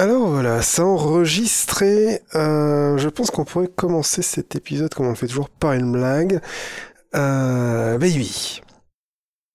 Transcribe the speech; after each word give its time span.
Alors 0.00 0.28
voilà, 0.28 0.62
c'est 0.62 0.80
enregistré. 0.80 2.22
Euh, 2.34 2.96
je 2.96 3.06
pense 3.10 3.30
qu'on 3.30 3.44
pourrait 3.44 3.68
commencer 3.68 4.22
cet 4.22 4.56
épisode 4.56 4.94
comme 4.94 5.04
on 5.04 5.10
le 5.10 5.14
fait 5.14 5.26
toujours 5.26 5.50
par 5.50 5.74
une 5.74 5.92
blague. 5.92 6.40
Euh, 7.14 7.98
baby, 7.98 8.62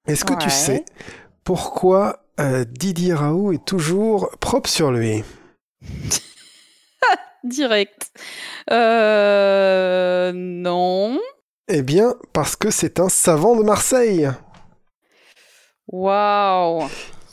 est-ce 0.08 0.24
que 0.24 0.36
tu 0.36 0.52
sais 0.52 0.86
pourquoi 1.44 2.28
euh, 2.40 2.64
Didier 2.64 3.16
Raoult 3.16 3.54
est 3.54 3.66
toujours 3.66 4.30
propre 4.40 4.70
sur 4.70 4.92
lui? 4.92 5.24
Direct. 7.44 8.12
Euh, 8.70 10.32
non. 10.32 11.20
Eh 11.68 11.82
bien, 11.82 12.14
parce 12.34 12.56
que 12.56 12.70
c'est 12.70 13.00
un 13.00 13.10
savant 13.10 13.56
de 13.56 13.64
Marseille. 13.64 14.30
Waouh. 15.88 16.88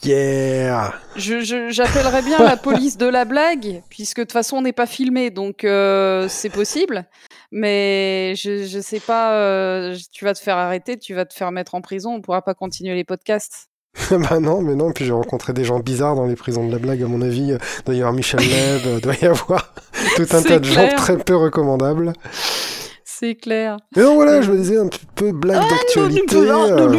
Yeah 0.05 0.95
j'appellerais 1.17 2.23
bien 2.23 2.39
la 2.43 2.57
police 2.57 2.97
de 2.97 3.07
la 3.07 3.25
blague, 3.25 3.83
puisque 3.89 4.19
de 4.19 4.23
toute 4.25 4.33
façon 4.33 4.57
on 4.57 4.63
n'est 4.63 4.73
pas 4.73 4.87
filmé, 4.87 5.31
donc 5.31 5.65
euh, 5.65 6.27
c'est 6.29 6.51
possible. 6.51 7.05
Mais 7.51 8.35
je, 8.37 8.65
je 8.65 8.81
sais 8.81 9.01
pas, 9.01 9.35
euh, 9.35 9.97
tu 10.11 10.25
vas 10.25 10.35
te 10.35 10.39
faire 10.39 10.57
arrêter, 10.57 10.99
tu 10.99 11.15
vas 11.15 11.25
te 11.27 11.35
faire 11.35 11.53
mettre 11.53 11.75
en 11.75 11.81
prison, 11.81 12.15
on 12.15 12.21
pourra 12.21 12.43
pas 12.43 12.55
continuer 12.55 12.95
les 12.95 13.05
podcasts. 13.05 13.69
Bah 14.11 14.41
non, 14.41 14.63
mais 14.63 14.75
non, 14.75 14.91
puis 14.93 15.05
j'ai 15.05 15.13
rencontré 15.13 15.53
des 15.53 15.65
gens 15.65 15.79
bizarres 15.79 16.17
dans 16.17 16.27
les 16.27 16.35
prisons 16.35 16.67
de 16.67 16.73
la 16.73 16.79
blague, 16.79 17.03
à 17.03 17.07
mon 17.07 17.21
avis. 17.21 17.57
Doit 17.85 17.95
y 17.95 17.99
avoir 17.99 18.15
Michel 18.15 18.41
Leb, 18.41 18.87
euh, 18.87 19.01
doit 19.01 19.15
y 19.21 19.27
avoir 19.27 19.75
tout 20.17 20.27
un 20.33 20.43
tas 20.43 20.59
de 20.59 20.65
gens 20.65 20.89
très 20.97 21.19
peu 21.19 21.37
recommandables. 21.37 22.15
C'est 23.23 23.37
clair. 23.37 23.77
Mais 23.95 24.03
non, 24.03 24.15
voilà, 24.15 24.43
je 24.43 24.51
me 24.51 24.57
disais 24.57 24.79
un 24.79 24.89
petit 24.89 25.07
peu 25.15 25.31
blague 25.31 25.61
d'actualité. 25.69 26.35
de, 26.35 26.41
de 26.41 26.49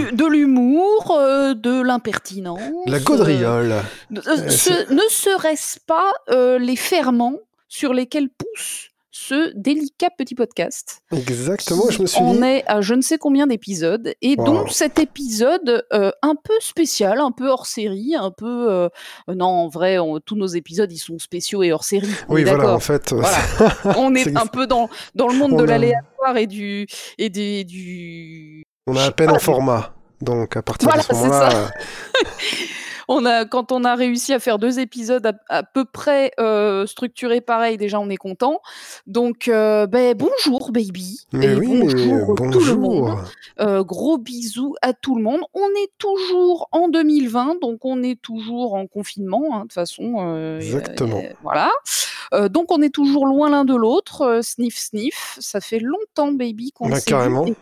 euh, 0.08 0.12
de 0.12 0.26
l'humour, 0.26 1.12
euh, 1.20 1.54
de 1.54 1.82
l'impertinence. 1.82 2.62
la 2.86 3.00
gaudriole. 3.00 3.74
Euh, 4.16 4.50
ce- 4.50 4.94
ne 4.94 5.02
serait-ce 5.10 5.80
pas 5.86 6.14
les 6.60 6.78
ferments 6.78 7.40
sur 7.68 7.94
lesquels 7.94 8.30
pousse 8.30 8.90
ce 9.16 9.54
délicat 9.56 10.10
petit 10.18 10.34
podcast 10.34 11.04
Exactement, 11.12 11.84
je 11.92 12.02
me 12.02 12.08
suis 12.08 12.20
dit. 12.24 12.44
est 12.44 12.64
à 12.68 12.82
je 12.82 12.96
ne 12.96 13.02
sais 13.04 13.20
combien 13.20 13.46
d'épisodes 13.46 14.12
et 14.24 14.34
Wow. 14.40 14.44
donc 14.46 14.72
cet 14.72 14.98
épisode 14.98 15.86
euh, 15.94 16.10
un 16.24 16.34
peu 16.34 16.54
spécial, 16.60 17.20
un 17.20 17.32
peu 17.32 17.48
hors 17.48 17.68
série, 17.68 18.16
un 18.18 18.32
peu 18.32 18.72
euh, 18.72 18.90
non 19.28 19.46
en 19.46 19.68
vrai 19.70 20.00
on- 20.00 20.20
tous 20.20 20.36
nos 20.36 20.48
épisodes 20.48 20.92
ils 20.92 20.98
sont 20.98 21.20
spéciaux 21.20 21.62
et 21.62 21.72
hors 21.72 21.84
série. 21.84 22.10
on 22.28 22.34
Oui, 22.34 22.44
voilà, 22.44 22.74
en 22.74 22.80
fait. 22.80 23.14
euh, 23.14 23.18
Voilà. 23.22 23.98
on 24.00 24.16
est 24.16 24.36
un 24.36 24.48
peu 24.48 24.66
dans 24.66 24.90
dans 25.14 25.28
le 25.28 25.36
monde 25.38 25.54
On 25.54 25.58
de 25.58 25.64
a- 25.64 25.68
l'aléatoire 25.68 26.36
et 26.38 26.48
du 26.48 26.88
et 27.20 27.30
des, 27.30 27.64
du 27.66 28.64
On 28.88 28.96
a 28.96 29.04
à 29.04 29.12
peine 29.12 29.30
en 29.30 29.38
format. 29.40 29.94
Donc, 30.22 30.56
à 30.58 30.62
partir 30.64 30.88
Voilà, 30.88 31.04
de 31.04 31.08
ce 31.08 31.14
moment-là. 31.14 31.70
on 33.08 33.26
a, 33.26 33.46
quand 33.46 33.72
on 33.72 33.84
a 33.84 33.96
réussi 33.96 34.34
à 34.34 34.40
faire 34.40 34.60
deux 34.60 34.80
épisodes 34.80 35.26
à, 35.26 35.34
à 35.50 35.64
peu 35.64 35.86
près 35.86 36.32
euh, 36.40 36.86
structurés 36.86 37.42
pareil, 37.42 37.78
déjà 37.78 38.00
on 38.00 38.10
est 38.10 38.18
content. 38.18 38.60
Donc, 39.08 39.48
euh, 39.48 39.88
ben, 39.88 40.16
bonjour 40.16 40.72
baby. 40.72 41.26
Mais 41.32 41.48
et 41.48 41.56
oui, 41.56 41.74
mais 41.74 41.94
bonjour, 41.94 42.36
tout 42.36 42.44
le 42.44 42.76
monde. 42.76 43.02
bonjour. 43.02 43.20
Euh, 43.60 43.84
gros 43.84 44.18
bisous 44.18 44.76
à 44.82 44.94
tout 44.94 45.16
le 45.16 45.24
monde. 45.24 45.42
On 45.54 45.68
est 45.84 45.92
toujours 45.98 46.68
en 46.72 46.88
2020, 46.88 47.60
donc 47.62 47.86
on 47.86 48.04
est 48.04 48.20
toujours 48.22 48.76
en 48.76 48.88
confinement, 48.88 49.44
hein, 49.54 49.58
de 49.60 49.62
toute 49.64 49.74
façon. 49.74 50.58
Exactement. 50.60 51.22
voilà. 51.42 51.72
Donc 52.50 52.72
on 52.72 52.82
est 52.82 52.90
toujours 52.90 53.28
loin 53.28 53.52
l'un 53.52 53.64
de 53.64 53.76
l'autre. 53.76 54.40
sniff, 54.42 54.76
sniff. 54.78 55.38
Ça 55.40 55.62
fait 55.62 55.78
longtemps, 55.78 56.32
baby, 56.32 56.72
qu'on 56.72 56.90
Bah, 56.90 56.98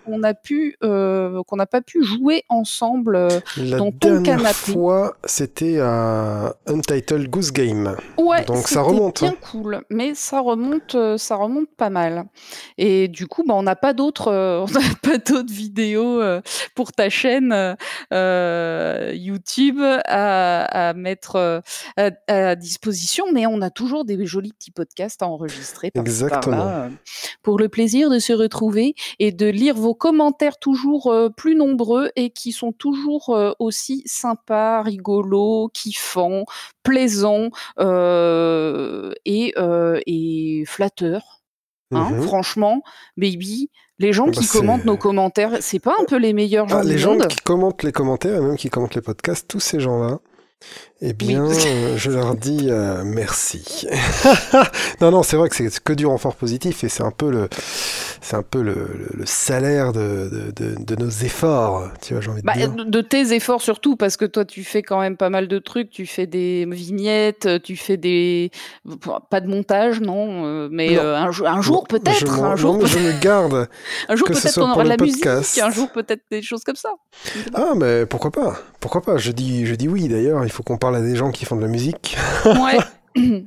qu'on 0.06 0.23
a 0.23 0.34
pu, 0.34 0.78
qu'on 0.81 1.56
n'a 1.58 1.66
pas 1.66 1.81
pu 1.81 2.03
jouer 2.03 2.45
ensemble. 2.47 3.28
dans 3.58 3.92
ton 3.92 4.09
dernière 4.09 4.38
canapé. 4.38 4.72
fois, 4.72 5.17
c'était 5.31 5.79
à 5.79 6.55
Untitled 6.67 7.29
Goose 7.29 7.51
Game. 7.53 7.95
Ouais, 8.17 8.43
Donc, 8.43 8.67
ça 8.67 8.81
remonte, 8.81 9.21
bien 9.21 9.31
hein. 9.31 9.38
cool, 9.51 9.81
mais 9.89 10.13
ça 10.13 10.41
remonte, 10.41 10.95
euh, 10.95 11.17
ça 11.17 11.35
remonte 11.35 11.69
pas 11.77 11.89
mal. 11.89 12.25
Et 12.77 13.07
du 13.07 13.27
coup, 13.27 13.43
bah, 13.47 13.53
on 13.55 13.63
n'a 13.63 13.77
pas 13.77 13.93
d'autres, 13.93 14.28
euh, 14.28 14.59
on 14.67 14.72
n'a 14.72 14.85
pas 15.01 15.17
d'autres 15.17 15.53
vidéos 15.53 16.22
euh, 16.22 16.41
pour 16.75 16.91
ta 16.91 17.09
chaîne 17.09 17.75
euh, 18.13 19.11
YouTube 19.16 19.79
à, 19.79 20.89
à 20.89 20.94
mettre 20.94 21.61
à, 21.95 22.11
à 22.27 22.56
disposition, 22.56 23.25
mais 23.31 23.47
on 23.47 23.61
a 23.61 23.69
toujours 23.69 24.03
des 24.03 24.25
jolis 24.25 24.51
petits 24.51 24.72
podcasts 24.72 25.23
à 25.23 25.27
enregistrer 25.27 25.91
par 25.91 26.01
Exactement. 26.01 26.89
pour 27.41 27.57
le 27.57 27.69
plaisir 27.69 28.09
de 28.09 28.19
se 28.19 28.33
retrouver 28.33 28.95
et 29.19 29.31
de 29.31 29.47
lire 29.47 29.75
vos 29.75 29.95
commentaires 29.95 30.57
toujours 30.57 31.13
plus 31.38 31.56
nombreux 31.56 32.11
et 32.17 32.31
qui 32.31 32.51
sont 32.51 32.73
toujours 32.73 33.33
aussi 33.59 34.03
sympas, 34.06 34.81
rigolos, 34.81 35.20
kiffants, 35.73 36.45
plaisants 36.83 37.49
euh, 37.79 39.11
et, 39.25 39.53
euh, 39.57 39.99
et 40.07 40.63
flatteurs. 40.67 41.41
Hein, 41.93 42.09
Mhm. 42.11 42.21
Franchement, 42.21 42.81
baby, 43.17 43.69
les 43.99 44.13
gens 44.13 44.25
Bah, 44.27 44.31
qui 44.31 44.45
c'est- 44.45 44.57
commentent 44.57 44.85
nos 44.85 44.95
commentaires, 44.97 45.57
c'est 45.59 45.79
pas 45.79 45.93
un 45.99 46.05
peu 46.05 46.15
les 46.17 46.31
meilleurs 46.31 46.69
gens 46.69 46.77
Ah, 46.79 46.83
les 46.83 46.91
du 46.95 46.97
gens 46.99 47.13
monde 47.15 47.27
qui 47.27 47.35
commentent 47.37 47.83
les 47.83 47.91
commentaires 47.91 48.35
et 48.37 48.41
même 48.41 48.55
qui 48.55 48.69
commentent 48.69 48.95
les 48.95 49.01
podcasts, 49.01 49.47
tous 49.49 49.59
ces 49.59 49.79
gens-là, 49.81 50.19
eh 51.01 51.13
bien, 51.13 51.45
euh, 51.49 51.97
je 51.97 52.11
leur 52.11 52.35
dis 52.35 52.67
euh, 52.69 53.03
merci. 53.05 53.88
non, 55.01 55.11
non, 55.11 55.23
c'est 55.23 55.38
vrai 55.38 55.49
que 55.49 55.55
c'est 55.55 55.79
que 55.83 55.94
du 55.94 56.05
renfort 56.05 56.35
positif 56.35 56.83
et 56.83 56.89
c'est 56.89 57.03
un 57.03 57.11
peu 57.11 57.29
le, 57.31 57.47
c'est 58.22 58.35
un 58.35 58.44
peu 58.44 58.61
le, 58.61 58.73
le- 58.73 59.09
le 59.19 59.25
salaire 59.25 59.94
de, 59.94 60.29
de, 60.31 60.51
de- 60.75 60.83
de 60.83 60.95
nos 60.95 61.09
efforts, 61.09 61.89
tu 62.01 62.13
vois, 62.13 62.21
j'ai 62.21 62.29
envie 62.29 62.41
de 62.41 62.45
Bah, 62.45 62.53
dire. 62.55 62.71
de 62.73 63.01
tes 63.01 63.33
efforts 63.33 63.61
surtout, 63.61 63.95
parce 63.95 64.17
que 64.17 64.25
toi, 64.25 64.45
tu 64.45 64.63
fais 64.63 64.83
quand 64.83 65.00
même 65.00 65.17
pas 65.17 65.29
mal 65.29 65.47
de 65.47 65.59
trucs. 65.59 65.89
Tu 65.89 66.05
fais 66.05 66.27
des 66.27 66.66
vignettes, 66.69 67.47
tu 67.63 67.75
fais 67.75 67.97
des. 67.97 68.51
Pas 69.29 69.41
de 69.41 69.47
montage, 69.47 70.01
non, 70.01 70.45
euh, 70.45 70.69
mais 70.71 70.95
Non. 70.95 71.01
euh, 71.01 71.16
un, 71.16 71.31
jour- 71.31 71.47
un 71.47 71.61
jour 71.61 71.85
Je 71.89 71.97
peut-être. 71.97 72.39
Un 72.44 72.55
jour, 72.55 72.77
mais 72.81 72.88
je 72.88 73.00
me 73.00 73.19
garde. 73.21 73.67
un 74.09 74.16
jour 74.16 74.27
peut-être 74.27 74.57
on 74.59 74.71
aura 74.71 74.83
de 74.83 74.89
la 74.89 74.97
musique, 74.97 75.23
podcast. 75.23 75.59
un 75.63 75.71
jour 75.71 75.89
peut-être 75.91 76.21
des 76.31 76.41
choses 76.41 76.63
comme 76.63 76.75
ça. 76.75 76.89
Ah, 77.53 77.73
mais 77.75 78.05
pourquoi 78.05 78.31
pas? 78.31 78.59
Pourquoi 78.79 79.01
pas? 79.01 79.17
Je 79.17 79.31
dis, 79.31 79.66
je 79.66 79.75
dis 79.75 79.88
oui. 79.88 80.07
D'ailleurs, 80.07 80.44
il 80.51 80.53
faut 80.53 80.63
qu'on 80.63 80.78
parle 80.78 80.97
à 80.97 81.01
des 81.01 81.16
gens 81.16 81.31
qui 81.31 81.45
font 81.45 81.56
de 81.56 81.62
la 81.62 81.67
musique. 81.69 82.17
Ouais. 82.45 82.78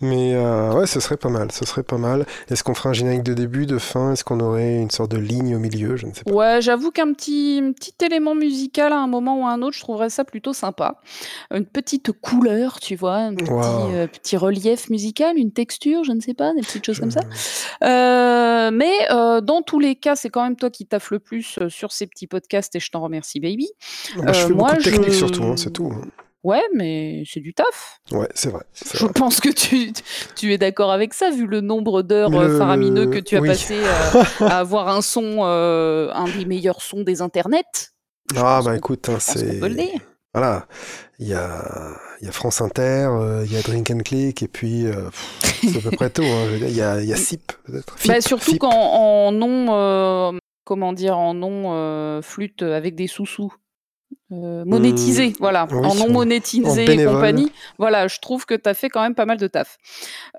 Mais 0.00 0.34
euh, 0.34 0.72
ouais, 0.74 0.86
ce 0.86 0.98
serait 1.00 1.16
pas 1.16 1.28
mal. 1.28 1.50
Ce 1.52 1.64
serait 1.64 1.82
pas 1.82 1.98
mal. 1.98 2.24
Est-ce 2.50 2.62
qu'on 2.64 2.74
ferait 2.74 2.88
un 2.90 2.92
générique 2.92 3.22
de 3.24 3.34
début, 3.34 3.66
de 3.66 3.78
fin? 3.78 4.12
Est-ce 4.12 4.22
qu'on 4.24 4.38
aurait 4.40 4.76
une 4.76 4.90
sorte 4.90 5.10
de 5.10 5.18
ligne 5.18 5.54
au 5.56 5.58
milieu? 5.58 5.96
Je 5.96 6.06
ne 6.06 6.12
sais 6.12 6.22
pas. 6.24 6.32
Ouais, 6.32 6.58
j'avoue 6.60 6.90
qu'un 6.92 7.12
petit, 7.12 7.60
petit 7.76 7.94
élément 8.04 8.34
musical 8.36 8.92
à 8.92 8.96
un 8.98 9.06
moment 9.08 9.40
ou 9.40 9.46
à 9.46 9.50
un 9.50 9.62
autre, 9.62 9.74
je 9.76 9.80
trouverais 9.80 10.10
ça 10.10 10.24
plutôt 10.24 10.52
sympa. 10.52 11.00
Une 11.52 11.64
petite 11.66 12.12
couleur, 12.12 12.78
tu 12.80 12.94
vois, 12.96 13.16
un 13.16 13.34
petit, 13.34 13.50
Wow. 13.50 13.90
euh, 13.92 14.06
petit 14.06 14.36
relief 14.36 14.88
musical, 14.90 15.36
une 15.36 15.52
texture, 15.52 16.02
je 16.04 16.12
ne 16.12 16.20
sais 16.20 16.34
pas, 16.34 16.52
des 16.54 16.60
petites 16.60 16.84
choses 16.86 16.98
comme 17.00 17.10
ça. 17.12 17.20
Euh, 17.84 18.70
mais 18.72 18.92
dans 19.42 19.62
tous 19.62 19.78
les 19.80 19.94
cas, 19.96 20.14
c'est 20.16 20.28
quand 20.30 20.42
même 20.42 20.56
toi 20.56 20.70
qui 20.70 20.86
taffes 20.86 21.10
le 21.10 21.18
plus 21.18 21.58
sur 21.68 21.92
ces 21.92 22.06
petits 22.06 22.26
podcasts 22.26 22.74
et 22.76 22.80
je 22.80 22.90
t'en 22.90 23.00
remercie, 23.00 23.40
baby. 23.40 23.68
Bah, 24.16 24.32
je 24.32 24.46
fais 24.46 24.52
moi, 24.52 24.74
beaucoup 24.74 24.98
de 25.04 25.04
je- 25.04 25.10
surtout, 25.10 25.44
hein, 25.44 25.54
c'est 25.56 25.72
tout. 25.72 25.92
Ouais, 26.44 26.62
mais 26.74 27.24
c'est 27.26 27.40
du 27.40 27.52
taf. 27.52 27.98
Ouais, 28.12 28.28
c'est 28.34 28.50
vrai. 28.50 28.62
Je 28.94 29.04
vrai. 29.04 29.12
pense 29.12 29.40
que 29.40 29.48
tu, 29.48 29.92
tu 30.36 30.52
es 30.52 30.58
d'accord 30.58 30.92
avec 30.92 31.12
ça, 31.12 31.30
vu 31.30 31.46
le 31.46 31.60
nombre 31.60 32.02
d'heures 32.02 32.32
euh, 32.34 32.48
le- 32.48 32.58
faramineux 32.58 33.06
que 33.06 33.18
tu 33.18 33.36
as 33.36 33.40
oui. 33.40 33.48
passé 33.48 33.74
euh, 33.76 34.22
à 34.46 34.58
avoir 34.60 34.88
un 34.88 35.02
son, 35.02 35.38
euh, 35.40 36.10
un 36.14 36.26
des 36.28 36.44
meilleurs 36.44 36.80
sons 36.80 37.02
des 37.02 37.22
internets. 37.22 37.92
Ah 38.36 38.60
bah 38.64 38.76
écoute, 38.76 39.08
hein, 39.08 39.16
c'est 39.18 39.58
voilà, 40.32 40.66
il 41.18 41.26
y 41.26 41.34
a 41.34 41.96
il 42.20 42.26
y 42.26 42.28
a 42.28 42.32
France 42.32 42.60
Inter, 42.60 43.08
euh, 43.10 43.42
il 43.44 43.52
y 43.52 43.56
a 43.56 43.62
Drink 43.62 43.90
and 43.90 44.00
Click 44.04 44.42
et 44.42 44.48
puis 44.48 44.86
euh, 44.86 45.08
c'est 45.62 45.78
à 45.78 45.80
peu 45.80 45.90
près 45.90 46.10
tout. 46.10 46.22
hein. 46.22 46.46
Il 46.60 46.70
y 46.76 46.82
a 46.82 47.00
il 47.00 47.08
y 47.08 47.12
a 47.12 47.16
SIP 47.16 47.50
peut-être. 47.64 47.96
Bah, 48.06 48.20
surtout 48.20 48.58
qu'en 48.58 48.70
en 48.70 49.32
nom, 49.32 49.66
euh, 49.70 50.38
comment 50.64 50.92
dire, 50.92 51.16
en 51.18 51.34
nom 51.34 52.20
flûte 52.22 52.62
avec 52.62 52.94
des 52.94 53.06
sous-sous. 53.08 53.52
Euh, 54.30 54.64
monétisé, 54.66 55.32
voilà, 55.40 55.66
oui, 55.70 55.86
en 55.86 55.94
non 55.94 56.04
en 56.04 56.10
monétisé 56.10 56.84
et 56.84 57.04
compagnie. 57.04 57.50
Voilà, 57.78 58.08
je 58.08 58.18
trouve 58.18 58.44
que 58.44 58.54
tu 58.54 58.68
as 58.68 58.74
fait 58.74 58.90
quand 58.90 59.00
même 59.00 59.14
pas 59.14 59.24
mal 59.24 59.38
de 59.38 59.46
taf. 59.46 59.78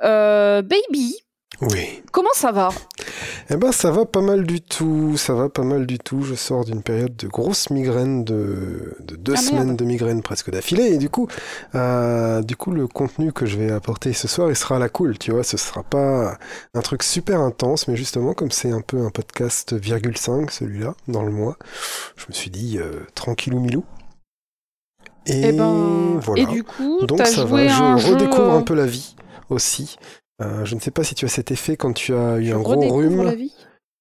Euh, 0.03 0.61
baby, 0.61 1.15
Oui. 1.61 2.01
comment 2.13 2.29
ça 2.33 2.51
va? 2.53 2.69
Eh 3.49 3.57
ben 3.57 3.71
ça 3.71 3.91
va 3.91 4.05
pas 4.05 4.21
mal 4.21 4.45
du 4.45 4.61
tout, 4.61 5.17
ça 5.17 5.33
va 5.33 5.49
pas 5.49 5.63
mal 5.63 5.85
du 5.85 5.99
tout. 5.99 6.21
Je 6.21 6.35
sors 6.35 6.63
d'une 6.63 6.81
période 6.83 7.15
de 7.17 7.27
grosse 7.27 7.69
migraine 7.69 8.23
de, 8.23 8.95
de 9.01 9.15
deux 9.15 9.33
Ah, 9.35 9.41
semaines 9.41 9.75
de 9.75 9.83
migraine 9.83 10.21
presque 10.21 10.51
d'affilée 10.51 10.93
et 10.93 10.97
du 10.97 11.09
coup, 11.09 11.27
euh, 11.75 12.41
du 12.41 12.55
coup 12.55 12.71
le 12.71 12.87
contenu 12.87 13.33
que 13.33 13.45
je 13.45 13.57
vais 13.57 13.71
apporter 13.71 14.13
ce 14.13 14.27
soir, 14.27 14.49
il 14.49 14.55
sera 14.55 14.77
à 14.77 14.79
la 14.79 14.87
cool, 14.87 15.17
tu 15.17 15.31
vois. 15.31 15.43
Ce 15.43 15.57
sera 15.57 15.83
pas 15.83 16.37
un 16.73 16.81
truc 16.81 17.03
super 17.03 17.41
intense, 17.41 17.87
mais 17.89 17.95
justement 17.97 18.33
comme 18.33 18.51
c'est 18.51 18.71
un 18.71 18.81
peu 18.81 19.03
un 19.05 19.09
podcast 19.09 19.73
virgule 19.73 20.17
5 20.17 20.51
celui-là 20.51 20.93
dans 21.09 21.23
le 21.23 21.31
mois, 21.31 21.57
je 22.15 22.25
me 22.29 22.33
suis 22.33 22.51
dit 22.51 22.77
euh, 22.77 23.01
tranquillou 23.15 23.59
milou. 23.59 23.83
Et, 25.25 25.49
Eh 25.49 25.51
ben, 25.51 26.19
voilà. 26.21 26.43
Et 26.43 26.45
du 26.45 26.63
coup, 26.63 27.05
Donc 27.05 27.19
ça 27.25 27.45
joué 27.45 27.67
va, 27.67 27.77
un 27.77 27.97
je 27.97 28.07
jeu, 28.07 28.13
redécouvre 28.13 28.53
euh, 28.53 28.57
un 28.57 28.61
peu 28.61 28.73
la 28.73 28.85
vie 28.85 29.15
aussi. 29.49 29.97
Euh, 30.41 30.65
je 30.65 30.75
ne 30.75 30.79
sais 30.79 30.91
pas 30.91 31.03
si 31.03 31.15
tu 31.15 31.25
as 31.25 31.29
cet 31.29 31.51
effet 31.51 31.75
quand 31.75 31.93
tu 31.93 32.13
as 32.13 32.37
eu 32.37 32.51
un 32.51 32.59
gros 32.59 32.95
rhume 32.95 33.33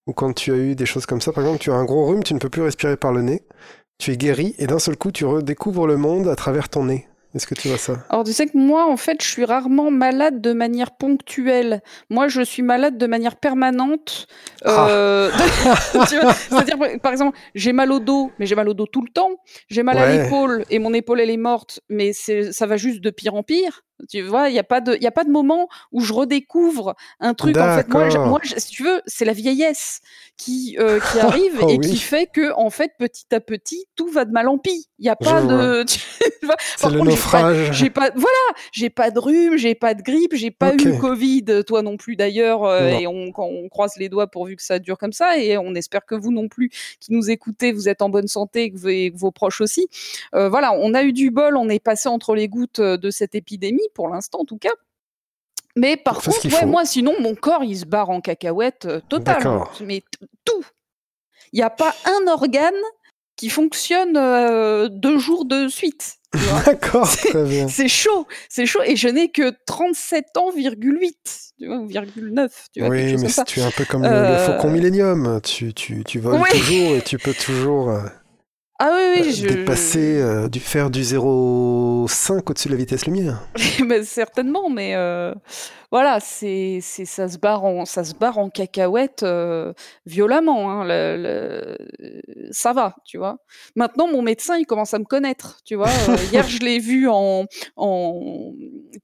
ou 0.06 0.12
quand 0.12 0.32
tu 0.32 0.52
as 0.52 0.56
eu 0.56 0.75
des 0.75 0.87
choses 0.87 1.06
comme 1.06 1.20
ça. 1.20 1.32
Par 1.32 1.44
exemple, 1.44 1.61
tu 1.61 1.70
as 1.70 1.75
un 1.75 1.85
gros 1.85 2.06
rhume, 2.06 2.23
tu 2.23 2.35
ne 2.35 2.38
peux 2.38 2.49
plus 2.49 2.62
respirer 2.62 2.96
par 2.96 3.12
le 3.12 3.23
nez, 3.23 3.43
tu 3.99 4.12
es 4.12 4.17
guéri 4.17 4.55
et 4.58 4.67
d'un 4.67 4.79
seul 4.79 4.96
coup 4.96 5.11
tu 5.11 5.25
redécouvres 5.25 5.87
le 5.87 5.96
monde 5.96 6.29
à 6.29 6.37
travers 6.37 6.69
ton 6.69 6.85
nez. 6.85 7.08
Est-ce 7.35 7.46
que 7.46 7.55
tu 7.55 7.69
vois 7.69 7.76
ça? 7.76 8.05
Alors, 8.08 8.25
tu 8.25 8.32
sais 8.32 8.46
que 8.46 8.56
moi, 8.56 8.90
en 8.90 8.96
fait, 8.96 9.23
je 9.23 9.29
suis 9.29 9.44
rarement 9.44 9.90
malade 9.90 10.40
de 10.40 10.55
manière 10.55 10.96
ponctuelle. 10.96 11.82
Moi, 12.08 12.29
je 12.29 12.40
suis 12.40 12.62
malade 12.62 12.96
de 12.96 13.06
manière 13.06 13.37
permanente. 13.37 14.26
Euh, 14.64 15.31
tu 16.08 16.19
vois, 16.19 16.32
C'est-à-dire, 16.49 16.79
par 17.02 17.12
exemple, 17.12 17.38
j'ai 17.55 17.75
mal 17.75 17.93
au 17.93 18.00
dos, 18.00 18.32
mais 18.38 18.46
j'ai 18.46 18.55
mal 18.55 18.67
au 18.69 18.75
dos 18.75 18.87
tout 18.87 19.02
le 19.02 19.11
temps. 19.11 19.32
J'ai 19.69 19.82
mal 19.82 19.99
à 19.99 20.11
l'épaule 20.11 20.64
et 20.70 20.79
mon 20.79 20.94
épaule, 20.94 21.20
elle 21.20 21.31
est 21.31 21.37
morte, 21.37 21.81
mais 21.90 22.12
ça 22.14 22.67
va 22.67 22.79
juste 22.79 23.02
de 23.02 23.11
pire 23.11 23.35
en 23.35 23.43
pire. 23.43 23.82
Tu 24.09 24.23
vois, 24.23 24.49
il 24.49 24.53
n'y 24.53 24.59
a, 24.59 24.65
pas 24.65 24.81
de- 24.81 24.97
y 25.00 25.06
a 25.06 25.11
pas 25.11 25.25
de 25.25 25.31
moment 25.31 25.69
où 25.93 26.00
je 26.00 26.12
redécouvre 26.12 26.95
un 27.21 27.35
truc. 27.35 27.56
En 27.56 27.77
fait, 27.77 27.89
moi, 27.89 28.09
moi 28.27 28.41
si 28.45 28.69
tu 28.71 28.85
veux, 28.85 29.03
c'est 29.06 29.25
la 29.25 29.33
vieillesse 29.33 30.00
qui, 30.37 30.77
euh, 30.79 31.00
qui 31.00 31.19
arrive 31.21 31.59
Oh 31.62 31.69
et 31.69 31.79
oui. 31.79 31.91
qui 31.91 31.97
fait 31.97 32.27
que, 32.33 32.53
en 32.55 32.71
fait, 32.71 32.93
petit 32.99 33.27
à 33.33 33.41
petit, 33.41 33.87
tout 33.97 34.09
va 34.09 34.25
de 34.25 34.31
mal 34.31 34.49
en 34.49 34.59
pis. 34.59 34.89
Il 34.99 35.03
n'y 35.03 35.09
a 35.09 35.17
pas 35.17 35.43
de. 35.43 35.85
par 36.81 36.91
le 36.91 36.99
contre, 36.99 37.11
naufrage. 37.11 37.73
j'ai 37.73 37.91
pas, 37.91 38.11
voilà, 38.15 38.29
j'ai 38.73 38.91
pas 38.91 39.11
de 39.11 39.19
rhume, 39.19 39.56
j'ai 39.56 39.75
pas 39.75 39.95
de 39.95 40.03
grippe, 40.03 40.35
j'ai 40.35 40.50
pas 40.50 40.73
Ok. 40.73 40.81
eu 40.83 40.93
le 40.93 40.97
Covid, 40.99 41.45
toi 41.67 41.83
non 41.83 41.97
plus 41.97 42.17
d'ailleurs, 42.17 42.65
euh, 42.65 42.89
et 42.89 43.06
on, 43.06 43.33
quand 43.33 43.47
on 43.47 43.69
croise 43.69 43.97
les 43.97 44.09
doigts 44.09 44.27
pourvu 44.29 44.56
que 44.56 44.62
ça 44.62 44.79
dure 44.79 44.99
comme 44.99 45.12
ça, 45.12 45.39
et 45.39 45.59
on 45.59 45.75
espère 45.75 46.06
que 46.06 46.15
vous 46.15 46.31
non 46.33 46.49
plus, 46.49 46.71
qui 47.00 47.12
nous 47.12 47.31
écoutez, 47.31 47.73
vous 47.73 47.89
êtes 47.89 48.03
en 48.03 48.09
bonne 48.09 48.29
santé, 48.29 48.65
et 48.65 48.71
que, 48.71 49.17
vos 49.17 49.31
proches 49.31 49.61
aussi. 49.61 49.89
Euh, 50.35 50.49
voilà, 50.49 50.73
on 50.75 50.95
a 50.95 51.03
eu 51.03 51.12
du 51.12 51.31
bol, 51.31 51.56
on 51.56 51.69
est 51.69 51.83
passé 51.83 52.09
entre 52.09 52.35
les 52.35 52.49
gouttes 52.49 52.81
de 52.81 53.11
cette 53.11 53.35
épidémie, 53.35 53.88
pour 53.94 54.08
l'instant 54.08 54.40
en 54.40 54.44
tout 54.44 54.58
cas. 54.58 54.73
Mais 55.76 55.96
par 55.96 56.20
contre, 56.20 56.44
ouais, 56.46 56.67
moi 56.67 56.85
sinon, 56.85 57.14
mon 57.20 57.35
corps, 57.35 57.62
il 57.62 57.76
se 57.79 57.85
barre 57.85 58.11
en 58.11 58.20
cacahuète 58.20 58.87
euh, 58.87 59.00
total. 59.08 59.46
hein. 59.46 59.64
Mais 59.81 60.02
tout. 60.44 60.64
Il 61.52 61.56
n'y 61.58 61.62
a 61.62 61.70
pas 61.70 61.94
un 62.05 62.26
organe 62.26 62.75
qui 63.37 63.49
fonctionne 63.49 64.17
euh, 64.17 64.88
deux 64.88 65.19
jours 65.19 65.44
de 65.44 65.69
suite. 65.69 66.17
D'accord, 66.67 67.06
C'est- 67.06 67.29
très 67.31 67.44
bien. 67.44 67.69
C'est 67.69 67.88
chaud, 67.88 68.26
c'est 68.49 68.67
chaud, 68.67 68.82
et 68.85 68.96
je 68.96 69.08
n'ai 69.08 69.31
que 69.31 69.55
37 69.67 70.37
ans, 70.37 70.50
virgule 70.50 70.99
8, 71.00 71.17
tu 71.58 71.67
vois, 71.69 71.76
ou 71.79 71.87
virgule 71.87 72.35
9, 72.35 72.67
tu 72.75 72.81
vois, 72.81 72.88
Oui, 72.90 73.17
mais 73.17 73.29
tu 73.46 73.61
es 73.61 73.62
un 73.62 73.70
peu 73.70 73.85
comme 73.87 74.02
le- 74.02 74.08
le, 74.11 74.14
Euh, 74.14 74.46
faucon 74.56 74.70
millénium. 74.70 75.40
Tu, 75.43 75.73
tu, 75.73 76.05
tu 76.05 76.19
voles 76.19 76.40
Oui. 76.43 76.50
toujours 76.50 76.96
et 76.96 77.02
tu 77.02 77.17
peux 77.19 77.32
toujours 77.32 77.90
euh, 77.90 78.02
Ah 78.81 78.91
oui, 78.95 79.03
oui, 79.23 79.29
euh, 79.29 79.33
je... 79.33 79.49
dépasser, 79.49 80.21
euh, 80.21 80.49
du, 80.49 80.61
faire 80.61 80.89
du 80.91 81.03
0,5 81.03 82.49
au-dessus 82.49 82.69
de 82.69 82.73
la 82.75 82.79
vitesse 82.79 83.07
lumière. 83.07 83.43
Mais 83.85 84.05
certainement, 84.05 84.71
mais 84.71 84.95
euh, 84.95 85.35
voilà, 85.91 86.21
c'est, 86.21 86.79
c'est, 86.81 87.05
ça 87.05 87.29
se 87.29 87.39
barre 87.39 87.65
en, 87.65 87.85
ça 87.85 88.05
se 88.05 88.15
barre 88.15 88.39
en 88.39 88.51
cacahuète 88.51 89.25
euh, 89.25 89.73
violemment. 90.07 90.71
hein, 90.71 90.85
le- 90.85 91.77
le- 91.99 92.53
ça 92.53 92.73
va, 92.73 92.95
tu 93.05 93.19
vois. 93.19 93.39
Maintenant, 93.75 94.07
mon 94.07 94.23
médecin, 94.23 94.57
il 94.57 94.65
commence 94.65 94.95
à 94.95 95.01
me 95.01 95.05
connaître, 95.05 95.59
tu 95.65 95.75
vois. 95.75 95.91
Hier, 96.33 96.47
je 96.49 96.61
l'ai 96.61 96.79
vu 96.79 97.09
en, 97.09 97.47
en 97.77 98.53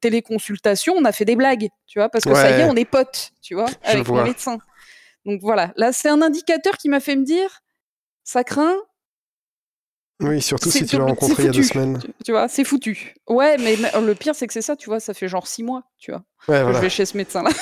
téléconsultation, 0.00 0.94
on 0.96 1.04
a 1.04 1.10
fait 1.10 1.24
des 1.24 1.34
blagues, 1.36 1.68
tu 1.88 1.98
vois, 1.98 2.08
parce 2.08 2.24
que 2.24 2.34
ça 2.34 2.50
y 2.56 2.60
est, 2.60 2.64
on 2.64 2.76
est 2.76 2.84
potes, 2.84 3.32
tu 3.42 3.54
vois, 3.54 3.66
Je 3.82 3.90
avec 3.90 4.06
mon 4.08 4.14
vois. 4.14 4.24
médecin. 4.24 4.58
Donc 5.26 5.40
voilà, 5.42 5.72
là, 5.76 5.92
c'est 5.92 6.08
un 6.08 6.22
indicateur 6.22 6.76
qui 6.76 6.88
m'a 6.88 7.00
fait 7.00 7.16
me 7.16 7.24
dire, 7.24 7.60
ça 8.22 8.44
craint, 8.44 8.76
Oui, 10.20 10.40
surtout 10.40 10.70
si 10.70 10.86
tu 10.86 10.96
l'as 10.96 11.04
rencontré 11.04 11.42
il 11.42 11.46
y 11.46 11.48
a 11.48 11.52
deux 11.52 11.62
semaines. 11.62 11.98
Tu, 12.00 12.08
tu 12.26 12.32
vois, 12.32 12.48
c'est 12.48 12.64
foutu. 12.64 13.14
Ouais, 13.28 13.56
mais 13.58 13.76
mais 13.80 13.90
le 14.00 14.14
pire, 14.14 14.34
c'est 14.34 14.46
que 14.46 14.52
c'est 14.52 14.62
ça, 14.62 14.76
tu 14.76 14.88
vois, 14.88 15.00
ça 15.00 15.12
fait 15.14 15.28
genre 15.28 15.46
six 15.46 15.62
mois, 15.62 15.82
tu 15.98 16.12
vois, 16.12 16.22
Ouais, 16.48 16.58
que 16.58 16.62
voilà. 16.62 16.72
je 16.78 16.82
vais 16.82 16.90
chez 16.90 17.04
ce 17.04 17.16
médecin-là. 17.16 17.50
Bah, 17.50 17.58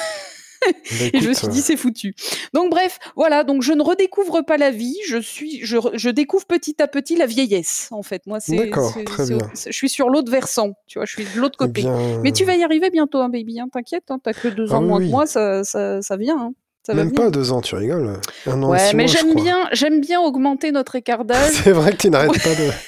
Et 1.13 1.21
je 1.21 1.29
me 1.29 1.35
suis 1.35 1.49
euh, 1.49 1.51
dit, 1.51 1.61
c'est 1.61 1.77
foutu. 1.77 2.15
Donc, 2.55 2.71
bref, 2.71 3.01
voilà. 3.17 3.43
Donc, 3.43 3.63
je 3.63 3.73
ne 3.73 3.83
redécouvre 3.83 4.45
pas 4.45 4.57
la 4.59 4.71
vie. 4.71 4.97
Je 5.09 5.17
suis, 5.21 5.59
je, 5.67 5.77
je 5.95 6.09
découvre 6.09 6.47
petit 6.47 6.81
à 6.81 6.87
petit 6.87 7.17
la 7.17 7.27
vieillesse, 7.27 7.89
en 7.91 8.05
fait. 8.05 8.23
Moi, 8.27 8.39
c'est. 8.39 8.71
Je 8.71 9.71
suis 9.73 9.89
sur 9.89 10.09
l'autre 10.09 10.31
versant. 10.31 10.75
Tu 10.87 11.01
vois, 11.01 11.05
je 11.07 11.15
suis 11.15 11.25
de 11.25 11.41
l'autre 11.41 11.57
eh 11.61 11.67
côté. 11.67 11.81
bien, 11.83 12.21
Mais 12.23 12.31
tu 12.31 12.45
vas 12.45 12.55
y 12.55 12.63
arriver 12.63 12.91
bientôt, 12.91 13.19
hein, 13.19 13.29
baby. 13.29 13.59
Hein, 13.59 13.67
T'inquiète. 13.73 14.05
Hein, 14.11 14.21
T'as 14.23 14.35
que 14.35 14.47
deux 14.47 14.67
Ah 14.71 14.77
ans 14.77 14.83
oui, 14.83 14.87
moins 14.89 14.99
oui. 15.01 15.07
que 15.07 15.11
moi. 15.11 15.27
Ça, 15.27 15.65
ça, 15.65 16.01
ça 16.01 16.17
vient. 16.17 16.53
Ça 16.85 16.95
Même 16.95 17.13
pas 17.13 17.31
deux 17.31 17.53
ans, 17.53 17.61
tu 17.61 17.77
rigoles. 17.77 18.19
Un 18.47 18.63
an 18.63 18.69
et 18.69 18.71
Ouais, 18.73 18.89
six 18.89 18.97
mais 18.97 19.07
j'aime 19.07 19.35
bien, 19.35 19.69
j'aime 19.73 20.01
bien 20.01 20.21
augmenter 20.21 20.73
notre 20.73 20.97
écart 20.97 21.25
d'âge. 21.25 21.53
C'est 21.65 21.71
vrai 21.73 21.93
que 21.93 21.99
tu 21.99 22.11
n'arrêtes 22.11 22.43
pas 22.43 22.55
de. 22.55 22.71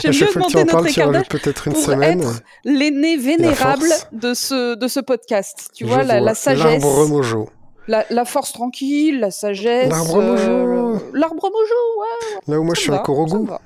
J'aime 0.00 0.12
bien 0.12 0.28
augmenter 0.28 0.62
en 0.62 0.64
notre 0.64 0.86
écart 0.86 1.10
d'âge 1.10 1.28
peut-être 1.28 1.66
une 1.68 1.74
pour 1.74 1.82
semaine. 1.82 2.22
être 2.22 2.40
l'aîné 2.64 3.18
vénérable 3.18 3.88
de 4.12 4.32
ce, 4.32 4.74
de 4.74 4.88
ce 4.88 5.00
podcast. 5.00 5.68
Tu 5.74 5.84
vois, 5.84 6.02
la, 6.02 6.34
sagesse. 6.34 6.64
L'arbre 6.82 7.06
mojo. 7.06 7.50
La, 7.86 8.06
la 8.08 8.24
force 8.24 8.52
tranquille, 8.52 9.20
la 9.20 9.30
sagesse. 9.30 9.90
L'arbre 9.90 10.22
mojo. 10.22 10.48
le- 10.48 11.18
L'arbre 11.18 11.50
mojo, 11.50 12.00
ouais. 12.00 12.40
Là 12.48 12.58
où 12.60 12.64
moi 12.64 12.74
ça 12.74 12.74
je 12.74 12.80
suis 12.80 12.92
un 12.92 12.96
va, 12.96 13.02
me 13.38 13.46
va. 13.46 13.60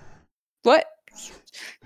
Ouais. 0.67 0.83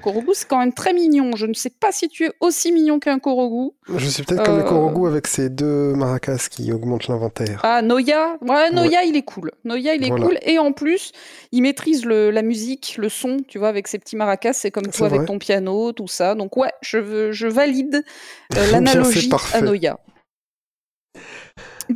Korogu, 0.03 0.31
c'est 0.33 0.47
quand 0.49 0.59
même 0.59 0.73
très 0.73 0.93
mignon. 0.93 1.33
Je 1.37 1.47
ne 1.47 1.55
sais 1.55 1.71
pas 1.71 1.91
si 1.93 2.09
tu 2.09 2.25
es 2.27 2.31
aussi 2.41 2.73
mignon 2.73 2.99
qu'un 2.99 3.19
Korogu. 3.19 3.73
Je 3.95 4.06
suis 4.09 4.23
peut-être 4.23 4.45
comme 4.45 4.56
le 4.56 4.62
Euh, 4.62 4.69
Korogu 4.69 5.06
avec 5.06 5.27
ses 5.27 5.49
deux 5.50 5.95
maracas 5.95 6.47
qui 6.50 6.73
augmentent 6.73 7.09
l'inventaire. 7.09 7.61
Ah, 7.65 7.83
Noya. 7.83 8.39
Ouais, 8.43 8.71
Noya, 8.71 9.03
il 9.05 9.17
est 9.17 9.23
cool. 9.23 9.50
Noya, 9.65 9.95
il 9.95 10.05
est 10.05 10.09
Voilà. 10.09 10.27
cool. 10.27 10.39
Et 10.43 10.59
en 10.59 10.73
plus, 10.73 11.12
il 11.53 11.62
maîtrise 11.62 12.05
le, 12.05 12.31
la 12.31 12.43
musique, 12.43 12.97
le 12.99 13.09
son, 13.09 13.39
tu 13.47 13.59
vois, 13.59 13.69
avec 13.69 13.89
ses 13.89 13.99
petits 13.99 14.17
maracas. 14.17 14.53
C'est 14.53 14.71
comme 14.71 14.87
toi 14.89 15.06
avec 15.06 15.25
ton 15.27 15.39
piano, 15.39 15.93
tout 15.93 16.09
ça. 16.09 16.35
Donc, 16.35 16.56
ouais, 16.56 16.73
je, 16.81 16.99
veux, 16.99 17.33
je 17.33 17.47
valide 17.49 17.97
euh, 17.97 18.00
c'est 18.65 18.71
l'analogie 18.73 19.31
à 19.53 19.61
Noya. 19.61 19.99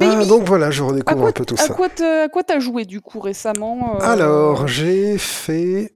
Ah, 0.00 0.25
donc 0.25 0.44
voilà, 0.44 0.70
je 0.70 0.82
redécouvre 0.82 1.20
quoi, 1.20 1.28
un 1.28 1.32
peu 1.32 1.44
tout 1.44 1.54
à 1.58 1.62
ça. 1.66 1.75
quoi 1.75 1.88
à 2.00 2.28
quoi 2.28 2.43
t'as 2.43 2.58
joué 2.60 2.87
du 2.87 3.00
coup 3.02 3.20
récemment 3.20 3.96
euh, 4.00 4.04
Alors, 4.04 4.66
j'ai 4.66 5.19
fait 5.19 5.94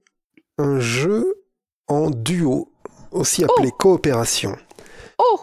un 0.59 0.79
jeu 0.79 1.36
en 1.87 2.09
duo, 2.09 2.69
aussi 3.11 3.43
appelé 3.43 3.71
coopération, 3.77 4.55
Oh 5.17 5.39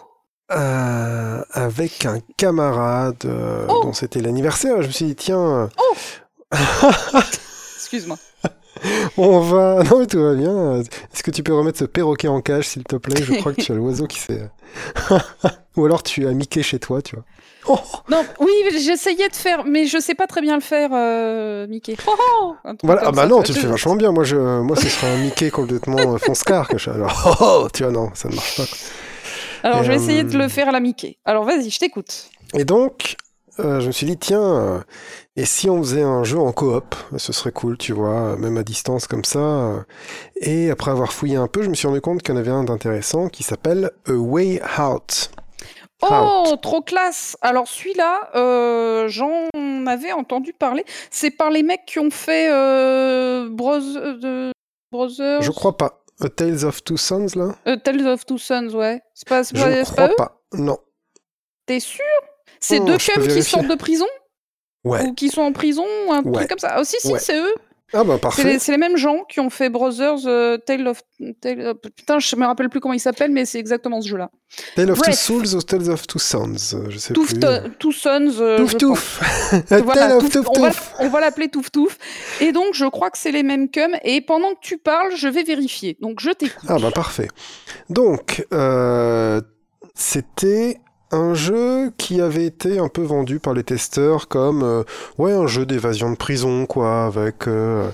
euh, 0.51 1.43
avec 1.53 2.05
un 2.05 2.19
camarade 2.37 3.23
euh, 3.25 3.65
Oh. 3.67 3.81
dont 3.83 3.93
c'était 3.93 4.21
l'anniversaire. 4.21 4.81
Je 4.83 4.87
me 4.87 4.91
suis 4.91 5.05
dit, 5.05 5.15
tiens, 5.15 5.69
Excuse-moi. 7.77 8.17
on 9.17 9.39
va. 9.39 9.83
Non, 9.83 9.99
mais 9.99 10.07
tout 10.07 10.21
va 10.21 10.33
bien. 10.33 10.81
Est-ce 10.81 11.23
que 11.23 11.31
tu 11.31 11.43
peux 11.43 11.53
remettre 11.53 11.79
ce 11.79 11.85
perroquet 11.85 12.27
en 12.27 12.41
cage, 12.41 12.67
s'il 12.67 12.83
te 12.83 12.95
plaît? 12.95 13.23
Je 13.23 13.33
crois 13.35 13.53
que 13.53 13.61
tu 13.61 13.71
as 13.71 13.75
l'oiseau 13.75 14.07
qui 14.07 14.19
s'est. 14.19 14.49
Ou 15.77 15.85
alors 15.85 16.03
tu 16.03 16.27
as 16.27 16.31
Mickey 16.31 16.63
chez 16.63 16.79
toi, 16.79 17.01
tu 17.01 17.15
vois. 17.15 17.25
Oh 17.67 17.79
Non, 18.09 18.23
oui, 18.39 18.51
j'essayais 18.71 19.27
de 19.27 19.35
faire, 19.35 19.65
mais 19.65 19.85
je 19.85 19.97
sais 19.97 20.13
pas 20.13 20.27
très 20.27 20.41
bien 20.41 20.55
le 20.55 20.61
faire, 20.61 20.91
euh, 20.93 21.65
Mickey. 21.67 21.95
Oh, 22.07 22.55
oh 22.63 22.71
Voilà. 22.83 23.01
Ah 23.05 23.11
bah 23.11 23.23
ça, 23.23 23.27
non, 23.27 23.41
tu 23.41 23.53
le 23.53 23.59
fais 23.59 23.67
vachement 23.67 23.95
bien. 23.95 24.11
Moi, 24.11 24.23
je, 24.23 24.35
moi, 24.35 24.75
ce 24.75 24.87
serait 24.87 25.07
un 25.07 25.17
Mickey 25.17 25.49
complètement 25.49 25.97
euh, 25.97 26.17
fonce-car 26.17 26.67
que 26.67 26.77
je. 26.77 26.89
Alors, 26.91 27.37
oh, 27.41 27.45
oh, 27.63 27.67
tu 27.73 27.83
vois, 27.83 27.91
non, 27.91 28.11
ça 28.13 28.29
ne 28.29 28.35
marche 28.35 28.57
pas. 28.57 28.63
Alors, 29.67 29.83
je 29.83 29.89
vais 29.89 29.95
essayer 29.95 30.23
de 30.23 30.35
euh, 30.35 30.43
le 30.43 30.47
faire 30.47 30.69
à 30.69 30.71
la 30.71 30.79
Mickey. 30.79 31.17
Alors, 31.25 31.43
vas-y, 31.43 31.71
je 31.71 31.79
t'écoute. 31.79 32.29
Et 32.53 32.65
donc, 32.65 33.15
euh, 33.59 33.79
je 33.79 33.87
me 33.87 33.91
suis 33.91 34.05
dit, 34.05 34.17
tiens, 34.17 34.41
euh, 34.43 34.79
et 35.35 35.45
si 35.45 35.69
on 35.69 35.79
faisait 35.81 36.03
un 36.03 36.23
jeu 36.23 36.39
en 36.39 36.51
coop 36.51 36.95
Ce 37.17 37.33
serait 37.33 37.51
cool, 37.51 37.77
tu 37.77 37.93
vois, 37.93 38.35
même 38.37 38.57
à 38.57 38.63
distance 38.63 39.07
comme 39.07 39.25
ça. 39.25 39.85
Et 40.35 40.69
après 40.71 40.91
avoir 40.91 41.13
fouillé 41.13 41.35
un 41.37 41.47
peu, 41.47 41.63
je 41.63 41.69
me 41.69 41.75
suis 41.75 41.87
rendu 41.87 42.01
compte 42.01 42.21
qu'il 42.21 42.33
y 42.33 42.37
en 42.37 42.39
avait 42.39 42.51
un 42.51 42.63
d'intéressant 42.63 43.29
qui 43.29 43.43
s'appelle 43.43 43.91
A 44.07 44.11
Way 44.13 44.61
Out. 44.79 45.31
Oh, 46.01 46.55
trop 46.61 46.81
classe 46.81 47.37
Alors, 47.41 47.67
celui-là, 47.67 48.29
euh, 48.35 49.07
j'en 49.07 49.47
avais 49.87 50.11
entendu 50.11 50.53
parler. 50.53 50.83
C'est 51.09 51.31
par 51.31 51.49
les 51.49 51.63
mecs 51.63 51.85
qui 51.85 51.99
ont 51.99 52.11
fait 52.11 52.49
de- 52.49 54.51
Brothers? 54.91 55.41
Je 55.41 55.51
crois 55.51 55.77
pas. 55.77 56.01
A 56.21 56.29
Tales 56.29 56.63
of 56.65 56.83
Two 56.83 56.97
Sons, 56.97 57.27
là? 57.35 57.55
Tales 57.77 58.07
of 58.07 58.25
Two 58.25 58.37
Sons, 58.37 58.69
ouais. 58.73 59.01
C'est 59.13 59.27
pas, 59.27 59.43
Je 59.43 59.83
crois 59.91 60.07
eux? 60.09 60.13
pas. 60.17 60.41
Non. 60.53 60.77
T'es 61.65 61.79
sûr? 61.79 62.03
C'est 62.67 62.79
Oh, 62.79 62.85
deux 62.85 62.97
cums 62.97 63.27
qui 63.27 63.43
sortent 63.43 63.67
de 63.67 63.75
prison 63.75 64.07
Ouais. 64.83 65.03
Ou 65.03 65.13
qui 65.13 65.29
sont 65.29 65.41
en 65.41 65.51
prison 65.51 65.85
ou 66.07 66.13
un 66.13 66.21
Ouais. 66.23 66.31
truc 66.33 66.47
comme 66.49 66.59
ça 66.59 66.73
Ah, 66.75 66.83
si, 66.83 66.97
si, 66.99 67.11
Ouais. 67.11 67.19
c'est 67.19 67.37
eux. 67.39 67.55
Ah 67.93 68.03
bah 68.03 68.13
C'est 68.15 68.21
parfait. 68.21 68.43
les, 68.43 68.59
c'est 68.59 68.71
les 68.71 68.77
mêmes 68.79 68.97
gens 68.97 69.23
qui 69.29 69.39
ont 69.39 69.51
fait 69.51 69.69
Brothers 69.69 70.25
euh, 70.25 70.57
Tale 70.57 70.87
of. 70.87 71.01
Tale 71.39 71.67
of- 71.67 71.77
Putain, 71.95 72.17
je 72.19 72.35
me 72.35 72.45
rappelle 72.45 72.67
plus 72.69 72.79
comment 72.79 72.95
il 72.95 72.99
s'appelle, 72.99 73.31
mais 73.31 73.45
c'est 73.45 73.59
exactement 73.59 74.01
ce 74.01 74.09
jeu-là. 74.09 74.31
Tale 74.75 74.89
of 74.91 74.99
Two. 75.01 75.11
Souls 75.13 75.55
ou 75.55 75.61
Tales 75.61 75.89
of 75.91 76.05
Two 76.07 76.17
Sons 76.19 76.55
euh, 76.73 76.89
Je 76.89 76.97
sais 76.97 77.13
Touf, 77.13 77.29
plus. 77.29 77.39
to- 77.39 77.69
Two 77.79 77.91
Sons. 77.91 78.33
euh, 78.41 78.57
Touf 78.57 78.71
je 78.71 78.77
touf 78.77 79.19
Voilà, 79.69 79.93
Tale 80.07 80.11
of 80.17 80.29
Touf- 80.29 80.47
on 80.49 80.59
va, 80.61 80.71
on 80.99 81.09
va 81.09 81.19
l'appeler 81.21 81.47
Touf 81.49 81.71
Touf. 81.71 81.97
Et 82.41 82.51
donc, 82.51 82.73
je 82.73 82.85
crois 82.85 83.11
que 83.11 83.17
c'est 83.19 83.31
les 83.31 83.43
mêmes 83.43 83.69
cums. 83.69 83.95
Et 84.03 84.19
pendant 84.21 84.49
que 84.55 84.59
tu 84.61 84.77
parles, 84.77 85.15
je 85.15 85.27
vais 85.27 85.43
vérifier. 85.43 85.95
Donc, 86.01 86.19
je 86.19 86.31
t'écoute. 86.31 86.67
Ah 86.67 86.77
bah 86.79 86.91
parfait. 86.91 87.27
Donc, 87.89 88.45
euh, 88.51 89.41
c'était 89.93 90.79
un 91.15 91.33
jeu 91.33 91.91
qui 91.97 92.21
avait 92.21 92.45
été 92.45 92.79
un 92.79 92.89
peu 92.89 93.01
vendu 93.01 93.39
par 93.39 93.53
les 93.53 93.63
testeurs 93.63 94.27
comme 94.27 94.63
euh, 94.63 94.83
ouais 95.17 95.33
un 95.33 95.47
jeu 95.47 95.65
d'évasion 95.65 96.11
de 96.11 96.15
prison 96.15 96.65
quoi, 96.65 97.05
avec 97.05 97.47
euh, 97.47 97.89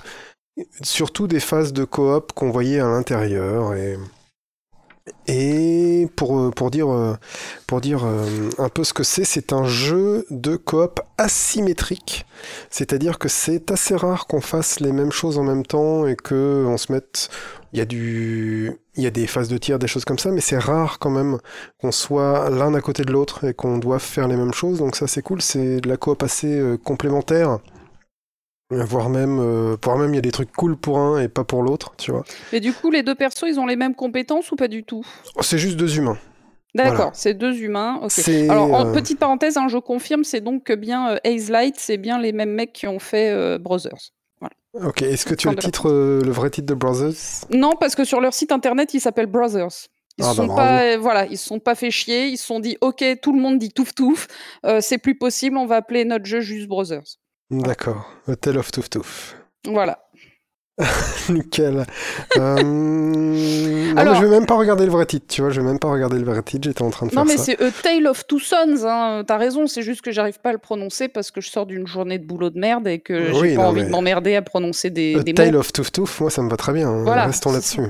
surtout 0.82 1.26
des 1.26 1.40
phases 1.40 1.72
de 1.72 1.84
coop 1.84 2.32
qu'on 2.32 2.50
voyait 2.50 2.80
à 2.80 2.88
l'intérieur 2.88 3.74
et 3.74 3.98
et 5.26 6.08
pour, 6.14 6.38
euh, 6.38 6.50
pour 6.50 6.70
dire, 6.70 6.86
pour 7.66 7.80
dire 7.80 8.04
un 8.58 8.68
peu 8.68 8.84
ce 8.84 8.92
que 8.92 9.02
c'est, 9.02 9.24
c'est 9.24 9.52
un 9.52 9.64
jeu 9.64 10.24
de 10.30 10.54
coop 10.54 11.00
asymétrique. 11.18 12.24
C'est-à-dire 12.70 13.18
que 13.18 13.28
c'est 13.28 13.72
assez 13.72 13.96
rare 13.96 14.28
qu'on 14.28 14.40
fasse 14.40 14.78
les 14.78 14.92
mêmes 14.92 15.10
choses 15.10 15.38
en 15.38 15.42
même 15.42 15.66
temps 15.66 16.06
et 16.06 16.14
que 16.14 16.64
on 16.68 16.76
se 16.76 16.92
mette 16.92 17.30
il 17.72 17.78
y 17.78 17.82
a 17.82 17.84
du, 17.84 18.72
il 18.96 19.02
y 19.02 19.06
a 19.06 19.10
des 19.10 19.26
phases 19.26 19.48
de 19.48 19.56
tir, 19.58 19.78
des 19.78 19.86
choses 19.86 20.04
comme 20.04 20.18
ça, 20.18 20.30
mais 20.30 20.40
c'est 20.40 20.58
rare 20.58 20.98
quand 20.98 21.10
même 21.10 21.38
qu'on 21.80 21.92
soit 21.92 22.50
l'un 22.50 22.74
à 22.74 22.80
côté 22.80 23.02
de 23.04 23.12
l'autre 23.12 23.44
et 23.44 23.54
qu'on 23.54 23.78
doive 23.78 24.00
faire 24.02 24.28
les 24.28 24.36
mêmes 24.36 24.52
choses. 24.52 24.78
Donc 24.78 24.96
ça, 24.96 25.06
c'est 25.06 25.22
cool. 25.22 25.40
C'est 25.40 25.80
de 25.80 25.88
la 25.88 25.96
coop 25.96 26.22
assez 26.22 26.54
euh, 26.58 26.76
complémentaire. 26.76 27.58
Voire 28.70 29.10
même, 29.10 29.38
euh, 29.38 29.76
voire 29.82 29.98
même, 29.98 30.12
il 30.12 30.16
y 30.16 30.18
a 30.18 30.22
des 30.22 30.32
trucs 30.32 30.50
cool 30.52 30.76
pour 30.78 30.98
un 30.98 31.20
et 31.20 31.28
pas 31.28 31.44
pour 31.44 31.62
l'autre, 31.62 31.92
tu 31.98 32.10
vois. 32.10 32.24
Et 32.52 32.60
du 32.60 32.72
coup, 32.72 32.90
les 32.90 33.02
deux 33.02 33.14
persos, 33.14 33.44
ils 33.46 33.60
ont 33.60 33.66
les 33.66 33.76
mêmes 33.76 33.94
compétences 33.94 34.50
ou 34.50 34.56
pas 34.56 34.68
du 34.68 34.82
tout? 34.82 35.04
C'est 35.40 35.58
juste 35.58 35.76
deux 35.76 35.98
humains. 35.98 36.16
D'accord, 36.74 36.94
Voilà. 36.94 37.10
c'est 37.12 37.34
deux 37.34 37.54
humains. 37.60 38.00
Alors, 38.48 38.72
en 38.72 38.86
euh, 38.86 38.92
petite 38.94 39.18
parenthèse, 39.18 39.58
hein, 39.58 39.68
je 39.68 39.76
confirme, 39.76 40.24
c'est 40.24 40.40
donc 40.40 40.64
que 40.64 40.72
bien 40.72 41.10
euh, 41.10 41.18
Haze 41.22 41.50
Light, 41.50 41.74
c'est 41.78 41.98
bien 41.98 42.18
les 42.18 42.32
mêmes 42.32 42.52
mecs 42.52 42.72
qui 42.72 42.86
ont 42.86 42.98
fait 42.98 43.30
euh, 43.30 43.58
Brothers. 43.58 44.12
Ok, 44.74 45.02
est-ce 45.02 45.26
que 45.26 45.34
tu 45.34 45.48
as 45.48 45.52
le 45.52 45.58
titre, 45.58 45.90
euh, 45.90 46.20
le 46.24 46.30
vrai 46.30 46.48
titre 46.50 46.66
de 46.66 46.74
Brothers? 46.74 47.12
Non, 47.50 47.72
parce 47.78 47.94
que 47.94 48.04
sur 48.04 48.20
leur 48.20 48.32
site 48.32 48.52
internet, 48.52 48.94
ils 48.94 49.00
s'appellent 49.00 49.26
Brothers. 49.26 49.68
Ils 50.18 50.24
Ah 50.24 50.32
se 50.32 50.36
bah 50.38 50.46
sont 50.46 50.54
pas, 50.54 50.82
euh, 50.82 50.98
voilà, 50.98 51.26
ils 51.26 51.38
se 51.38 51.46
sont 51.46 51.58
pas 51.58 51.74
fait 51.74 51.90
chier. 51.90 52.26
Ils 52.28 52.38
se 52.38 52.46
sont 52.46 52.60
dit, 52.60 52.76
ok, 52.80 53.04
tout 53.20 53.32
le 53.32 53.40
monde 53.40 53.58
dit 53.58 53.70
touf 53.70 53.94
touf, 53.94 54.28
euh, 54.64 54.80
c'est 54.80 54.98
plus 54.98 55.16
possible, 55.18 55.56
on 55.56 55.66
va 55.66 55.76
appeler 55.76 56.04
notre 56.04 56.24
jeu 56.24 56.40
juste 56.40 56.68
Brothers. 56.68 57.02
D'accord, 57.50 58.10
Tale 58.40 58.58
of 58.58 58.70
Touf 58.72 58.88
Touf. 58.88 59.36
Voilà. 59.66 60.08
Nickel. 61.28 61.84
Euh, 62.38 62.62
non, 62.62 63.96
Alors- 63.96 64.14
mais 64.14 64.20
je 64.20 64.24
vais 64.24 64.30
même 64.30 64.46
pas 64.46 64.56
regarder 64.56 64.86
le 64.86 64.90
vrai 64.90 65.06
titre, 65.06 65.26
tu 65.28 65.42
vois, 65.42 65.50
je 65.50 65.60
vais 65.60 65.66
même 65.66 65.78
pas 65.78 65.90
regarder 65.90 66.18
le 66.18 66.24
vrai 66.24 66.42
titre, 66.42 66.66
j'étais 66.68 66.82
en 66.82 66.90
train 66.90 67.06
de 67.06 67.14
Non, 67.14 67.24
faire 67.24 67.32
mais 67.32 67.36
ça. 67.36 67.44
c'est 67.44 67.62
A 67.62 67.70
Tale 67.70 68.06
of 68.06 68.26
Two 68.26 68.38
Sons. 68.38 68.84
Hein. 68.84 69.22
T'as 69.26 69.36
raison, 69.36 69.66
c'est 69.66 69.82
juste 69.82 70.00
que 70.00 70.10
j'arrive 70.12 70.40
pas 70.40 70.48
à 70.50 70.52
le 70.52 70.58
prononcer 70.58 71.08
parce 71.08 71.30
que 71.30 71.40
je 71.40 71.50
sors 71.50 71.66
d'une 71.66 71.86
journée 71.86 72.18
de 72.18 72.24
boulot 72.26 72.50
de 72.50 72.58
merde 72.58 72.88
et 72.88 73.00
que 73.00 73.32
j'ai 73.32 73.40
Oui, 73.40 73.54
pas 73.54 73.62
non, 73.62 73.68
envie 73.68 73.80
mais- 73.82 73.86
de 73.86 73.90
m'emmerder 73.92 74.34
à 74.34 74.42
prononcer 74.42 74.90
des, 74.90 75.16
A 75.18 75.22
des 75.22 75.34
Tale 75.34 75.52
mots. 75.52 75.58
of 75.60 75.72
Touf 75.72 75.92
Touf, 75.92 76.20
moi 76.20 76.30
ça 76.30 76.42
me 76.42 76.48
va 76.50 76.56
très 76.56 76.72
bien, 76.72 76.88
hein, 76.88 77.02
Voilà, 77.04 77.26
restons 77.26 77.52
là-dessus. 77.52 77.82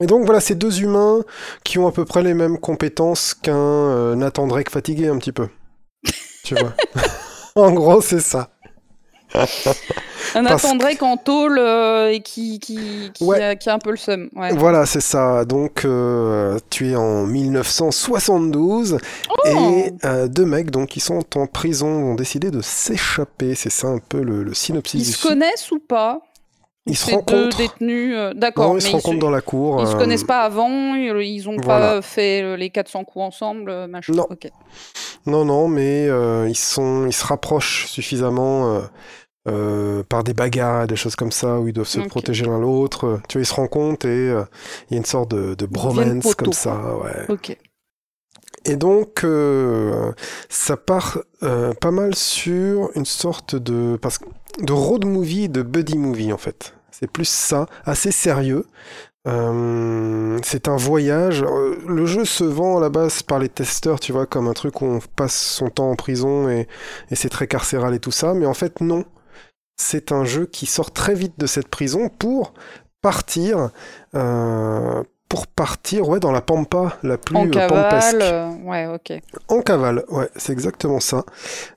Et 0.00 0.06
donc 0.06 0.24
voilà, 0.24 0.40
ces 0.40 0.54
deux 0.54 0.80
humains 0.80 1.20
qui 1.64 1.78
ont 1.78 1.86
à 1.88 1.92
peu 1.92 2.04
près 2.04 2.22
les 2.22 2.32
mêmes 2.34 2.58
compétences 2.58 3.34
qu'un 3.34 3.56
euh, 3.56 4.14
Nathan 4.14 4.46
Drake 4.46 4.70
fatigué 4.70 5.08
un 5.08 5.18
petit 5.18 5.32
peu. 5.32 5.48
tu 6.44 6.54
vois 6.54 6.72
En 7.56 7.72
gros, 7.72 8.00
c'est 8.00 8.20
ça. 8.20 8.50
Un 10.34 10.44
parce 10.44 10.64
Nathan 10.64 10.76
Drake 10.76 11.02
en 11.02 11.16
tôle 11.16 11.58
euh, 11.58 12.10
et 12.12 12.20
qui, 12.20 12.58
qui, 12.58 13.10
qui, 13.14 13.24
Ouais. 13.24 13.42
a, 13.42 13.56
qui 13.56 13.70
a 13.70 13.74
un 13.74 13.78
peu 13.78 13.90
le 13.90 13.96
seum. 13.96 14.28
Ouais. 14.36 14.52
Voilà, 14.52 14.84
c'est 14.84 15.00
ça. 15.00 15.44
Donc, 15.44 15.84
euh, 15.84 16.58
tu 16.70 16.90
es 16.90 16.96
en 16.96 17.24
1972 17.24 18.98
et 19.46 19.92
euh, 20.04 20.28
deux 20.28 20.44
mecs 20.44 20.70
donc 20.70 20.88
qui 20.88 21.00
sont 21.00 21.22
en 21.36 21.46
prison 21.46 21.86
ont 21.88 22.14
décidé 22.14 22.50
de 22.50 22.60
s'échapper. 22.60 23.54
C'est 23.54 23.70
ça 23.70 23.88
un 23.88 23.98
peu 23.98 24.22
le, 24.22 24.42
le 24.42 24.54
synopsis 24.54 25.00
Ils 25.00 25.06
du 25.06 25.12
se 25.12 25.26
connaissent 25.26 25.70
ou 25.70 25.78
pas? 25.78 26.20
Ils 26.88 26.96
se 26.96 27.10
deux 27.26 27.50
détenus. 27.50 28.14
euh, 28.16 28.34
D'accord, 28.34 28.76
ils 28.76 28.82
se 28.82 28.90
rencontrent 28.90 29.18
dans 29.18 29.30
la 29.30 29.40
cour. 29.40 29.80
Ils 29.80 29.86
se 29.86 29.94
euh, 29.94 29.98
connaissent 29.98 30.24
pas 30.24 30.40
avant, 30.42 30.94
ils 30.94 31.14
ils 31.22 31.48
ont 31.48 31.56
voilà. 31.62 31.94
pas 31.94 32.02
fait 32.02 32.42
euh, 32.42 32.56
les 32.56 32.70
400 32.70 33.04
coups 33.04 33.24
ensemble, 33.24 33.86
machin. 33.86 34.12
Non. 34.14 34.26
Non, 35.26 35.44
non, 35.44 35.68
mais 35.68 36.08
euh, 36.08 36.48
ils 36.48 36.56
sont, 36.56 37.06
ils 37.06 37.12
se 37.12 37.24
rapprochent 37.24 37.86
suffisamment 37.86 38.80
par 40.08 40.24
des 40.24 40.34
bagarres, 40.34 40.86
des 40.86 40.96
choses 40.96 41.16
comme 41.16 41.32
ça, 41.32 41.58
où 41.58 41.68
ils 41.68 41.72
doivent 41.72 41.86
se 41.88 42.00
protéger 42.00 42.44
l'un 42.44 42.58
l'autre. 42.58 43.20
Tu 43.28 43.38
vois, 43.38 43.42
ils 43.42 43.46
se 43.46 43.54
rencontrent 43.54 44.06
et 44.06 44.26
il 44.28 44.92
y 44.92 44.94
a 44.94 44.98
une 44.98 45.04
sorte 45.04 45.30
de, 45.30 45.54
de 45.54 45.66
bromance 45.66 46.34
comme 46.34 46.52
ça, 46.52 46.96
ouais. 46.96 47.26
Ok. 47.28 47.56
Et 48.64 48.76
donc, 48.76 49.24
euh, 49.24 50.12
ça 50.48 50.76
part 50.76 51.18
euh, 51.42 51.72
pas 51.74 51.90
mal 51.90 52.14
sur 52.14 52.90
une 52.94 53.06
sorte 53.06 53.56
de, 53.56 53.98
parce, 54.00 54.18
de 54.60 54.72
road 54.72 55.04
movie, 55.06 55.48
de 55.48 55.62
buddy 55.62 55.96
movie 55.96 56.32
en 56.32 56.38
fait. 56.38 56.74
C'est 56.98 57.10
plus 57.10 57.28
ça, 57.28 57.66
assez 57.84 58.10
sérieux. 58.10 58.66
Euh, 59.28 60.38
c'est 60.42 60.68
un 60.68 60.76
voyage. 60.76 61.42
Euh, 61.42 61.76
Le 61.86 62.06
jeu 62.06 62.24
se 62.24 62.44
vend 62.44 62.78
à 62.78 62.80
la 62.80 62.88
base 62.88 63.22
par 63.22 63.38
les 63.38 63.48
testeurs, 63.48 64.00
tu 64.00 64.12
vois, 64.12 64.26
comme 64.26 64.48
un 64.48 64.52
truc 64.52 64.80
où 64.82 64.86
on 64.86 65.00
passe 65.16 65.38
son 65.38 65.68
temps 65.70 65.90
en 65.90 65.96
prison 65.96 66.48
et, 66.48 66.66
c'est 67.12 67.28
très 67.28 67.46
carcéral 67.46 67.94
et 67.94 68.00
tout 68.00 68.10
ça. 68.10 68.34
Mais 68.34 68.46
en 68.46 68.54
fait, 68.54 68.80
non. 68.80 69.04
C'est 69.76 70.12
un 70.12 70.24
jeu 70.24 70.46
qui 70.46 70.66
sort 70.66 70.92
très 70.92 71.14
vite 71.14 71.38
de 71.38 71.46
cette 71.46 71.68
prison 71.68 72.08
pour 72.08 72.52
partir, 73.00 73.70
euh, 74.16 75.02
pour 75.28 75.46
partir, 75.46 76.08
ouais, 76.08 76.20
dans 76.20 76.32
la 76.32 76.40
pampa 76.40 76.98
la 77.02 77.18
plus 77.18 77.36
En 77.36 77.46
euh, 77.46 77.50
cavale, 77.50 77.82
pampesque. 77.84 78.16
euh, 78.22 78.50
ouais, 78.64 78.86
ok. 78.86 79.12
En 79.48 79.60
cavale, 79.60 80.04
ouais, 80.08 80.28
c'est 80.36 80.52
exactement 80.52 81.00
ça. 81.00 81.24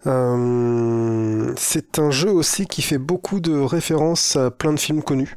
Euh, 0.08 1.54
c'est 1.58 2.00
un 2.00 2.12
jeu 2.12 2.30
aussi 2.32 2.66
qui 2.66 2.82
fait 2.82 2.98
beaucoup 2.98 3.40
de 3.40 3.58
références 3.60 4.36
à 4.36 4.52
plein 4.52 4.74
de 4.74 4.80
films 4.80 5.04
connus. 5.04 5.36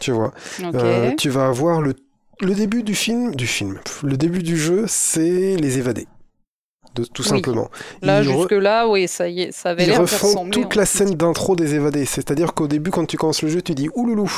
Tu 0.00 0.10
vois. 0.12 0.32
Euh, 0.74 1.12
tu 1.16 1.30
vas 1.30 1.46
avoir 1.46 1.80
le, 1.80 1.94
le 2.40 2.54
début 2.54 2.82
du 2.82 2.94
film, 2.94 3.34
du 3.34 3.46
film, 3.46 3.78
le 4.02 4.16
début 4.16 4.42
du 4.42 4.56
jeu, 4.58 4.84
c'est 4.88 5.56
les 5.56 5.78
évadés, 5.78 6.06
de, 6.94 7.04
tout 7.04 7.22
Oui. 7.22 7.28
simplement. 7.28 7.70
Là, 8.02 8.22
Ils 8.22 8.28
re- 8.28 8.38
jusque-là, 8.40 8.88
oui, 8.88 9.08
ça 9.08 9.28
y 9.28 9.42
est, 9.42 9.52
ça 9.52 9.70
avait 9.70 9.84
ils 9.84 9.88
l'air 9.88 9.98
de 9.98 10.02
refont 10.02 10.50
toute 10.50 10.74
la 10.74 10.84
scène 10.84 11.14
d'intro 11.14 11.56
des 11.56 11.74
évadés. 11.76 12.04
C'est-à-dire 12.04 12.52
qu'au 12.54 12.68
début, 12.68 12.90
quand 12.90 13.06
tu 13.06 13.16
commences 13.16 13.42
le 13.42 13.48
jeu, 13.48 13.62
tu 13.62 13.74
dis 13.74 13.88
Ouloulou, 13.94 14.30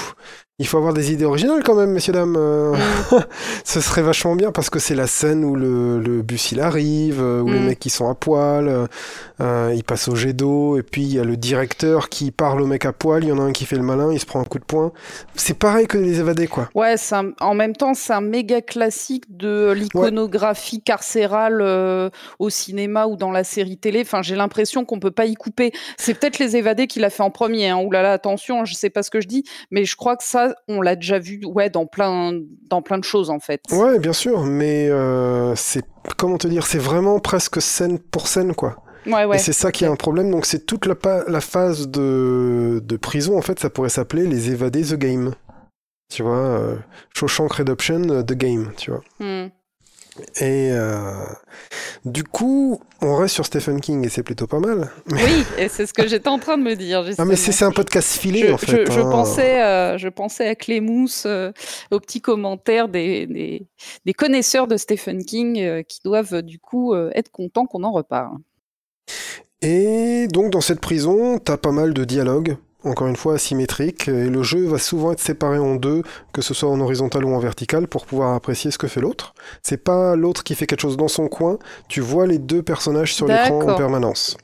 il 0.60 0.66
faut 0.66 0.76
avoir 0.78 0.92
des 0.92 1.12
idées 1.12 1.24
originales 1.24 1.62
quand 1.64 1.74
même, 1.76 1.90
messieurs, 1.90 2.12
dames. 2.12 2.36
Euh, 2.36 2.72
Mm. 3.12 3.16
Ce 3.64 3.80
serait 3.80 4.02
vachement 4.02 4.34
bien 4.34 4.50
parce 4.52 4.70
que 4.70 4.78
c'est 4.78 4.94
la 4.94 5.06
scène 5.06 5.44
où 5.44 5.54
le, 5.54 6.00
le 6.00 6.22
bus 6.22 6.52
il 6.52 6.60
arrive, 6.60 7.20
euh, 7.20 7.40
où 7.42 7.48
les 7.48 7.60
Mm. 7.60 7.66
mecs 7.66 7.78
qui 7.78 7.90
sont 7.90 8.08
à 8.10 8.14
poil, 8.14 8.86
euh, 9.40 9.72
ils 9.74 9.84
passent 9.84 10.08
au 10.08 10.16
jet 10.16 10.32
d'eau, 10.32 10.78
et 10.78 10.82
puis 10.82 11.02
il 11.02 11.12
y 11.14 11.18
a 11.18 11.24
le 11.24 11.36
directeur 11.36 12.08
qui 12.08 12.30
parle 12.30 12.60
au 12.60 12.66
mec 12.66 12.84
à 12.86 12.92
poil, 12.92 13.22
il 13.24 13.28
y 13.28 13.32
en 13.32 13.38
a 13.38 13.42
un 13.42 13.52
qui 13.52 13.64
fait 13.66 13.76
le 13.76 13.82
malin, 13.82 14.12
il 14.12 14.18
se 14.18 14.26
prend 14.26 14.40
un 14.40 14.44
coup 14.44 14.58
de 14.58 14.64
poing. 14.64 14.92
C'est 15.34 15.58
pareil 15.58 15.86
que 15.86 15.96
les 15.98 16.18
évadés, 16.20 16.46
quoi. 16.48 16.68
Ouais, 16.74 16.96
un- 17.12 17.32
en 17.40 17.54
même 17.54 17.74
temps, 17.76 17.94
c'est 17.94 18.12
un 18.12 18.20
méga 18.20 18.60
classique 18.60 19.24
de 19.36 19.70
l'iconographie 19.72 20.80
carcérale 20.82 21.60
euh, 21.62 22.10
au 22.38 22.50
cinéma 22.50 23.06
ou 23.06 23.16
dans 23.16 23.30
la 23.30 23.44
série 23.44 23.76
télé. 23.78 24.00
Enfin, 24.02 24.22
j'ai 24.22 24.34
l'impression 24.36 24.84
qu'on 24.84 24.98
peut 25.00 25.10
pas 25.10 25.26
y 25.26 25.34
couper. 25.34 25.72
C'est 25.98 26.14
peut-être 26.14 26.38
Les 26.38 26.56
Évadés 26.56 26.86
qui 26.86 26.98
l'a 27.00 27.10
fait 27.10 27.22
en 27.22 27.30
premier. 27.30 27.68
Hein. 27.68 27.78
Ouh 27.78 27.90
là 27.90 28.02
là, 28.02 28.12
attention, 28.12 28.64
je 28.64 28.74
sais 28.74 28.90
pas 28.90 29.02
ce 29.02 29.10
que 29.10 29.20
je 29.20 29.28
dis, 29.28 29.44
mais 29.70 29.84
je 29.84 29.96
crois 29.96 30.16
que 30.16 30.24
ça, 30.24 30.47
on 30.68 30.80
l'a 30.80 30.96
déjà 30.96 31.18
vu, 31.18 31.44
ouais, 31.44 31.70
dans 31.70 31.86
plein, 31.86 32.32
dans 32.68 32.82
plein 32.82 32.98
de 32.98 33.04
choses 33.04 33.30
en 33.30 33.40
fait. 33.40 33.60
Ouais, 33.70 33.98
bien 33.98 34.12
sûr, 34.12 34.42
mais 34.44 34.88
euh, 34.88 35.54
c'est 35.54 35.84
comment 36.16 36.38
te 36.38 36.48
dire, 36.48 36.66
c'est 36.66 36.78
vraiment 36.78 37.20
presque 37.20 37.60
scène 37.60 37.98
pour 37.98 38.28
scène, 38.28 38.54
quoi. 38.54 38.76
Ouais, 39.06 39.24
ouais. 39.24 39.36
Et 39.36 39.38
c'est 39.38 39.52
ça 39.52 39.72
qui 39.72 39.84
est 39.84 39.88
un 39.88 39.96
problème. 39.96 40.30
Donc 40.30 40.46
c'est 40.46 40.66
toute 40.66 40.86
la, 40.86 41.40
phase 41.40 41.88
de, 41.88 42.82
de 42.84 42.96
prison. 42.96 43.38
En 43.38 43.42
fait, 43.42 43.58
ça 43.58 43.70
pourrait 43.70 43.88
s'appeler 43.88 44.26
les 44.26 44.50
évadés 44.50 44.82
The 44.82 44.94
Game. 44.94 45.34
Tu 46.10 46.22
vois, 46.22 46.36
euh, 46.36 46.76
Shawshank 47.14 47.52
Redemption 47.52 48.08
euh, 48.10 48.22
The 48.22 48.32
Game. 48.32 48.72
Tu 48.76 48.90
vois. 48.90 49.02
Hmm. 49.20 49.48
Et 50.40 50.70
euh, 50.72 51.24
du 52.04 52.24
coup, 52.24 52.80
on 53.00 53.16
reste 53.16 53.34
sur 53.34 53.46
Stephen 53.46 53.80
King 53.80 54.04
et 54.04 54.08
c'est 54.08 54.22
plutôt 54.22 54.46
pas 54.46 54.58
mal. 54.60 54.90
Oui, 55.10 55.44
et 55.58 55.68
c'est 55.68 55.86
ce 55.86 55.92
que 55.92 56.06
j'étais 56.06 56.28
en 56.28 56.38
train 56.38 56.58
de 56.58 56.62
me 56.62 56.74
dire. 56.74 57.04
Ah 57.18 57.24
mais 57.24 57.36
c'est 57.36 57.64
un 57.64 57.70
podcast 57.70 58.12
filé 58.18 58.46
je, 58.48 58.52
en 58.52 58.58
fait. 58.58 58.86
je- 58.86 58.92
je 58.92 59.00
hein. 59.00 59.10
pensais, 59.10 59.62
euh, 59.62 59.98
je 59.98 60.08
pensais 60.08 60.48
à 60.48 60.54
Clémousse, 60.54 61.24
euh, 61.26 61.52
aux 61.90 62.00
petits 62.00 62.20
commentaires 62.20 62.88
des, 62.88 63.26
des, 63.26 63.66
des 64.04 64.14
connaisseurs 64.14 64.66
de 64.66 64.76
Stephen 64.76 65.24
King 65.24 65.60
euh, 65.60 65.82
qui 65.82 66.00
doivent 66.04 66.42
du 66.42 66.58
coup 66.58 66.94
être 66.94 67.30
contents 67.30 67.66
qu'on 67.66 67.84
en 67.84 67.92
reparle. 67.92 68.36
Et 69.62 70.28
donc 70.28 70.50
dans 70.52 70.60
cette 70.60 70.80
prison, 70.80 71.38
t'as 71.38 71.56
pas 71.56 71.72
mal 71.72 71.92
de 71.94 72.04
dialogues, 72.04 72.56
encore 72.88 73.06
une 73.06 73.16
fois 73.16 73.34
asymétriques, 73.34 74.08
et 74.08 74.28
le 74.28 74.42
jeu 74.42 74.66
va 74.66 74.78
souvent 74.78 75.12
être 75.12 75.20
séparé 75.20 75.58
en 75.58 75.76
deux, 75.76 76.02
que 76.32 76.42
ce 76.42 76.54
soit 76.54 76.68
en 76.68 76.80
horizontal 76.80 77.24
ou 77.24 77.34
en 77.34 77.38
vertical, 77.38 77.86
pour 77.86 78.06
pouvoir 78.06 78.34
apprécier 78.34 78.70
ce 78.70 78.78
que 78.78 78.88
fait 78.88 79.00
l'autre. 79.00 79.34
C'est 79.62 79.82
pas 79.82 80.16
l'autre 80.16 80.42
qui 80.42 80.54
fait 80.54 80.66
quelque 80.66 80.80
chose 80.80 80.96
dans 80.96 81.08
son 81.08 81.28
coin, 81.28 81.58
tu 81.88 82.00
vois 82.00 82.26
les 82.26 82.38
deux 82.38 82.62
personnages 82.62 83.14
sur 83.14 83.26
l'écran 83.26 83.60
en 83.68 83.74
permanence. 83.76 84.36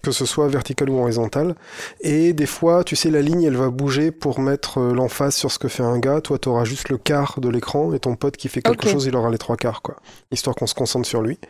Que 0.00 0.12
ce 0.12 0.26
soit 0.26 0.46
vertical 0.46 0.88
ou 0.90 1.00
horizontal. 1.00 1.56
Et 2.02 2.32
des 2.32 2.46
fois, 2.46 2.84
tu 2.84 2.94
sais, 2.94 3.10
la 3.10 3.20
ligne, 3.20 3.42
elle 3.42 3.56
va 3.56 3.68
bouger 3.68 4.12
pour 4.12 4.38
mettre 4.38 4.78
euh, 4.78 4.94
l'emphase 4.94 5.34
sur 5.34 5.50
ce 5.50 5.58
que 5.58 5.66
fait 5.66 5.82
un 5.82 5.98
gars. 5.98 6.20
Toi, 6.20 6.38
t'auras 6.38 6.62
juste 6.62 6.88
le 6.88 6.98
quart 6.98 7.40
de 7.40 7.48
l'écran, 7.48 7.92
et 7.92 7.98
ton 7.98 8.14
pote 8.14 8.36
qui 8.36 8.48
fait 8.48 8.62
quelque 8.62 8.88
chose, 8.88 9.06
il 9.06 9.16
aura 9.16 9.28
les 9.28 9.38
trois 9.38 9.56
quarts, 9.56 9.82
quoi. 9.82 9.96
Histoire 10.30 10.54
qu'on 10.54 10.68
se 10.68 10.74
concentre 10.74 11.06
sur 11.06 11.20
lui. 11.20 11.40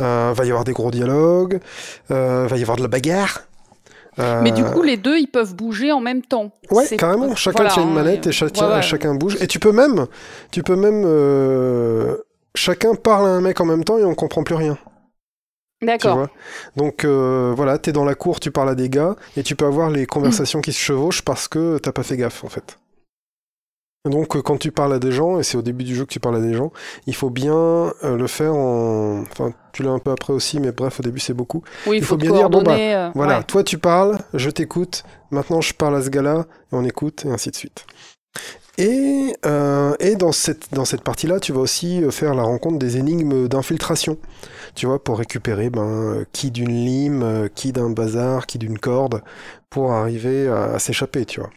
Euh, 0.00 0.32
va 0.34 0.44
y 0.44 0.48
avoir 0.48 0.64
des 0.64 0.72
gros 0.72 0.90
dialogues, 0.90 1.60
euh, 2.10 2.48
va 2.48 2.56
y 2.56 2.62
avoir 2.62 2.76
de 2.76 2.82
la 2.82 2.88
bagarre. 2.88 3.46
Mais 4.18 4.52
du 4.52 4.62
Euh, 4.62 4.70
coup, 4.70 4.82
les 4.82 4.96
deux, 4.96 5.18
ils 5.18 5.26
peuvent 5.26 5.54
bouger 5.54 5.92
en 5.92 6.00
même 6.00 6.22
temps. 6.22 6.52
Ouais, 6.70 6.86
carrément. 6.96 7.34
Chacun 7.34 7.56
voilà, 7.58 7.70
tient 7.70 7.82
une 7.82 7.94
manette 7.94 8.26
et 8.26 8.32
chacun, 8.32 8.76
ouais. 8.76 8.82
chacun 8.82 9.14
bouge. 9.14 9.36
Et 9.40 9.46
tu 9.46 9.58
peux 9.58 9.72
même, 9.72 10.06
tu 10.50 10.62
peux 10.62 10.76
même, 10.76 11.02
euh, 11.04 12.16
chacun 12.54 12.94
parle 12.94 13.26
à 13.26 13.30
un 13.30 13.40
mec 13.40 13.60
en 13.60 13.64
même 13.64 13.84
temps 13.84 13.98
et 13.98 14.04
on 14.04 14.14
comprend 14.14 14.44
plus 14.44 14.54
rien. 14.54 14.78
D'accord. 15.82 16.28
Donc 16.76 17.04
euh, 17.04 17.52
voilà, 17.54 17.76
t'es 17.78 17.92
dans 17.92 18.04
la 18.04 18.14
cour, 18.14 18.40
tu 18.40 18.50
parles 18.50 18.70
à 18.70 18.74
des 18.74 18.88
gars 18.88 19.16
et 19.36 19.42
tu 19.42 19.54
peux 19.56 19.66
avoir 19.66 19.90
les 19.90 20.06
conversations 20.06 20.60
qui 20.60 20.72
se 20.72 20.78
chevauchent 20.80 21.22
parce 21.22 21.46
que 21.48 21.78
t'as 21.78 21.92
pas 21.92 22.02
fait 22.02 22.16
gaffe 22.16 22.44
en 22.44 22.48
fait. 22.48 22.78
Donc 24.10 24.36
euh, 24.36 24.42
quand 24.42 24.58
tu 24.58 24.70
parles 24.70 24.92
à 24.92 24.98
des 24.98 25.12
gens, 25.12 25.38
et 25.38 25.42
c'est 25.42 25.56
au 25.56 25.62
début 25.62 25.82
du 25.82 25.94
jeu 25.94 26.04
que 26.04 26.12
tu 26.12 26.20
parles 26.20 26.36
à 26.36 26.40
des 26.40 26.52
gens, 26.52 26.72
il 27.06 27.14
faut 27.14 27.30
bien 27.30 27.54
euh, 27.54 28.16
le 28.18 28.26
faire 28.26 28.54
en... 28.54 29.22
Enfin, 29.22 29.54
tu 29.72 29.82
l'as 29.82 29.92
un 29.92 29.98
peu 29.98 30.10
après 30.10 30.34
aussi, 30.34 30.60
mais 30.60 30.72
bref, 30.72 31.00
au 31.00 31.02
début 31.02 31.20
c'est 31.20 31.32
beaucoup. 31.32 31.62
Oui, 31.86 31.96
il 31.96 32.02
faut, 32.04 32.10
faut 32.10 32.16
bien 32.18 32.32
dire, 32.32 32.50
bon, 32.50 32.62
bah, 32.62 32.76
euh, 32.76 33.10
Voilà, 33.14 33.38
ouais. 33.38 33.44
toi 33.44 33.64
tu 33.64 33.78
parles, 33.78 34.18
je 34.34 34.50
t'écoute, 34.50 35.04
maintenant 35.30 35.62
je 35.62 35.72
parle 35.72 35.96
à 35.96 36.02
ce 36.02 36.10
gars-là, 36.10 36.44
et 36.50 36.76
on 36.76 36.84
écoute, 36.84 37.24
et 37.24 37.30
ainsi 37.30 37.50
de 37.50 37.56
suite. 37.56 37.86
Et, 38.76 39.34
euh, 39.46 39.94
et 40.00 40.16
dans 40.16 40.32
cette, 40.32 40.74
dans 40.74 40.84
cette 40.84 41.02
partie-là, 41.02 41.40
tu 41.40 41.52
vas 41.52 41.60
aussi 41.60 42.02
faire 42.10 42.34
la 42.34 42.42
rencontre 42.42 42.78
des 42.78 42.98
énigmes 42.98 43.48
d'infiltration. 43.48 44.18
Tu 44.74 44.84
vois, 44.86 45.02
pour 45.02 45.16
récupérer 45.16 45.70
ben, 45.70 46.26
qui 46.32 46.50
d'une 46.50 46.68
lime, 46.84 47.48
qui 47.54 47.72
d'un 47.72 47.88
bazar, 47.88 48.46
qui 48.46 48.58
d'une 48.58 48.78
corde, 48.78 49.22
pour 49.70 49.92
arriver 49.92 50.48
à, 50.48 50.74
à 50.74 50.78
s'échapper, 50.78 51.24
tu 51.24 51.40
vois. 51.40 51.50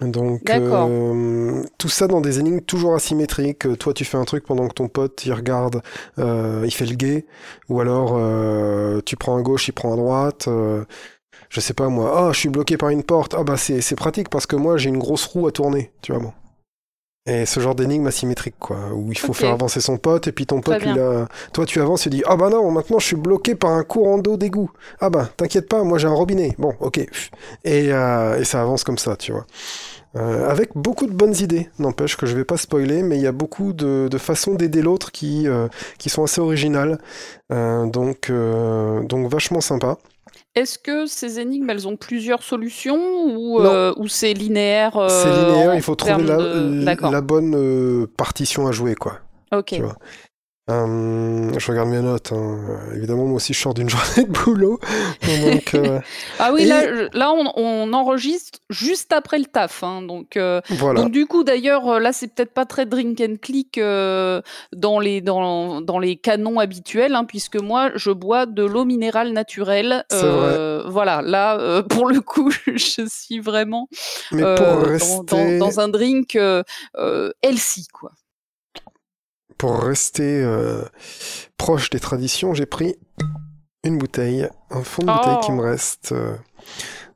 Donc, 0.00 0.54
euh, 0.56 1.62
tout 1.76 1.90
ça 1.90 2.06
dans 2.06 2.22
des 2.22 2.38
énigmes 2.40 2.60
toujours 2.62 2.94
asymétriques. 2.94 3.66
Toi, 3.78 3.92
tu 3.92 4.04
fais 4.06 4.16
un 4.16 4.24
truc 4.24 4.44
pendant 4.46 4.66
que 4.68 4.72
ton 4.74 4.88
pote, 4.88 5.24
il 5.26 5.32
regarde, 5.34 5.82
euh, 6.18 6.62
il 6.64 6.70
fait 6.72 6.86
le 6.86 6.94
guet. 6.94 7.26
Ou 7.68 7.80
alors, 7.80 8.14
euh, 8.16 9.00
tu 9.04 9.16
prends 9.16 9.36
à 9.36 9.42
gauche, 9.42 9.68
il 9.68 9.72
prend 9.72 9.92
à 9.92 9.96
droite. 9.96 10.48
euh, 10.48 10.84
je 11.50 11.60
sais 11.60 11.74
pas 11.74 11.88
moi. 11.88 12.12
Ah, 12.16 12.32
je 12.32 12.38
suis 12.38 12.48
bloqué 12.48 12.76
par 12.78 12.90
une 12.90 13.02
porte. 13.02 13.34
Ah 13.36 13.44
bah, 13.44 13.56
c'est 13.56 13.80
c'est 13.82 13.96
pratique 13.96 14.28
parce 14.30 14.46
que 14.46 14.56
moi, 14.56 14.76
j'ai 14.78 14.88
une 14.88 14.98
grosse 14.98 15.26
roue 15.26 15.46
à 15.48 15.52
tourner. 15.52 15.92
Tu 16.02 16.12
vois, 16.12 16.20
bon. 16.22 16.32
Et 17.26 17.44
ce 17.44 17.60
genre 17.60 17.74
d'énigme 17.74 18.06
asymétrique, 18.06 18.54
quoi, 18.58 18.78
où 18.94 19.12
il 19.12 19.18
faut 19.18 19.34
faire 19.34 19.52
avancer 19.52 19.80
son 19.80 19.98
pote, 19.98 20.26
et 20.26 20.32
puis 20.32 20.46
ton 20.46 20.62
pote, 20.62 20.80
lui, 20.82 20.94
là, 20.94 21.28
toi, 21.52 21.66
tu 21.66 21.80
avances, 21.80 22.06
il 22.06 22.10
dit 22.10 22.22
Ah 22.26 22.36
bah 22.36 22.48
non, 22.48 22.70
maintenant 22.70 22.98
je 22.98 23.06
suis 23.06 23.16
bloqué 23.16 23.54
par 23.54 23.72
un 23.72 23.84
courant 23.84 24.16
d'eau 24.18 24.38
d'égout. 24.38 24.70
Ah 25.00 25.10
bah, 25.10 25.28
t'inquiète 25.36 25.68
pas, 25.68 25.84
moi 25.84 25.98
j'ai 25.98 26.08
un 26.08 26.14
robinet. 26.14 26.54
Bon, 26.58 26.74
ok. 26.80 26.98
Et, 27.64 27.92
euh, 27.92 28.38
et 28.40 28.44
ça 28.44 28.62
avance 28.62 28.84
comme 28.84 28.98
ça, 28.98 29.16
tu 29.16 29.32
vois. 29.32 29.46
Euh, 30.16 30.48
avec 30.50 30.70
beaucoup 30.74 31.06
de 31.06 31.12
bonnes 31.12 31.36
idées, 31.36 31.68
n'empêche 31.78 32.16
que 32.16 32.26
je 32.26 32.34
vais 32.36 32.44
pas 32.44 32.56
spoiler, 32.56 33.02
mais 33.02 33.16
il 33.16 33.22
y 33.22 33.28
a 33.28 33.32
beaucoup 33.32 33.72
de, 33.72 34.08
de 34.10 34.18
façons 34.18 34.54
d'aider 34.54 34.82
l'autre 34.82 35.12
qui, 35.12 35.46
euh, 35.46 35.68
qui 35.98 36.08
sont 36.10 36.24
assez 36.24 36.40
originales, 36.40 36.98
Euh, 37.52 37.86
donc, 37.86 38.30
euh, 38.30 39.02
donc 39.04 39.30
vachement 39.30 39.60
sympa. 39.60 39.98
Est-ce 40.56 40.78
que 40.78 41.06
ces 41.06 41.38
énigmes, 41.38 41.70
elles 41.70 41.86
ont 41.86 41.96
plusieurs 41.96 42.42
solutions 42.42 42.98
ou, 43.36 43.60
euh, 43.60 43.94
ou 43.96 44.08
c'est 44.08 44.32
linéaire 44.34 44.96
euh, 44.96 45.08
C'est 45.08 45.30
linéaire, 45.30 45.74
il 45.76 45.82
faut 45.82 45.94
trouver 45.94 46.24
termes 46.24 46.26
la, 46.26 46.36
de- 46.36 46.84
D'accord. 46.84 47.12
la 47.12 47.20
bonne 47.20 47.54
euh, 47.54 48.06
partition 48.16 48.66
à 48.66 48.72
jouer, 48.72 48.96
quoi. 48.96 49.20
Ok. 49.52 49.80
Euh, 50.70 51.50
je 51.58 51.70
regarde 51.70 51.88
mes 51.88 52.00
notes. 52.00 52.32
hein. 52.32 52.58
Évidemment, 52.94 53.24
moi 53.24 53.36
aussi, 53.36 53.52
je 53.52 53.60
sors 53.60 53.74
d'une 53.74 53.88
journée 53.90 54.24
de 54.28 54.32
boulot. 54.32 54.78
Donc, 55.42 55.74
euh, 55.74 56.00
Ah 56.38 56.52
oui, 56.52 56.62
Et- 56.62 56.66
là, 57.12 57.32
on, 57.32 57.52
on 57.56 57.92
enregistre 57.92 58.60
juste 58.70 59.12
après 59.12 59.38
le 59.38 59.46
taf. 59.46 59.82
hein, 59.82 60.02
donc, 60.02 60.36
euh, 60.36 60.60
voilà. 60.70 61.02
donc 61.02 61.10
du 61.12 61.26
coup, 61.26 61.42
d'ailleurs, 61.44 61.98
là, 62.00 62.12
c'est 62.12 62.28
peut-être 62.28 62.52
pas 62.54 62.66
très 62.66 62.86
drink 62.86 63.20
and 63.20 63.36
click 63.42 63.78
dans, 63.78 65.00
les, 65.00 65.20
dans, 65.20 65.80
dans 65.80 65.98
les 65.98 66.16
canons 66.16 66.58
habituels, 66.60 67.14
hein, 67.14 67.24
puisque 67.24 67.56
moi, 67.56 67.90
je 67.96 68.10
bois 68.10 68.46
de 68.46 68.64
l'eau 68.64 68.84
minérale 68.84 69.32
naturelle. 69.32 70.04
Euh, 70.12 70.84
Voilà, 70.86 71.22
là, 71.22 71.82
pour 71.88 72.06
le 72.08 72.20
coup, 72.20 72.50
je 72.66 73.04
suis 73.08 73.40
vraiment 73.40 73.88
Mais 74.32 74.42
pour 74.42 74.66
dans- 74.66 74.80
rester, 74.82 75.58
dans, 75.58 75.66
dans 75.66 75.80
un 75.80 75.88
drink 75.88 76.38
healthy, 77.42 77.86
quoi. 77.92 78.12
Pour 79.60 79.78
rester 79.82 80.42
euh, 80.42 80.82
proche 81.58 81.90
des 81.90 82.00
traditions, 82.00 82.54
j'ai 82.54 82.64
pris 82.66 82.96
une 83.84 83.98
bouteille, 83.98 84.48
un 84.70 84.82
fond 84.82 85.02
de 85.02 85.12
bouteille 85.12 85.40
qui 85.44 85.50
Oh. 85.50 85.54
me 85.54 85.60
reste 85.62 86.12
euh, 86.12 86.34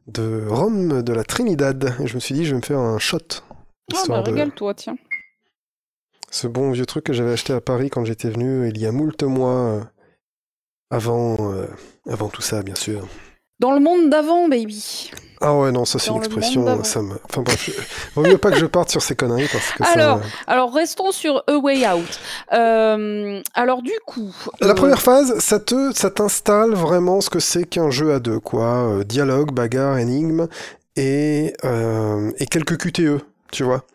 de 0.06 0.44
rhum 0.46 1.02
de 1.02 1.12
la 1.14 1.24
Trinidad. 1.24 1.94
Et 2.00 2.06
je 2.06 2.14
me 2.14 2.20
suis 2.20 2.34
dit, 2.34 2.44
je 2.44 2.50
vais 2.50 2.60
me 2.60 2.62
faire 2.66 2.78
un 2.80 2.98
shot. 2.98 3.18
Ah, 3.94 4.02
bah, 4.08 4.20
de 4.22 4.30
régale-toi, 4.30 4.74
tiens. 4.74 4.96
ce 6.30 6.46
bon 6.46 6.70
vieux 6.72 6.86
truc 6.86 7.04
que 7.04 7.12
j'avais 7.14 7.32
acheté 7.32 7.52
à 7.54 7.60
Paris 7.60 7.88
quand 7.90 8.04
j'étais 8.04 8.28
venu 8.30 8.68
il 8.68 8.78
y 8.78 8.86
a 8.86 8.92
moult 8.92 9.22
mois. 9.22 9.50
euh, 9.70 9.80
avant, 10.90 11.36
avant 12.08 12.28
tout 12.28 12.42
ça, 12.42 12.62
bien 12.62 12.74
sûr. 12.76 13.08
Dans 13.64 13.72
le 13.72 13.80
monde 13.80 14.10
d'avant, 14.10 14.46
baby. 14.46 15.10
Ah 15.40 15.54
ouais, 15.56 15.72
non, 15.72 15.86
ça 15.86 15.98
c'est 15.98 16.10
une 16.10 16.18
expression, 16.18 16.84
ça 16.84 17.00
me... 17.00 17.14
Enfin 17.24 17.40
bref, 17.40 18.10
vaut 18.14 18.20
mieux 18.20 18.36
pas 18.36 18.50
que 18.50 18.58
je 18.58 18.66
parte 18.66 18.90
sur 18.90 19.00
ces 19.00 19.16
conneries 19.16 19.48
parce 19.50 19.70
que 19.70 19.82
Alors, 19.98 20.18
ça... 20.18 20.24
Alors, 20.46 20.74
restons 20.74 21.12
sur 21.12 21.42
A 21.46 21.56
Way 21.56 21.88
Out. 21.88 22.20
Euh, 22.52 23.40
alors, 23.54 23.80
du 23.80 23.94
coup. 24.04 24.34
La 24.60 24.72
euh, 24.72 24.74
première 24.74 25.00
phase, 25.00 25.38
ça 25.38 25.60
te, 25.60 25.92
ça 25.94 26.10
t'installe 26.10 26.74
vraiment 26.74 27.22
ce 27.22 27.30
que 27.30 27.40
c'est 27.40 27.64
qu'un 27.64 27.88
jeu 27.88 28.12
à 28.12 28.18
deux, 28.18 28.38
quoi. 28.38 28.66
Euh, 28.66 29.02
dialogue, 29.02 29.50
bagarre, 29.52 29.96
énigme 29.96 30.46
et, 30.96 31.54
et 32.36 32.46
quelques 32.46 32.76
QTE, 32.76 33.22
tu 33.50 33.64
vois. 33.64 33.86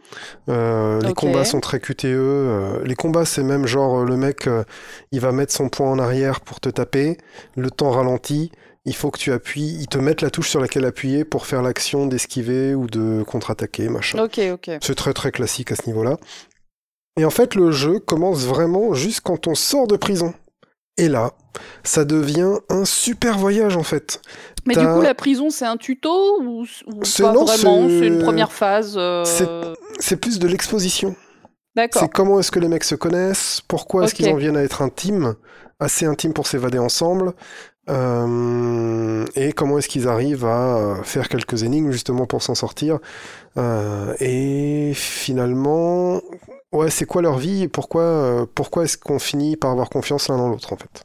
Euh, 0.50 1.00
les 1.02 1.14
combats 1.14 1.46
sont 1.46 1.60
très 1.60 1.80
QTE. 1.80 2.06
euh, 2.06 2.84
les 2.84 2.96
combats, 2.96 3.26
c'est 3.26 3.44
même 3.44 3.68
genre 3.68 4.04
le 4.04 4.18
mec, 4.18 4.48
euh, 4.48 4.64
il 5.12 5.20
va 5.20 5.32
mettre 5.32 5.54
son 5.54 5.70
poing 5.70 5.90
en 5.92 6.00
arrière 6.00 6.42
pour 6.42 6.60
te 6.60 6.70
taper, 6.70 7.18
le 7.56 7.70
temps 7.70 7.92
ralentit. 7.92 8.52
Il 8.86 8.96
faut 8.96 9.12
que 9.12 9.20
tu 9.20 9.32
appuies, 9.32 9.78
ils 9.82 9.88
te 9.88 9.98
mettent 9.98 10.22
la 10.22 10.30
touche 10.30 10.50
sur 10.50 10.60
laquelle 10.62 10.86
appuyer 10.86 11.26
pour 11.26 11.46
faire 11.46 11.62
l'action 11.62 12.06
d'esquiver 12.08 12.74
ou 12.76 12.88
de 12.88 13.24
contre-attaquer, 13.24 13.90
machin. 13.90 14.24
Ok, 14.24 14.40
ok. 14.54 14.72
C'est 14.82 14.96
très 14.96 15.14
très 15.14 15.32
classique 15.32 15.72
à 15.72 15.76
ce 15.76 15.86
niveau-là. 15.86 16.18
Et 17.20 17.26
en 17.26 17.30
fait, 17.30 17.56
le 17.56 17.72
jeu 17.72 18.00
commence 18.00 18.46
vraiment 18.46 18.94
juste 18.94 19.22
quand 19.22 19.48
on 19.48 19.56
sort 19.56 19.88
de 19.88 19.98
prison. 19.98 20.34
Et 20.98 21.10
là, 21.10 21.32
ça 21.84 22.06
devient 22.06 22.56
un 22.70 22.86
super 22.86 23.38
voyage 23.38 23.76
en 23.78 23.84
fait. 23.84 24.22
Mais 24.66 24.76
du 24.76 24.86
coup, 24.86 25.02
la 25.02 25.14
prison, 25.14 25.50
c'est 25.50 25.66
un 25.66 25.78
tuto 25.78 26.42
ou, 26.42 26.66
ou 26.88 27.04
C'est- 27.04 27.24
pas 27.24 27.34
non, 27.34 27.46
vraiment? 27.46 27.88
c'est- 27.88 28.08
une 28.08 28.20
première 28.20 28.52
phase. 28.52 28.96
euh, 28.98 29.24
C'est- 29.26 29.48
C'est 30.00 30.18
plus 30.18 30.40
de 30.40 30.48
l'exposition. 30.48 31.16
D'accord. 31.76 32.02
C'est 32.02 32.10
comment 32.12 32.40
est-ce 32.40 32.52
que 32.52 32.60
les 32.60 32.68
mecs 32.68 32.84
se 32.84 32.96
connaissent, 32.96 33.62
pourquoi 33.68 34.06
est-ce 34.06 34.16
qu'ils 34.16 34.30
en 34.30 34.36
viennent 34.36 34.58
à 34.58 34.64
être 34.64 34.82
intimes, 34.82 35.36
assez 35.80 36.06
intimes 36.06 36.34
pour 36.34 36.48
s'évader 36.48 36.80
ensemble, 36.80 37.34
euh, 37.90 39.26
et 39.36 39.52
comment 39.54 39.80
est-ce 39.80 39.88
qu'ils 39.88 40.08
arrivent 40.08 40.46
à 40.46 41.02
faire 41.04 41.28
quelques 41.28 41.64
énigmes 41.64 41.92
justement 41.92 42.26
pour 42.26 42.44
s'en 42.44 42.56
sortir. 42.56 43.00
Euh, 43.58 44.14
et 44.20 44.94
finalement, 44.94 46.22
ouais, 46.72 46.90
c'est 46.90 47.06
quoi 47.06 47.22
leur 47.22 47.38
vie 47.38 47.64
et 47.64 47.68
pourquoi, 47.68 48.04
euh, 48.04 48.46
pourquoi 48.54 48.84
est-ce 48.84 48.98
qu'on 48.98 49.20
finit 49.20 49.56
par 49.56 49.72
avoir 49.72 49.90
confiance 49.90 50.30
l'un 50.30 50.38
dans 50.38 50.50
l'autre 50.50 50.74
en 50.74 50.78
fait? 50.78 51.04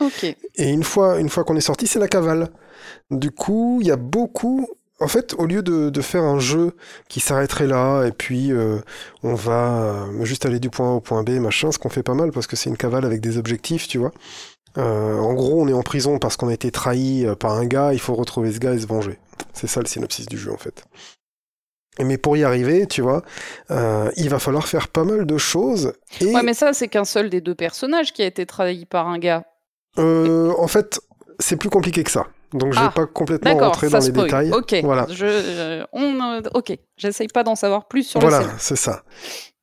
Ok. 0.00 0.36
Et 0.56 0.70
une 0.70 0.82
fois, 0.82 1.18
une 1.20 1.28
fois 1.28 1.44
qu'on 1.44 1.56
est 1.56 1.60
sorti, 1.60 1.86
c'est 1.86 2.00
la 2.00 2.08
cavale. 2.08 2.48
Du 3.10 3.30
coup, 3.30 3.78
il 3.80 3.86
y 3.86 3.92
a 3.92 3.96
beaucoup. 3.96 4.68
En 5.00 5.08
fait, 5.08 5.34
au 5.38 5.46
lieu 5.46 5.62
de, 5.62 5.90
de 5.90 6.00
faire 6.00 6.22
un 6.22 6.38
jeu 6.38 6.72
qui 7.08 7.20
s'arrêterait 7.20 7.66
là, 7.66 8.04
et 8.04 8.12
puis 8.12 8.52
euh, 8.52 8.78
on 9.22 9.34
va 9.34 10.06
juste 10.22 10.46
aller 10.46 10.60
du 10.60 10.70
point 10.70 10.88
A 10.88 10.92
au 10.94 11.00
point 11.00 11.22
B, 11.22 11.30
machin, 11.30 11.72
ce 11.72 11.78
qu'on 11.78 11.88
fait 11.90 12.04
pas 12.04 12.14
mal 12.14 12.30
parce 12.30 12.46
que 12.46 12.56
c'est 12.56 12.70
une 12.70 12.76
cavale 12.76 13.04
avec 13.04 13.20
des 13.20 13.36
objectifs, 13.36 13.88
tu 13.88 13.98
vois. 13.98 14.12
Euh, 14.76 15.18
en 15.18 15.34
gros, 15.34 15.62
on 15.62 15.68
est 15.68 15.72
en 15.72 15.82
prison 15.82 16.18
parce 16.18 16.36
qu'on 16.36 16.48
a 16.48 16.52
été 16.54 16.70
trahi 16.70 17.24
euh, 17.26 17.34
par 17.34 17.52
un 17.52 17.64
gars, 17.66 17.92
il 17.92 18.00
faut 18.00 18.14
retrouver 18.14 18.52
ce 18.52 18.58
gars 18.58 18.72
et 18.74 18.78
se 18.80 18.86
venger. 18.86 19.18
C'est 19.52 19.66
ça 19.68 19.80
le 19.80 19.86
synopsis 19.86 20.26
du 20.26 20.36
jeu, 20.38 20.52
en 20.52 20.56
fait. 20.56 20.84
Mais 22.00 22.18
pour 22.18 22.36
y 22.36 22.42
arriver, 22.42 22.86
tu 22.88 23.02
vois, 23.02 23.22
euh, 23.70 24.10
il 24.16 24.28
va 24.28 24.40
falloir 24.40 24.66
faire 24.66 24.88
pas 24.88 25.04
mal 25.04 25.26
de 25.26 25.38
choses. 25.38 25.92
Et 26.20 26.26
Ouais, 26.34 26.42
mais 26.42 26.54
ça, 26.54 26.72
c'est 26.72 26.88
qu'un 26.88 27.04
seul 27.04 27.30
des 27.30 27.40
deux 27.40 27.54
personnages 27.54 28.12
qui 28.12 28.22
a 28.22 28.26
été 28.26 28.46
trahi 28.46 28.84
par 28.84 29.06
un 29.06 29.18
gars. 29.18 29.44
euh, 29.98 30.52
en 30.58 30.66
fait, 30.66 31.00
c'est 31.38 31.56
plus 31.56 31.70
compliqué 31.70 32.02
que 32.02 32.10
ça. 32.10 32.26
Donc 32.52 32.72
je 32.72 32.78
vais 32.80 32.86
Ah, 32.88 32.92
pas 32.94 33.06
complètement 33.06 33.56
rentrer 33.56 33.88
dans 33.88 33.98
les 33.98 34.04
spoil. 34.06 34.24
détails. 34.24 34.52
Ok. 34.52 34.74
Voilà. 34.82 35.06
Je, 35.10 35.24
euh, 35.26 35.84
on, 35.92 36.40
ok. 36.54 36.76
J'essaye 36.96 37.28
pas 37.28 37.44
d'en 37.44 37.54
savoir 37.54 37.86
plus 37.86 38.02
sur 38.04 38.18
Voilà, 38.20 38.38
le 38.38 38.42
scénario. 38.44 38.60
c'est 38.60 38.76
ça. 38.76 39.02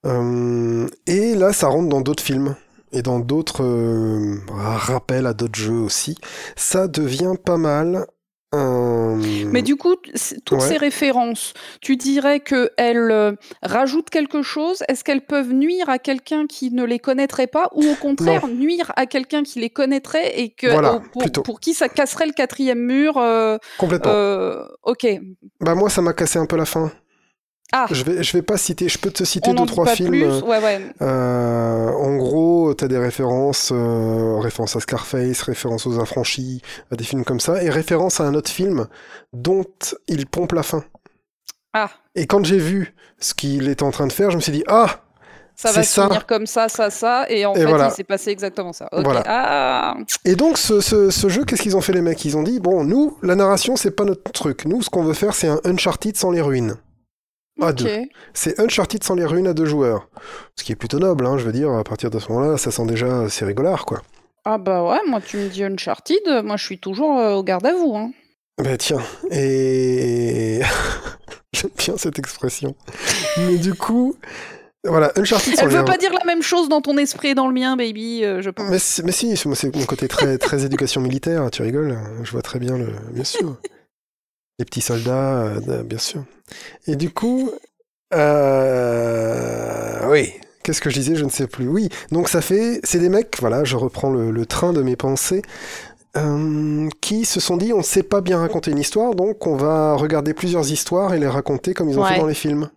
Euh, 0.05 0.87
et 1.07 1.35
là, 1.35 1.51
ça 1.53 1.67
rentre 1.67 1.89
dans 1.89 2.01
d'autres 2.01 2.23
films 2.23 2.55
et 2.91 3.01
dans 3.01 3.19
d'autres 3.19 3.63
euh, 3.63 4.37
rappels 4.49 5.25
à 5.25 5.33
d'autres 5.33 5.59
jeux 5.59 5.79
aussi. 5.79 6.17
Ça 6.55 6.87
devient 6.87 7.33
pas 7.43 7.57
mal. 7.57 8.05
Euh, 8.53 9.15
Mais 9.49 9.61
du 9.61 9.77
coup, 9.77 9.95
toutes 10.43 10.59
Ouais. 10.59 10.67
ces 10.67 10.75
références, 10.77 11.53
tu 11.79 11.95
dirais 11.95 12.41
qu'elles 12.41 12.97
euh, 13.11 13.31
rajoutent 13.63 14.09
quelque 14.09 14.41
chose? 14.41 14.83
Est-ce 14.89 15.05
qu'elles 15.05 15.25
peuvent 15.25 15.53
nuire 15.53 15.87
à 15.87 15.99
quelqu'un 15.99 16.47
qui 16.47 16.69
ne 16.71 16.83
les 16.83 16.99
connaîtrait 16.99 17.47
pas 17.47 17.69
Ou 17.75 17.85
au 17.89 17.95
contraire, 17.95 18.49
nuire 18.49 18.91
à 18.97 19.05
quelqu'un 19.05 19.43
qui 19.43 19.61
les 19.61 19.69
connaîtrait 19.69 20.37
et 20.37 20.49
que, 20.49 20.67
Voilà, 20.67 21.01
pour, 21.13 21.23
pour 21.43 21.59
qui 21.61 21.73
ça 21.73 21.87
casserait 21.87 22.25
le 22.25 22.33
quatrième 22.33 22.79
mur 22.81 23.17
euh, 23.17 23.57
complètement. 23.77 24.11
Ok. 24.83 25.07
Bah 25.61 25.75
moi, 25.75 25.89
ça 25.89 26.01
m'a 26.01 26.11
cassé 26.11 26.37
un 26.37 26.45
peu 26.45 26.57
la 26.57 26.65
fin. 26.65 26.91
Ah, 27.73 27.85
Je 27.89 28.03
vais, 28.03 28.21
je 28.21 28.33
vais 28.33 28.41
pas 28.41 28.57
citer. 28.57 28.89
Je 28.89 28.97
peux 28.97 29.11
te 29.11 29.23
citer 29.23 29.49
on 29.49 29.53
deux 29.53 29.65
trois 29.65 29.85
films. 29.87 30.11
Ouais, 30.43 30.59
ouais. 30.61 30.81
Euh, 31.01 31.87
en 31.89 32.17
gros, 32.17 32.73
t'as 32.73 32.87
des 32.89 32.97
références, 32.97 33.71
euh, 33.73 34.39
références 34.39 34.75
à 34.75 34.81
Scarface, 34.81 35.41
références 35.43 35.87
aux 35.87 35.99
Affranchis, 35.99 36.61
à 36.91 36.95
des 36.97 37.05
films 37.05 37.23
comme 37.23 37.39
ça, 37.39 37.63
et 37.63 37.69
références 37.69 38.19
à 38.19 38.25
un 38.25 38.33
autre 38.33 38.51
film 38.51 38.87
dont 39.31 39.63
il 40.09 40.25
pompe 40.27 40.51
la 40.51 40.63
fin. 40.63 40.83
Ah, 41.73 41.89
Et 42.15 42.27
quand 42.27 42.43
j'ai 42.43 42.57
vu 42.57 42.93
ce 43.19 43.33
qu'il 43.33 43.69
était 43.69 43.83
en 43.83 43.91
train 43.91 44.07
de 44.07 44.11
faire, 44.11 44.31
je 44.31 44.35
me 44.35 44.41
suis 44.41 44.51
dit 44.51 44.63
ah, 44.67 44.87
ça 45.55 45.71
va 45.71 45.83
se 45.83 46.01
finir 46.01 46.25
comme 46.25 46.47
ça, 46.47 46.67
ça, 46.67 46.89
ça. 46.89 47.25
Et 47.29 47.45
en 47.45 47.53
Et 47.53 47.59
fait, 47.59 47.65
voilà. 47.67 47.87
il 47.87 47.91
s'est 47.91 48.03
passé 48.03 48.31
exactement 48.31 48.73
ça. 48.73 48.89
Voilà. 48.91 49.23
Ah, 49.25 49.95
Et 50.25 50.35
donc 50.35 50.57
ce, 50.57 50.81
ce- 50.81 51.09
ce 51.09 51.29
jeu, 51.29 51.45
qu'est-ce 51.45 51.61
qu'ils 51.61 51.77
ont 51.77 51.81
fait 51.81 51.93
les 51.93 52.01
mecs? 52.01 52.25
Ils 52.25 52.35
ont 52.35 52.43
dit 52.43 52.59
bon, 52.59 52.83
nous, 52.83 53.17
la 53.23 53.35
narration, 53.35 53.77
c'est 53.77 53.91
pas 53.91 54.03
notre 54.03 54.29
truc. 54.33 54.65
Nous, 54.65 54.81
ce 54.81 54.89
qu'on 54.89 55.03
veut 55.03 55.13
faire, 55.13 55.33
c'est 55.33 55.47
un 55.47 55.61
Uncharted 55.63 56.17
sans 56.17 56.31
les 56.31 56.41
ruines. 56.41 56.75
À 57.59 57.73
deux. 57.73 57.87
C'est 58.33 58.59
Uncharted 58.59 59.03
sans 59.03 59.15
les 59.15 59.25
ruines 59.25 59.47
à 59.47 59.53
deux 59.53 59.65
joueurs. 59.65 60.07
Ce 60.55 60.63
qui 60.63 60.71
est 60.71 60.75
plutôt 60.75 60.99
noble, 60.99 61.25
hein, 61.25 61.37
je 61.37 61.45
veux 61.45 61.51
dire. 61.51 61.71
À 61.71 61.83
partir 61.83 62.09
de 62.09 62.19
ce 62.19 62.31
moment-là, 62.31 62.57
ça 62.57 62.71
sent 62.71 62.85
déjà 62.85 63.29
c'est 63.29 63.45
rigolard, 63.45 63.85
quoi. 63.85 64.01
Ah 64.45 64.57
bah 64.57 64.83
ouais, 64.83 64.99
moi 65.07 65.21
tu 65.21 65.37
me 65.37 65.49
dis 65.49 65.63
Uncharted, 65.63 66.43
moi 66.43 66.57
je 66.57 66.65
suis 66.65 66.79
toujours 66.79 67.19
euh, 67.19 67.35
au 67.35 67.43
garde 67.43 67.65
à 67.65 67.73
vous. 67.73 67.95
Hein. 67.95 68.11
Ben 68.57 68.75
tiens, 68.77 69.01
et 69.29 70.61
J'aime 71.53 71.71
bien 71.77 71.97
cette 71.97 72.17
expression. 72.17 72.75
Mais 73.37 73.57
du 73.57 73.73
coup, 73.73 74.15
voilà, 74.83 75.11
Uncharted. 75.15 75.53
Elle 75.59 75.67
veut 75.69 75.85
pas 75.85 75.97
dire 75.97 76.11
la 76.13 76.25
même 76.25 76.41
chose 76.41 76.69
dans 76.69 76.81
ton 76.81 76.97
esprit 76.97 77.29
et 77.29 77.35
dans 77.35 77.47
le 77.47 77.53
mien, 77.53 77.75
baby, 77.75 78.23
euh, 78.23 78.41
je 78.41 78.49
pense. 78.49 78.67
Mais, 78.69 79.05
mais 79.05 79.11
si, 79.11 79.35
c'est 79.37 79.75
mon 79.75 79.85
côté 79.85 80.07
très, 80.07 80.37
très 80.37 80.65
éducation 80.65 81.01
militaire, 81.01 81.51
tu 81.51 81.61
rigoles, 81.61 81.97
je 82.23 82.31
vois 82.31 82.41
très 82.41 82.59
bien 82.59 82.77
le... 82.77 82.87
Bien 83.11 83.23
sûr. 83.23 83.57
Les 84.59 84.65
petits 84.65 84.81
soldats, 84.81 85.43
euh, 85.43 85.83
bien 85.83 85.97
sûr. 85.97 86.23
Et 86.87 86.95
du 86.95 87.09
coup, 87.09 87.51
euh, 88.13 90.09
oui, 90.09 90.33
qu'est-ce 90.63 90.81
que 90.81 90.89
je 90.89 90.95
disais, 90.95 91.15
je 91.15 91.25
ne 91.25 91.29
sais 91.29 91.47
plus. 91.47 91.67
Oui, 91.67 91.89
donc 92.11 92.29
ça 92.29 92.41
fait, 92.41 92.79
c'est 92.83 92.99
des 92.99 93.09
mecs, 93.09 93.37
voilà, 93.39 93.63
je 93.63 93.75
reprends 93.75 94.11
le, 94.11 94.45
train 94.45 94.73
de 94.73 94.81
mes 94.81 94.95
pensées, 94.95 95.41
euh, 96.17 96.89
qui 96.99 97.25
se 97.25 97.39
sont 97.39 97.57
dit, 97.57 97.73
on 97.73 97.79
ne 97.79 97.83
sait 97.83 98.03
pas 98.03 98.21
bien 98.21 98.39
raconter 98.39 98.71
une 98.71 98.79
histoire, 98.79 99.15
donc 99.15 99.47
on 99.47 99.55
va 99.55 99.95
regarder 99.95 100.33
plusieurs 100.33 100.71
histoires 100.71 101.13
et 101.13 101.19
les 101.19 101.27
raconter 101.27 101.73
comme 101.73 101.89
ils 101.89 101.97
ont 101.97 102.05
fait 102.05 102.19
dans 102.19 102.27
les 102.27 102.33
films. 102.33 102.69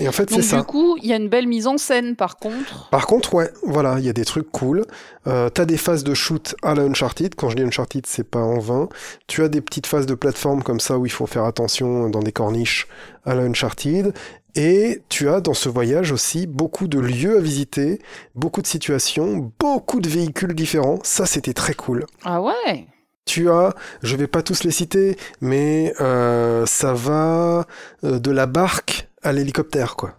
Et 0.00 0.08
en 0.08 0.12
fait, 0.12 0.30
c'est 0.30 0.42
ça. 0.42 0.58
Du 0.58 0.64
coup, 0.64 0.96
il 1.02 1.06
y 1.06 1.12
a 1.12 1.16
une 1.16 1.28
belle 1.28 1.46
mise 1.46 1.66
en 1.66 1.78
scène, 1.78 2.16
par 2.16 2.36
contre. 2.36 2.88
Par 2.90 3.06
contre, 3.06 3.34
ouais, 3.34 3.50
voilà, 3.64 3.96
il 3.98 4.04
y 4.04 4.08
a 4.08 4.12
des 4.12 4.24
trucs 4.24 4.50
cool. 4.50 4.84
Euh, 5.26 5.48
T'as 5.50 5.64
des 5.64 5.76
phases 5.76 6.04
de 6.04 6.14
shoot 6.14 6.54
à 6.62 6.74
la 6.74 6.82
Uncharted. 6.82 7.34
Quand 7.34 7.48
je 7.50 7.56
dis 7.56 7.62
Uncharted, 7.62 8.06
c'est 8.06 8.28
pas 8.28 8.40
en 8.40 8.58
vain. 8.58 8.88
Tu 9.26 9.42
as 9.42 9.48
des 9.48 9.60
petites 9.60 9.86
phases 9.86 10.06
de 10.06 10.14
plateforme 10.14 10.62
comme 10.62 10.80
ça 10.80 10.98
où 10.98 11.06
il 11.06 11.12
faut 11.12 11.26
faire 11.26 11.44
attention 11.44 12.08
dans 12.08 12.20
des 12.20 12.32
corniches 12.32 12.86
à 13.24 13.34
la 13.34 13.42
Uncharted. 13.42 14.14
Et 14.56 15.02
tu 15.08 15.28
as 15.28 15.40
dans 15.40 15.54
ce 15.54 15.68
voyage 15.68 16.12
aussi 16.12 16.46
beaucoup 16.46 16.86
de 16.86 17.00
lieux 17.00 17.38
à 17.38 17.40
visiter, 17.40 18.00
beaucoup 18.36 18.62
de 18.62 18.68
situations, 18.68 19.52
beaucoup 19.58 20.00
de 20.00 20.08
véhicules 20.08 20.54
différents. 20.54 21.00
Ça, 21.02 21.26
c'était 21.26 21.54
très 21.54 21.74
cool. 21.74 22.06
Ah 22.24 22.40
ouais 22.40 22.86
tu 23.26 23.48
as, 23.48 23.74
je 24.02 24.16
vais 24.16 24.26
pas 24.26 24.42
tous 24.42 24.64
les 24.64 24.70
citer, 24.70 25.16
mais 25.40 25.94
euh, 26.00 26.66
ça 26.66 26.92
va 26.92 27.66
euh, 28.04 28.18
de 28.18 28.30
la 28.30 28.44
barque 28.44 29.08
à 29.24 29.32
l'hélicoptère, 29.32 29.96
quoi. 29.96 30.14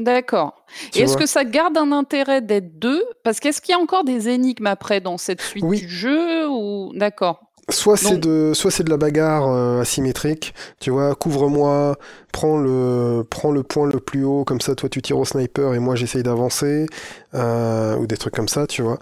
D'accord. 0.00 0.64
Et 0.94 1.00
est-ce 1.00 1.16
que 1.16 1.26
ça 1.26 1.44
garde 1.44 1.76
un 1.76 1.92
intérêt 1.92 2.40
d'être 2.40 2.78
deux? 2.78 3.04
Parce 3.22 3.38
qu'est-ce 3.38 3.60
qu'il 3.60 3.74
y 3.74 3.78
a 3.78 3.80
encore 3.80 4.04
des 4.04 4.28
énigmes 4.28 4.66
après 4.66 5.00
dans 5.00 5.18
cette 5.18 5.42
suite 5.42 5.64
du 5.64 5.88
jeu 5.88 6.48
ou 6.48 6.92
D'accord. 6.94 7.40
Soit 7.68 7.96
c'est 7.96 8.18
de, 8.18 8.52
soit 8.52 8.70
c'est 8.70 8.82
de 8.82 8.90
la 8.90 8.96
bagarre 8.96 9.48
euh, 9.48 9.82
asymétrique. 9.82 10.54
Tu 10.80 10.90
vois, 10.90 11.14
couvre-moi, 11.14 11.96
prends 12.32 12.58
le, 12.58 13.24
prends 13.28 13.52
le 13.52 13.62
point 13.62 13.86
le 13.86 14.00
plus 14.00 14.24
haut, 14.24 14.44
comme 14.44 14.60
ça, 14.60 14.74
toi 14.74 14.88
tu 14.88 15.02
tires 15.02 15.18
au 15.18 15.24
sniper 15.24 15.74
et 15.74 15.78
moi 15.78 15.94
j'essaye 15.94 16.24
d'avancer, 16.24 16.86
euh, 17.34 17.96
ou 17.96 18.06
des 18.06 18.16
trucs 18.16 18.34
comme 18.34 18.48
ça, 18.48 18.66
tu 18.66 18.82
vois. 18.82 18.98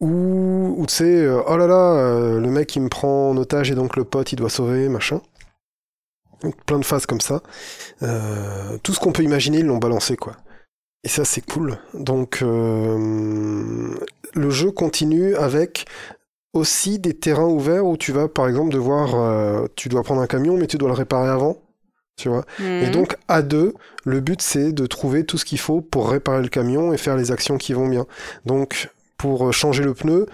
Ou, 0.00 0.76
ou 0.78 0.86
tu 0.86 0.94
sais, 0.94 1.04
euh, 1.04 1.42
oh 1.46 1.56
là 1.58 1.66
là, 1.66 2.38
le 2.38 2.48
mec 2.48 2.74
il 2.74 2.82
me 2.82 2.88
prend 2.88 3.30
en 3.30 3.36
otage 3.36 3.70
et 3.70 3.74
donc 3.74 3.96
le 3.96 4.04
pote 4.04 4.32
il 4.32 4.36
doit 4.36 4.48
sauver, 4.48 4.88
machin 4.88 5.20
plein 6.66 6.78
de 6.78 6.84
phases 6.84 7.06
comme 7.06 7.20
ça. 7.20 7.42
Euh, 8.02 8.78
tout 8.82 8.92
ce 8.92 9.00
qu'on 9.00 9.12
peut 9.12 9.22
imaginer, 9.22 9.58
ils 9.58 9.66
l'ont 9.66 9.78
balancé, 9.78 10.16
quoi. 10.16 10.36
Et 11.04 11.08
ça, 11.08 11.24
c'est 11.24 11.40
cool. 11.40 11.78
Donc, 11.94 12.40
euh, 12.42 13.94
le 14.34 14.50
jeu 14.50 14.70
continue 14.70 15.34
avec 15.34 15.86
aussi 16.52 16.98
des 16.98 17.14
terrains 17.14 17.46
ouverts 17.46 17.86
où 17.86 17.96
tu 17.96 18.12
vas, 18.12 18.28
par 18.28 18.48
exemple, 18.48 18.72
devoir, 18.72 19.14
euh, 19.14 19.66
tu 19.76 19.88
dois 19.88 20.02
prendre 20.02 20.20
un 20.20 20.26
camion, 20.26 20.56
mais 20.56 20.66
tu 20.66 20.78
dois 20.78 20.88
le 20.88 20.94
réparer 20.94 21.28
avant. 21.28 21.62
Tu 22.16 22.28
vois. 22.28 22.44
Et 22.58 22.86
mhm. 22.86 22.90
donc, 22.90 23.16
à 23.28 23.40
deux, 23.40 23.72
le 24.04 24.20
but, 24.20 24.42
c'est 24.42 24.72
de 24.72 24.84
trouver 24.84 25.24
tout 25.24 25.38
ce 25.38 25.46
qu'il 25.46 25.58
faut 25.58 25.80
pour 25.80 26.10
réparer 26.10 26.42
le 26.42 26.48
camion 26.48 26.92
et 26.92 26.98
faire 26.98 27.16
les 27.16 27.32
actions 27.32 27.56
qui 27.56 27.72
vont 27.72 27.88
bien. 27.88 28.04
Donc, 28.44 28.90
pour 29.16 29.54
changer 29.54 29.82
le 29.82 29.94
pneu, 29.94 30.26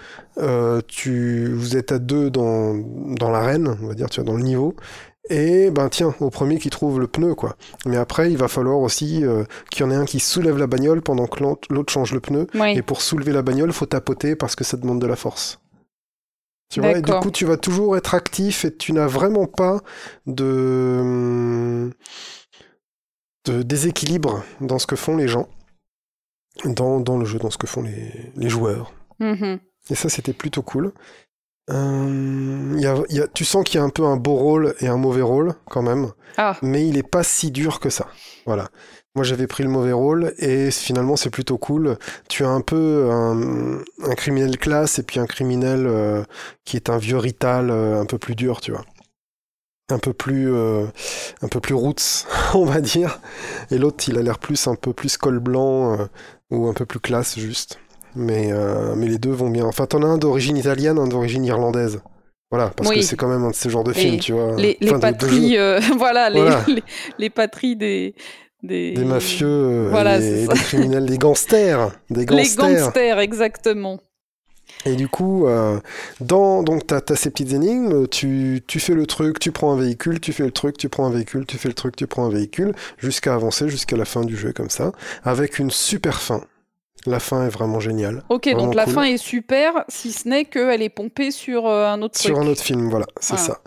tu, 0.88 1.52
vous 1.52 1.76
êtes 1.76 1.92
à 1.92 2.00
deux 2.00 2.28
dans, 2.28 2.74
dans 2.74 3.30
l'arène, 3.30 3.76
on 3.82 3.86
va 3.86 3.94
dire, 3.94 4.10
tu 4.10 4.20
vois, 4.20 4.28
dans 4.28 4.36
le 4.36 4.42
niveau, 4.42 4.74
et 5.28 5.70
ben 5.70 5.88
tiens, 5.88 6.14
au 6.20 6.30
premier 6.30 6.58
qui 6.58 6.70
trouve 6.70 7.00
le 7.00 7.06
pneu, 7.06 7.34
quoi. 7.34 7.56
Mais 7.84 7.96
après, 7.96 8.30
il 8.30 8.36
va 8.36 8.48
falloir 8.48 8.78
aussi 8.78 9.24
euh, 9.24 9.44
qu'il 9.70 9.84
y 9.84 9.88
en 9.88 9.90
ait 9.90 9.96
un 9.96 10.04
qui 10.04 10.20
soulève 10.20 10.58
la 10.58 10.66
bagnole 10.66 11.02
pendant 11.02 11.26
que 11.26 11.42
l'autre 11.42 11.92
change 11.92 12.12
le 12.12 12.20
pneu. 12.20 12.46
Et 12.74 12.82
pour 12.82 13.02
soulever 13.02 13.32
la 13.32 13.42
bagnole, 13.42 13.72
faut 13.72 13.86
tapoter 13.86 14.36
parce 14.36 14.54
que 14.54 14.64
ça 14.64 14.76
demande 14.76 15.00
de 15.00 15.06
la 15.06 15.16
force. 15.16 15.60
Tu 16.68 16.80
vois, 16.80 16.98
et 16.98 17.02
du 17.02 17.12
coup, 17.12 17.30
tu 17.30 17.44
vas 17.44 17.56
toujours 17.56 17.96
être 17.96 18.14
actif 18.14 18.64
et 18.64 18.74
tu 18.74 18.92
n'as 18.92 19.06
vraiment 19.06 19.46
pas 19.46 19.80
de, 20.26 21.90
de 23.44 23.62
déséquilibre 23.62 24.44
dans 24.60 24.80
ce 24.80 24.86
que 24.88 24.96
font 24.96 25.16
les 25.16 25.28
gens, 25.28 25.48
dans, 26.64 26.98
dans 26.98 27.18
le 27.18 27.24
jeu, 27.24 27.38
dans 27.38 27.50
ce 27.50 27.58
que 27.58 27.68
font 27.68 27.82
les, 27.82 28.32
les 28.34 28.48
joueurs. 28.48 28.92
Mm-hmm. 29.20 29.60
Et 29.90 29.94
ça, 29.94 30.08
c'était 30.08 30.32
plutôt 30.32 30.62
cool. 30.62 30.92
Euh, 31.68 32.76
y 32.76 32.86
a, 32.86 32.94
y 33.08 33.20
a, 33.20 33.26
tu 33.26 33.44
sens 33.44 33.64
qu'il 33.64 33.78
y 33.78 33.82
a 33.82 33.84
un 33.84 33.90
peu 33.90 34.04
un 34.04 34.16
beau 34.16 34.34
rôle 34.34 34.74
et 34.80 34.86
un 34.86 34.96
mauvais 34.96 35.22
rôle 35.22 35.54
quand 35.68 35.82
même, 35.82 36.12
ah. 36.36 36.56
mais 36.62 36.86
il 36.86 36.96
est 36.96 37.08
pas 37.08 37.24
si 37.24 37.50
dur 37.50 37.80
que 37.80 37.90
ça. 37.90 38.06
Voilà. 38.46 38.68
Moi 39.16 39.24
j'avais 39.24 39.46
pris 39.46 39.62
le 39.62 39.70
mauvais 39.70 39.92
rôle 39.92 40.34
et 40.38 40.70
finalement 40.70 41.16
c'est 41.16 41.30
plutôt 41.30 41.58
cool. 41.58 41.96
Tu 42.28 42.44
as 42.44 42.50
un 42.50 42.60
peu 42.60 43.08
un, 43.10 43.78
un 44.04 44.14
criminel 44.14 44.58
classe 44.58 44.98
et 44.98 45.02
puis 45.02 45.18
un 45.18 45.26
criminel 45.26 45.86
euh, 45.86 46.22
qui 46.64 46.76
est 46.76 46.90
un 46.90 46.98
vieux 46.98 47.16
rital 47.16 47.70
euh, 47.70 48.00
un 48.00 48.04
peu 48.04 48.18
plus 48.18 48.36
dur, 48.36 48.60
tu 48.60 48.72
vois. 48.72 48.84
Un 49.88 49.98
peu 49.98 50.12
plus, 50.12 50.52
un 50.52 51.48
peu 51.48 51.60
plus 51.60 51.74
roots, 51.74 52.26
on 52.54 52.64
va 52.64 52.80
dire. 52.80 53.20
Et 53.70 53.78
l'autre 53.78 54.04
il 54.08 54.18
a 54.18 54.22
l'air 54.22 54.40
plus 54.40 54.66
un 54.66 54.74
peu 54.74 54.92
plus 54.92 55.16
col 55.16 55.38
blanc 55.38 55.96
ou 56.50 56.66
un 56.66 56.74
peu 56.74 56.84
plus 56.84 56.98
classe 56.98 57.38
juste. 57.38 57.78
Mais, 58.16 58.48
euh, 58.50 58.94
mais 58.96 59.06
les 59.06 59.18
deux 59.18 59.30
vont 59.30 59.50
bien. 59.50 59.66
Enfin, 59.66 59.86
t'en 59.86 60.02
as 60.02 60.06
un 60.06 60.18
d'origine 60.18 60.56
italienne, 60.56 60.98
un 60.98 61.06
d'origine 61.06 61.44
irlandaise. 61.44 62.00
Voilà, 62.50 62.70
parce 62.70 62.90
que 62.90 63.02
c'est 63.02 63.16
quand 63.16 63.28
même 63.28 63.44
un 63.44 63.50
de 63.50 63.54
ces 63.54 63.70
genres 63.70 63.84
de 63.84 63.92
films, 63.92 64.18
tu 64.18 64.32
vois. 64.32 64.54
Les, 64.56 64.76
patries, 65.00 65.58
euh, 65.58 65.80
voilà, 65.98 66.30
Les, 66.30 66.82
les, 67.18 67.30
patries 67.30 67.76
des, 67.76 68.14
des... 68.62 68.92
des 68.92 69.04
mafieux, 69.04 69.46
euh, 69.48 70.46
des 70.46 70.54
criminels, 70.54 71.06
des 71.06 71.18
gangsters, 71.18 71.90
des 72.08 72.24
gangsters. 72.24 72.68
Les 72.68 72.74
gangsters, 72.74 73.18
exactement. 73.18 74.00
Et 74.84 74.94
du 74.94 75.08
coup, 75.08 75.46
dans, 76.20 76.62
donc 76.62 76.86
tu 76.86 76.94
as, 76.94 77.16
ces 77.16 77.30
petites 77.30 77.52
énigmes, 77.52 78.06
tu, 78.06 78.62
tu, 78.66 78.78
fais 78.78 78.94
le 78.94 79.06
truc, 79.06 79.40
tu 79.40 79.50
prends 79.50 79.72
un 79.72 79.80
véhicule, 79.80 80.20
tu 80.20 80.32
fais 80.32 80.44
le 80.44 80.52
truc, 80.52 80.78
tu 80.78 80.88
prends 80.88 81.06
un 81.06 81.10
véhicule, 81.10 81.46
tu 81.46 81.58
fais 81.58 81.68
le 81.68 81.74
truc, 81.74 81.96
tu 81.96 82.06
prends 82.06 82.26
un 82.26 82.30
véhicule, 82.30 82.74
jusqu'à 82.98 83.34
avancer 83.34 83.68
jusqu'à 83.68 83.96
la 83.96 84.04
fin 84.04 84.22
du 84.22 84.36
jeu 84.36 84.52
comme 84.52 84.70
ça, 84.70 84.92
avec 85.24 85.58
une 85.58 85.70
super 85.70 86.20
fin. 86.22 86.42
La 87.06 87.20
fin 87.20 87.46
est 87.46 87.50
vraiment 87.50 87.78
géniale. 87.80 88.22
Ok, 88.28 88.48
donc 88.52 88.74
la 88.74 88.86
fin 88.86 89.04
est 89.04 89.16
super, 89.16 89.84
si 89.88 90.12
ce 90.12 90.28
n'est 90.28 90.44
qu'elle 90.44 90.82
est 90.82 90.88
pompée 90.88 91.30
sur 91.30 91.66
euh, 91.66 91.86
un 91.86 92.02
autre 92.02 92.18
Sur 92.18 92.40
un 92.40 92.46
autre 92.46 92.62
film, 92.62 92.90
voilà, 92.90 93.06
c'est 93.20 93.38
ça. 93.38 93.60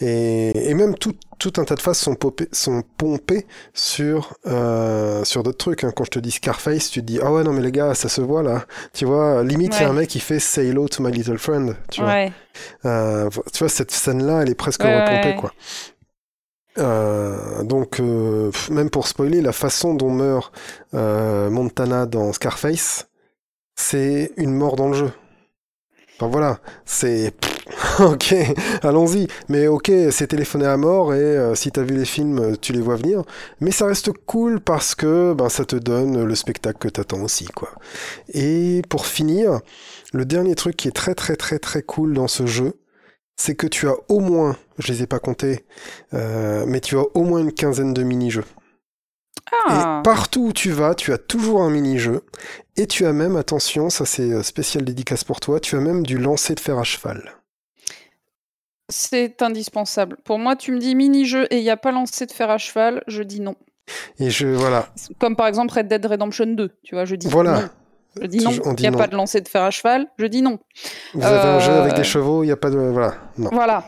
Et, 0.00 0.72
même 0.74 0.94
tout, 0.94 1.14
tout, 1.38 1.52
un 1.58 1.64
tas 1.64 1.74
de 1.74 1.80
phases 1.80 1.98
sont, 1.98 2.16
sont 2.52 2.82
pompées 2.96 3.46
sur, 3.74 4.34
euh, 4.46 5.24
sur 5.24 5.42
d'autres 5.42 5.58
trucs. 5.58 5.84
Hein. 5.84 5.92
Quand 5.94 6.04
je 6.04 6.10
te 6.10 6.18
dis 6.18 6.30
Scarface, 6.30 6.90
tu 6.90 7.00
te 7.00 7.06
dis, 7.06 7.18
ah 7.22 7.30
ouais, 7.32 7.44
non, 7.44 7.52
mais 7.52 7.62
les 7.62 7.72
gars, 7.72 7.94
ça 7.94 8.08
se 8.08 8.20
voit 8.20 8.42
là. 8.42 8.64
Tu 8.92 9.04
vois, 9.04 9.42
limite, 9.42 9.74
il 9.78 9.82
y 9.82 9.84
a 9.84 9.90
un 9.90 9.92
mec 9.92 10.08
qui 10.08 10.20
fait 10.20 10.38
Say 10.38 10.68
hello 10.68 10.88
to 10.88 11.02
my 11.02 11.12
little 11.12 11.38
friend. 11.38 11.76
Tu 11.90 12.00
vois, 12.00 12.28
euh, 12.84 13.28
tu 13.52 13.58
vois 13.58 13.68
cette 13.68 13.90
scène-là, 13.90 14.42
elle 14.42 14.50
est 14.50 14.54
presque 14.54 14.82
repompée, 14.82 15.36
quoi. 15.36 15.52
Euh, 16.78 17.62
donc, 17.62 18.00
euh, 18.00 18.50
même 18.70 18.90
pour 18.90 19.06
spoiler, 19.06 19.40
la 19.40 19.52
façon 19.52 19.94
dont 19.94 20.10
meurt 20.10 20.52
euh, 20.94 21.50
Montana 21.50 22.06
dans 22.06 22.32
Scarface, 22.32 23.08
c'est 23.74 24.32
une 24.36 24.54
mort 24.54 24.76
dans 24.76 24.88
le 24.88 24.94
jeu. 24.94 25.12
Enfin 26.16 26.28
voilà, 26.30 26.60
c'est 26.86 27.34
ok, 28.00 28.34
allons-y. 28.82 29.28
Mais 29.48 29.66
ok, 29.68 29.90
c'est 30.10 30.28
téléphoné 30.28 30.64
à 30.64 30.76
mort 30.78 31.12
et 31.12 31.54
si 31.54 31.70
t'as 31.70 31.82
vu 31.82 31.94
les 31.94 32.06
films, 32.06 32.56
tu 32.58 32.72
les 32.72 32.80
vois 32.80 32.96
venir. 32.96 33.22
Mais 33.60 33.70
ça 33.70 33.84
reste 33.86 34.12
cool 34.24 34.60
parce 34.60 34.94
que 34.94 35.34
ben 35.34 35.50
ça 35.50 35.66
te 35.66 35.76
donne 35.76 36.24
le 36.24 36.34
spectacle 36.34 36.78
que 36.78 36.88
t'attends 36.88 37.20
aussi 37.20 37.44
quoi. 37.46 37.70
Et 38.32 38.80
pour 38.88 39.04
finir, 39.04 39.60
le 40.14 40.24
dernier 40.24 40.54
truc 40.54 40.76
qui 40.76 40.88
est 40.88 40.92
très 40.92 41.14
très 41.14 41.36
très 41.36 41.58
très 41.58 41.82
cool 41.82 42.14
dans 42.14 42.28
ce 42.28 42.46
jeu, 42.46 42.72
c'est 43.36 43.54
que 43.54 43.66
tu 43.66 43.86
as 43.86 43.96
au 44.08 44.20
moins, 44.20 44.56
je 44.78 44.92
les 44.92 45.02
ai 45.02 45.06
pas 45.06 45.18
comptés, 45.18 45.64
euh, 46.14 46.64
mais 46.66 46.80
tu 46.80 46.96
as 46.96 47.04
au 47.14 47.22
moins 47.22 47.40
une 47.40 47.52
quinzaine 47.52 47.94
de 47.94 48.02
mini-jeux. 48.02 48.44
Ah. 49.52 50.00
Et 50.00 50.02
partout 50.02 50.46
où 50.46 50.52
tu 50.52 50.70
vas, 50.70 50.94
tu 50.94 51.12
as 51.12 51.18
toujours 51.18 51.62
un 51.62 51.70
mini-jeu. 51.70 52.22
Et 52.76 52.86
tu 52.86 53.06
as 53.06 53.12
même, 53.12 53.36
attention, 53.36 53.90
ça 53.90 54.04
c'est 54.04 54.30
euh, 54.30 54.42
spécial 54.42 54.84
dédicace 54.84 55.24
pour 55.24 55.40
toi, 55.40 55.60
tu 55.60 55.76
as 55.76 55.80
même 55.80 56.04
du 56.04 56.18
lancer 56.18 56.54
de 56.54 56.60
fer 56.60 56.78
à 56.78 56.84
cheval. 56.84 57.32
C'est 58.88 59.42
indispensable. 59.42 60.16
Pour 60.24 60.38
moi, 60.38 60.54
tu 60.54 60.72
me 60.72 60.78
dis 60.78 60.94
mini-jeu 60.94 61.46
et 61.50 61.58
il 61.58 61.62
n'y 61.62 61.70
a 61.70 61.76
pas 61.76 61.90
lancé 61.90 62.26
de 62.26 62.32
fer 62.32 62.50
à 62.50 62.58
cheval, 62.58 63.02
je 63.08 63.22
dis 63.22 63.40
non. 63.40 63.56
Et 64.18 64.30
je, 64.30 64.46
voilà. 64.46 64.88
Comme 65.18 65.36
par 65.36 65.46
exemple 65.46 65.72
Red 65.74 65.88
Dead 65.88 66.04
Redemption 66.04 66.46
2, 66.46 66.70
tu 66.82 66.94
vois, 66.94 67.04
je 67.04 67.16
dis 67.16 67.28
voilà. 67.28 67.62
non. 67.62 67.68
Je 68.20 68.26
dis 68.26 68.38
non. 68.38 68.50
Il 68.50 68.80
n'y 68.80 68.86
a 68.86 68.92
pas 68.92 69.06
de 69.06 69.14
lancer 69.14 69.40
de 69.40 69.48
fer 69.48 69.62
à 69.62 69.70
cheval. 69.70 70.06
Je 70.18 70.26
dis 70.26 70.42
non. 70.42 70.58
Vous 71.14 71.24
avez 71.24 71.48
un 71.48 71.60
jeu 71.60 71.72
avec 71.72 71.94
des 71.94 72.00
euh, 72.00 72.04
chevaux, 72.04 72.42
il 72.42 72.46
n'y 72.46 72.52
a 72.52 72.56
pas 72.56 72.70
de. 72.70 72.76
Voilà. 72.76 73.14
Voilà. 73.36 73.84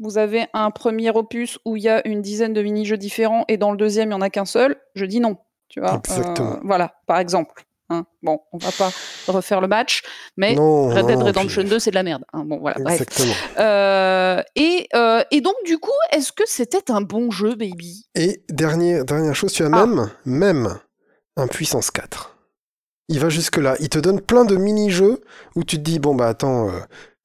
Vous 0.00 0.18
avez 0.18 0.46
un 0.54 0.70
premier 0.70 1.10
opus 1.10 1.58
où 1.64 1.76
il 1.76 1.82
y 1.84 1.88
a 1.88 2.06
une 2.06 2.20
dizaine 2.22 2.52
de 2.52 2.62
mini-jeux 2.62 2.96
différents 2.96 3.44
et 3.48 3.56
dans 3.56 3.70
le 3.70 3.76
deuxième, 3.76 4.06
il 4.08 4.10
n'y 4.10 4.14
en 4.16 4.20
a 4.20 4.30
qu'un 4.30 4.44
seul. 4.44 4.76
Je 4.94 5.04
dis 5.04 5.20
non. 5.20 5.36
Tu 5.68 5.80
vois 5.80 5.94
Exactement. 6.04 6.54
Euh, 6.54 6.60
voilà, 6.64 6.94
par 7.06 7.18
exemple. 7.18 7.64
Hein. 7.90 8.06
bon, 8.22 8.40
on 8.52 8.56
va 8.58 8.70
pas 8.72 8.90
refaire 9.28 9.60
le 9.60 9.68
match, 9.68 10.02
mais 10.38 10.54
Non, 10.54 10.88
Red 10.88 11.06
Dead 11.06 11.18
non, 11.18 11.26
Redemption 11.26 11.60
puis- 11.62 11.70
2, 11.70 11.78
c'est 11.78 11.90
de 11.90 11.94
la 11.96 12.02
merde. 12.02 12.24
hein. 12.32 12.42
Bon, 12.46 12.58
voilà, 12.58 12.78
bref. 12.80 13.00
Exactement. 13.02 13.34
Euh, 13.58 14.42
et, 14.56 14.88
euh, 14.94 15.22
et 15.30 15.40
donc, 15.42 15.54
du 15.66 15.78
coup, 15.78 15.90
est-ce 16.10 16.32
que 16.32 16.44
c'était 16.46 16.90
un 16.90 17.02
bon 17.02 17.30
jeu, 17.30 17.54
baby? 17.54 18.06
Et 18.14 18.42
dernière, 18.48 19.04
dernière 19.04 19.34
chose, 19.34 19.52
tu 19.52 19.62
as 19.64 19.70
Ah. 19.70 19.86
même, 19.86 20.10
même 20.24 20.78
un 21.36 21.46
puissance 21.46 21.90
4. 21.90 22.36
Il 23.08 23.20
va 23.20 23.28
jusque-là. 23.28 23.76
Il 23.80 23.90
te 23.90 23.98
donne 23.98 24.20
plein 24.22 24.46
de 24.46 24.56
mini-jeux 24.56 25.20
où 25.54 25.62
tu 25.62 25.76
te 25.76 25.82
dis, 25.82 25.98
bon, 25.98 26.14
bah 26.14 26.28
attends, 26.28 26.70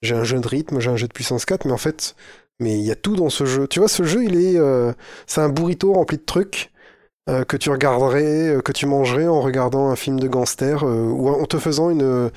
j'ai 0.01 0.13
un 0.15 0.25
jeu 0.25 0.39
de 0.39 0.47
rythme, 0.47 0.81
j'ai 0.81 0.89
un 0.89 0.97
jeu 0.97 1.07
de 1.07 1.13
puissance 1.13 1.45
4, 1.45 1.63
mais 1.65 1.71
en 1.71 1.77
fait, 1.77 2.15
mais 2.59 2.77
il 2.77 2.85
y 2.85 2.91
a 2.91 2.95
tout 2.95 3.15
dans 3.15 3.29
ce 3.29 3.45
jeu. 3.45 3.67
Tu 3.67 3.79
vois, 3.79 3.87
ce 3.87 4.03
jeu, 4.03 4.23
il 4.23 4.35
est, 4.35 4.57
euh, 4.57 4.91
c'est 5.27 5.41
un 5.41 5.49
burrito 5.49 5.93
rempli 5.93 6.17
de 6.17 6.23
trucs 6.23 6.71
euh, 7.29 7.43
que 7.43 7.57
tu 7.57 7.69
regarderais, 7.69 8.49
euh, 8.49 8.61
que 8.61 8.71
tu 8.71 8.85
mangerais 8.85 9.27
en 9.27 9.41
regardant 9.41 9.89
un 9.89 9.95
film 9.95 10.19
de 10.19 10.27
gangster 10.27 10.83
ou 10.83 11.29
en 11.29 11.45
te 11.45 11.57
faisant 11.57 11.89
une, 11.89 12.31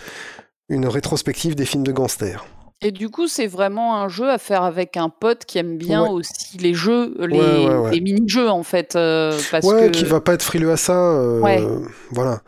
une 0.68 0.86
rétrospective 0.86 1.54
des 1.54 1.64
films 1.64 1.84
de 1.84 1.92
gangsters. 1.92 2.44
Et 2.84 2.90
du 2.90 3.10
coup, 3.10 3.28
c'est 3.28 3.46
vraiment 3.46 3.96
un 3.96 4.08
jeu 4.08 4.28
à 4.28 4.38
faire 4.38 4.64
avec 4.64 4.96
un 4.96 5.08
pote 5.08 5.44
qui 5.44 5.58
aime 5.58 5.76
bien 5.78 6.02
Ouais. 6.02 6.08
aussi 6.10 6.58
les 6.58 6.74
jeux, 6.74 7.14
les, 7.20 7.38
Ouais, 7.38 7.66
ouais, 7.68 7.76
ouais. 7.76 7.90
les 7.92 8.00
mini-jeux, 8.00 8.48
en 8.50 8.64
fait. 8.64 8.94
parce 8.94 9.64
ouais, 9.66 9.86
que... 9.86 9.90
qui 9.90 10.04
va 10.04 10.20
pas 10.20 10.34
être 10.34 10.42
frileux 10.42 10.72
à 10.72 10.76
ça. 10.76 11.38
Voilà. 12.10 12.40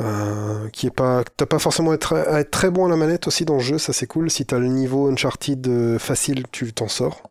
Euh, 0.00 0.68
qui 0.70 0.88
est 0.88 0.94
pas. 0.94 1.22
T'as 1.36 1.46
pas 1.46 1.60
forcément 1.60 1.92
à 1.92 1.94
être, 1.94 2.14
à 2.14 2.40
être 2.40 2.50
très 2.50 2.70
bon 2.70 2.86
à 2.86 2.88
la 2.88 2.96
manette 2.96 3.28
aussi 3.28 3.44
dans 3.44 3.54
le 3.54 3.60
jeu, 3.60 3.78
ça 3.78 3.92
c'est 3.92 4.06
cool. 4.06 4.28
Si 4.28 4.44
t'as 4.44 4.58
le 4.58 4.66
niveau 4.66 5.08
Uncharted 5.08 5.66
euh, 5.68 5.98
facile, 6.00 6.44
tu 6.50 6.72
t'en 6.72 6.88
sors. 6.88 7.22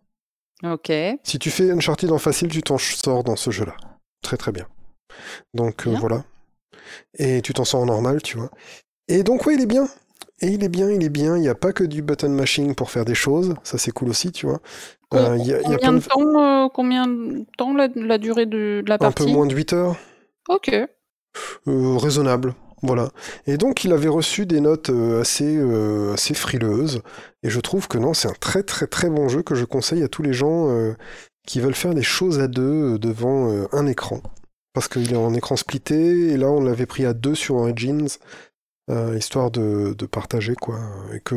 Ok. 0.64 0.92
Si 1.24 1.40
tu 1.40 1.52
fais 1.52 1.72
Uncharted 1.72 2.10
en 2.12 2.20
facile, 2.20 2.48
tu 2.48 2.64
t'en 2.64 2.78
sors 2.78 3.26
dans 3.26 3.36
ce 3.36 3.52
jeu-là. 3.52 3.76
Très 4.22 4.38
très 4.38 4.54
bien. 4.54 4.66
Donc 5.54 5.88
euh, 5.88 5.96
voilà. 6.00 6.24
Et 7.18 7.42
tu 7.42 7.54
t'en 7.54 7.66
sors 7.66 7.82
en 7.82 7.86
normal, 7.86 8.22
tu 8.22 8.38
vois. 8.38 8.50
Et 9.10 9.24
donc 9.24 9.46
ouais, 9.46 9.56
il 9.56 9.62
est 9.62 9.66
bien. 9.66 9.90
Et 10.40 10.48
il 10.48 10.64
est 10.64 10.70
bien, 10.70 10.90
il 10.90 11.04
est 11.04 11.10
bien. 11.10 11.36
Il 11.36 11.42
n'y 11.42 11.50
a 11.50 11.56
pas 11.56 11.74
que 11.74 11.84
du 11.84 12.02
button 12.02 12.30
mashing 12.30 12.76
pour 12.76 12.92
faire 12.92 13.04
des 13.04 13.16
choses. 13.16 13.56
Ça 13.64 13.78
c'est 13.78 13.92
cool 13.92 14.10
aussi, 14.10 14.32
tu 14.32 14.46
vois. 14.46 14.62
Euh, 15.14 15.36
il 15.38 15.46
y 15.46 15.54
a, 15.54 15.62
il 15.62 15.70
y 15.70 15.74
a 15.74 15.78
combien, 15.78 15.94
de 15.94 16.00
de... 16.00 16.06
temps, 16.06 16.70
combien 16.70 17.08
de 17.08 17.46
temps 17.58 17.74
la, 17.74 18.18
durée 18.18 18.46
de, 18.46 18.82
de 18.84 18.90
la 18.90 18.96
Un 18.96 19.12
peu 19.12 19.26
partie? 19.26 19.34
moins 19.34 19.46
de 19.46 19.54
8 19.54 19.74
heures. 19.74 19.98
Ok. 20.48 20.72
Euh, 21.68 21.98
raisonnable. 21.98 22.56
Voilà. 22.82 23.10
Et 23.48 23.58
donc, 23.58 23.86
il 23.86 23.94
avait 23.94 24.10
reçu 24.10 24.46
des 24.46 24.60
notes 24.60 24.90
euh, 24.90 25.22
assez, 25.22 25.56
euh, 25.58 26.14
assez 26.14 26.34
frileuses. 26.34 27.02
Et 27.44 27.50
je 27.50 27.60
trouve 27.60 27.88
que 27.88 27.98
non, 27.98 28.14
c'est 28.14 28.28
un 28.28 28.36
très 28.40 28.64
très 28.64 28.88
très 28.88 29.10
bon 29.10 29.30
jeu 29.30 29.42
que 29.42 29.56
je 29.56 29.66
conseille 29.66 30.04
à 30.04 30.10
tous 30.10 30.24
les 30.24 30.34
gens 30.34 30.68
qui 31.46 31.60
veulent 31.60 31.76
faire 31.76 31.94
des 31.94 32.04
choses 32.04 32.40
à 32.40 32.48
deux 32.48 32.98
devant 32.98 33.68
un 33.72 33.88
écran. 33.88 34.22
Parce 34.74 34.88
qu'il 34.88 35.14
est 35.14 35.18
en 35.18 35.34
écran 35.34 35.56
splitté, 35.56 36.32
et 36.32 36.38
là, 36.38 36.50
on 36.50 36.62
l'avait 36.62 36.86
pris 36.86 37.06
à 37.06 37.14
deux 37.14 37.36
sur 37.36 37.56
Origins, 37.56 38.08
histoire 39.16 39.52
de 39.52 40.06
partager, 40.06 40.56
quoi. 40.56 40.80
Et 41.14 41.20
que. 41.20 41.36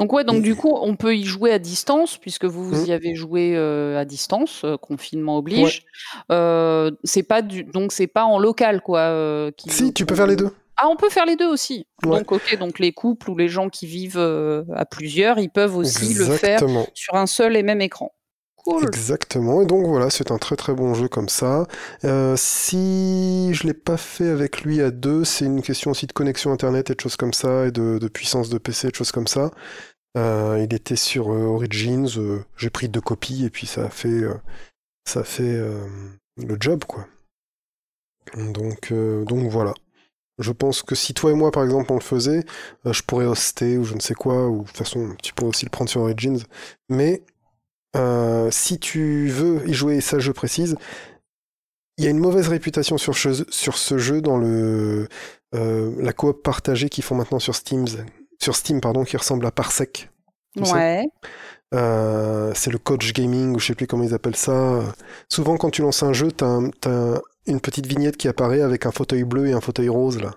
Donc 0.00 0.12
ouais, 0.14 0.24
donc 0.24 0.42
du 0.42 0.56
coup, 0.56 0.76
on 0.80 0.96
peut 0.96 1.14
y 1.14 1.24
jouer 1.24 1.52
à 1.52 1.58
distance, 1.58 2.16
puisque 2.16 2.46
vous, 2.46 2.64
vous 2.64 2.80
Mhm. 2.80 2.86
y 2.86 2.92
avez 2.92 3.14
joué 3.14 3.52
euh, 3.54 3.98
à 4.00 4.06
distance, 4.06 4.62
euh, 4.64 4.78
confinement 4.78 5.36
oblige. 5.36 5.84
Euh, 6.32 6.90
c'est 7.04 7.22
pas 7.22 7.42
du, 7.42 7.64
donc 7.64 7.92
c'est 7.92 8.06
pas 8.06 8.24
en 8.24 8.38
local, 8.38 8.80
quoi. 8.80 9.00
euh, 9.00 9.50
qui- 9.56 9.68
Si, 9.70 9.92
tu 9.92 10.06
peux 10.06 10.14
faire 10.14 10.26
les 10.26 10.36
deux. 10.36 10.50
Ah, 10.78 10.88
on 10.88 10.96
peut 10.96 11.10
faire 11.10 11.26
les 11.26 11.36
deux 11.36 11.48
aussi. 11.48 11.86
Ouais. 12.04 12.18
Donc 12.20 12.32
ok, 12.32 12.56
donc 12.58 12.78
les 12.78 12.92
couples 12.92 13.30
ou 13.30 13.36
les 13.36 13.48
gens 13.48 13.68
qui 13.68 13.86
vivent 13.86 14.18
à 14.74 14.86
plusieurs, 14.86 15.38
ils 15.38 15.50
peuvent 15.50 15.76
aussi 15.76 16.14
le 16.14 16.24
faire 16.24 16.60
sur 16.94 17.14
un 17.14 17.26
seul 17.26 17.54
et 17.54 17.62
même 17.62 17.82
écran. 17.82 18.10
Cool. 18.62 18.84
Exactement, 18.84 19.62
et 19.62 19.66
donc 19.66 19.86
voilà, 19.86 20.10
c'est 20.10 20.30
un 20.30 20.36
très 20.36 20.54
très 20.54 20.74
bon 20.74 20.92
jeu 20.92 21.08
comme 21.08 21.30
ça. 21.30 21.66
Euh, 22.04 22.34
si 22.36 23.54
je 23.54 23.66
l'ai 23.66 23.72
pas 23.72 23.96
fait 23.96 24.28
avec 24.28 24.60
lui 24.62 24.82
à 24.82 24.90
deux, 24.90 25.24
c'est 25.24 25.46
une 25.46 25.62
question 25.62 25.92
aussi 25.92 26.06
de 26.06 26.12
connexion 26.12 26.52
internet 26.52 26.90
et 26.90 26.94
de 26.94 27.00
choses 27.00 27.16
comme 27.16 27.32
ça, 27.32 27.66
et 27.66 27.70
de, 27.70 27.96
de 27.98 28.08
puissance 28.08 28.50
de 28.50 28.58
PC, 28.58 28.88
et 28.88 28.90
de 28.90 28.96
choses 28.96 29.12
comme 29.12 29.26
ça. 29.26 29.50
Euh, 30.16 30.64
il 30.66 30.74
était 30.74 30.96
sur 30.96 31.30
euh, 31.32 31.44
Origins, 31.44 32.08
euh, 32.18 32.44
j'ai 32.56 32.70
pris 32.70 32.88
deux 32.88 33.00
copies 33.00 33.44
et 33.44 33.50
puis 33.50 33.66
ça 33.66 33.84
a 33.84 33.90
fait, 33.90 34.22
ça 35.04 35.24
fait 35.24 35.60
le 36.36 36.56
job 36.58 36.84
quoi. 36.84 37.06
Donc, 38.36 38.92
donc 38.92 39.50
voilà. 39.50 39.74
Je 40.38 40.52
pense 40.52 40.82
que 40.82 40.94
si 40.94 41.14
toi 41.14 41.30
et 41.32 41.34
moi 41.34 41.50
par 41.50 41.64
exemple 41.64 41.92
on 41.92 41.96
le 41.96 42.02
faisait, 42.02 42.44
je 42.84 43.02
pourrais 43.02 43.26
hoster 43.26 43.78
ou 43.78 43.84
je 43.84 43.94
ne 43.94 44.00
sais 44.00 44.14
quoi, 44.14 44.48
ou 44.48 44.62
de 44.62 44.66
toute 44.68 44.76
façon 44.76 45.14
tu 45.22 45.34
pourrais 45.34 45.50
aussi 45.50 45.66
le 45.66 45.70
prendre 45.70 45.90
sur 45.90 46.02
Origins. 46.02 46.40
Mais 46.88 47.22
si 48.50 48.78
tu 48.78 49.28
veux 49.28 49.68
y 49.68 49.74
jouer, 49.74 49.96
et 49.96 50.00
ça 50.00 50.18
je 50.18 50.32
précise, 50.32 50.76
il 51.98 52.04
y 52.04 52.06
a 52.06 52.10
une 52.10 52.18
mauvaise 52.18 52.48
réputation 52.48 52.98
sur, 52.98 53.16
ce- 53.16 53.98
jeu 53.98 54.20
dans 54.22 54.38
le 54.38 55.08
la 55.52 56.12
coop 56.12 56.42
partagée 56.42 56.88
qu'ils 56.88 57.04
font 57.04 57.14
maintenant 57.14 57.38
sur 57.38 57.54
Steam, 57.54 57.86
sur 58.42 58.56
Steam 58.56 58.80
pardon, 58.80 59.04
qui 59.04 59.16
ressemble 59.16 59.46
à 59.46 59.50
Parsec. 59.50 60.10
tu. 60.56 60.62
Ouais. 60.72 61.06
Euh, 61.72 62.50
c'est 62.54 62.70
le 62.72 62.78
coach 62.78 63.12
gaming 63.12 63.54
ou 63.54 63.60
je 63.60 63.66
sais 63.66 63.74
plus 63.74 63.86
comment 63.86 64.02
ils 64.02 64.14
appellent 64.14 64.34
ça. 64.36 64.80
Souvent 65.28 65.56
quand 65.56 65.70
tu 65.70 65.82
lances 65.82 66.02
un 66.02 66.12
jeu, 66.12 66.32
t'as 66.32 66.46
un- 66.46 66.70
t'as 66.80 67.20
une 67.46 67.60
petite 67.60 67.86
vignette 67.86 68.16
qui 68.16 68.26
apparaît 68.28 68.60
avec 68.62 68.86
un 68.86 68.90
fauteuil 68.90 69.22
bleu 69.24 69.46
et 69.46 69.52
un 69.52 69.60
fauteuil 69.60 69.88
rose 69.88 70.20
là. 70.20 70.32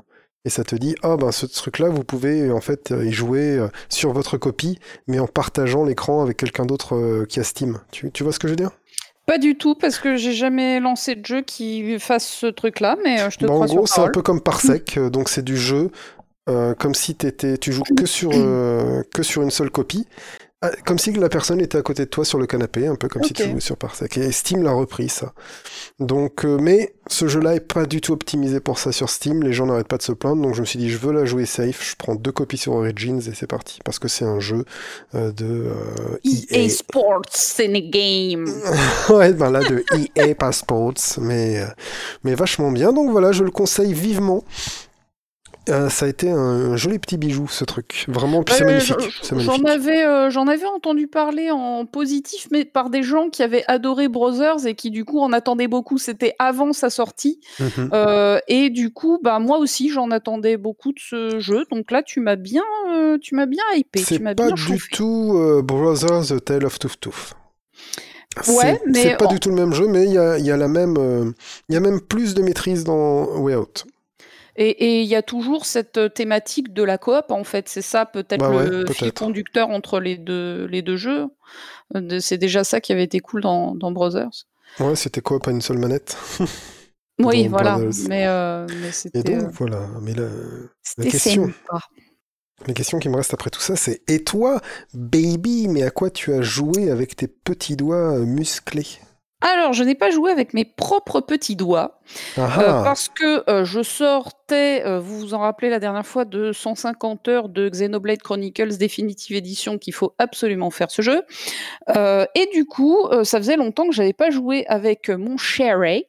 Et 0.45 0.49
ça 0.49 0.63
te 0.65 0.75
dit, 0.75 0.93
ah 1.03 1.15
ben 1.17 1.31
ce 1.31 1.45
truc-là, 1.45 1.87
vous 1.89 2.03
pouvez 2.03 2.51
en 2.51 2.59
fait 2.61 2.91
euh, 2.91 3.05
y 3.05 3.11
jouer 3.13 3.57
euh, 3.57 3.69
sur 3.89 4.11
votre 4.11 4.37
copie, 4.37 4.77
mais 5.07 5.17
en 5.19 5.25
partageant 5.27 5.85
l'écran 5.85 6.21
avec 6.21 6.37
quelqu'un 6.37 6.65
d'autre 6.65 7.25
qui 7.29 7.39
a 7.39 7.43
Steam. 7.43 7.79
Tu, 7.91 8.11
tu 8.11 8.23
vois 8.23 8.33
ce 8.33 8.39
que 8.39 8.47
je 8.47 8.51
veux 8.51 8.57
dire? 8.57 8.71
Pas 9.25 9.37
du 9.37 9.55
tout, 9.57 9.73
parce 9.73 9.99
que 9.99 10.17
j'ai 10.17 10.33
jamais 10.33 10.81
lancé 10.81 11.15
de 11.15 11.25
jeu 11.25 11.41
qui 11.43 11.97
fasse 11.97 12.27
ce 12.27 12.47
truc-là, 12.47 12.97
mais 13.05 13.29
je 13.31 13.37
te 13.37 13.45
Bah, 13.45 13.53
En 13.53 13.65
gros, 13.65 13.87
c'est 13.87 14.01
un 14.01 14.09
peu 14.09 14.21
comme 14.21 14.41
Parsec, 14.41 14.99
donc 14.99 15.29
c'est 15.29 15.45
du 15.45 15.55
jeu 15.55 15.91
euh, 16.49 16.73
comme 16.75 16.93
si 16.93 17.15
t'étais, 17.15 17.57
tu 17.57 17.71
joues 17.71 17.83
que 17.97 18.05
sur, 18.05 18.31
euh, 18.33 19.03
que 19.13 19.23
sur 19.23 19.41
une 19.41 19.51
seule 19.51 19.69
copie. 19.69 20.07
Ah, 20.65 20.71
Comme 20.85 20.97
si 20.97 21.11
la 21.11 21.27
personne 21.27 21.59
était 21.59 21.77
à 21.77 21.81
côté 21.81 22.05
de 22.05 22.09
toi 22.09 22.23
sur 22.23 22.39
le 22.39 22.47
canapé, 22.47 22.87
un 22.87 22.95
peu 22.95 23.09
comme 23.09 23.21
si 23.21 23.33
tu 23.33 23.43
jouais 23.43 23.59
sur 23.59 23.75
Parsec. 23.75 24.17
Et 24.17 24.31
Steam 24.31 24.63
l'a 24.63 24.71
repris, 24.71 25.09
ça. 25.09 25.33
Donc, 25.99 26.45
euh, 26.45 26.57
mais 26.57 26.95
ce 27.07 27.27
jeu-là 27.27 27.55
est 27.55 27.59
pas 27.59 27.85
du 27.85 27.99
tout 27.99 28.13
optimisé 28.13 28.61
pour 28.61 28.79
ça 28.79 28.93
sur 28.93 29.09
Steam. 29.09 29.43
Les 29.43 29.51
gens 29.51 29.65
n'arrêtent 29.65 29.89
pas 29.89 29.97
de 29.97 30.03
se 30.03 30.13
plaindre. 30.13 30.41
Donc, 30.41 30.55
je 30.55 30.61
me 30.61 30.65
suis 30.65 30.79
dit, 30.79 30.89
je 30.89 30.97
veux 30.97 31.11
la 31.11 31.25
jouer 31.25 31.45
safe. 31.45 31.85
Je 31.85 31.97
prends 31.97 32.15
deux 32.15 32.31
copies 32.31 32.55
sur 32.55 32.71
Origins 32.71 33.19
et 33.19 33.33
c'est 33.33 33.45
parti. 33.45 33.79
Parce 33.83 33.99
que 33.99 34.07
c'est 34.07 34.23
un 34.23 34.39
jeu 34.39 34.63
euh, 35.15 35.33
de 35.33 35.67
euh, 35.67 36.17
EA 36.23 36.69
Sports, 36.69 37.23
c'est 37.29 37.65
une 37.65 37.89
game. 37.89 38.45
ouais, 39.09 39.33
ben 39.33 39.51
là, 39.51 39.59
de 39.59 39.83
EA 40.15 40.33
Passports, 40.33 40.93
mais, 41.19 41.59
euh, 41.59 41.67
mais 42.23 42.35
vachement 42.35 42.71
bien. 42.71 42.93
Donc 42.93 43.11
voilà, 43.11 43.33
je 43.33 43.43
le 43.43 43.51
conseille 43.51 43.93
vivement. 43.93 44.45
Euh, 45.69 45.89
ça 45.89 46.05
a 46.05 46.09
été 46.09 46.29
un 46.29 46.75
joli 46.75 46.99
petit 46.99 47.17
bijou, 47.17 47.47
ce 47.47 47.63
truc. 47.63 48.03
Vraiment, 48.09 48.43
puis 48.43 48.53
c'est 48.55 48.65
magnifique. 48.65 48.95
j'en- 49.37 49.63
avais, 49.63 50.03
euh, 50.05 50.29
j'en 50.29 50.47
avais 50.47 50.65
entendu 50.65 51.07
parler 51.07 51.51
en 51.51 51.85
positif, 51.85 52.47
mais 52.51 52.65
par 52.65 52.89
des 52.89 53.01
gens 53.01 53.29
qui 53.29 53.43
avaient 53.43 53.63
adoré 53.69 54.09
Brothers 54.09 54.65
et 54.67 54.75
qui 54.75 54.91
du 54.91 55.05
coup 55.05 55.19
en 55.21 55.31
attendaient 55.31 55.69
beaucoup. 55.69 55.97
C'était 55.97 56.35
avant 56.37 56.73
sa 56.73 56.89
sortie, 56.89 57.39
Mhm. 57.59 57.89
Euh, 57.93 58.39
et 58.49 58.69
du 58.69 58.91
coup, 58.91 59.19
bah 59.23 59.39
moi 59.39 59.57
aussi 59.57 59.89
j'en 59.89 60.11
attendais 60.11 60.57
beaucoup 60.57 60.91
de 60.91 60.99
ce 60.99 61.39
jeu. 61.39 61.63
Donc 61.71 61.91
là, 61.91 62.03
tu 62.03 62.19
m'as 62.19 62.35
bien, 62.35 62.63
tu 63.21 63.35
m'as 63.35 63.45
bien 63.45 63.63
hypé, 63.75 63.99
C'est 63.99 64.19
pas 64.19 64.33
bien 64.33 64.47
du 64.51 64.79
tout 64.91 65.61
Brothers 65.63 66.27
The 66.27 66.43
Tale 66.43 66.65
of 66.65 66.77
Tooth 66.79 66.99
Tooth. 66.99 67.33
Ouais, 68.47 68.81
mais 68.87 69.03
C'est 69.03 69.17
pas 69.17 69.25
en- 69.25 69.29
du 69.29 69.39
tout 69.39 69.49
le 69.49 69.55
même 69.55 69.73
jeu, 69.73 69.87
mais 69.87 70.05
il 70.05 70.11
y 70.11 70.17
a, 70.17 70.37
il 70.39 70.45
y 70.45 70.51
a 70.51 70.57
la 70.57 70.67
même, 70.67 71.33
il 71.69 71.73
y 71.73 71.77
a 71.77 71.79
même 71.79 72.01
plus 72.01 72.33
de 72.33 72.41
maîtrise 72.41 72.83
dans 72.83 73.25
Way 73.37 73.55
Out. 73.55 73.85
Et 74.55 75.01
il 75.01 75.07
y 75.07 75.15
a 75.15 75.23
toujours 75.23 75.65
cette 75.65 75.97
euh, 75.97 76.09
thématique 76.09 76.73
de 76.73 76.83
la 76.83 76.97
coop, 76.97 77.31
en 77.31 77.43
fait. 77.43 77.67
C'est 77.69 77.81
ça 77.81 78.05
peut-être 78.05 78.39
Bah 78.39 78.49
ouais, 78.51 78.69
le 78.69 78.85
fil 78.85 79.11
conducteur 79.11 79.69
entre 79.69 79.99
les 79.99 80.17
deux, 80.17 80.65
les 80.65 80.81
deux 80.81 80.97
jeux. 80.97 81.27
Euh, 81.95 82.19
C'est 82.19 82.37
déjà 82.37 82.63
ça 82.63 82.79
qui 82.81 82.91
avait 82.91 83.03
été 83.03 83.19
cool 83.19 83.41
dans, 83.41 83.73
dans 83.75 83.91
Brothers. 83.91 84.45
Ouais, 84.79 84.95
c'était 84.95 85.21
quoi, 85.21 85.39
pas 85.39 85.51
une 85.51 85.61
seule 85.61 85.79
manette 85.79 86.17
Oui, 87.19 87.43
Dans 87.45 87.49
voilà. 87.49 87.77
Brothers. 87.77 88.07
Mais, 88.09 88.27
euh, 88.27 88.67
mais 88.81 88.91
Et 88.91 88.91
c'était 88.91 89.37
donc, 89.37 89.43
euh, 89.43 89.49
voilà. 89.57 89.87
Mais 90.01 90.13
la, 90.13 90.27
c'était 90.81 91.09
question. 91.09 91.51
La 92.67 92.73
question 92.73 92.99
qui 92.99 93.09
me 93.09 93.15
reste 93.15 93.33
après 93.33 93.49
tout 93.49 93.59
ça, 93.59 93.75
c'est 93.75 94.01
Et 94.07 94.23
toi, 94.23 94.61
baby, 94.93 95.67
mais 95.67 95.83
à 95.83 95.91
quoi 95.91 96.09
tu 96.09 96.31
as 96.33 96.41
joué 96.41 96.89
avec 96.89 97.15
tes 97.15 97.27
petits 97.27 97.75
doigts 97.75 98.17
euh, 98.17 98.25
musclés? 98.25 98.87
Alors, 99.43 99.73
je 99.73 99.83
n'ai 99.83 99.93
pas 99.93 100.09
joué 100.09 100.31
avec 100.31 100.53
mes 100.53 100.63
propres 100.63 101.19
petits 101.19 101.57
doigts 101.57 101.99
Ah 102.37 102.41
euh, 102.41 102.63
ah 102.65 102.81
parce 102.85 103.09
que 103.09 103.49
euh, 103.49 103.65
je 103.65 103.83
sortais, 103.83 104.83
euh, 104.85 105.01
vous 105.01 105.19
vous 105.19 105.33
en 105.33 105.39
rappelez 105.39 105.69
la 105.69 105.79
dernière 105.79 106.05
fois, 106.05 106.23
de 106.23 106.53
150 106.53 107.27
heures 107.27 107.49
de 107.49 107.67
Xenoblade 107.67 108.21
Chronicles 108.21 108.77
Definitive 108.77 109.35
Edition 109.35 109.77
qu'il 109.77 109.93
faut 109.93 110.13
absolument 110.17 110.71
faire 110.71 110.89
ce 110.89 111.01
jeu. 111.01 111.23
Et 111.89 112.49
du 112.53 112.65
coup, 112.65 113.05
ça 113.23 113.37
faisait 113.37 113.57
longtemps 113.57 113.87
que 113.87 113.93
j'avais 113.93 114.13
pas 114.13 114.29
joué 114.29 114.65
avec 114.67 115.09
mon 115.09 115.37
cher 115.37 115.79
Ray, 115.79 116.07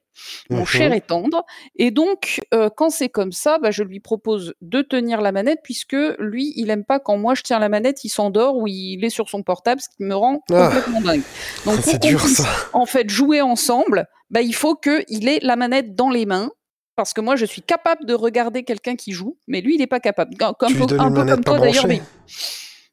mon 0.50 0.64
cher 0.64 0.92
et 0.92 1.00
tendre. 1.00 1.44
Et 1.77 1.90
donc, 1.90 2.40
euh, 2.53 2.68
quand 2.74 2.90
c'est 2.90 3.09
comme 3.09 3.33
ça, 3.33 3.59
bah, 3.59 3.70
je 3.70 3.83
lui 3.83 4.00
propose 4.00 4.55
de 4.61 4.83
tenir 4.83 5.20
la 5.20 5.33
manette 5.33 5.61
puisque 5.62 5.96
lui, 6.18 6.53
il 6.57 6.70
aime 6.70 6.85
pas 6.85 7.00
quand 7.00 7.16
moi 7.16 7.35
je 7.35 7.42
tiens 7.42 7.59
la 7.59 7.68
manette, 7.68 8.05
il 8.05 8.09
s'endort 8.09 8.57
ou 8.57 8.66
il 8.66 9.05
est 9.05 9.11
sur 9.11 9.29
son 9.29 9.42
portable, 9.42 9.81
ce 9.81 9.88
qui 9.88 10.03
me 10.05 10.14
rend 10.14 10.40
Ah. 10.53 10.66
complètement 10.72 11.00
dingue. 11.00 11.22
Donc, 11.64 11.74
pour 11.77 11.85
C'est 11.85 12.00
qu'on 12.03 12.09
dur 12.09 12.20
puisse 12.20 12.37
ça. 12.38 12.48
en 12.72 12.87
fait 12.87 13.09
jouer 13.11 13.40
ensemble, 13.40 14.07
bah, 14.31 14.40
il 14.42 14.55
faut 14.55 14.74
qu'il 14.74 15.29
ait 15.29 15.40
la 15.42 15.57
manette 15.57 15.94
dans 15.94 16.11
les 16.11 16.27
mains 16.27 16.50
parce 16.96 17.12
que 17.12 17.20
moi 17.20 17.35
je 17.37 17.44
suis 17.44 17.61
capable 17.62 18.07
de 18.07 18.14
regarder 18.14 18.62
quelqu'un 18.62 18.94
qui 18.94 19.11
joue, 19.12 19.37
mais 19.48 19.61
lui 19.61 19.74
il 19.74 19.79
n'est 19.79 19.87
pas 19.88 19.98
capable. 20.00 20.37
Comme, 20.37 20.55
Tu 20.68 20.74
lui 20.74 20.83
un 20.83 20.87
peu 20.87 20.94
comme 20.94 21.27
pas 21.27 21.37
toi 21.42 21.59
d'ailleurs. 21.59 21.87
mais- 21.88 22.00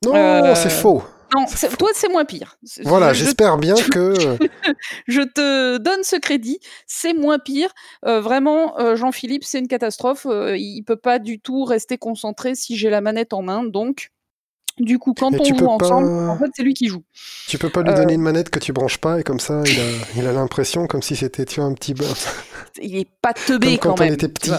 Non, 0.03 0.15
Euh, 0.15 0.55
c'est 0.55 0.71
faux. 0.71 1.03
Non, 1.33 1.45
toi 1.79 1.89
c'est 1.93 2.09
moins 2.09 2.25
pire. 2.25 2.57
Voilà, 2.83 3.13
je- 3.13 3.19
je 3.19 3.25
j'espère 3.25 3.57
bien 3.57 3.75
que. 3.75 4.13
je 5.07 5.21
te 5.21 5.77
donne 5.77 6.03
ce 6.03 6.15
crédit, 6.17 6.59
c'est 6.87 7.13
moins 7.13 7.39
pire. 7.39 7.69
Euh, 8.05 8.19
vraiment, 8.21 8.77
euh, 8.79 8.95
Jean-Philippe, 8.95 9.43
c'est 9.43 9.59
une 9.59 9.67
catastrophe. 9.67 10.25
Euh, 10.29 10.57
il 10.57 10.83
peut 10.83 10.95
pas 10.97 11.19
du 11.19 11.39
tout 11.39 11.63
rester 11.63 11.97
concentré 11.97 12.55
si 12.55 12.75
j'ai 12.75 12.89
la 12.89 13.01
manette 13.01 13.33
en 13.33 13.41
main. 13.41 13.63
Donc, 13.63 14.09
du 14.77 14.99
coup, 14.99 15.13
quand 15.13 15.31
Et 15.33 15.37
on 15.39 15.43
joue 15.57 15.65
ensemble, 15.67 16.07
pas- 16.07 16.27
en 16.33 16.37
fait, 16.37 16.51
c'est 16.55 16.63
lui 16.63 16.73
qui 16.73 16.87
joue. 16.87 17.03
Tu 17.47 17.57
peux 17.57 17.69
pas 17.69 17.81
lui 17.83 17.91
Euh, 17.91 17.95
donner 17.95 18.13
une 18.13 18.21
manette 18.21 18.49
que 18.49 18.59
tu 18.59 18.73
branches 18.73 18.97
pas 18.97 19.19
et 19.19 19.23
comme 19.23 19.39
ça, 19.39 19.61
il 20.15 20.27
a, 20.27 20.31
l'impression 20.33 20.87
comme 20.87 21.01
si 21.01 21.15
c'était 21.15 21.45
tu 21.45 21.59
vois, 21.59 21.69
un 21.69 21.73
petit. 21.73 21.93
Il 22.81 22.95
est 22.97 23.07
pas 23.21 23.33
teubé 23.33 23.77
Comme 23.77 23.91
quand 23.91 23.95
quand 23.97 24.01
on 24.01 24.05
même. 24.05 24.13
était 24.13 24.27
petit. 24.29 24.51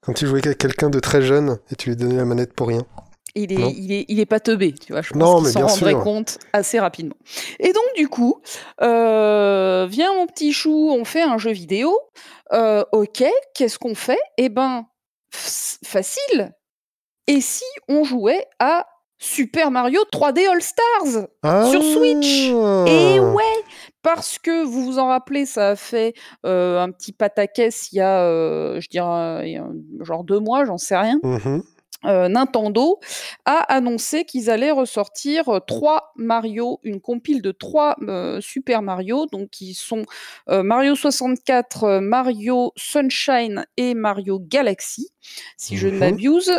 Quand 0.00 0.12
tu 0.14 0.26
jouais 0.26 0.44
avec 0.44 0.58
quelqu'un 0.58 0.90
de 0.90 1.00
très 1.00 1.22
jeune 1.22 1.58
et 1.70 1.76
tu 1.76 1.90
lui 1.90 1.96
donnais 1.96 2.16
la 2.16 2.24
manette 2.24 2.54
pour 2.54 2.68
rien. 2.68 2.82
Il 3.34 3.52
est, 3.52 3.72
il 3.72 3.92
est, 3.92 4.04
il 4.08 4.20
est 4.20 4.26
pas 4.26 4.40
teubé, 4.40 4.74
tu 4.74 4.92
vois. 4.92 5.00
Je 5.00 5.12
pense 5.14 5.42
qu'il 5.44 5.52
s'en 5.52 5.66
rendrait 5.66 5.92
sûr. 5.92 6.02
compte 6.02 6.38
assez 6.52 6.78
rapidement. 6.78 7.16
Et 7.60 7.72
donc, 7.72 7.84
du 7.96 8.08
coup, 8.08 8.42
euh, 8.82 9.86
viens 9.88 10.14
mon 10.14 10.26
petit 10.26 10.52
chou, 10.52 10.90
on 10.92 11.04
fait 11.04 11.22
un 11.22 11.38
jeu 11.38 11.50
vidéo. 11.50 11.98
Euh, 12.52 12.84
ok, 12.92 13.24
qu'est-ce 13.54 13.78
qu'on 13.78 13.94
fait? 13.94 14.18
Eh 14.36 14.50
ben, 14.50 14.84
facile. 15.30 16.52
Et 17.26 17.40
si 17.40 17.64
on 17.88 18.04
jouait 18.04 18.46
à 18.58 18.86
Super 19.18 19.70
Mario 19.70 20.00
3D 20.12 20.46
All 20.48 20.60
Stars 20.60 21.28
Ah 21.42 21.64
Sur 21.70 21.82
Switch? 21.82 22.48
Et 22.86 23.18
ouais, 23.18 23.64
parce 24.02 24.38
que 24.38 24.62
vous 24.62 24.84
vous 24.84 24.98
en 24.98 25.06
rappelez, 25.06 25.46
ça 25.46 25.70
a 25.70 25.76
fait 25.76 26.12
euh, 26.44 26.80
un 26.80 26.90
petit 26.90 27.12
pataquès 27.12 27.92
il 27.92 27.96
y 27.96 28.00
a, 28.02 28.78
je 28.78 28.88
dirais, 28.88 29.48
il 29.48 29.52
y 29.52 29.56
a 29.56 29.66
genre 30.00 30.22
deux 30.24 30.40
mois, 30.40 30.66
j'en 30.66 30.76
sais 30.76 30.96
rien. 30.98 31.18
Mhm. 31.22 31.62
Euh, 32.04 32.28
Nintendo 32.28 32.98
a 33.44 33.58
annoncé 33.72 34.24
qu'ils 34.24 34.50
allaient 34.50 34.70
ressortir 34.70 35.48
euh, 35.48 35.60
trois 35.60 36.12
Mario, 36.16 36.80
une 36.82 37.00
compile 37.00 37.42
de 37.42 37.52
trois 37.52 37.96
euh, 38.02 38.40
Super 38.40 38.82
Mario, 38.82 39.26
donc 39.26 39.50
qui 39.50 39.74
sont 39.74 40.04
Mario 40.48 40.94
64, 40.94 41.84
euh, 41.84 42.00
Mario 42.00 42.72
Sunshine 42.76 43.64
et 43.76 43.94
Mario 43.94 44.38
Galaxy, 44.40 45.10
si 45.56 45.76
je 45.76 45.88
ne 45.88 45.92
Mhm, 45.92 45.98
m'abuse, 45.98 46.50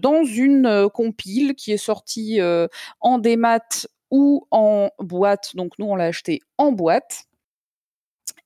dans 0.00 0.24
une 0.24 0.88
compile 0.92 1.54
qui 1.54 1.72
est 1.72 1.76
sortie 1.76 2.40
en 3.00 3.18
démat 3.18 3.86
ou 4.10 4.46
en 4.50 4.90
boîte. 4.98 5.54
Donc 5.56 5.72
nous 5.78 5.86
on 5.86 5.96
l'a 5.96 6.04
acheté 6.04 6.40
en 6.56 6.72
boîte. 6.72 7.27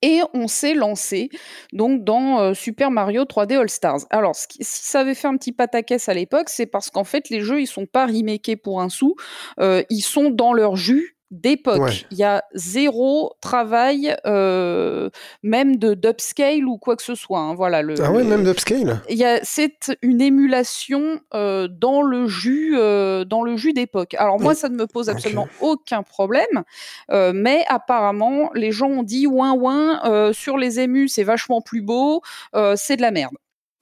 Et 0.03 0.21
on 0.35 0.49
s'est 0.49 0.75
lancé 0.75 1.31
donc 1.73 2.05
dans 2.05 2.41
euh, 2.41 2.55
Super 2.55 2.91
Mario 2.91 3.23
3D 3.25 3.57
All 3.57 3.71
Stars. 3.71 4.01
Alors, 4.11 4.35
si 4.35 4.59
ça 4.61 5.01
avait 5.01 5.15
fait 5.15 5.29
un 5.29 5.37
petit 5.37 5.53
pataquès 5.53 6.09
à 6.09 6.15
l'époque, 6.15 6.49
c'est 6.49 6.67
parce 6.67 6.91
qu'en 6.91 7.05
fait, 7.05 7.31
les 7.31 7.41
jeux, 7.41 7.61
ils 7.61 7.67
sont 7.67 7.87
pas 7.87 8.07
remakés 8.07 8.57
pour 8.57 8.81
un 8.81 8.89
sou. 8.89 9.15
Euh, 9.61 9.83
ils 9.91 10.03
sont 10.03 10.31
dans 10.31 10.53
leur 10.53 10.77
jus 10.77 11.12
d'époque. 11.33 11.81
Ouais. 11.81 11.93
Il 12.11 12.19
y 12.19 12.23
a 12.25 12.45
zéro 12.55 13.33
travail, 13.41 14.15
euh, 14.27 15.09
même 15.43 15.77
de 15.77 15.95
d'upscale 15.95 16.67
ou 16.67 16.77
quoi 16.79 16.95
que 16.95 17.03
ce 17.03 17.15
soit. 17.15 17.41
hein. 17.41 17.55
Voilà. 17.55 17.83
Le, 17.83 17.95
Ah 18.03 18.13
ouais, 18.13 18.23
le- 18.23 18.29
même 18.29 18.45
d'upscale? 18.45 19.01
c'est 19.43 19.93
une 20.03 20.21
émulation 20.21 21.21
euh, 21.35 21.69
dans 21.69 22.03
le 22.03 22.27
jus 22.29 22.75
euh, 22.77 23.25
dans 23.25 23.43
le 23.43 23.57
jus 23.57 23.73
d'époque. 23.73 24.15
Alors 24.15 24.39
moi 24.41 24.55
ça 24.55 24.69
ne 24.69 24.77
me 24.77 24.87
pose 24.87 25.09
absolument 25.09 25.49
aucun 25.61 26.03
problème, 26.03 26.63
mais 27.11 27.65
apparemment 27.69 28.51
les 28.55 28.71
gens 28.71 28.89
ont 28.89 29.03
dit 29.03 29.27
ouin 29.27 29.53
ouin 29.53 30.33
sur 30.33 30.59
les 30.59 30.81
émus 30.81 31.09
c'est 31.09 31.25
vachement 31.25 31.61
plus 31.61 31.81
beau, 31.81 32.23
c'est 32.77 32.97
de 32.97 33.03
la 33.03 33.11
merde. 33.11 33.35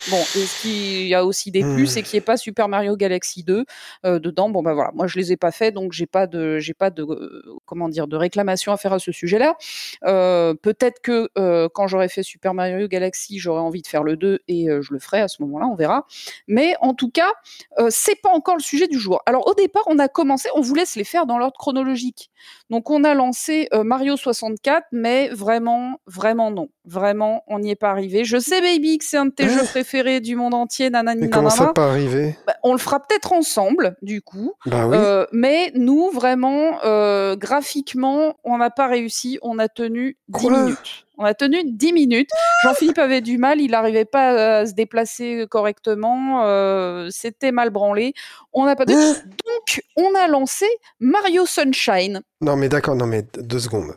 Bon, 0.09 0.17
et 0.17 0.47
ce 0.47 0.63
qui 0.63 1.09
y 1.09 1.15
a 1.15 1.25
aussi 1.27 1.51
des 1.51 1.61
plus, 1.61 1.83
Hmm. 1.83 1.87
c'est 1.87 2.03
qu'il 2.03 2.15
n'y 2.17 2.19
ait 2.19 2.25
pas 2.25 2.39
Super 2.39 2.69
Mario 2.69 2.97
Galaxy 2.97 3.45
2 3.45 3.67
euh, 4.07 4.19
dedans. 4.19 4.49
Bon 4.49 4.63
bah 4.63 4.73
voilà, 4.73 4.91
moi 4.95 5.07
je 5.07 5.19
les 5.19 5.33
ai 5.33 5.37
pas 5.37 5.51
fait, 5.53 5.73
donc 5.73 5.93
j'ai 5.93 6.07
pas 6.07 6.27
de 6.27 6.59
j'ai 6.59 6.73
pas 6.73 6.89
de 6.91 7.03
euh, 7.03 7.43
comment 7.67 7.89
dire 7.89 8.07
de 8.07 8.17
réclamation 8.17 8.73
à 8.73 8.79
faire 8.79 8.95
à 8.95 8.99
ce 8.99 9.13
sujet-là. 9.13 9.57
Euh, 10.05 10.55
Peut-être 10.55 11.01
que 11.03 11.29
euh, 11.39 11.69
quand 11.75 11.87
j'aurai 11.87 12.09
fait 12.09 12.23
Super 12.23 12.55
Mario 12.55 12.89
Galaxy, 12.89 13.39
j'aurai 13.39 13.61
envie 13.61 13.83
de 13.83 13.87
faire 13.87 14.03
le 14.03 14.17
2 14.17 14.41
et 14.49 14.71
euh, 14.71 14.81
je 14.81 14.93
le 14.95 14.99
ferai 15.01 15.21
à 15.21 15.29
ce 15.29 15.43
moment-là, 15.43 15.67
on 15.67 15.75
verra. 15.75 16.07
Mais 16.49 16.75
en 16.81 16.95
tout 16.95 17.11
cas, 17.11 17.31
euh, 17.79 17.89
c'est 17.91 18.21
pas 18.23 18.31
encore 18.31 18.57
le 18.57 18.63
sujet 18.63 18.89
du 18.89 18.99
jour. 18.99 19.21
Alors 19.27 19.47
au 19.49 19.55
départ, 19.55 19.83
on 19.87 19.99
a 19.99 20.09
commencé, 20.09 20.49
on 20.55 20.61
voulait 20.63 20.87
se 20.87 20.99
les 20.99 21.05
faire 21.05 21.27
dans 21.27 21.37
l'ordre 21.39 21.59
chronologique. 21.59 22.31
Donc 22.71 22.89
on 22.89 23.03
a 23.03 23.15
lancé 23.15 23.69
euh, 23.75 23.83
Mario 23.83 24.17
64, 24.17 24.87
mais 24.93 25.29
vraiment, 25.29 25.97
vraiment 26.07 26.51
non. 26.51 26.69
Vraiment, 26.85 27.43
on 27.49 27.59
n'y 27.59 27.71
est 27.71 27.77
pas 27.77 27.91
arrivé. 27.91 28.25
Je 28.25 28.39
sais, 28.39 28.61
Baby, 28.61 28.99
que 28.99 29.05
c'est 29.05 29.17
un 29.17 29.27
de 29.27 29.31
tes 29.33 29.49
jeux 29.49 29.65
préférés 29.65 30.21
du 30.21 30.37
monde 30.37 30.55
entier, 30.55 30.89
nanani, 30.89 31.23
Mais 31.23 31.31
comment 31.31 31.51
ça 31.51 31.59
nanana. 31.59 31.73
pas 31.75 31.91
arrivé 31.91 32.37
Bah, 32.47 32.55
on 32.63 32.73
le 32.73 32.79
fera 32.79 33.01
peut-être 33.01 33.33
ensemble, 33.33 33.97
du 34.03 34.23
coup. 34.23 34.55
Bah 34.67 34.87
oui. 34.87 34.97
Euh, 34.99 35.27
mais 35.33 35.73
nous, 35.75 36.11
vraiment, 36.11 36.79
euh, 36.85 37.37
graphiquement, 37.37 38.37
on 38.45 38.59
n'a 38.59 38.71
pas 38.71 38.87
réussi. 38.87 39.39
On 39.43 39.59
a 39.59 39.69
tenu 39.69 40.17
10 40.29 40.41
Quoi 40.41 40.63
minutes. 40.63 41.07
On 41.23 41.25
a 41.27 41.35
tenu 41.35 41.59
10 41.65 41.93
minutes. 41.93 42.31
Jean-Philippe 42.65 42.99
avait 42.99 43.21
du 43.21 43.37
mal, 43.37 43.61
il 43.61 43.73
n'arrivait 43.73 44.07
pas 44.07 44.61
à 44.61 44.67
se 44.67 44.73
déplacer 44.73 45.45
correctement. 45.51 46.45
euh, 46.45 47.09
C'était 47.11 47.53
mal 47.53 47.69
branlé. 47.69 48.15
On 48.55 48.65
n'a 48.65 48.75
pas 48.75 48.87
de... 48.87 48.95
Hein 48.95 49.15
Donc, 49.47 49.83
on 49.97 50.15
a 50.15 50.27
lancé 50.29 50.65
Mario 50.99 51.45
Sunshine. 51.45 52.23
Non, 52.41 52.57
mais 52.57 52.71
d'accord, 52.71 52.97
non, 52.97 53.05
mais 53.07 53.27
deux 53.39 53.59
secondes. 53.61 53.95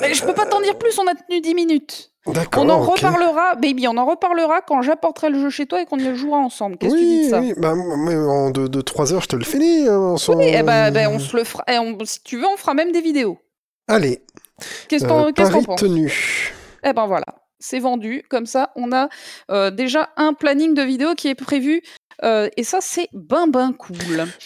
Mais 0.00 0.12
je 0.14 0.24
peux 0.24 0.34
pas 0.34 0.44
t'en 0.46 0.60
dire 0.60 0.76
plus, 0.78 0.98
on 0.98 1.06
a 1.06 1.14
tenu 1.14 1.40
10 1.40 1.54
minutes. 1.54 2.12
D'accord. 2.26 2.64
On 2.64 2.68
en 2.68 2.80
reparlera, 2.80 3.54
baby, 3.54 3.88
on 3.88 3.96
en 3.96 4.04
reparlera 4.04 4.60
quand 4.60 4.82
j'apporterai 4.82 5.30
le 5.30 5.40
jeu 5.40 5.48
chez 5.48 5.64
toi 5.64 5.80
et 5.80 5.86
qu'on 5.86 5.96
y 5.98 6.14
jouera 6.14 6.38
ensemble. 6.38 6.76
Qu'est-ce 6.76 6.92
que 6.94 6.98
tu 6.98 7.04
dis 7.06 7.18
Oui, 7.20 7.24
de 7.24 7.30
ça 7.30 7.40
oui, 7.40 7.54
bah, 7.56 7.72
en 7.72 8.50
2-3 8.50 8.68
deux, 8.68 8.82
trois 8.82 9.12
heures, 9.14 9.22
je 9.22 9.28
te 9.28 9.36
le 9.36 9.44
finis. 9.44 9.88
hein, 9.88 9.96
en 9.98 10.16
Oui, 10.34 10.44
eh 10.52 10.62
ben, 10.62 10.90
ben, 10.90 11.08
on 11.08 11.18
se 11.18 11.34
le 11.34 11.44
fera. 11.44 11.64
eh, 11.66 11.78
on- 11.78 11.96
si 12.04 12.22
tu 12.22 12.36
veux, 12.38 12.46
on 12.46 12.58
fera 12.58 12.74
même 12.74 12.92
des 12.92 13.00
vidéos. 13.00 13.38
Allez, 13.88 14.22
Qu'est-ce 14.88 15.04
euh, 15.04 15.32
qu'on 15.32 15.62
pense 15.62 15.80
tenu. 15.80 16.12
Eh 16.84 16.92
ben 16.92 17.06
voilà, 17.06 17.26
c'est 17.58 17.78
vendu. 17.78 18.22
Comme 18.30 18.46
ça, 18.46 18.72
on 18.76 18.92
a 18.92 19.08
euh, 19.50 19.70
déjà 19.70 20.10
un 20.16 20.32
planning 20.34 20.74
de 20.74 20.82
vidéos 20.82 21.14
qui 21.14 21.28
est 21.28 21.34
prévu. 21.34 21.82
euh, 22.22 22.48
et 22.56 22.64
ça, 22.64 22.78
c'est 22.82 23.08
ben 23.14 23.46
ben 23.48 23.72
cool. 23.72 23.96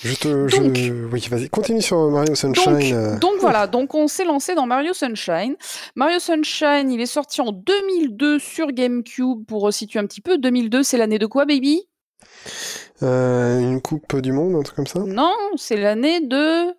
Je 0.03 0.14
te... 0.14 0.48
je- 0.48 1.05
Oui, 1.12 1.27
vas-y, 1.29 1.48
continue 1.48 1.83
sur 1.83 2.09
Mario 2.11 2.35
Sunshine. 2.35 2.72
Donc, 2.72 2.83
euh. 2.92 3.18
donc 3.18 3.33
voilà, 3.40 3.66
donc 3.66 3.94
on 3.94 4.07
s'est 4.07 4.24
lancé 4.24 4.55
dans 4.55 4.66
Mario 4.66 4.92
Sunshine. 4.92 5.57
Mario 5.96 6.18
Sunshine, 6.20 6.90
il 6.92 7.00
est 7.00 7.07
sorti 7.07 7.40
en 7.40 7.50
2002 7.53 8.38
sur 8.38 8.68
GameCube 8.72 9.44
pour 9.46 9.62
resituer 9.62 9.98
un 9.98 10.07
petit 10.07 10.20
peu. 10.20 10.38
2002, 10.38 10.83
c'est 10.85 10.98
l'année 10.98 11.18
de 11.18 11.27
quoi, 11.27 11.46
baby? 11.46 11.83
Euh, 13.03 13.59
une 13.59 13.81
coupe 13.81 14.20
du 14.20 14.33
monde, 14.33 14.55
un 14.55 14.62
truc 14.62 14.77
comme 14.77 14.87
ça? 14.87 15.00
Non, 15.00 15.35
c'est 15.57 15.77
l'année 15.77 16.20
de 16.20 16.72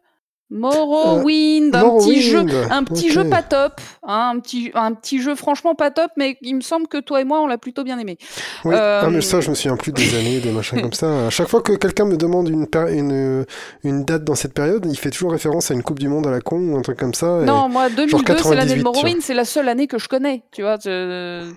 Morrowind, 0.52 1.76
un 1.76 1.98
petit 1.98 2.22
jeu, 2.22 2.46
un 2.70 2.84
petit 2.84 3.10
jeu 3.10 3.28
pas 3.30 3.42
top, 3.42 3.82
hein, 4.08 4.32
un 4.36 4.40
petit, 4.40 4.72
un 4.74 4.94
petit 4.94 5.22
jeu 5.22 5.36
franchement 5.36 5.76
pas 5.76 5.92
top, 5.92 6.12
mais 6.18 6.38
il 6.42 6.56
me 6.56 6.62
semble 6.62 6.88
que 6.88 6.98
toi 7.00 7.22
et 7.22 7.24
moi 7.24 7.42
on 7.42 7.48
l'a 7.48 7.58
plutôt 7.58 7.84
bien 7.84 7.98
aimé. 8.00 8.18
Oui, 8.64 8.74
Euh, 8.76 9.02
ah, 9.04 9.10
mais 9.10 9.22
ça, 9.22 9.42
je 9.42 9.50
me 9.50 9.56
souviens 9.56 9.78
plus 9.78 9.92
des 9.92 10.16
années, 10.20 10.40
des 10.40 10.52
machins 10.52 10.82
comme 10.82 10.94
ça. 10.94 11.28
À 11.28 11.30
chaque 11.30 11.48
fois 11.48 11.62
que 11.62 11.74
quelqu'un 11.74 12.06
me 12.06 12.18
demande 12.18 12.50
une, 12.50 12.66
péri- 12.68 12.98
une, 12.98 13.46
une 13.84 14.06
date 14.06 14.24
dans 14.24 14.36
cette 14.36 14.54
période, 14.54 14.86
il 14.90 14.98
fait 14.98 15.10
toujours 15.12 15.32
référence 15.32 15.72
à 15.72 15.74
une 15.74 15.84
Coupe 15.84 16.00
du 16.00 16.08
Monde 16.08 16.28
à 16.28 16.32
la 16.32 16.42
con 16.42 16.58
ou 16.60 16.78
un 16.78 16.82
truc 16.82 16.98
comme 17.00 17.14
ça. 17.14 17.42
et- 17.42 17.46
Non, 17.46 17.70
moi 17.70 17.90
2002 17.90 18.38
c'est 18.38 18.56
l'année 18.56 18.76
98, 18.76 18.78
de 18.80 18.84
Morrowind, 18.84 19.22
c'est 19.22 19.34
la 19.34 19.46
seule 19.46 19.70
année 19.70 19.88
que 19.88 19.98
je 19.98 20.08
connais. 20.08 20.44
Tu 20.52 20.62
vois, 20.62 20.78
tu, 20.78 20.90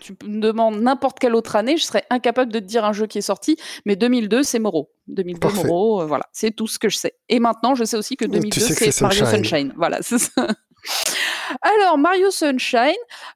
tu 0.00 0.14
me 0.26 0.40
demandes 0.40 0.80
n'importe 0.80 1.18
quelle 1.18 1.34
autre 1.34 1.56
année, 1.56 1.76
je 1.76 1.84
serais 1.84 2.04
incapable 2.10 2.52
de 2.52 2.58
te 2.58 2.64
dire 2.64 2.84
un 2.84 2.92
jeu 2.92 3.06
qui 3.06 3.18
est 3.18 3.22
sorti, 3.22 3.56
mais 3.84 3.96
2002 3.96 4.42
c'est 4.42 4.58
Morrow. 4.58 4.90
2002 5.08 5.40
Parfait. 5.40 5.66
Morrow, 5.66 6.02
euh, 6.02 6.06
voilà, 6.06 6.24
c'est 6.32 6.50
tout 6.50 6.66
ce 6.66 6.78
que 6.78 6.88
je 6.88 6.98
sais. 6.98 7.14
Et 7.28 7.40
maintenant 7.40 7.74
je 7.74 7.84
sais 7.84 7.96
aussi 7.96 8.16
que 8.16 8.24
Tu 8.26 8.30
2002 8.32 8.60
sais 8.60 8.74
que 8.74 8.90
c'est 8.90 9.00
Mario 9.02 9.24
Sunshine. 9.24 9.44
Sunshine. 9.44 9.72
Voilà, 9.76 9.98
c'est 10.02 10.18
ça. 10.18 10.48
Alors 11.62 11.98
Mario 11.98 12.30
Sunshine, 12.30 12.92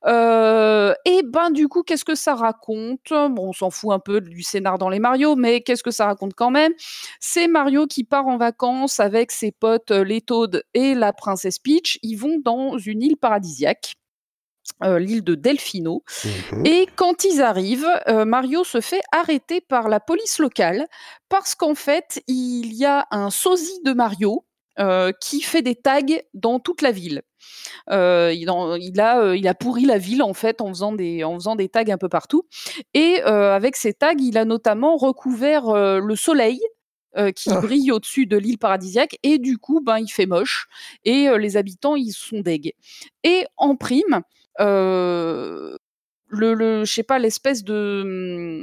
euh, 0.07 0.95
et 1.05 1.23
ben 1.25 1.51
du 1.51 1.69
coup 1.69 1.83
qu'est-ce 1.83 2.05
que 2.05 2.15
ça 2.15 2.35
raconte? 2.35 3.01
Bon, 3.11 3.49
on 3.49 3.53
s'en 3.53 3.71
fout 3.71 3.93
un 3.93 3.99
peu 3.99 4.21
du 4.21 4.43
scénar 4.43 4.79
dans 4.79 4.89
les 4.89 4.99
Mario, 4.99 5.35
mais 5.37 5.63
qu'est-ce 5.63 5.83
que 5.83 5.91
ça 5.91 6.07
raconte 6.07 6.35
quand 6.35 6.51
même? 6.51 6.73
C'est 7.21 7.49
Mario 7.49 7.87
qui 7.87 8.05
part 8.05 8.27
en 8.27 8.37
vacances 8.37 9.01
avec 9.01 9.33
ses 9.33 9.51
potes 9.53 9.91
euh, 9.91 10.05
les 10.05 10.21
Toads 10.21 10.61
et 10.75 10.95
la 10.95 11.13
princesse 11.13 11.59
Peach. 11.59 11.99
Ils 12.03 12.17
vont 12.17 12.39
dans 12.45 12.79
une 12.79 13.03
île 13.03 13.17
paradisiaque. 13.17 13.95
euh, 14.85 14.99
l'île 14.99 15.23
de 15.25 15.35
Delfino. 15.35 16.03
Mhm. 16.25 16.67
Et 16.67 16.87
quand 16.97 17.25
ils 17.25 17.41
arrivent, 17.43 17.89
euh, 18.09 18.25
Mario 18.25 18.65
se 18.65 18.81
fait 18.81 19.03
arrêter 19.13 19.61
par 19.61 19.89
la 19.89 20.01
police 20.01 20.39
locale 20.39 20.87
parce 21.29 21.55
qu'en 21.55 21.75
fait, 21.75 22.23
il 22.29 22.73
y 22.75 22.85
a 22.85 23.07
un 23.11 23.31
sosie 23.31 23.81
de 23.85 23.93
Mario 23.93 24.45
euh, 24.79 25.13
qui 25.21 25.41
fait 25.43 25.63
des 25.63 25.75
tags 25.77 26.01
dans 26.35 26.59
toute 26.59 26.83
la 26.83 26.93
ville. 26.93 27.23
Euh, 27.91 28.33
il, 28.35 28.51
en- 28.51 28.75
il 28.77 29.01
a, 29.01 29.21
euh, 29.21 29.37
il 29.37 29.47
a 29.49 29.55
pourri 29.55 29.85
la 29.85 29.99
ville 29.99 30.23
en 30.23 30.35
fait 30.35 30.61
en 30.61 30.69
faisant 30.69 30.93
des, 30.93 31.25
en 31.25 31.35
faisant 31.35 31.57
des 31.57 31.69
tags 31.69 31.85
un 31.89 31.99
peu 31.99 32.09
partout. 32.09 32.45
Et 32.95 33.21
euh, 33.27 33.55
avec 33.55 33.77
ces 33.77 33.93
tags, 33.95 34.13
il 34.19 34.37
a 34.39 34.45
notamment 34.45 34.97
recouvert 34.97 35.69
euh, 35.69 36.01
le 36.01 36.17
soleil. 36.17 36.61
qui 37.37 37.51
Ah. 37.51 37.61
brille 37.61 37.93
au-dessus 37.93 38.25
de 38.25 38.39
l'île 38.39 38.57
paradisiaque 38.57 39.19
et 39.23 39.37
du 39.39 39.59
coup 39.59 39.83
ben 39.83 39.99
il 39.99 40.09
fait 40.09 40.25
moche 40.25 40.67
et 41.05 41.29
les 41.39 41.59
habitants 41.59 41.95
ils 41.95 42.13
sont 42.15 42.41
deg 42.41 42.73
et 43.23 43.45
en 43.59 43.77
prime 43.77 44.23
euh, 44.61 45.77
le, 46.33 46.55
le 46.55 46.85
je 46.85 46.93
sais 46.93 47.03
pas, 47.03 47.19
l'espèce 47.19 47.63
de, 47.63 48.03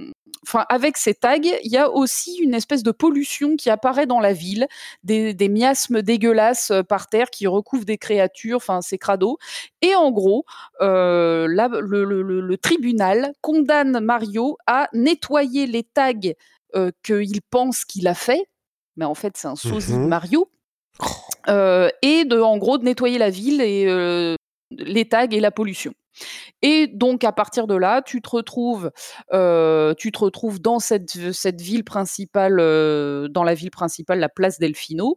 hum, 0.07 0.11
enfin, 0.43 0.65
avec 0.69 0.97
ces 0.97 1.13
tags, 1.13 1.37
il 1.37 1.71
y 1.71 1.77
a 1.77 1.89
aussi 1.89 2.37
une 2.41 2.53
espèce 2.55 2.83
de 2.83 2.91
pollution 2.91 3.55
qui 3.55 3.69
apparaît 3.69 4.07
dans 4.07 4.19
la 4.19 4.33
ville, 4.33 4.67
des, 5.03 5.33
des 5.33 5.49
miasmes 5.49 6.01
dégueulasses 6.01 6.71
euh, 6.71 6.83
par 6.83 7.07
terre 7.07 7.29
qui 7.29 7.45
recouvrent 7.47 7.85
des 7.85 7.97
créatures, 7.99 8.57
enfin, 8.57 8.81
c'est 8.81 8.97
crado. 8.97 9.37
Et 9.81 9.95
en 9.95 10.11
gros, 10.11 10.45
euh, 10.81 11.45
le, 11.47 12.03
le, 12.03 12.41
le, 12.41 12.57
tribunal 12.57 13.31
condamne 13.41 13.99
Mario 13.99 14.57
à 14.67 14.89
nettoyer 14.93 15.67
les 15.67 15.83
tags 15.83 16.13
euh, 16.75 16.91
qu'il 17.03 17.41
pense 17.49 17.85
qu'il 17.85 18.07
a 18.07 18.15
fait, 18.15 18.45
mais 18.97 19.05
en 19.05 19.15
fait, 19.15 19.37
c'est 19.37 19.47
un 19.47 19.55
sosie 19.55 19.93
de 19.93 19.97
Mhm. 19.99 20.07
Mario. 20.07 20.49
Euh, 21.47 21.89
et 22.01 22.25
de, 22.25 22.39
en 22.39 22.57
gros, 22.57 22.77
de 22.77 22.83
nettoyer 22.83 23.17
la 23.17 23.29
ville 23.29 23.61
et 23.61 23.85
euh, 23.87 24.35
les 24.71 25.07
tags 25.07 25.27
et 25.29 25.39
la 25.39 25.51
pollution. 25.51 25.93
Et 26.61 26.87
donc 26.87 27.23
à 27.23 27.31
partir 27.31 27.67
de 27.67 27.75
là, 27.75 28.01
tu 28.01 28.21
te 28.21 28.29
retrouves, 28.29 28.91
euh, 29.33 29.93
tu 29.97 30.11
te 30.11 30.19
retrouves 30.19 30.61
dans 30.61 30.79
cette, 30.79 31.15
ville 31.61 31.83
principale, 31.83 32.59
euh, 32.59 33.27
dans 33.27 33.43
la 33.43 33.53
ville 33.53 33.71
principale, 33.71 34.19
la 34.19 34.29
place 34.29 34.59
Delfino, 34.59 35.15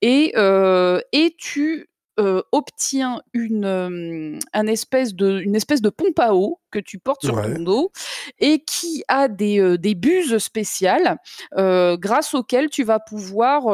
et, 0.00 0.32
euh, 0.36 1.00
et 1.12 1.34
tu 1.38 1.88
euh, 2.20 2.42
obtiens 2.52 3.20
une, 3.32 3.64
euh, 3.64 4.38
un 4.52 4.66
espèce 4.66 5.14
de, 5.14 5.40
une 5.40 5.54
espèce 5.56 5.80
de 5.80 5.88
pompe 5.90 6.18
à 6.18 6.34
eau 6.34 6.58
que 6.70 6.78
tu 6.78 6.98
portes 6.98 7.24
sur 7.24 7.34
Ouais. 7.34 7.54
ton 7.54 7.62
dos 7.62 7.92
et 8.38 8.60
qui 8.64 9.02
a 9.08 9.28
des, 9.28 9.58
euh, 9.60 9.76
des 9.78 9.94
buses 9.94 10.38
spéciales 10.38 11.16
grâce 11.54 12.34
auxquelles 12.34 12.68
tu 12.70 12.82
vas 12.84 12.98
pouvoir 12.98 13.64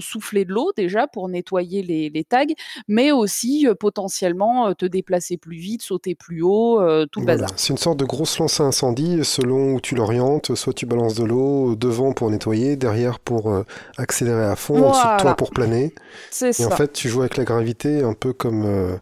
souffler 0.00 0.44
de 0.44 0.52
l'eau 0.52 0.72
déjà 0.76 1.06
pour 1.06 1.28
nettoyer 1.28 1.82
les, 1.82 2.10
les 2.10 2.24
tags, 2.24 2.44
mais 2.88 3.10
aussi 3.12 3.66
potentiellement 3.78 4.72
te 4.74 4.86
déplacer 4.86 5.36
plus 5.36 5.56
vite, 5.56 5.82
sauter 5.82 6.14
plus 6.14 6.42
haut, 6.42 6.78
tout 7.10 7.20
le 7.20 7.24
Voilà. 7.26 7.42
bazar. 7.42 7.58
C'est 7.58 7.72
une 7.72 7.78
sorte 7.78 7.98
de 7.98 8.04
grosse 8.04 8.38
lance 8.38 8.60
à 8.60 8.64
incendie 8.64 9.24
selon 9.24 9.74
où 9.74 9.80
tu 9.80 9.94
l'orientes. 9.94 10.54
Soit 10.54 10.72
tu 10.72 10.86
balances 10.86 11.14
de 11.14 11.24
l'eau 11.24 11.74
devant 11.74 12.12
pour 12.12 12.30
nettoyer, 12.30 12.76
derrière 12.76 13.18
pour 13.18 13.52
accélérer 13.96 14.44
à 14.44 14.56
fond, 14.56 14.74
de 14.90 15.20
toi 15.20 15.34
pour 15.36 15.50
planer. 15.50 15.94
C'est 16.30 16.58
Et 16.60 16.64
en 16.66 16.70
fait, 16.70 16.92
tu 16.92 17.08
joues 17.08 17.20
avec 17.20 17.36
la 17.36 17.44
gravité 17.44 17.83
un 17.86 18.14
peu 18.14 18.32
comme. 18.32 18.64
euh, 18.64 18.96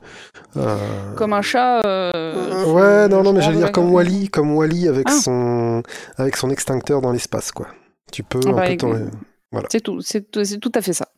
euh, 0.56 1.14
Comme 1.16 1.32
un 1.32 1.42
chat. 1.42 1.80
euh, 1.86 2.64
ouais, 2.66 3.08
non, 3.08 3.22
non, 3.22 3.32
mais 3.32 3.40
j'allais 3.42 3.58
dire 3.58 3.72
comme. 3.72 3.92
Wally, 3.92 4.28
comme 4.28 4.54
Wally 4.56 4.88
avec 4.88 5.06
Ah. 5.08 5.18
son 5.20 5.82
avec 6.18 6.36
son 6.36 6.50
extincteur 6.50 7.00
dans 7.00 7.12
l'espace, 7.12 7.52
quoi. 7.52 7.68
Tu 8.12 8.22
peux 8.22 8.40
Ah 8.46 8.48
un 8.48 8.52
bah, 8.52 8.62
peu 8.68 8.76
t'en- 8.76 8.94
écoute, 8.96 9.66
C'est 9.70 9.80
tout, 9.80 10.00
c'est 10.00 10.30
tout, 10.30 10.44
c'est 10.44 10.58
tout 10.58 10.72
à 10.74 10.80
fait 10.82 10.92
ça. 10.92 11.08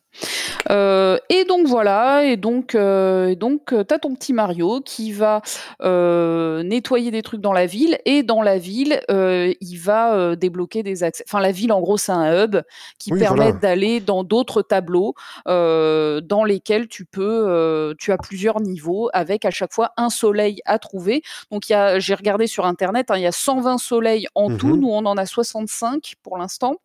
Euh, 0.71 1.17
et 1.29 1.45
donc 1.45 1.67
voilà, 1.67 2.25
et 2.25 2.37
donc, 2.37 2.75
euh, 2.75 3.27
et 3.27 3.35
donc 3.35 3.73
euh, 3.73 3.83
t'as 3.83 3.99
ton 3.99 4.15
petit 4.15 4.33
Mario 4.33 4.81
qui 4.81 5.11
va 5.11 5.41
euh, 5.81 6.63
nettoyer 6.63 7.11
des 7.11 7.21
trucs 7.21 7.41
dans 7.41 7.53
la 7.53 7.65
ville, 7.65 7.97
et 8.05 8.23
dans 8.23 8.41
la 8.41 8.57
ville, 8.57 9.01
il 9.09 9.77
va 9.77 10.35
débloquer 10.35 10.83
des 10.83 11.03
accès. 11.03 11.23
Enfin, 11.27 11.39
la 11.39 11.51
ville, 11.51 11.71
en 11.71 11.81
gros, 11.81 11.97
c'est 11.97 12.11
un 12.11 12.45
hub 12.45 12.57
qui 12.99 13.11
Oui, 13.11 13.19
permet 13.19 13.45
voilà. 13.45 13.59
d'aller 13.59 13.99
dans 13.99 14.23
d'autres 14.23 14.61
tableaux 14.61 15.15
dans 15.45 16.43
lesquels 16.45 16.87
tu 16.87 17.05
peux, 17.05 17.93
tu 17.99 18.11
as 18.11 18.17
plusieurs 18.17 18.61
niveaux 18.61 19.09
avec 19.13 19.45
à 19.45 19.51
chaque 19.51 19.73
fois 19.73 19.91
un 19.97 20.09
soleil 20.09 20.61
à 20.65 20.79
trouver. 20.79 21.21
Donc 21.51 21.69
il 21.69 21.73
y 21.73 21.75
a, 21.75 21.99
j'ai 21.99 22.15
regardé 22.15 22.47
sur 22.47 22.65
internet, 22.65 23.11
hein, 23.11 23.17
il 23.17 23.23
y 23.23 23.27
a 23.27 23.31
120 23.31 23.77
soleils 23.77 24.27
en 24.35 24.55
tout. 24.55 24.67
Mhm. 24.67 24.79
Nous, 24.79 24.89
on 24.89 25.05
en 25.05 25.17
a 25.17 25.25
65 25.25 26.15
pour 26.23 26.37
l'instant. 26.37 26.77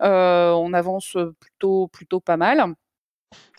On 0.00 0.72
avance 0.72 1.16
plutôt, 1.40 1.88
plutôt 1.88 2.20
pas 2.20 2.36
mal. 2.36 2.61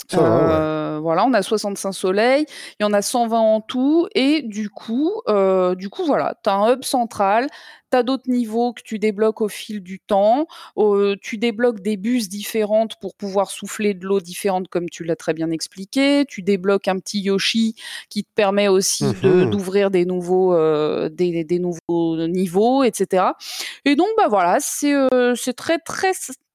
Ça 0.09 0.21
va, 0.21 0.29
ouais. 0.37 0.51
Euh, 0.53 0.99
Voilà, 1.01 1.25
on 1.25 1.33
a 1.33 1.41
65 1.41 1.91
soleils, 1.91 2.45
il 2.79 2.83
y 2.83 2.85
en 2.85 2.93
a 2.93 3.01
120 3.01 3.37
en 3.39 3.61
tout, 3.61 4.07
et 4.15 4.41
du 4.41 4.69
coup, 4.69 5.11
euh, 5.27 5.75
du 5.75 5.89
coup 5.89 6.05
voilà, 6.05 6.35
tu 6.43 6.49
as 6.49 6.53
un 6.53 6.73
hub 6.73 6.83
central, 6.83 7.47
tu 7.91 7.97
as 7.97 8.03
d'autres 8.03 8.29
niveaux 8.29 8.73
que 8.73 8.81
tu 8.83 8.99
débloques 8.99 9.41
au 9.41 9.49
fil 9.49 9.81
du 9.81 9.99
temps, 9.99 10.47
tu 11.21 11.37
débloques 11.37 11.81
des 11.81 11.97
bus 11.97 12.29
différentes 12.29 12.95
pour 13.01 13.15
pouvoir 13.15 13.51
souffler 13.51 13.93
de 13.93 14.05
l'eau 14.05 14.19
différente, 14.21 14.67
comme 14.67 14.89
tu 14.89 15.03
l'as 15.03 15.15
très 15.15 15.33
bien 15.33 15.51
expliqué, 15.51 16.25
tu 16.27 16.41
débloques 16.41 16.87
un 16.87 16.99
petit 16.99 17.19
Yoshi 17.21 17.75
qui 18.09 18.23
te 18.23 18.29
permet 18.35 18.67
aussi 18.67 19.03
Mhm. 19.05 19.49
d'ouvrir 19.49 19.91
des 19.91 20.05
nouveaux, 20.05 20.53
euh, 20.53 21.09
des, 21.09 21.43
des 21.43 21.59
nouveaux 21.59 22.27
niveaux, 22.27 22.83
etc. 22.83 23.33
Et 23.85 23.95
donc, 23.95 24.07
bah 24.17 24.27
voilà, 24.29 24.57
c'est 24.59 24.93
euh, 24.93 25.33
c'est 25.35 25.53
très, 25.53 25.77
très, 25.79 26.11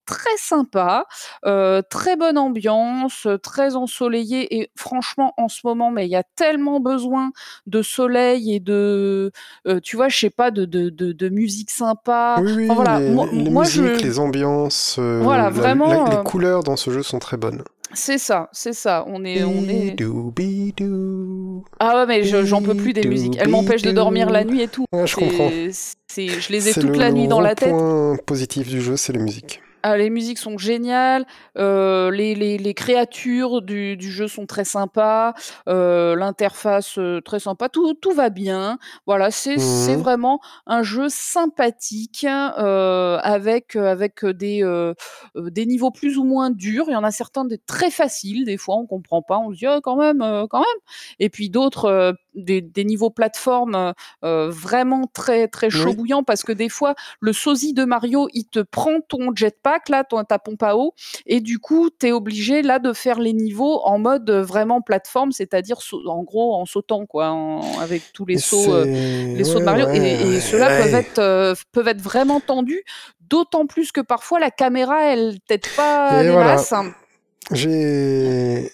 très 0.09 0.37
sympa, 0.39 1.05
euh, 1.45 1.83
très 1.89 2.17
bonne 2.17 2.39
ambiance, 2.39 3.27
euh, 3.27 3.37
très 3.37 3.77
ensoleillé. 3.77 4.59
Et 4.59 4.71
franchement, 4.75 5.35
en 5.37 5.49
ce 5.49 5.61
moment, 5.65 5.91
mais 5.91 6.07
il 6.07 6.11
y 6.11 6.17
a 6.17 6.25
tellement 6.35 6.81
besoin 6.81 7.31
de 7.67 7.83
soleil 7.83 8.55
et 8.55 8.61
de, 8.61 9.31
euh, 9.67 9.81
tu 9.81 9.97
vois, 9.97 10.09
je 10.09 10.19
sais 10.19 10.31
pas, 10.31 10.51
de, 10.51 10.65
de, 10.65 10.89
de, 10.89 11.13
de 11.13 11.29
musique 11.29 11.71
sympa. 11.71 12.41
Oui, 12.43 12.53
oui, 12.57 12.65
Enfin, 12.71 12.75
voilà, 12.83 13.01
les, 13.01 13.11
moi, 13.11 13.27
les 13.33 13.51
moi, 13.51 13.65
musiques, 13.65 13.99
je... 13.99 14.03
les 14.03 14.19
ambiances, 14.19 14.97
euh, 14.99 15.21
Voilà, 15.23 15.45
la- 15.45 15.51
vraiment, 15.51 16.05
la- 16.05 16.17
les 16.17 16.25
couleurs 16.25 16.63
dans 16.63 16.77
ce 16.77 16.91
jeu 16.91 17.03
sont 17.03 17.19
très 17.19 17.37
bonnes. 17.37 17.63
c'est 17.93 18.19
ça, 18.19 18.49
c'est 18.53 18.73
ça. 18.73 19.05
On 19.09 19.25
est, 19.25 19.45
on 19.45 19.65
est. 19.69 19.91
Bidou, 19.91 20.33
bidou. 20.35 21.65
Ah 21.81 21.97
ouais, 21.97 22.07
mais 22.07 22.23
je- 22.25 22.45
j'en 22.45 22.63
peux 22.63 22.75
plus 22.75 22.93
des 22.95 23.07
musiques. 23.07 23.37
Elles 23.39 23.49
m'empêchent 23.49 23.83
de 23.83 23.93
dormir 23.93 24.31
la 24.31 24.45
nuit 24.45 24.63
et 24.63 24.69
tout. 24.69 24.87
Je 25.05 25.15
comprends. 25.15 25.51
Je 26.17 26.53
les 26.53 26.69
ai 26.69 26.73
toute 26.73 26.85
le 26.85 26.99
la 26.99 27.11
nuit 27.13 27.29
dans 27.29 27.41
la 27.41 27.55
tête. 27.55 27.71
point 27.71 28.17
positif 28.27 28.69
du 28.69 28.81
jeu, 28.81 28.97
c'est 28.97 29.13
les 29.13 29.19
musiques. 29.19 29.61
Ah, 29.85 29.97
les 29.97 30.11
musiques 30.11 30.39
sont 30.39 30.59
géniales, 30.59 31.25
euh, 31.57 32.11
les, 32.11 32.35
les, 32.35 32.59
les 32.59 32.75
créatures 32.75 33.63
du, 33.63 33.97
du 33.97 34.11
jeu 34.11 34.27
sont 34.27 34.45
très 34.45 34.65
sympas, 34.65 35.35
euh, 35.69 36.17
l'interface 36.17 36.99
euh, 36.99 37.21
très 37.21 37.39
sympa, 37.39 37.69
tout, 37.69 37.95
tout 37.95 38.11
va 38.13 38.29
bien. 38.29 38.79
Voilà, 39.07 39.31
c'est 39.31 39.57
Mhm. 39.57 39.97
vraiment 40.03 40.41
un 40.67 40.83
jeu 40.83 41.09
sympathique 41.09 42.27
euh, 42.29 43.19
avec, 43.23 43.77
avec 43.77 44.27
des, 44.27 44.65
euh, 44.65 44.95
euh, 45.37 45.49
des 45.51 45.65
niveaux 45.65 45.93
plus 45.93 46.19
ou 46.19 46.25
moins 46.25 46.51
durs. 46.51 46.87
Il 46.89 46.93
y 46.93 46.97
en 46.97 47.05
a 47.05 47.13
certains 47.13 47.45
des 47.45 47.59
très 47.59 47.91
faciles, 47.93 48.45
des 48.45 48.57
fois 48.57 48.77
on 48.77 48.87
comprend 48.87 49.23
pas, 49.23 49.39
on 49.39 49.53
se 49.53 49.59
dit 49.59 49.67
Ah, 49.67 49.79
quand 49.83 49.97
même, 49.97 50.23
euh, 50.23 50.47
quand 50.49 50.59
même. 50.61 50.67
Et 51.21 51.29
puis 51.31 51.51
d'autres, 51.51 51.85
euh, 51.85 52.13
des, 52.39 52.61
des 52.61 52.85
niveaux 52.85 53.11
plateforme 53.11 53.93
euh, 54.25 54.49
vraiment 54.51 55.05
très 55.13 55.49
très 55.49 55.71
chaud 55.71 55.91
Oui. 55.91 55.97
bouillant 55.97 56.23
parce 56.23 56.43
que 56.43 56.53
des 56.53 56.69
fois 56.69 56.95
le 57.21 57.33
sosie 57.33 57.75
de 57.75 57.85
Mario 57.85 58.29
il 58.33 58.45
te 58.47 58.61
prend 58.61 59.01
ton 59.09 59.35
jetpack 59.35 59.89
là 59.89 60.05
ton, 60.05 60.23
ta 60.25 60.39
pompe 60.39 60.63
à 60.63 60.77
eau 60.77 60.95
et 61.27 61.41
du 61.41 61.59
coup 61.59 61.91
tu 61.91 62.07
es 62.09 62.13
obligé 62.13 62.63
là 62.63 62.79
de 62.79 62.93
faire 62.93 63.19
les 63.21 63.33
niveaux 63.33 63.81
en 63.85 63.99
mode 63.99 64.29
euh, 64.31 64.43
vraiment 64.43 64.81
plateforme 64.81 65.33
c'est-à-dire 65.33 65.79
en 66.07 66.23
gros 66.23 66.55
en 66.55 66.65
sautant 66.65 67.07
quoi 67.07 67.31
en- 67.31 67.79
avec 67.79 68.03
tous 68.13 68.25
les 68.27 68.35
Et 68.35 68.39
sauts 68.39 68.73
euh, 68.75 68.85
les 68.85 69.45
sauts 69.45 69.55
de 69.55 69.59
ouais, 69.59 69.65
Mario 69.65 69.89
et, 69.89 69.99
ouais, 70.01 70.37
et 70.37 70.41
ceux-là 70.41 70.69
peuvent 70.79 70.95
être 70.95 71.19
euh, 71.19 71.55
peuvent 71.73 71.89
être 71.89 72.01
vraiment 72.03 72.41
tendus 72.41 72.83
d'autant 73.29 73.67
plus 73.67 73.93
que 73.93 74.01
parfois 74.01 74.39
la 74.41 74.51
caméra 74.51 75.05
elle 75.05 75.39
t'aide 75.47 75.67
pas 75.77 76.21
Et 76.23 76.27
des 76.27 76.31
voilà. 76.33 76.55
masses 76.57 76.73
J'ai. 77.53 78.71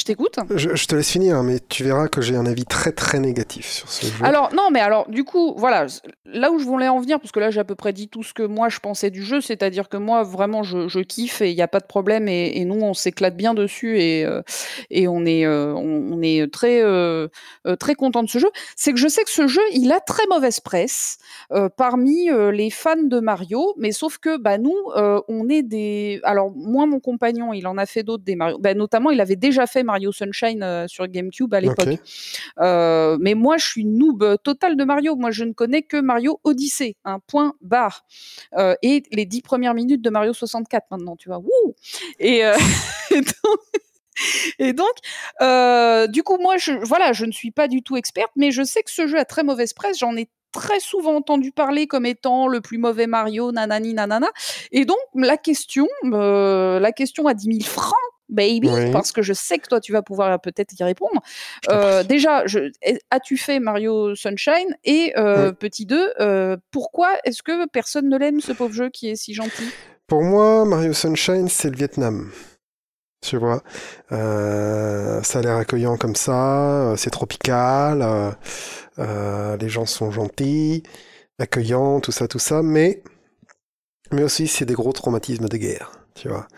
Je 0.00 0.04
t'écoute 0.04 0.36
Je, 0.56 0.74
je 0.74 0.86
te 0.86 0.94
laisse 0.94 1.10
finir, 1.10 1.42
mais 1.42 1.58
tu 1.68 1.84
verras 1.84 2.08
que 2.08 2.20
j'ai 2.20 2.34
un 2.34 2.46
avis 2.46 2.64
très 2.64 2.92
très 2.92 3.20
négatif 3.20 3.66
sur 3.66 3.90
ce 3.90 4.06
jeu. 4.06 4.24
Alors 4.24 4.52
non, 4.54 4.70
mais 4.72 4.80
alors 4.80 5.08
du 5.08 5.24
coup, 5.24 5.54
voilà, 5.56 5.86
là 6.24 6.50
où 6.50 6.58
je 6.58 6.64
voulais 6.64 6.88
en 6.88 7.00
venir, 7.00 7.20
parce 7.20 7.32
que 7.32 7.40
là 7.40 7.50
j'ai 7.50 7.60
à 7.60 7.64
peu 7.64 7.74
près 7.74 7.92
dit 7.92 8.08
tout 8.08 8.22
ce 8.22 8.32
que 8.32 8.42
moi 8.42 8.68
je 8.68 8.78
pensais 8.80 9.10
du 9.10 9.22
jeu, 9.22 9.40
c'est-à-dire 9.40 9.88
que 9.88 9.96
moi 9.96 10.22
vraiment 10.22 10.62
je, 10.62 10.88
je 10.88 11.00
kiffe 11.00 11.42
et 11.42 11.50
il 11.50 11.54
n'y 11.54 11.62
a 11.62 11.68
pas 11.68 11.80
de 11.80 11.86
problème 11.86 12.28
et, 12.28 12.52
et 12.56 12.64
nous 12.64 12.80
on 12.80 12.94
s'éclate 12.94 13.36
bien 13.36 13.54
dessus 13.54 14.00
et, 14.00 14.24
euh, 14.24 14.42
et 14.90 15.06
on 15.06 15.24
est 15.26 15.44
euh, 15.46 15.74
on, 15.74 16.14
on 16.14 16.22
est 16.22 16.50
très 16.52 16.82
euh, 16.82 17.28
très 17.78 17.94
content 17.94 18.22
de 18.22 18.28
ce 18.28 18.38
jeu. 18.38 18.50
C'est 18.76 18.92
que 18.92 18.98
je 18.98 19.08
sais 19.08 19.22
que 19.22 19.30
ce 19.30 19.46
jeu 19.46 19.62
il 19.72 19.92
a 19.92 20.00
très 20.00 20.26
mauvaise 20.28 20.60
presse 20.60 21.18
parmi 21.76 22.28
les 22.52 22.70
fans 22.70 23.02
de 23.02 23.20
Mario, 23.20 23.74
mais 23.76 23.92
sauf 23.92 24.18
que 24.18 24.38
bah 24.38 24.56
nous 24.56 24.76
on 25.28 25.48
est 25.48 25.62
des, 25.62 26.20
alors 26.22 26.50
moi 26.54 26.86
mon 26.86 27.00
compagnon 27.00 27.52
il 27.52 27.66
en 27.66 27.76
a 27.76 27.86
fait 27.86 28.02
d'autres 28.02 28.24
des 28.24 28.36
Mario, 28.36 28.58
bah, 28.58 28.74
notamment 28.74 29.10
il 29.10 29.20
avait 29.20 29.36
déjà 29.36 29.66
fait 29.66 29.82
Mario 29.90 30.12
Sunshine 30.12 30.62
euh, 30.62 30.86
sur 30.88 31.06
GameCube 31.08 31.52
à 31.54 31.60
l'époque. 31.60 31.98
Euh, 32.60 33.16
mais 33.20 33.34
moi, 33.34 33.56
je 33.58 33.66
suis 33.66 33.84
noob 33.84 34.36
total 34.42 34.76
de 34.76 34.84
Mario. 34.84 35.16
Moi, 35.16 35.30
je 35.30 35.44
ne 35.44 35.52
connais 35.52 35.82
que 35.82 35.96
Mario 35.96 36.40
Odyssey, 36.44 36.96
un 37.04 37.18
point 37.18 37.54
barre. 37.60 38.04
Euh, 38.56 38.74
et 38.82 39.02
les 39.12 39.26
dix 39.26 39.42
premières 39.42 39.74
minutes 39.74 40.02
de 40.02 40.10
Mario 40.10 40.32
64 40.32 40.86
maintenant, 40.90 41.16
tu 41.16 41.28
vois. 41.28 41.38
Wouh 41.38 41.74
et, 42.18 42.40
et 43.10 43.20
donc, 43.20 43.60
et 44.58 44.72
donc, 44.72 44.92
euh, 45.40 46.06
du 46.06 46.22
coup, 46.22 46.38
moi, 46.38 46.56
je, 46.58 46.72
voilà, 46.84 47.12
je 47.12 47.24
ne 47.24 47.32
suis 47.32 47.50
pas 47.50 47.68
du 47.68 47.82
tout 47.82 47.96
experte, 47.96 48.32
mais 48.36 48.50
je 48.50 48.62
sais 48.62 48.82
que 48.82 48.90
ce 48.90 49.06
jeu 49.06 49.18
a 49.18 49.24
très 49.24 49.42
mauvaise 49.42 49.72
presse. 49.72 49.98
J'en 49.98 50.16
ai 50.16 50.28
très 50.52 50.80
souvent 50.80 51.16
entendu 51.16 51.52
parler 51.52 51.86
comme 51.86 52.06
étant 52.06 52.48
le 52.48 52.60
plus 52.60 52.78
mauvais 52.78 53.06
Mario, 53.06 53.52
nanani, 53.52 53.94
nanana. 53.94 54.28
Et 54.72 54.84
donc, 54.84 54.98
la 55.14 55.36
question, 55.36 55.86
euh, 56.04 56.80
la 56.80 56.92
question 56.92 57.26
à 57.26 57.34
10 57.34 57.44
000 57.44 57.58
francs, 57.62 57.94
baby, 58.30 58.68
Oui. 58.70 58.90
parce 58.92 59.12
que 59.12 59.22
je 59.22 59.32
sais 59.32 59.58
que 59.58 59.66
toi, 59.68 59.80
tu 59.80 59.92
vas 59.92 60.02
pouvoir 60.02 60.40
peut-être 60.40 60.72
y 60.78 60.82
répondre. 60.84 61.20
Euh, 61.68 62.02
déjà, 62.04 62.44
as-tu 63.10 63.36
fait 63.36 63.60
Mario 63.60 64.14
Sunshine 64.14 64.74
Et 64.84 65.12
euh, 65.18 65.48
Oui. 65.50 65.54
petit 65.58 65.86
2, 65.86 66.12
euh, 66.20 66.56
pourquoi 66.70 67.10
est-ce 67.24 67.42
que 67.42 67.66
personne 67.68 68.08
ne 68.08 68.16
l'aime, 68.18 68.40
ce 68.40 68.52
pauvre 68.52 68.72
jeu 68.74 68.88
qui 68.90 69.10
est 69.10 69.16
si 69.16 69.34
gentil? 69.34 69.74
Pour 70.06 70.22
moi, 70.22 70.64
Mario 70.64 70.92
Sunshine, 70.92 71.48
c'est 71.48 71.70
le 71.70 71.76
Vietnam. 71.76 72.30
Tu 73.22 73.36
vois, 73.36 73.62
Euh, 74.12 75.22
ça 75.22 75.40
a 75.40 75.42
l'air 75.42 75.56
accueillant 75.56 75.96
comme 75.98 76.16
ça, 76.16 76.92
euh, 76.92 76.96
c'est 76.96 77.10
tropical, 77.10 78.00
euh, 78.02 78.30
euh, 78.98 79.56
les 79.58 79.68
gens 79.68 79.84
sont 79.84 80.10
gentils, 80.10 80.82
accueillants, 81.38 82.00
tout 82.00 82.12
ça, 82.12 82.26
tout 82.28 82.38
ça, 82.38 82.62
mais, 82.62 83.02
mais 84.10 84.22
aussi 84.22 84.48
c'est 84.48 84.64
des 84.64 84.72
gros 84.74 84.92
traumatismes 84.92 85.48
de 85.48 85.56
guerre, 85.58 85.92
tu 86.14 86.28
vois. 86.28 86.48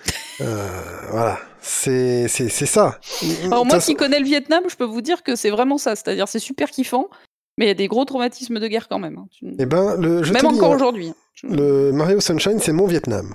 Euh, 0.40 0.68
voilà, 1.10 1.38
c'est 1.62 2.28
c'est 2.28 2.48
c'est 2.48 2.66
ça. 2.66 2.98
Alors 3.44 3.64
moi 3.64 3.78
qui 3.78 3.94
connais 3.94 4.18
le 4.18 4.24
Vietnam, 4.26 4.64
je 4.68 4.76
peux 4.76 4.84
vous 4.84 5.00
dire 5.00 5.22
que 5.22 5.36
c'est 5.36 5.50
vraiment 5.50 5.78
ça. 5.78 5.96
C'est-à-dire 5.96 6.28
c'est 6.28 6.38
super 6.38 6.70
kiffant, 6.70 7.08
mais 7.56 7.64
il 7.66 7.68
y 7.68 7.70
a 7.70 7.74
des 7.74 7.88
gros 7.88 8.04
traumatismes 8.04 8.58
de 8.58 8.68
guerre 8.68 8.88
quand 8.88 8.98
même. 8.98 9.18
hein. 9.18 9.28
Eh 9.58 9.66
ben, 9.66 9.96
le, 9.96 10.22
je 10.22 10.32
Même 10.32 10.46
encore 10.46 10.72
hein, 10.72 10.76
aujourd'hui. 10.76 11.08
hein. 11.08 11.14
Le 11.48 11.92
Mario 11.92 12.20
Sunshine, 12.20 12.58
c'est 12.60 12.72
mon 12.72 12.86
Vietnam. 12.86 13.34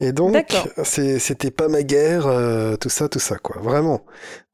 Et 0.00 0.10
donc, 0.10 0.34
c'est- 0.82 1.20
c'était 1.20 1.52
pas 1.52 1.68
ma 1.68 1.84
guerre, 1.84 2.26
euh, 2.26 2.74
tout 2.76 2.88
ça, 2.88 3.08
tout 3.08 3.20
ça, 3.20 3.36
quoi. 3.38 3.60
Vraiment. 3.62 4.04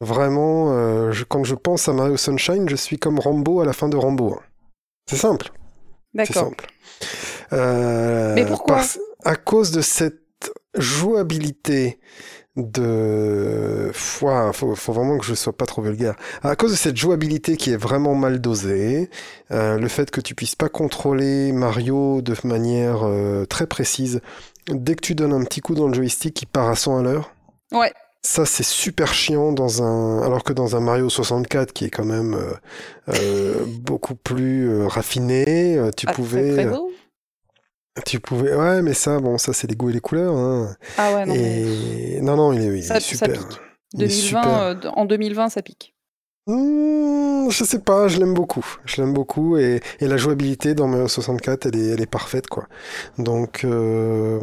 Vraiment, 0.03 0.73
euh, 0.73 1.11
je- 1.13 1.25
quand 1.25 1.43
je 1.45 1.55
pense 1.55 1.89
à 1.89 1.95
Mario 1.95 2.19
Sunshine, 2.19 2.69
je 2.69 2.77
suis 2.77 2.99
comme 2.99 3.19
Rambo 3.19 3.61
à 3.61 3.65
la 3.65 3.73
fin 3.73 3.89
de 3.89 3.97
Rambo. 3.97 4.35
hein. 4.35 4.43
C'est 5.09 5.17
simple. 5.17 5.51
C'est 6.15 6.35
D'accord. 6.35 6.49
simple. 6.51 6.67
Euh, 7.55 8.35
Mais 8.35 8.45
pourquoi? 8.45 8.77
parce- 8.77 8.99
À 9.25 9.37
cause 9.37 9.71
de 9.71 9.81
cette 9.81 10.53
jouabilité 10.75 11.99
de... 12.59 13.93
Ouah, 14.21 14.53
faut, 14.53 14.75
faut 14.75 14.93
vraiment 14.93 15.17
que 15.17 15.25
je 15.25 15.35
sois 15.35 15.53
pas 15.53 15.67
trop 15.67 15.81
vulgaire. 15.81 16.15
À 16.43 16.57
cause 16.57 16.73
de 16.73 16.77
cette 16.77 16.97
jouabilité 16.97 17.57
qui 17.57 17.71
est 17.71 17.77
vraiment 17.77 18.15
mal 18.15 18.41
dosée, 18.41 19.11
euh, 19.51 19.79
le 19.79 19.89
fait 19.89 20.11
que 20.11 20.21
tu 20.21 20.35
puisses 20.35 20.57
pas 20.57 20.69
contrôler 20.69 21.53
Mario 21.53 22.21
de 22.21 22.35
manière 22.45 23.01
euh, 23.05 23.45
très 23.47 23.67
précise, 23.67 24.21
dès 24.69 24.97
que 24.97 25.01
tu 25.01 25.15
donnes 25.15 25.33
un 25.33 25.45
petit 25.45 25.61
coup 25.61 25.75
dans 25.75 25.87
le 25.87 25.95
joystick, 25.95 26.43
il 26.43 26.47
part 26.47 26.69
à 26.69 26.75
100 26.75 26.99
à 26.99 27.03
l'heure. 27.03 27.33
Ouais. 27.73 27.93
Ça, 28.23 28.45
c'est 28.45 28.65
super 28.65 29.15
chiant 29.15 29.53
dans 29.53 29.83
un, 29.83 30.23
alors 30.23 30.43
que 30.43 30.53
dans 30.53 30.75
un 30.75 30.81
Mario 30.81 31.09
64 31.09 31.73
qui 31.73 31.85
est 31.85 31.91
quand 31.91 32.05
même 32.05 32.37
euh, 33.09 33.55
beaucoup 33.81 34.17
plus 34.17 34.85
raffiné, 34.87 35.81
tu 35.97 36.07
Pas 36.07 36.13
pouvais, 36.13 36.53
très 36.53 36.67
beau. 36.67 36.91
Tu 38.05 38.21
pouvais, 38.21 38.55
ouais, 38.55 38.83
mais 38.83 38.95
ça, 38.95 39.19
bon, 39.21 39.39
ça, 39.39 39.53
c'est 39.53 39.69
les 39.69 39.77
goûts 39.77 39.91
et 39.91 39.93
les 39.95 40.01
couleurs. 40.01 40.35
Hein. 40.37 40.75
Ah 40.97 41.15
ouais, 41.15 41.27
non, 41.27 41.35
mais 41.35 41.63
et 42.17 42.21
non, 42.21 42.37
non, 42.37 42.53
il 42.53 42.61
est, 42.63 42.67
il 42.67 42.79
est 42.79 42.83
ça, 42.83 42.95
ça 42.95 43.01
super. 43.01 43.33
pique. 43.49 43.59
Il 43.95 44.03
est 44.03 44.07
2020, 44.09 44.19
super. 44.43 44.63
euh, 44.63 44.75
d- 44.75 44.89
en 44.95 45.05
2020, 45.05 45.49
ça 45.49 45.63
pique. 45.63 45.95
Hmm, 46.47 47.51
je 47.51 47.63
sais 47.65 47.79
pas, 47.81 48.09
je 48.09 48.19
l'aime 48.19 48.33
beaucoup. 48.33 48.65
Je 48.87 49.03
l'aime 49.03 49.13
beaucoup 49.13 49.59
et, 49.59 49.81
et 50.01 50.07
la 50.09 50.17
jouabilité 50.17 50.75
dans 50.75 50.87
Mario 50.87 51.07
64, 51.07 51.67
elle 51.67 51.77
est, 51.77 51.87
elle 51.89 52.01
est 52.01 52.07
parfaite, 52.07 52.47
quoi. 52.49 52.67
Donc, 53.19 53.65
euh, 53.65 54.39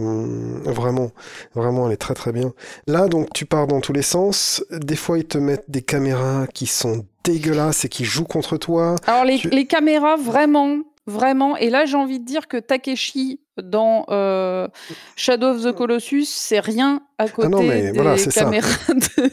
vraiment, 0.66 1.10
vraiment, 1.56 1.88
elle 1.88 1.93
est 1.93 1.97
très 1.97 2.14
très 2.14 2.32
bien. 2.32 2.53
Là, 2.88 3.08
donc, 3.08 3.34
tu 3.34 3.45
pars 3.47 3.66
dans 3.66 3.82
tous 3.82 3.93
les 3.93 4.03
sens. 4.03 4.64
Des 4.72 4.95
fois, 4.95 5.18
ils 5.18 5.26
te 5.26 5.39
mettent 5.39 5.66
des 5.70 5.82
caméras 5.82 6.45
qui 6.53 6.68
sont 6.68 7.06
dégueulasses 7.24 7.86
et 7.86 7.89
qui 7.89 8.06
jouent 8.06 8.24
contre 8.26 8.58
toi. 8.58 8.95
Alors 9.08 9.26
les, 9.26 9.38
Tu- 9.39 9.49
les 9.49 9.66
caméras, 9.66 10.16
vraiment, 10.16 10.78
vraiment. 11.08 11.56
Et 11.58 11.70
là, 11.70 11.86
j'ai 11.86 11.97
envie 11.97 12.20
de 12.20 12.26
dire 12.26 12.47
que 12.47 12.58
Takeshi 12.58 13.41
dans 13.62 14.06
euh, 14.10 14.68
Shadow 15.16 15.47
of 15.56 15.64
the 15.64 15.72
Colossus, 15.72 16.26
c'est 16.26 16.60
rien 16.60 17.01
à 17.18 17.28
côté 17.30 17.47
Ah 17.47 17.49
non, 17.49 17.64
mais 17.64 17.91
des 17.91 17.91
voilà, 17.91 18.16
caméras 18.34 18.68
de, 18.89 19.30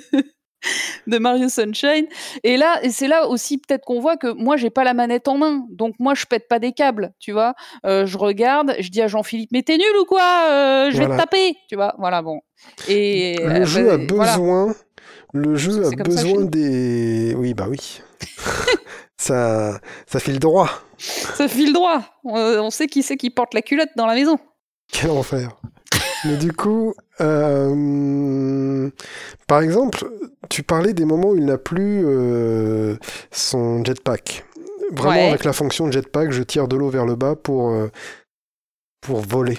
de 1.08 1.18
Mario 1.18 1.48
Sunshine. 1.48 2.06
Et 2.44 2.56
là, 2.56 2.78
et 2.84 2.90
c'est 2.90 3.08
là 3.08 3.26
aussi 3.26 3.58
peut-être 3.58 3.84
qu'on 3.84 3.98
voit 4.00 4.16
que 4.16 4.28
moi, 4.32 4.56
j'ai 4.56 4.70
pas 4.70 4.84
la 4.84 4.94
manette 4.94 5.26
en 5.26 5.38
main, 5.38 5.66
donc 5.70 5.94
moi, 5.98 6.14
je 6.14 6.24
pète 6.26 6.46
pas 6.46 6.60
des 6.60 6.72
câbles, 6.72 7.12
tu 7.18 7.32
vois. 7.32 7.54
Euh, 7.84 8.06
je 8.06 8.16
regarde, 8.16 8.76
je 8.78 8.88
dis 8.90 9.02
à 9.02 9.08
Jean-Philippe, 9.08 9.50
mais 9.52 9.62
t'es 9.62 9.76
nul 9.76 9.96
ou 10.00 10.04
quoi? 10.04 10.22
Euh, 10.50 10.90
Je 10.92 10.98
vais 10.98 11.06
Voilà. 11.06 11.16
te 11.16 11.28
taper, 11.28 11.56
tu 11.68 11.74
vois. 11.74 11.94
Voilà, 11.98 12.22
bon. 12.22 12.40
Et 12.88 13.36
Le 13.44 13.64
jeu 13.64 13.90
a 13.90 13.96
voilà. 13.96 14.32
besoin, 14.36 14.74
le 15.32 15.56
jeu 15.56 15.84
a 15.86 15.90
ça 15.90 15.96
besoin 15.96 16.44
des, 16.44 17.34
oui, 17.36 17.54
bah 17.54 17.66
oui. 17.68 18.00
ça, 19.22 19.80
ça 20.06 20.18
file 20.20 20.38
droit. 20.38 20.68
Ça 20.98 21.48
file 21.48 21.72
droit. 21.72 22.02
On, 22.24 22.34
on 22.36 22.70
sait 22.70 22.86
qui 22.86 23.02
c'est 23.02 23.16
qui 23.16 23.30
porte 23.30 23.54
la 23.54 23.62
culotte 23.62 23.90
dans 23.96 24.06
la 24.06 24.14
maison. 24.14 24.38
Quel 24.92 25.10
enfer. 25.10 25.56
Mais 26.24 26.36
du 26.36 26.52
coup, 26.52 26.94
euh, 27.20 28.90
par 29.48 29.60
exemple, 29.60 30.06
tu 30.48 30.62
parlais 30.62 30.92
des 30.92 31.04
moments 31.04 31.30
où 31.30 31.36
il 31.36 31.44
n'a 31.46 31.58
plus 31.58 32.04
euh, 32.06 32.96
son 33.30 33.84
jetpack. 33.84 34.44
Vraiment, 34.92 35.10
Ouais. 35.14 35.28
avec 35.28 35.44
la 35.44 35.52
fonction 35.52 35.90
jetpack, 35.90 36.30
je 36.32 36.42
tire 36.42 36.68
de 36.68 36.76
l'eau 36.76 36.90
vers 36.90 37.06
le 37.06 37.16
bas 37.16 37.34
pour, 37.34 37.70
euh, 37.70 37.88
pour 39.00 39.20
voler. 39.20 39.58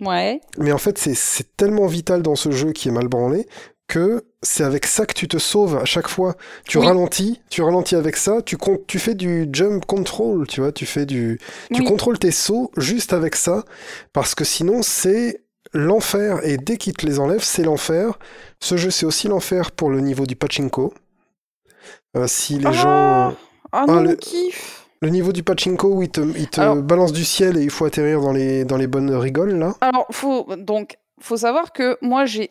Ouais. 0.00 0.40
Mais 0.58 0.70
en 0.72 0.78
fait, 0.78 0.96
c'est- 0.98 1.14
c'est 1.16 1.56
tellement 1.56 1.86
vital 1.86 2.22
dans 2.22 2.36
ce 2.36 2.50
jeu 2.52 2.72
qui 2.72 2.88
est 2.88 2.92
mal 2.92 3.08
branlé 3.08 3.46
que 3.88 4.24
c'est 4.42 4.64
avec 4.64 4.86
ça 4.86 5.04
que 5.06 5.14
tu 5.14 5.26
te 5.28 5.38
sauves 5.38 5.76
à 5.76 5.84
chaque 5.84 6.08
fois. 6.08 6.34
Tu 6.66 6.78
Oui. 6.78 6.86
ralentis, 6.86 7.40
tu 7.50 7.62
ralentis 7.62 7.96
avec 7.96 8.16
ça, 8.16 8.40
tu, 8.42 8.56
fais 8.98 9.14
du 9.14 9.48
jump 9.52 9.84
control, 9.84 10.46
tu 10.46 10.60
vois, 10.60 10.72
tu 10.72 10.86
fais 10.86 11.06
du, 11.06 11.40
tu 11.72 11.80
Oui. 11.80 11.86
contrôles 11.86 12.18
tes 12.18 12.30
sauts 12.30 12.70
juste 12.76 13.12
avec 13.12 13.34
ça, 13.36 13.64
parce 14.12 14.34
que 14.34 14.44
sinon 14.44 14.82
c'est 14.82 15.42
l'enfer, 15.72 16.40
et 16.44 16.56
dès 16.56 16.76
qu'ils 16.76 16.94
te 16.94 17.04
les 17.04 17.18
enlèvent, 17.18 17.42
c'est 17.44 17.62
l'enfer. 17.64 18.18
Ce 18.60 18.76
jeu, 18.76 18.90
c'est 18.90 19.04
aussi 19.06 19.28
l'enfer 19.28 19.70
pour 19.72 19.90
le 19.90 20.00
niveau 20.00 20.24
du 20.24 20.34
pachinko. 20.36 20.94
Euh, 22.16 22.26
si 22.26 22.58
les 22.58 22.66
ah, 22.66 22.72
gens... 22.72 23.36
ah 23.72 23.84
non, 23.86 24.00
le- 24.00 24.16
kiff. 24.16 24.86
Le 25.00 25.10
niveau 25.10 25.30
du 25.32 25.42
pachinko 25.44 25.88
où 25.94 26.02
ils 26.02 26.08
te, 26.10 26.20
ils 26.20 26.48
te 26.48 26.60
Alors- 26.60 26.76
balancent 26.76 27.12
du 27.12 27.24
ciel 27.24 27.56
et 27.56 27.62
il 27.62 27.70
faut 27.70 27.84
atterrir 27.84 28.20
dans 28.20 28.32
les, 28.32 28.64
dans 28.64 28.76
les 28.76 28.86
bonnes 28.86 29.14
rigoles, 29.14 29.52
là. 29.58 29.74
Alors, 29.80 30.06
faut, 30.10 30.46
donc, 30.56 30.96
faut 31.20 31.36
savoir 31.36 31.72
que 31.72 31.96
moi, 32.02 32.24
j'ai, 32.24 32.50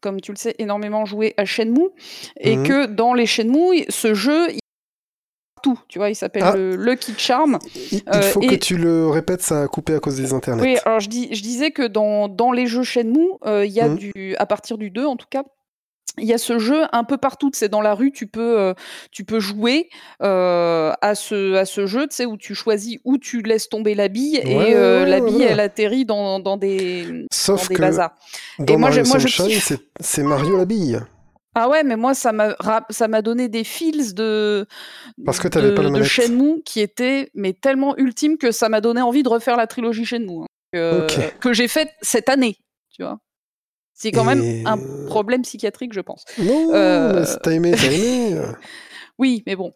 comme 0.00 0.20
tu 0.20 0.32
le 0.32 0.36
sais, 0.36 0.54
énormément 0.58 1.04
joué 1.04 1.34
à 1.36 1.44
Shenmue, 1.44 1.88
et 2.38 2.56
Mhm. 2.56 2.66
que 2.66 2.86
dans 2.86 3.14
les 3.14 3.26
Shenmue, 3.26 3.84
ce 3.88 4.14
jeu, 4.14 4.50
il 4.50 4.58
tout, 5.62 5.78
tu 5.88 5.98
vois, 5.98 6.08
il 6.08 6.14
s'appelle 6.14 6.42
Ah. 6.46 6.56
le 6.56 6.74
Lucky 6.74 7.12
Charm. 7.18 7.58
Il, 7.92 7.98
il 7.98 8.02
Euh, 8.14 8.22
faut 8.22 8.40
que 8.40 8.54
et- 8.54 8.58
tu 8.58 8.78
le 8.78 9.08
répètes, 9.08 9.42
ça 9.42 9.62
a 9.64 9.68
coupé 9.68 9.94
à 9.94 10.00
cause 10.00 10.16
des 10.16 10.32
internets. 10.32 10.62
Oui, 10.62 10.78
alors 10.86 11.00
je, 11.00 11.08
dis, 11.10 11.28
je 11.34 11.42
disais 11.42 11.70
que 11.70 11.82
dans, 11.86 12.28
dans 12.28 12.50
les 12.50 12.66
jeux 12.66 12.82
Shenmue, 12.82 13.28
euh, 13.44 13.66
il 13.66 13.72
y 13.72 13.80
a 13.82 13.88
Mhm. 13.90 13.96
du, 13.98 14.36
à 14.38 14.46
partir 14.46 14.78
du 14.78 14.88
2 14.90 15.04
en 15.04 15.16
tout 15.16 15.26
cas, 15.28 15.44
il 16.18 16.24
y 16.26 16.32
a 16.32 16.38
ce 16.38 16.58
jeu 16.58 16.82
un 16.92 17.04
peu 17.04 17.16
partout, 17.16 17.50
c'est 17.54 17.68
dans 17.68 17.80
la 17.80 17.94
rue, 17.94 18.10
tu 18.12 18.26
peux, 18.26 18.58
euh, 18.58 18.74
tu 19.12 19.24
peux 19.24 19.40
jouer 19.40 19.88
euh, 20.22 20.92
à, 21.00 21.14
ce, 21.14 21.54
à 21.54 21.64
ce 21.64 21.86
jeu, 21.86 22.06
tu 22.08 22.16
sais, 22.16 22.26
où 22.26 22.36
tu 22.36 22.54
choisis 22.54 22.98
où 23.04 23.16
tu 23.18 23.42
laisses 23.42 23.68
tomber 23.68 23.94
la 23.94 24.08
bille 24.08 24.38
Ouais, 24.44 24.70
et 24.70 24.74
euh, 24.74 25.04
ouais, 25.04 25.08
la 25.10 25.20
bille, 25.20 25.42
elle 25.42 25.60
atterrit 25.60 26.04
dans, 26.04 26.40
dans 26.40 26.56
des, 26.56 27.04
dans 27.06 27.26
Sauf 27.32 27.68
des 27.68 27.74
que 27.76 27.80
bazars. 27.80 28.14
dans 28.58 28.78
moi, 28.78 28.88
Mario 28.90 29.04
j'ai- 29.04 29.08
moi, 29.08 29.18
je 29.18 29.78
c'est- 30.00 30.22
Mario 30.22 30.56
la 30.56 30.64
bille. 30.64 31.00
Ah 31.54 31.68
ouais, 31.68 31.82
mais 31.82 31.96
moi, 31.96 32.14
ça 32.14 32.30
m'a 32.32 32.54
ça 32.90 33.08
m'a 33.08 33.22
donné 33.22 33.48
des 33.48 33.64
feels 33.64 34.14
de, 34.14 34.66
Parce 35.24 35.40
que 35.40 35.48
t'avais 35.48 35.70
de, 35.70 35.74
pas 35.76 35.82
la 35.82 35.90
de. 35.90 36.02
Shenmue 36.04 36.62
qui 36.64 36.80
étaient 36.80 37.28
mais 37.34 37.54
tellement 37.54 37.96
ultimes 37.98 38.38
que 38.38 38.52
ça 38.52 38.68
m'a 38.68 38.80
donné 38.80 39.00
envie 39.02 39.24
de 39.24 39.28
refaire 39.28 39.56
la 39.56 39.66
trilogie 39.66 40.04
Shenmue. 40.04 40.42
hein, 40.42 40.46
que 40.72 41.38
que 41.40 41.52
j'ai 41.52 41.66
faite 41.66 41.90
cette 42.02 42.28
année, 42.28 42.56
tu 42.94 43.02
vois. 43.02 43.18
C'est 44.02 44.12
quand 44.12 44.24
même 44.24 44.66
un 44.66 44.78
problème 45.08 45.42
psychiatrique, 45.42 45.92
je 45.92 46.00
pense. 46.00 46.24
Non, 46.38 46.72
Euh, 46.72 47.22
si 47.26 47.36
t'as 47.42 47.50
aimé, 47.52 47.72
t'as 47.76 47.84
aimé. 47.92 48.40
Oui, 49.18 49.42
mais 49.46 49.54
bon, 49.56 49.74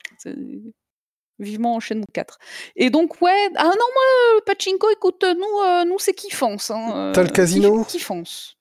vivement 1.38 1.78
Shenmue 1.80 2.04
4. 2.14 2.38
Et 2.76 2.88
donc, 2.90 3.20
ouais, 3.20 3.48
ah 3.56 3.64
non, 3.64 3.70
moi, 3.70 4.04
le 4.36 4.40
Pachinko, 4.46 4.88
écoute, 4.90 5.22
nous, 5.24 5.60
euh, 5.66 5.84
nous 5.84 5.98
c'est 5.98 6.14
kiffance. 6.14 6.70
Hein, 6.70 7.12
T'as 7.14 7.22
le 7.22 7.28
euh, 7.28 7.32
casino 7.32 7.82
kiff- 7.82 7.86
Kiffance. 7.88 8.56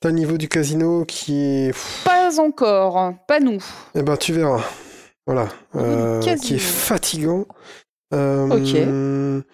T'as 0.00 0.10
le 0.10 0.14
niveau 0.16 0.36
du 0.38 0.48
casino 0.48 1.04
qui 1.04 1.34
est... 1.40 2.04
Pas 2.04 2.38
encore, 2.38 3.14
pas 3.26 3.40
nous. 3.40 3.58
Eh 3.96 4.02
ben, 4.02 4.16
tu 4.16 4.32
verras. 4.32 4.62
Voilà. 5.26 5.48
Euh, 5.74 6.20
qui 6.20 6.54
est 6.54 6.58
fatigant. 6.58 7.46
Euh, 8.12 8.46
Ok. 8.50 9.44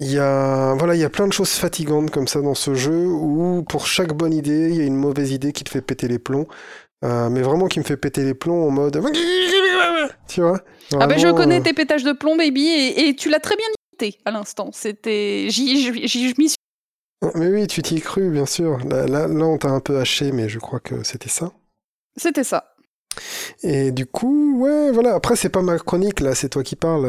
Il 0.00 0.12
y 0.12 0.18
a, 0.18 0.74
voilà, 0.74 0.94
il 0.94 1.00
y 1.00 1.04
a 1.04 1.10
plein 1.10 1.26
de 1.26 1.32
choses 1.32 1.52
fatigantes 1.52 2.10
comme 2.10 2.28
ça 2.28 2.42
dans 2.42 2.54
ce 2.54 2.74
jeu 2.74 3.06
où 3.06 3.64
pour 3.66 3.86
chaque 3.86 4.12
bonne 4.12 4.34
idée, 4.34 4.68
il 4.70 4.76
y 4.76 4.80
a 4.80 4.84
une 4.84 4.96
mauvaise 4.96 5.32
idée 5.32 5.52
qui 5.52 5.64
te 5.64 5.70
fait 5.70 5.80
péter 5.80 6.06
les 6.06 6.18
plombs. 6.18 6.46
Euh, 7.04 7.28
mais 7.30 7.42
vraiment 7.42 7.66
qui 7.66 7.78
me 7.78 7.84
fait 7.84 7.96
péter 7.96 8.24
les 8.24 8.34
plombs 8.34 8.66
en 8.66 8.70
mode... 8.70 9.00
Tu 10.28 10.40
vois 10.40 10.60
Ah 10.98 11.06
ben 11.06 11.18
je 11.18 11.28
connais 11.28 11.60
euh, 11.60 11.62
tes 11.62 11.72
pétages 11.72 12.04
de 12.04 12.12
plomb, 12.12 12.36
baby, 12.36 12.66
et, 12.66 13.08
et 13.08 13.16
tu 13.16 13.28
l'as 13.28 13.38
très 13.38 13.56
bien 13.56 13.66
imité 13.92 14.18
à 14.24 14.30
l'instant. 14.30 14.70
C'était, 14.72 15.48
j'y, 15.50 15.90
m'y 16.38 16.48
suis. 16.48 16.56
Mais 17.34 17.48
oui, 17.48 17.66
tu 17.66 17.82
t'y 17.82 17.96
es 17.96 18.00
cru, 18.00 18.30
bien 18.30 18.46
sûr. 18.46 18.78
Là, 18.86 19.06
là, 19.06 19.28
là, 19.28 19.44
on 19.44 19.58
t'a 19.58 19.68
un 19.68 19.80
peu 19.80 19.98
haché, 19.98 20.32
mais 20.32 20.48
je 20.48 20.58
crois 20.58 20.80
que 20.80 21.02
c'était 21.04 21.28
ça. 21.28 21.52
C'était 22.16 22.44
ça. 22.44 22.75
Et 23.62 23.92
du 23.92 24.06
coup, 24.06 24.58
ouais, 24.58 24.90
voilà. 24.90 25.14
Après, 25.14 25.36
c'est 25.36 25.48
pas 25.48 25.62
ma 25.62 25.78
chronique, 25.78 26.20
là, 26.20 26.34
c'est 26.34 26.48
toi 26.48 26.62
qui 26.62 26.76
parles. 26.76 27.06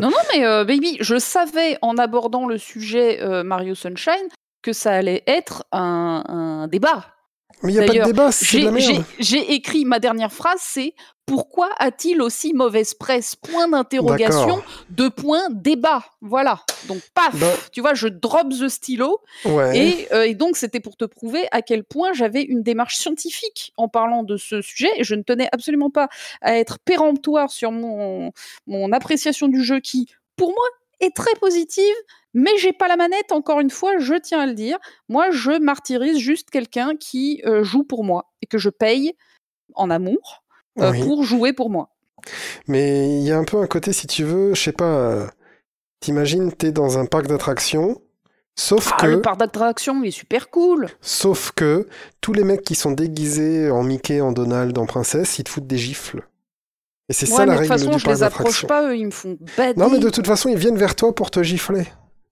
Non, 0.00 0.10
non, 0.10 0.16
mais 0.34 0.44
euh, 0.46 0.64
baby, 0.64 0.96
je 1.00 1.18
savais 1.18 1.78
en 1.82 1.96
abordant 1.96 2.46
le 2.46 2.58
sujet 2.58 3.22
euh, 3.22 3.42
Mario 3.42 3.74
Sunshine 3.74 4.28
que 4.62 4.72
ça 4.72 4.92
allait 4.92 5.22
être 5.26 5.64
un 5.72 6.66
débat. 6.70 7.17
Mais 7.62 7.72
il 7.72 7.78
n'y 7.78 7.84
a 7.84 7.86
pas 7.86 7.92
de 7.98 8.04
débat, 8.04 8.32
c'est 8.32 8.60
de 8.60 8.68
la 8.68 8.78
j'ai 8.78 8.92
merde. 8.92 9.04
j'ai- 9.18 9.24
j'ai 9.40 9.52
écrit 9.54 9.84
ma 9.84 9.98
dernière 9.98 10.32
phrase, 10.32 10.60
c'est 10.62 10.94
pourquoi 11.26 11.68
a-t-il 11.78 12.22
aussi 12.22 12.54
mauvaise 12.54 12.94
presse? 12.94 13.34
Point 13.36 13.68
d'interrogation, 13.68 14.62
deux 14.90 15.10
points 15.10 15.48
débat. 15.50 16.02
Voilà. 16.22 16.60
Donc 16.86 17.00
paf, 17.14 17.34
Bah, 17.38 17.52
tu 17.72 17.80
vois, 17.82 17.92
je 17.94 18.08
drop 18.08 18.48
the 18.48 18.68
stylo 18.68 19.20
ouais. 19.44 19.76
et, 19.78 20.12
euh, 20.14 20.22
et 20.22 20.34
donc 20.34 20.56
c'était 20.56 20.80
pour 20.80 20.96
te 20.96 21.04
prouver 21.04 21.46
à 21.50 21.60
quel 21.60 21.84
point 21.84 22.12
j'avais 22.14 22.42
une 22.42 22.62
démarche 22.62 22.96
scientifique 22.96 23.72
en 23.76 23.88
parlant 23.88 24.22
de 24.22 24.36
ce 24.38 24.62
sujet 24.62 24.88
et 24.96 25.04
je 25.04 25.14
ne 25.14 25.22
tenais 25.22 25.48
absolument 25.52 25.90
pas 25.90 26.08
à 26.40 26.56
être 26.56 26.78
péremptoire 26.78 27.50
sur 27.50 27.72
mon 27.72 28.32
mon 28.66 28.92
appréciation 28.92 29.48
du 29.48 29.62
jeu 29.62 29.80
qui, 29.80 30.06
pour 30.36 30.48
moi, 30.50 30.64
est 31.00 31.14
très 31.14 31.34
positive. 31.40 31.94
Mais 32.34 32.50
j'ai 32.58 32.72
pas 32.72 32.88
la 32.88 32.96
manette, 32.96 33.32
encore 33.32 33.58
une 33.60 33.70
fois, 33.70 33.98
je 33.98 34.14
tiens 34.14 34.40
à 34.40 34.46
le 34.46 34.54
dire. 34.54 34.78
Moi, 35.08 35.30
je 35.30 35.58
martyrise 35.58 36.18
juste 36.18 36.50
quelqu'un 36.50 36.94
qui 36.96 37.42
euh, 37.46 37.64
joue 37.64 37.84
pour 37.84 38.04
moi 38.04 38.30
et 38.42 38.46
que 38.46 38.58
je 38.58 38.68
paye 38.68 39.14
en 39.74 39.90
amour 39.90 40.44
euh, 40.78 40.90
Oui. 40.92 41.02
pour 41.02 41.24
jouer 41.24 41.52
pour 41.52 41.70
moi. 41.70 41.90
Mais 42.66 43.18
il 43.18 43.22
y 43.24 43.32
a 43.32 43.38
un 43.38 43.44
peu 43.44 43.56
un 43.58 43.66
côté, 43.66 43.92
si 43.92 44.06
tu 44.06 44.24
veux, 44.24 44.54
je 44.54 44.60
sais 44.62 44.72
pas, 44.72 44.84
euh, 44.98 45.26
t'imagines, 46.00 46.52
t'es 46.52 46.70
dans 46.70 46.98
un 46.98 47.06
parc 47.06 47.26
d'attractions, 47.26 48.00
sauf 48.56 48.92
Ah, 48.94 49.00
que, 49.00 49.06
le 49.06 49.22
parc 49.22 49.38
d'attractions, 49.38 50.00
il 50.02 50.08
est 50.08 50.10
super 50.12 50.50
cool. 50.50 50.88
sauf 51.00 51.52
que, 51.52 51.88
tous 52.20 52.34
les 52.34 52.44
mecs 52.44 52.62
qui 52.62 52.74
sont 52.74 52.90
déguisés 52.92 53.70
en 53.70 53.82
Mickey, 53.82 54.20
en 54.20 54.32
Donald, 54.32 54.76
en 54.78 54.86
princesse, 54.86 55.38
ils 55.38 55.44
te 55.44 55.48
foutent 55.48 55.66
des 55.66 55.78
gifles. 55.78 56.28
Et 57.08 57.12
c'est 57.14 57.28
Ouais, 57.30 57.36
ça 57.36 57.46
la 57.46 57.52
mais 57.52 57.58
de 57.58 57.62
toute 57.62 57.70
règle 57.70 57.84
façon, 57.84 57.96
du 57.96 57.98
je 58.02 58.08
les 58.10 58.22
approche 58.22 58.66
pas, 58.66 58.82
eux, 58.88 58.96
ils 58.96 59.06
me 59.06 59.10
font 59.10 59.38
bader. 59.56 59.80
Non, 59.80 59.88
mais 59.90 59.98
de 59.98 60.10
toute 60.10 60.26
façon, 60.26 60.48
ils 60.50 60.58
viennent 60.58 60.76
vers 60.76 60.94
toi 60.94 61.14
pour 61.14 61.30
te 61.30 61.42
gifler. 61.42 61.84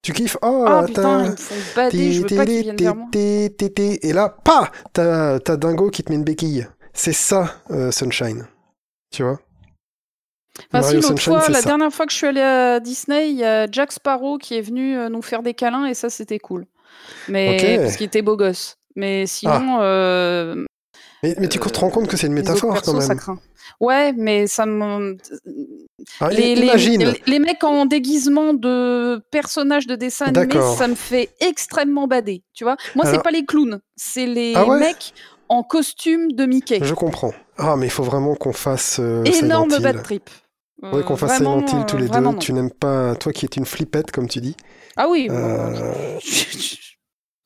Tu 0.03 0.13
kiffes, 0.13 0.37
oh, 0.43 0.65
Ah 0.69 0.85
putain, 0.87 1.03
t'as- 1.03 1.25
ils 1.25 1.31
me 1.31 1.37
font 1.37 1.55
bader, 1.75 2.13
je 2.13 2.21
veux 2.21 2.27
pas 2.37 2.45
qu'ils 2.47 2.63
viennent 2.63 2.77
vers 2.77 2.95
moi. 2.95 3.07
Té, 3.11 3.55
té, 3.57 3.73
té, 3.73 4.07
Et 4.07 4.13
là, 4.13 4.29
pas 4.29 4.71
T'as 4.93 5.39
Dingo 5.57 5.91
qui 5.91 6.03
te 6.05 6.11
met 6.13 6.17
une 6.17 6.25
béquille. 6.25 6.67
C'est 6.93 7.13
ça, 7.15 7.55
euh, 7.71 7.91
Sunshine. 7.91 8.47
Tu 9.11 9.23
vois? 9.23 9.39
Enfin, 10.73 10.83
si, 10.83 10.95
Mario 10.95 10.95
l'autre 10.97 11.09
Sunshine, 11.09 11.33
fois, 11.35 11.43
c'est 11.43 11.53
la 11.53 11.61
ça. 11.61 11.69
dernière 11.69 11.93
fois 11.93 12.07
que 12.07 12.13
je 12.13 12.17
suis 12.17 12.27
allée 12.27 12.41
à 12.41 12.81
Disney, 12.81 13.31
il 13.31 13.37
y 13.37 13.45
a 13.45 13.67
Jack 13.71 13.93
Sparrow 13.93 14.39
qui 14.39 14.55
est 14.57 14.63
venu 14.63 14.97
euh, 14.97 15.09
nous 15.09 15.23
faire 15.23 15.43
des 15.43 15.55
câlins 15.55 15.87
et 15.87 15.95
ça, 15.95 16.09
c'était 16.11 16.39
cool. 16.39 16.67
Mais 17.29 17.57
Ok. 17.79 17.83
parce 17.83 17.97
qu'il 17.97 18.07
était 18.07 18.23
beau 18.23 18.37
gosse. 18.37 18.77
Mais 18.95 19.27
sinon, 19.27 19.79
euh, 19.83 20.65
Mais, 21.23 21.35
mais 21.39 21.49
tu 21.49 21.59
te 21.59 21.79
rends 21.81 21.91
compte 21.91 22.09
que 22.09 22.17
c'est 22.17 22.27
une 22.27 22.35
autres 22.39 22.43
métaphore 22.51 22.73
persos, 22.75 22.93
quand 22.93 23.01
ça 23.01 23.09
même. 23.09 23.19
craint. 23.19 23.39
Ouais, 23.81 24.13
mais 24.13 24.47
ça 24.47 24.65
me. 24.67 25.17
Ah, 26.21 26.29
Les, 26.31 26.55
les- 26.55 26.63
imagine 26.63 27.05
les- 27.05 27.23
les 27.27 27.39
mecs 27.39 27.65
en 27.65 27.85
déguisement 27.87 28.55
de 28.55 29.21
personnages 29.31 29.87
de 29.87 29.97
dessin 29.97 30.27
animé, 30.27 30.55
ça 30.77 30.87
me 30.89 30.95
fait 30.95 31.31
extrêmement 31.41 32.07
bader. 32.07 32.43
Tu 32.55 32.65
vois 32.65 32.77
Moi, 32.95 33.05
c'est 33.05 33.11
Alors- 33.13 33.23
pas 33.23 33.31
les 33.31 33.45
clowns, 33.45 33.81
c'est 33.97 34.27
les 34.27 34.53
Ah 34.55 34.67
ouais 34.67 34.79
mecs 34.79 35.15
en 35.49 35.63
costume 35.63 36.33
de 36.33 36.45
Mickey. 36.47 36.79
Je 36.83 36.95
comprends. 36.95 37.33
Ah, 37.59 37.77
mais 37.77 37.87
il 37.87 37.91
faut 37.91 38.03
vraiment 38.05 38.35
qu'on 38.35 38.53
fasse 38.53 38.99
euh, 39.01 39.25
Énorme 39.25 39.79
bad 39.81 40.03
trip. 40.03 40.29
Ouais, 40.83 41.03
qu'on 41.03 41.15
Euh, 41.15 41.17
fasse 41.17 41.39
Silent 41.39 41.61
Hill 41.61 41.87
tous 41.89 41.97
euh, 41.97 42.01
les 42.01 42.09
deux. 42.09 42.21
non. 42.21 42.35
Tu 42.35 42.53
n'aimes 42.53 42.71
pas, 42.71 43.15
toi 43.17 43.33
qui 43.33 43.47
es 43.47 43.49
une 43.57 43.65
flippette, 43.65 44.11
comme 44.13 44.29
tu 44.29 44.41
dis. 44.41 44.55
Ah 44.97 45.09
oui, 45.09 45.27
Euh, 45.31 46.19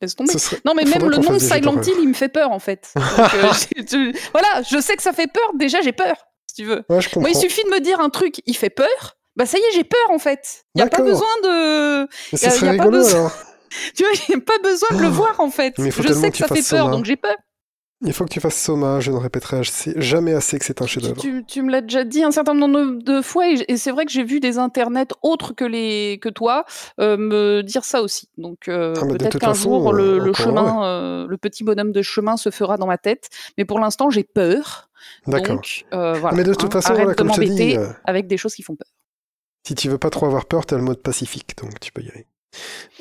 laisse 0.00 0.16
tomber. 0.16 0.32
ce 0.32 0.38
serait- 0.38 0.60
Non, 0.64 0.74
mais 0.74 0.84
même 0.84 1.08
le 1.08 1.16
nom 1.16 1.38
Silent. 1.38 1.80
Hill, 1.80 1.94
il 2.02 2.08
me 2.08 2.14
fait 2.14 2.28
peur 2.28 2.50
en 2.52 2.58
fait. 2.58 2.92
Donc, 2.96 3.92
euh, 3.94 4.12
voilà, 4.32 4.62
je 4.70 4.80
sais 4.80 4.96
que 4.96 5.02
ça 5.02 5.12
fait 5.12 5.26
peur. 5.26 5.50
Déjà, 5.54 5.80
j'ai 5.82 5.92
peur, 5.92 6.16
si 6.46 6.56
tu 6.56 6.64
veux. 6.64 6.82
Ouais, 6.88 7.00
je 7.00 7.08
comprends. 7.08 7.20
Moi, 7.22 7.30
il 7.30 7.36
suffit 7.36 7.62
de 7.64 7.70
me 7.70 7.80
dire 7.80 8.00
un 8.00 8.10
truc, 8.10 8.40
il 8.46 8.56
fait 8.56 8.70
peur. 8.70 9.16
Bah 9.36 9.46
ça 9.46 9.58
y 9.58 9.60
est, 9.60 9.72
j'ai 9.74 9.84
peur 9.84 10.10
en 10.10 10.18
fait. 10.18 10.64
Il 10.74 10.80
y 10.80 10.82
a 10.82 10.86
pas 10.88 11.02
besoin 11.02 11.28
de, 11.44 12.02
y 12.32 12.46
a- 12.46 12.48
y 12.66 12.68
a 12.68 12.74
pas 12.76 12.88
besoin- 12.90 13.32
tu 13.96 14.02
vois, 14.02 14.12
il 14.28 14.32
y 14.32 14.36
a 14.36 14.40
pas 14.40 14.58
besoin 14.62 14.88
de 14.96 15.02
le 15.02 15.08
voir 15.16 15.38
en 15.40 15.50
fait. 15.50 15.74
Je 15.78 16.12
sais 16.12 16.30
que 16.30 16.36
ça 16.36 16.48
fait 16.48 16.54
peur, 16.54 16.62
Soma. 16.64 16.90
donc 16.90 17.04
j'ai 17.04 17.16
peur. 17.16 17.36
Il 18.02 18.14
faut 18.14 18.24
que 18.24 18.30
tu 18.30 18.40
fasses 18.40 18.58
Soma. 18.58 18.98
Je 19.00 19.10
ne 19.10 19.16
répéterai 19.18 19.60
jamais 19.96 20.32
assez 20.32 20.58
que 20.58 20.64
c'est 20.64 20.80
un 20.80 20.86
Tu, 20.86 20.92
chef-d'œuvre. 20.94 21.20
tu- 21.20 21.44
tu 21.44 21.60
me 21.62 21.70
l'as 21.70 21.82
déjà 21.82 22.04
dit 22.04 22.22
un 22.22 22.30
certain 22.30 22.54
nombre 22.54 23.02
de 23.02 23.20
fois 23.20 23.44
et, 23.50 23.76
c'est 23.76 23.90
vrai 23.90 24.06
que 24.06 24.10
j'ai 24.12 24.24
vu 24.24 24.40
des 24.40 24.56
internets 24.56 25.08
autres 25.22 25.52
que 25.52 25.64
les 25.66 26.18
que 26.22 26.30
toi 26.30 26.64
euh, 26.98 27.18
me 27.18 27.62
dire 27.62 27.84
ça 27.84 28.00
aussi. 28.00 28.28
Donc 28.38 28.68
euh, 28.68 28.94
Ah, 28.96 29.04
peut-être 29.06 29.38
qu'un 29.38 29.52
jour 29.52 29.92
le, 29.92 30.02
euh, 30.02 30.18
le 30.18 30.30
encore 30.30 30.34
chemin, 30.46 30.84
euh, 30.86 31.26
le 31.28 31.36
petit 31.36 31.62
bonhomme 31.62 31.92
de 31.92 32.00
chemin 32.00 32.38
se 32.38 32.50
fera 32.50 32.78
dans 32.78 32.86
ma 32.86 32.96
tête. 32.96 33.28
Mais 33.58 33.66
pour 33.66 33.78
l'instant, 33.80 34.08
j'ai 34.08 34.24
peur. 34.24 34.88
D'accord. 35.26 35.60
Voilà. 35.92 36.32
Mais 36.32 36.44
de 36.44 36.54
toute 36.54 36.74
hein, 36.74 36.80
façon, 36.80 36.92
arrête 36.92 37.02
voilà, 37.04 37.14
de 37.14 37.18
comme 37.18 37.32
je 37.34 37.40
te 37.40 37.44
dis, 37.46 37.76
m'embêter 37.76 37.94
avec 38.04 38.26
des 38.28 38.38
choses 38.38 38.54
qui 38.54 38.62
font 38.62 38.76
peur. 38.76 38.88
si 39.66 39.74
tu 39.74 39.90
veux 39.90 39.98
pas 39.98 40.10
trop 40.10 40.24
avoir 40.26 40.46
peur, 40.46 40.64
t'as 40.64 40.76
le 40.76 40.82
mode 40.82 41.02
pacifique, 41.02 41.54
donc 41.60 41.78
tu 41.80 41.92
peux 41.92 42.02
y 42.02 42.08
aller. 42.10 42.26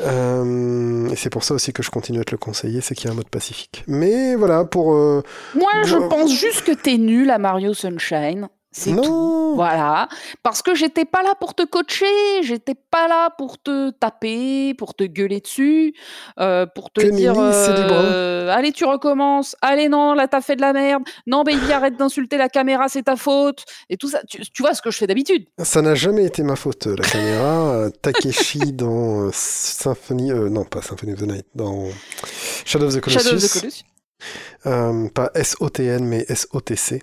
Euh, 0.01 1.09
et 1.09 1.15
c'est 1.15 1.29
pour 1.29 1.43
ça 1.43 1.53
aussi 1.53 1.73
que 1.73 1.83
je 1.83 1.89
continue 1.89 2.19
à 2.19 2.23
te 2.23 2.31
le 2.31 2.37
conseiller, 2.37 2.81
c'est 2.81 2.95
qu'il 2.95 3.05
y 3.05 3.07
a 3.09 3.11
un 3.11 3.15
mode 3.15 3.29
pacifique. 3.29 3.83
Mais 3.87 4.35
voilà, 4.35 4.65
pour... 4.65 4.93
euh, 4.93 5.23
Moi, 5.55 5.69
je 5.85 5.95
pense 5.97 6.31
juste 6.33 6.63
que 6.63 6.71
t'es 6.71 6.97
nul 6.97 7.29
à 7.29 7.37
Mario 7.37 7.73
Sunshine. 7.73 8.47
C'est 8.71 8.91
tout. 8.91 9.01
Non 9.01 9.55
Voilà, 9.55 10.07
parce 10.43 10.61
que 10.61 10.75
j'étais 10.75 11.05
pas 11.05 11.23
là 11.23 11.33
pour 11.39 11.55
te 11.55 11.63
coacher, 11.63 12.43
j'étais 12.43 12.75
pas 12.75 13.07
là 13.07 13.31
pour 13.37 13.57
te 13.57 13.89
taper, 13.89 14.75
pour 14.75 14.93
te 14.93 15.03
gueuler 15.03 15.39
dessus, 15.39 15.95
euh, 16.39 16.67
pour 16.67 16.91
te 16.91 17.01
Que 17.01 17.07
dire 17.07 17.33
euh, 17.37 18.49
allez 18.49 18.71
tu 18.71 18.85
recommences, 18.85 19.55
allez 19.61 19.89
non 19.89 20.13
là 20.13 20.27
t'as 20.27 20.41
fait 20.41 20.55
de 20.55 20.61
la 20.61 20.73
merde, 20.73 21.03
non 21.25 21.43
baby 21.43 21.71
arrête 21.73 21.97
d'insulter 21.97 22.37
la 22.37 22.47
caméra 22.47 22.89
c'est 22.89 23.03
ta 23.03 23.15
faute 23.15 23.65
et 23.89 23.97
tout 23.97 24.09
ça. 24.09 24.21
Tu, 24.29 24.41
tu 24.51 24.61
vois 24.61 24.73
ce 24.73 24.81
que 24.81 24.91
je 24.91 24.97
fais 24.97 25.07
d'habitude. 25.07 25.45
Ça 25.63 25.81
n'a 25.81 25.95
jamais 25.95 26.25
été 26.25 26.43
ma 26.43 26.55
faute, 26.55 26.85
la 26.85 27.03
caméra. 27.07 27.49
Euh, 27.69 27.89
Takeshi 27.89 28.73
dans 28.73 29.27
euh, 29.27 29.29
Symphony... 29.33 30.31
euh, 30.31 30.49
non, 30.49 30.63
pas 30.65 30.81
Symphony 30.81 31.13
of 31.13 31.19
the 31.19 31.27
Night, 31.27 31.45
dans 31.55 31.87
Shadow 32.65 32.87
of 32.87 32.95
the 32.95 32.99
Colossus. 32.99 33.23
Shadow 33.23 33.35
of 33.37 33.43
the 33.43 33.59
Colossus. 33.59 33.83
Euh, 34.65 35.09
pas 35.09 35.31
SOTN, 35.41 36.03
mais 36.03 36.25
SOTC. 36.33 37.01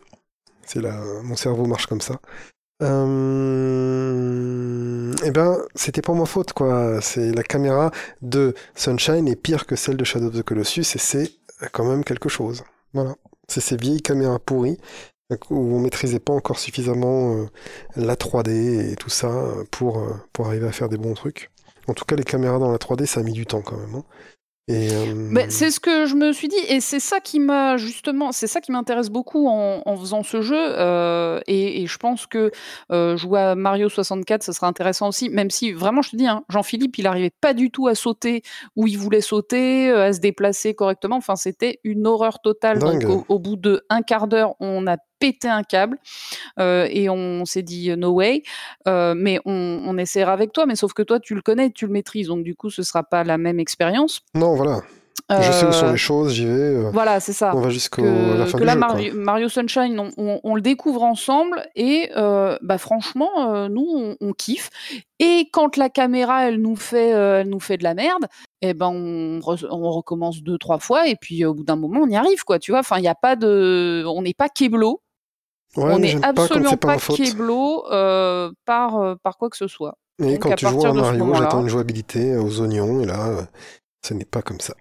C'est 0.66 0.80
là, 0.82 1.00
mon 1.22 1.36
cerveau 1.36 1.66
marche 1.66 1.86
comme 1.86 2.00
ça. 2.02 2.20
Euh... 4.16 5.14
Eh 5.24 5.30
ben, 5.30 5.58
c'était 5.74 6.02
pas 6.02 6.12
ma 6.12 6.26
faute, 6.26 6.52
quoi. 6.52 7.00
C'est 7.00 7.32
la 7.32 7.42
caméra 7.42 7.90
de 8.22 8.54
Sunshine 8.74 9.28
est 9.28 9.36
pire 9.36 9.66
que 9.66 9.76
celle 9.76 9.96
de 9.96 10.04
Shadow 10.04 10.26
of 10.28 10.34
the 10.34 10.42
Colossus, 10.42 10.80
et 10.94 10.98
c'est 10.98 11.32
quand 11.72 11.84
même 11.84 12.04
quelque 12.04 12.28
chose. 12.28 12.64
Voilà. 12.92 13.14
C'est 13.48 13.60
ces 13.60 13.76
vieilles 13.76 14.02
caméras 14.02 14.38
pourries 14.38 14.78
où 15.50 15.76
on 15.76 15.80
maîtrisait 15.80 16.20
pas 16.20 16.32
encore 16.32 16.58
suffisamment 16.58 17.34
euh, 17.36 17.46
la 17.96 18.14
3D 18.16 18.92
et 18.92 18.96
tout 18.96 19.10
ça 19.10 19.28
euh, 19.28 19.64
pour, 19.70 19.98
euh, 19.98 20.14
pour 20.32 20.46
arriver 20.46 20.66
à 20.68 20.72
faire 20.72 20.88
des 20.88 20.98
bons 20.98 21.14
trucs. 21.14 21.50
En 21.88 21.94
tout 21.94 22.04
cas, 22.04 22.16
les 22.16 22.24
caméras 22.24 22.58
dans 22.58 22.70
la 22.70 22.78
3D, 22.78 23.06
ça 23.06 23.20
a 23.20 23.22
mis 23.22 23.32
du 23.32 23.46
temps 23.46 23.62
quand 23.62 23.76
même. 23.76 23.96
hein. 23.96 24.04
Euh, 24.68 25.46
c'est 25.48 25.70
ce 25.70 25.78
que 25.78 26.06
je 26.06 26.16
me 26.16 26.32
suis 26.32 26.48
dit, 26.48 26.58
et 26.68 26.80
c'est 26.80 26.98
ça 26.98 27.20
qui 27.20 27.38
m'a 27.38 27.76
justement, 27.76 28.32
c'est 28.32 28.48
ça 28.48 28.60
qui 28.60 28.72
m'intéresse 28.72 29.10
beaucoup 29.10 29.46
en, 29.46 29.80
en 29.86 29.96
faisant 29.96 30.24
ce 30.24 30.40
jeu. 30.42 30.56
euh, 30.58 31.40
et, 31.46 31.82
et 31.82 31.86
je 31.86 31.98
pense 31.98 32.26
que 32.26 32.50
euh, 32.90 33.16
jouer 33.16 33.40
à 33.40 33.54
Mario 33.54 33.88
64, 33.88 34.42
ça 34.42 34.52
sera 34.52 34.66
intéressant 34.66 35.08
aussi, 35.08 35.28
même 35.30 35.50
si 35.50 35.70
vraiment, 35.72 36.02
je 36.02 36.10
te 36.10 36.16
dis, 36.16 36.26
hein, 36.26 36.42
Jean-Philippe, 36.48 36.98
il 36.98 37.06
arrivait 37.06 37.32
pas 37.40 37.54
du 37.54 37.70
tout 37.70 37.86
à 37.86 37.94
sauter 37.94 38.42
où 38.74 38.88
il 38.88 38.98
voulait 38.98 39.20
sauter, 39.20 39.90
à 39.90 40.12
se 40.12 40.18
déplacer 40.18 40.74
correctement. 40.74 41.16
Enfin, 41.16 41.36
c'était 41.36 41.78
une 41.84 42.06
horreur 42.06 42.40
totale. 42.40 42.78
Donc, 42.80 43.04
au, 43.08 43.24
au 43.28 43.38
bout 43.38 43.56
de 43.56 43.84
un 43.88 44.02
quart 44.02 44.26
d'heure, 44.26 44.54
on 44.58 44.86
a 44.88 44.96
pété 45.18 45.48
un 45.48 45.62
câble 45.62 45.98
euh, 46.58 46.86
et 46.90 47.08
on 47.08 47.44
s'est 47.44 47.62
dit 47.62 47.90
euh, 47.90 47.96
no 47.96 48.10
way. 48.12 48.42
Euh, 48.88 49.14
mais 49.16 49.38
on, 49.44 49.82
on 49.84 49.98
essaiera 49.98 50.32
avec 50.32 50.52
toi. 50.52 50.66
Mais 50.66 50.76
sauf 50.76 50.92
que 50.92 51.02
toi, 51.02 51.20
tu 51.20 51.34
le 51.34 51.42
connais, 51.42 51.70
tu 51.70 51.86
le 51.86 51.92
maîtrises, 51.92 52.28
donc 52.28 52.42
du 52.44 52.54
coup, 52.54 52.70
ce 52.70 52.82
sera 52.82 53.02
pas 53.02 53.24
la 53.24 53.38
même 53.38 53.58
expérience. 53.60 54.20
Non, 54.34 54.54
voilà. 54.54 54.80
Je 55.28 55.50
sais 55.50 55.66
où 55.66 55.72
sont 55.72 55.90
les 55.90 55.96
choses, 55.96 56.34
j'y 56.34 56.44
vais. 56.46 56.88
voilà, 56.92 57.18
c'est 57.18 57.32
ça. 57.32 57.50
on 57.56 57.60
va 57.60 57.68
jusqu'à 57.70 58.00
la 58.02 58.46
fin 58.46 58.52
que 58.52 58.58
du 58.58 58.64
là, 58.64 58.74
jeu. 58.74 58.78
Mario, 58.78 59.14
Mario 59.16 59.48
Sunshine, 59.48 59.98
on, 59.98 60.10
on- 60.18 60.40
on 60.44 60.54
le 60.54 60.60
découvre 60.60 61.02
ensemble 61.02 61.66
et 61.74 62.10
bah, 62.14 62.78
franchement, 62.78 63.66
nous, 63.68 64.14
on, 64.20 64.32
kiffe. 64.34 64.70
Et 65.18 65.48
quand 65.52 65.76
la 65.78 65.88
caméra, 65.88 66.46
elle 66.46 66.60
nous 66.60 66.76
fait, 66.76 67.08
elle 67.08 67.48
nous 67.48 67.58
fait 67.58 67.76
de 67.76 67.82
la 67.82 67.94
merde, 67.94 68.26
eh 68.62 68.72
ben, 68.72 68.86
on, 68.86 69.40
re- 69.40 69.66
on 69.68 69.90
recommence 69.90 70.42
deux, 70.44 70.58
trois 70.58 70.78
fois 70.78 71.08
et 71.08 71.16
puis 71.16 71.44
au 71.44 71.54
bout 71.54 71.64
d'un 71.64 71.76
moment, 71.76 72.02
on 72.04 72.08
y 72.08 72.14
arrive, 72.14 72.44
quoi. 72.44 72.60
Tu 72.60 72.70
vois, 72.70 72.80
enfin, 72.80 72.98
il 72.98 73.04
y 73.04 73.08
a 73.08 73.16
pas 73.16 73.34
de, 73.34 74.04
on 74.06 74.22
n'est 74.22 74.34
pas 74.34 74.48
Keblo, 74.48 75.00
Ouais, 75.76 75.92
on 75.92 75.98
n'est 75.98 76.24
absolument 76.24 76.76
pas 76.76 76.96
pas. 76.96 77.14
Keblo 77.14 77.84
euh, 77.92 78.50
par, 78.64 78.96
euh, 78.98 79.14
par 79.22 79.36
quoi 79.38 79.50
que 79.50 79.56
ce 79.56 79.68
soit. 79.68 79.98
Et 80.22 80.32
Donc, 80.32 80.42
quand 80.42 80.54
tu 80.54 80.66
joues 80.66 80.86
à 80.86 80.92
Mario, 80.92 81.34
j'attends 81.34 81.60
une 81.60 81.68
jouabilité 81.68 82.36
aux 82.36 82.60
oignons, 82.60 83.00
et 83.02 83.06
là, 83.06 83.26
euh, 83.28 83.42
ce 84.02 84.14
n'est 84.14 84.24
pas 84.24 84.42
comme 84.42 84.60
ça. 84.60 84.74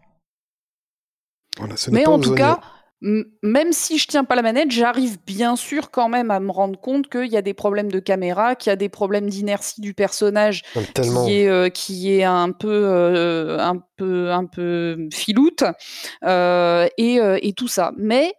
Voilà, 1.57 1.75
ce 1.77 1.89
n'est 1.91 1.99
Mais 1.99 2.07
en 2.07 2.19
tout 2.19 2.29
oignons. 2.31 2.35
cas, 2.35 2.59
même 3.01 3.71
si 3.73 3.97
je 3.97 4.07
tiens 4.07 4.23
pas 4.23 4.35
la 4.35 4.41
manette, 4.41 4.71
j'arrive 4.71 5.17
bien 5.25 5.55
sûr 5.55 5.91
quand 5.91 6.09
même 6.09 6.31
à 6.31 6.39
me 6.39 6.49
rendre 6.51 6.79
compte 6.79 7.09
qu'il 7.09 7.27
y 7.27 7.37
a 7.37 7.41
des 7.41 7.53
problèmes 7.53 7.91
de 7.91 7.99
caméra, 7.99 8.55
qu'il 8.55 8.69
y 8.69 8.73
a 8.73 8.77
des 8.77 8.89
problèmes 8.89 9.29
d'inertie 9.29 9.81
du 9.81 9.93
personnage 9.93 10.63
tellement. 10.93 11.25
qui 11.25 11.33
est 11.41 11.47
euh, 11.47 11.69
qui 11.69 12.11
est 12.13 12.23
un 12.23 12.51
peu 12.51 12.69
euh, 12.71 13.59
un 13.59 13.77
peu 13.97 14.31
un 14.31 14.45
peu 14.45 15.07
filoute 15.13 15.63
euh, 16.23 16.87
et, 16.97 17.19
euh, 17.19 17.37
et 17.41 17.53
tout 17.53 17.67
ça. 17.67 17.91
Mais 17.97 18.33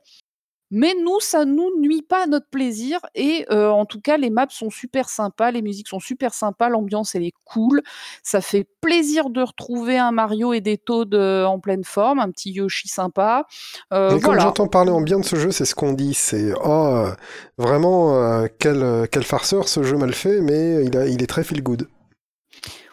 Mais 0.71 0.95
nous, 1.03 1.21
ça 1.21 1.45
nous 1.45 1.71
nuit 1.79 2.03
pas 2.03 2.25
à 2.25 2.27
notre 2.27 2.49
plaisir 2.49 2.99
et 3.15 3.47
euh, 3.51 3.69
en 3.69 3.85
tout 3.87 4.01
cas, 4.01 4.17
les 4.17 4.31
maps 4.31 4.47
sont 4.51 4.71
super 4.71 5.09
sympas, 5.09 5.51
les 5.51 5.63
musiques 5.63 5.89
sont 5.89 6.01
super 6.01 6.35
sympas, 6.35 6.69
l'ambiance 6.69 7.15
elle 7.15 7.25
est 7.25 7.35
cool. 7.45 7.83
Ça 8.23 8.41
fait 8.41 8.67
plaisir 8.81 9.31
de 9.31 9.43
retrouver 9.43 9.99
un 9.99 10.13
Mario 10.13 10.53
et 10.53 10.61
des 10.61 10.79
Toads 10.79 11.45
en 11.47 11.61
pleine 11.61 11.85
forme, 11.85 12.19
un 12.19 12.31
petit 12.31 12.51
Yoshi 12.51 12.89
sympa. 12.89 13.47
Euh, 13.93 14.09
Mais 14.09 14.21
comme 14.21 14.35
voilà. 14.35 14.43
j'entends 14.43 14.69
parler 14.69 14.91
en 14.91 15.01
bien 15.01 15.21
de 15.21 15.25
ce 15.25 15.37
jeu, 15.37 15.51
c'est 15.51 15.65
ce 15.65 15.75
qu'on 15.75 15.93
dit. 15.93 16.15
C'est 16.15 16.53
oh, 16.65 16.69
euh, 16.69 17.11
vraiment 17.59 18.17
euh, 18.17 18.47
quel, 18.59 18.83
euh, 18.83 19.07
quel 19.11 19.25
farceur 19.25 19.69
ce 19.69 19.83
jeu 19.83 19.97
mal 19.97 20.13
fait, 20.15 20.41
mais 20.41 20.85
il, 20.85 20.97
a, 20.97 21.07
il 21.07 21.23
est 21.23 21.27
très 21.27 21.45
feel 21.45 21.63
good. 21.63 21.89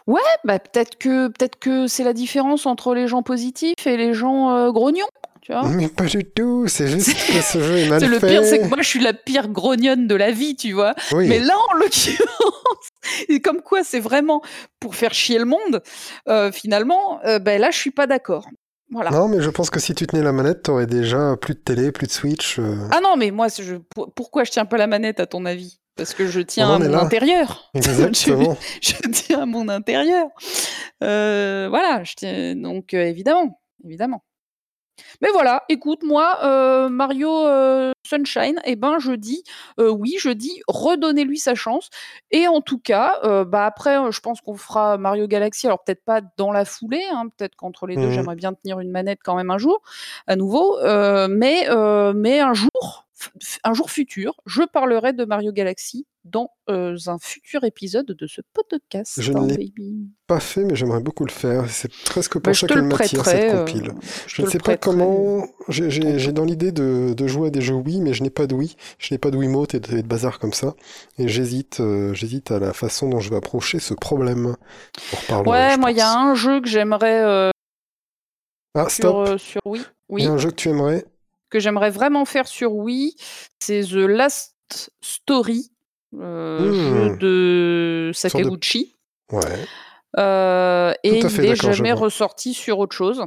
Ouais, 0.05 0.19
bah 0.43 0.59
peut-être 0.59 0.97
que 0.97 1.29
peut-être 1.29 1.57
que 1.57 1.87
c'est 1.87 2.03
la 2.03 2.11
différence 2.13 2.65
entre 2.65 2.93
les 2.93 3.07
gens 3.07 3.23
positifs 3.23 3.87
et 3.87 3.95
les 3.95 4.13
gens 4.13 4.49
euh, 4.53 4.69
grognons, 4.71 5.07
tu 5.43 5.51
vois. 5.51 5.67
Mais 5.69 5.87
pas 5.89 6.05
du 6.05 6.23
tout, 6.23 6.67
c'est 6.67 6.87
juste 6.87 7.13
que 7.13 7.41
ce 7.41 7.61
jeu 7.61 7.77
est 7.79 7.89
mal 7.89 7.99
C'est 7.99 8.07
le 8.07 8.19
fait. 8.19 8.27
pire, 8.27 8.43
c'est 8.45 8.59
que 8.59 8.65
moi 8.67 8.77
je 8.81 8.87
suis 8.87 8.99
la 9.01 9.13
pire 9.13 9.49
grognonne 9.49 10.07
de 10.07 10.15
la 10.15 10.31
vie, 10.31 10.55
tu 10.55 10.71
vois. 10.73 10.95
Oui. 11.11 11.27
Mais 11.27 11.39
là, 11.39 11.53
en 11.69 11.73
l'occurrence, 11.77 13.39
comme 13.43 13.61
quoi 13.61 13.83
c'est 13.83 13.99
vraiment 13.99 14.41
pour 14.79 14.95
faire 14.95 15.13
chier 15.13 15.37
le 15.39 15.45
monde, 15.45 15.81
euh, 16.29 16.51
finalement, 16.51 17.19
euh, 17.25 17.39
ben 17.39 17.59
là, 17.59 17.69
je 17.71 17.77
suis 17.77 17.91
pas 17.91 18.07
d'accord. 18.07 18.47
Voilà. 18.91 19.09
Non, 19.09 19.27
mais 19.27 19.41
je 19.41 19.49
pense 19.49 19.69
que 19.71 19.79
si 19.79 19.95
tu 19.95 20.05
tenais 20.05 20.21
la 20.23 20.31
manette, 20.31 20.63
t'aurais 20.63 20.85
déjà 20.85 21.35
plus 21.35 21.55
de 21.55 21.59
télé, 21.59 21.91
plus 21.91 22.05
de 22.07 22.11
Switch. 22.11 22.59
euh, 22.59 22.75
Ah 22.91 22.99
non, 23.01 23.15
mais 23.17 23.31
moi, 23.31 23.47
je, 23.47 23.75
pour- 23.95 24.13
pourquoi 24.13 24.43
je 24.43 24.51
tiens 24.51 24.65
pas 24.65 24.77
la 24.77 24.85
manette 24.87 25.19
à 25.19 25.25
ton 25.25 25.45
avis? 25.45 25.79
Parce 25.95 26.13
que 26.13 26.27
je 26.27 26.41
tiens 26.41 26.73
à 26.75 26.79
mon 26.79 26.89
là. 26.89 27.01
intérieur. 27.03 27.69
Exactement. 27.73 28.55
je 28.81 28.93
tiens 29.11 29.41
à 29.41 29.45
mon 29.45 29.67
intérieur. 29.69 30.27
Euh, 31.03 31.67
voilà, 31.69 32.03
je 32.03 32.13
tiens, 32.15 32.55
donc 32.55 32.93
euh, 32.93 33.05
évidemment, 33.05 33.59
évidemment. 33.83 34.23
Mais 35.21 35.29
voilà, 35.31 35.63
écoute, 35.69 36.03
moi, 36.03 36.39
euh, 36.43 36.89
Mario 36.89 37.29
euh, 37.47 37.91
Sunshine, 38.07 38.59
eh 38.65 38.75
ben, 38.75 38.99
je 38.99 39.13
dis, 39.13 39.43
euh, 39.79 39.89
oui, 39.89 40.15
je 40.19 40.29
dis, 40.29 40.61
redonnez-lui 40.67 41.37
sa 41.39 41.55
chance. 41.55 41.89
Et 42.31 42.47
en 42.47 42.61
tout 42.61 42.79
cas, 42.79 43.19
bah 43.45 43.65
après, 43.65 43.97
je 44.11 44.19
pense 44.19 44.41
qu'on 44.41 44.55
fera 44.55 44.97
Mario 44.97 45.27
Galaxy. 45.27 45.67
Alors 45.67 45.83
peut-être 45.83 46.03
pas 46.03 46.21
dans 46.37 46.51
la 46.51 46.65
foulée, 46.65 47.03
hein, 47.11 47.27
peut-être 47.37 47.55
qu'entre 47.55 47.87
les 47.87 47.95
deux, 47.95 48.07
Mhm. 48.07 48.11
j'aimerais 48.11 48.35
bien 48.35 48.53
tenir 48.53 48.79
une 48.79 48.91
manette 48.91 49.19
quand 49.23 49.35
même 49.35 49.51
un 49.51 49.57
jour, 49.57 49.81
à 50.27 50.35
nouveau. 50.35 50.77
mais, 51.29 51.67
mais 52.15 52.39
un 52.39 52.53
jour, 52.53 53.05
un 53.63 53.73
jour 53.73 53.89
futur, 53.91 54.35
je 54.45 54.63
parlerai 54.63 55.13
de 55.13 55.25
Mario 55.25 55.51
Galaxy 55.51 56.05
dans 56.23 56.49
euh, 56.69 56.95
un 57.07 57.17
futur 57.19 57.65
épisode 57.65 58.05
de 58.05 58.27
ce 58.27 58.39
podcast. 58.53 59.15
Je 59.21 59.33
ne 59.33 59.39
hein, 59.39 59.45
l'ai 59.47 59.57
baby. 59.57 60.07
Pas 60.25 60.39
fait, 60.39 60.63
mais 60.63 60.73
j'aimerais 60.75 61.01
beaucoup 61.01 61.25
le 61.25 61.31
faire. 61.31 61.69
C'est 61.69 61.91
presque 62.05 62.33
pour 62.33 62.41
Bah, 62.43 62.53
ça 62.53 62.65
qu'elle 62.67 62.77
le 62.77 62.83
m'attire 62.83 63.25
cette 63.25 63.53
euh, 63.53 63.65
compile. 63.65 63.91
je 64.27 64.41
ne 64.41 64.47
sais 64.47 64.57
pas 64.57 64.77
prêterai. 64.77 64.77
comment. 64.79 65.45
J'ai- 65.67 66.31
dans 66.31 66.45
l'idée 66.45 66.71
de, 66.71 67.13
de 67.13 67.27
jouer 67.27 67.47
à 67.47 67.51
des 67.51 67.61
jeux 67.61 67.73
Wii, 67.75 67.99
mais 67.99 68.13
je 68.13 68.23
n'ai 68.23 68.29
pas 68.29 68.47
de 68.47 68.55
Wii. 68.55 68.75
Je 68.99 69.13
n'ai 69.13 69.17
pas 69.17 69.31
de 69.31 69.37
Wiimote 69.37 69.75
et 69.75 69.79
de, 69.81 69.97
et 69.97 70.01
de 70.01 70.07
bazar 70.07 70.39
comme 70.39 70.53
ça. 70.53 70.75
Et 71.17 71.27
j'hésite, 71.27 71.81
euh, 71.81 72.13
j'hésite 72.13 72.51
à 72.51 72.59
la 72.59 72.71
façon 72.71 73.09
dont 73.09 73.19
je 73.19 73.29
vais 73.29 73.35
approcher 73.35 73.79
ce 73.79 73.93
problème. 73.93 74.55
On 75.13 75.15
reparlera, 75.17 75.51
Ouais, 75.51 75.77
moi, 75.77 75.91
il 75.91 75.97
y 75.97 76.01
a 76.01 76.13
un 76.17 76.35
jeu 76.35 76.61
que 76.61 76.67
j'aimerais 76.69 77.51
Ah, 78.75 78.89
sur, 78.89 79.25
stop. 79.27 79.37
sur 79.39 79.61
Wii. 79.65 79.83
Il 80.17 80.23
y 80.23 80.27
a 80.27 80.31
un 80.31 80.37
jeu 80.37 80.49
que 80.51 80.55
tu 80.55 80.69
aimerais. 80.69 81.05
Que 81.53 81.59
j'aimerais 81.59 81.91
vraiment 81.91 82.25
faire 82.25 82.47
sur 82.47 82.73
Wii, 82.73 83.15
c'est 83.59 83.83
The 83.83 83.93
Last 83.93 84.55
Story, 85.01 85.71
euh, 86.19 86.73
jeu 86.73 87.17
de 87.17 88.11
Sorte 88.13 88.33
de- 88.33 88.39
Sakaguchi. 88.39 88.95
Ouais. 89.31 89.41
Euh, 90.17 90.93
et 91.03 91.19
il 91.19 91.25
est 91.25 91.37
d'accord, 91.47 91.71
je 91.71 91.71
jamais 91.77 91.91
ressorti 91.93 92.55
sur 92.55 92.79
autre 92.79 92.95
chose. 92.95 93.23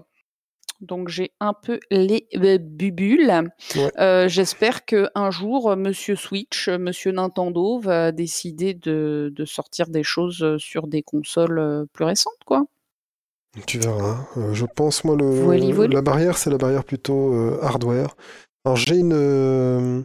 Donc 0.81 1.09
j'ai 1.09 1.31
un 1.41 1.55
peu 1.55 1.79
les 1.91 2.27
euh, 2.37 2.59
bubules. 2.59 3.33
Ouais. 3.77 3.93
Euh, 3.99 4.29
J'espère 4.29 4.85
que 4.85 5.09
un 5.15 5.31
jour, 5.31 5.75
Monsieur 5.77 6.17
Switch, 6.17 6.69
Monsieur 6.69 7.13
Nintendo 7.13 7.79
va 7.79 8.11
décider 8.13 8.75
de, 8.75 9.33
de 9.35 9.45
sortir 9.45 9.87
des 9.87 10.03
choses 10.03 10.57
sur 10.59 10.87
des 10.89 11.03
consoles 11.03 11.87
plus 11.93 12.05
récentes, 12.05 12.35
quoi. 12.45 12.65
Tu 13.65 13.79
verras. 13.79 14.27
Euh, 14.37 14.53
je 14.53 14.67
pense, 14.67 15.05
moi, 15.05 15.17
le, 15.17 15.25
Voili, 15.25 15.73
voili. 15.73 15.95
la 15.95 16.03
barrière, 16.03 16.37
c'est 16.37 16.51
la 16.51 16.59
barrière 16.59 16.85
plutôt 16.85 17.33
euh, 17.33 17.59
hardware. 17.63 18.15
Alors, 18.65 18.77
j'ai 18.77 18.97
une. 18.97 19.13
euh, 19.15 20.03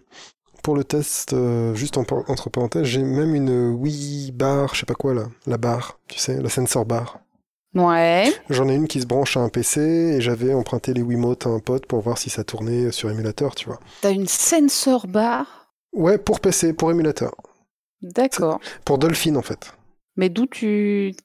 pour 0.64 0.76
le 0.76 0.84
test, 0.84 1.36
juste 1.74 1.98
en 1.98 2.06
entre 2.28 2.52
parenthèses, 2.52 2.84
j'ai 2.84 3.02
même 3.02 3.34
une 3.34 3.72
Wii 3.74 4.32
bar, 4.32 4.76
je 4.76 4.82
sais 4.82 4.86
pas 4.86 4.94
quoi 4.94 5.16
là, 5.16 5.24
la 5.48 5.58
barre, 5.58 5.98
tu 6.08 6.20
sais, 6.20 6.40
la 6.40 6.50
sensor 6.50 6.86
bar. 6.86 7.20
Ouais. 7.74 8.32
J'en 8.52 8.70
ai 8.70 8.76
une 8.76 8.88
qui 8.88 9.02
se 9.02 9.08
branche 9.08 9.38
à 9.38 9.40
un 9.40 9.50
PC 9.50 9.82
et 9.82 10.22
j'avais 10.22 10.54
emprunté 10.54 10.94
les 10.94 11.02
Wiimote 11.02 11.48
à 11.48 11.50
un 11.50 11.58
pote 11.60 11.88
pour 11.88 12.02
voir 12.02 12.20
si 12.20 12.30
ça 12.30 12.44
tournait 12.44 12.92
sur 12.92 13.10
émulateur, 13.10 13.56
tu 13.56 13.66
vois. 13.66 13.80
T'as 14.02 14.12
une 14.12 14.28
sensor 14.28 15.08
bar? 15.08 15.74
Ouais, 15.94 16.20
pour 16.20 16.40
PC, 16.42 16.74
pour 16.74 16.92
émulateur. 16.92 17.34
D'accord. 18.04 18.60
Pour 18.86 19.00
Dolphin 19.00 19.38
en 19.38 19.42
fait. 19.42 19.74
Mais 20.16 20.30
d'où 20.30 20.46
tu. 20.46 21.16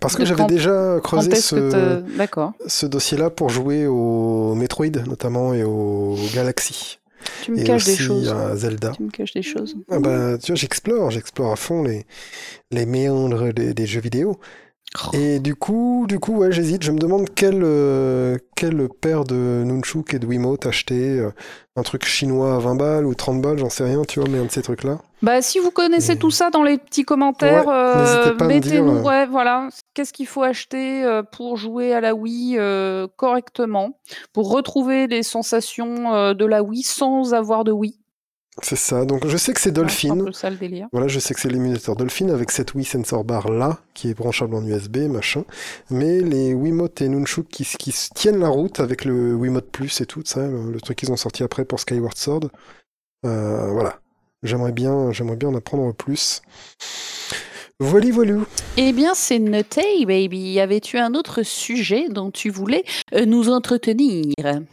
Parce 0.00 0.16
que 0.16 0.24
j'avais 0.24 0.46
déjà 0.46 0.98
creusé 1.02 1.34
ce, 1.36 2.86
dossier-là 2.86 3.30
pour 3.30 3.50
jouer 3.50 3.86
au 3.86 4.54
Metroid 4.54 4.86
notamment 5.06 5.54
et 5.54 5.64
au 5.64 6.16
Galaxy. 6.34 6.98
Tu 7.42 7.52
me 7.52 7.58
et 7.58 7.64
caches 7.64 7.84
des 7.84 7.96
choses. 7.96 8.30
à 8.30 8.56
Zelda. 8.56 8.92
Tu 8.96 9.02
me 9.02 9.10
caches 9.10 9.34
des 9.34 9.42
choses. 9.42 9.76
Ah 9.90 9.98
bah, 9.98 10.38
tu 10.38 10.52
vois, 10.52 10.56
j'explore, 10.56 11.10
j'explore 11.10 11.52
à 11.52 11.56
fond 11.56 11.82
les, 11.82 12.06
les 12.70 12.86
méandres 12.86 13.52
des, 13.52 13.74
des 13.74 13.86
jeux 13.86 14.00
vidéo. 14.00 14.38
Oh. 14.96 15.10
Et 15.14 15.38
du 15.38 15.54
coup, 15.54 16.06
du 16.08 16.18
coup, 16.18 16.36
ouais, 16.36 16.50
j'hésite. 16.50 16.82
Je 16.82 16.92
me 16.92 16.98
demande 16.98 17.28
quelle, 17.34 17.60
euh, 17.62 18.36
quelle 18.56 18.88
paire 18.88 19.24
de 19.24 19.62
Nunchuk 19.66 20.14
et 20.14 20.18
de 20.18 20.26
Wiimote 20.26 20.64
acheter. 20.66 21.18
euh, 21.20 21.30
un 21.76 21.82
truc 21.82 22.04
chinois 22.06 22.56
à 22.56 22.58
20 22.58 22.74
balles 22.74 23.06
ou 23.06 23.14
30 23.14 23.40
balles, 23.40 23.58
j'en 23.58 23.68
sais 23.70 23.84
rien, 23.84 24.02
tu 24.02 24.18
vois, 24.18 24.28
mais 24.28 24.38
un 24.38 24.46
de 24.46 24.50
ces 24.50 24.62
trucs-là. 24.62 24.98
Bah, 25.22 25.42
si 25.42 25.58
vous 25.60 25.70
connaissez 25.70 26.14
Et- 26.14 26.18
tout 26.18 26.30
ça 26.32 26.50
dans 26.50 26.62
les 26.64 26.76
petits 26.78 27.04
commentaires, 27.04 27.66
Ouais, 27.66 27.72
euh, 27.74 28.34
mettez-nous, 28.46 28.96
euh, 28.96 29.02
ouais, 29.02 29.26
voilà, 29.26 29.68
qu'est-ce 29.94 30.12
qu'il 30.12 30.26
faut 30.26 30.42
acheter 30.42 31.04
euh, 31.04 31.22
pour 31.22 31.56
jouer 31.56 31.92
à 31.92 32.00
la 32.00 32.14
Wii 32.16 32.56
euh, 32.58 33.06
correctement, 33.16 34.00
pour 34.32 34.50
retrouver 34.50 35.06
les 35.06 35.22
sensations 35.22 36.14
euh, 36.14 36.34
de 36.34 36.44
la 36.46 36.62
Wii 36.64 36.82
sans 36.82 37.32
avoir 37.34 37.62
de 37.62 37.70
Wii. 37.72 37.98
C'est 38.62 38.76
ça. 38.76 39.04
Donc, 39.04 39.26
je 39.26 39.36
sais 39.36 39.52
que 39.52 39.60
c'est 39.60 39.70
Dolphin. 39.70 40.24
peu 40.24 40.32
ça 40.32 40.50
le 40.50 40.56
délire. 40.56 40.88
Voilà, 40.92 41.08
je 41.08 41.18
sais 41.18 41.34
que 41.34 41.40
c'est 41.40 41.48
l'émulateur 41.48 41.96
Dolphin 41.96 42.28
avec 42.28 42.50
cette 42.50 42.74
Wii 42.74 42.84
Sensor 42.84 43.24
Bar 43.24 43.50
là, 43.50 43.78
qui 43.94 44.10
est 44.10 44.14
branchable 44.14 44.54
en 44.54 44.64
USB, 44.64 44.98
machin. 45.08 45.44
Mais 45.90 46.20
les 46.20 46.54
Wiimote 46.54 47.00
et 47.00 47.08
Nunchuk 47.08 47.48
qui, 47.48 47.64
qui 47.64 47.92
se 47.92 48.08
tiennent 48.14 48.40
la 48.40 48.48
route 48.48 48.80
avec 48.80 49.04
le 49.04 49.34
Wiimote 49.34 49.70
Plus 49.70 50.00
et 50.00 50.06
tout 50.06 50.22
ça, 50.24 50.46
le, 50.46 50.72
le 50.72 50.80
truc 50.80 50.98
qu'ils 50.98 51.12
ont 51.12 51.16
sorti 51.16 51.42
après 51.42 51.64
pour 51.64 51.80
Skyward 51.80 52.16
Sword. 52.16 52.50
Euh, 53.26 53.70
voilà. 53.72 54.00
J'aimerais 54.42 54.72
bien, 54.72 55.10
j'aimerais 55.12 55.36
bien 55.36 55.48
en 55.48 55.54
apprendre 55.56 55.92
plus. 55.94 56.42
Voilà, 57.80 58.10
voilou. 58.10 58.44
Eh 58.76 58.92
bien, 58.92 59.14
c'est 59.14 59.38
noté, 59.38 60.04
baby. 60.04 60.58
Avais-tu 60.58 60.98
un 60.98 61.14
autre 61.14 61.44
sujet 61.44 62.08
dont 62.08 62.32
tu 62.32 62.50
voulais 62.50 62.84
euh, 63.14 63.24
nous 63.24 63.50
entretenir? 63.50 64.24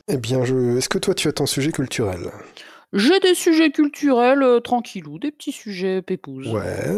Eh 0.08 0.18
bien, 0.18 0.44
je... 0.44 0.78
est-ce 0.78 0.90
que 0.90 0.98
toi 0.98 1.14
tu 1.14 1.28
as 1.28 1.32
ton 1.32 1.46
sujet 1.46 1.72
culturel? 1.72 2.32
J'ai 2.96 3.20
des 3.20 3.36
sujets 3.36 3.72
culturels 3.72 4.42
euh, 4.42 4.60
tranquillous, 4.60 5.20
des 5.20 5.32
petits 5.32 5.52
sujets 5.52 6.02
pépouses. 6.02 6.48
Ouais. 6.48 6.98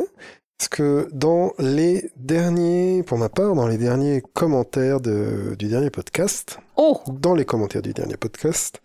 Parce 0.58 0.70
que 0.70 1.08
dans 1.12 1.54
les 1.60 2.10
derniers, 2.16 3.04
pour 3.04 3.18
ma 3.18 3.30
part, 3.30 3.54
dans 3.56 3.68
les 3.68 3.78
derniers 3.78 4.22
commentaires 4.34 5.00
de- 5.02 5.56
du 5.58 5.68
dernier 5.68 5.90
podcast, 5.90 6.60
Oh 6.78 7.00
dans 7.08 7.36
les 7.36 7.46
commentaires 7.46 7.82
du 7.82 7.94
dernier 7.94 8.18
podcast, 8.18 8.82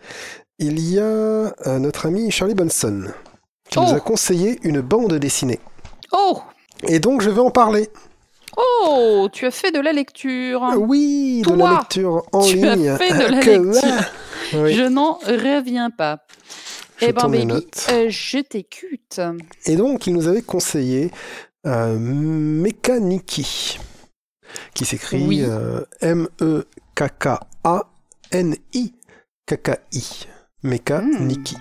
il 0.58 0.80
y 0.80 0.98
a 0.98 1.02
euh, 1.02 1.52
notre 1.78 2.06
ami 2.06 2.30
Charlie 2.30 2.54
Bunson 2.54 3.04
qui 3.70 3.78
nous 3.78 3.86
Oh. 3.90 3.94
a 3.94 4.00
conseillé 4.00 4.58
une 4.64 4.80
bande 4.82 5.14
dessinée. 5.14 5.60
Oh 6.12 6.40
Et 6.88 6.98
donc 6.98 7.22
je 7.22 7.30
vais 7.30 7.40
en 7.40 7.50
parler. 7.50 7.88
Oh 8.56 9.28
Tu 9.32 9.46
as 9.46 9.50
fait 9.50 9.70
de 9.70 9.80
la 9.80 9.92
lecture 9.92 10.62
Oui, 10.76 11.42
de 11.46 11.54
la 11.54 11.70
lecture 11.78 12.22
en 12.32 12.42
tu 12.42 12.62
as 12.66 12.74
ligne. 12.76 12.96
fait 12.96 13.12
de 13.14 13.32
la 13.32 13.40
Que 13.40 13.50
lecture. 13.50 14.12
Oui, 14.62 14.74
Je 14.74 14.82
n'en 14.82 15.14
reviens 15.14 15.88
pas. 15.90 16.18
Je 17.02 17.06
eh 17.08 17.12
ben, 17.12 17.28
baby, 17.28 17.46
notes. 17.46 17.86
euh, 17.90 18.06
je 18.08 18.38
t'écoute. 18.38 19.20
Et 19.66 19.76
donc 19.76 20.06
il 20.06 20.14
nous 20.14 20.28
avait 20.28 20.42
conseillé 20.42 21.10
euh, 21.66 21.98
Mekaniki, 21.98 23.78
qui 24.74 24.84
s'écrit 24.84 25.26
Oui. 25.26 25.40
euh, 25.42 25.80
M-E-K-K-A-N-I. 26.00 26.62
Mekaniki. 30.62 31.56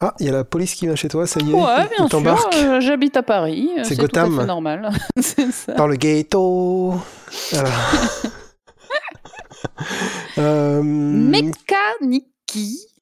Ah, 0.00 0.14
il 0.20 0.26
y 0.26 0.28
a 0.28 0.32
la 0.32 0.44
police 0.44 0.74
qui 0.74 0.86
vient 0.86 0.96
chez 0.96 1.08
toi, 1.08 1.26
ça 1.26 1.40
y 1.40 1.50
est 1.50 1.54
Hmm. 1.54 1.62
Ouais, 1.62 1.88
bien 1.96 2.08
sûr. 2.08 2.50
euh, 2.56 2.80
J'habite 2.80 3.16
à 3.16 3.22
Paris. 3.22 3.70
euh, 3.78 3.84
C'est 3.84 3.94
C'est 3.94 3.96
tout 3.96 4.02
à 4.18 4.24
Gotham. 4.24 4.40
fait 4.40 4.46
normal. 4.46 4.90
ça. 5.52 5.72
Dans 5.74 5.86
le 5.86 5.96
ghetto. 5.96 6.94
Voilà. 7.52 7.70
euh, 10.38 10.82
Mécanique. 10.82 12.26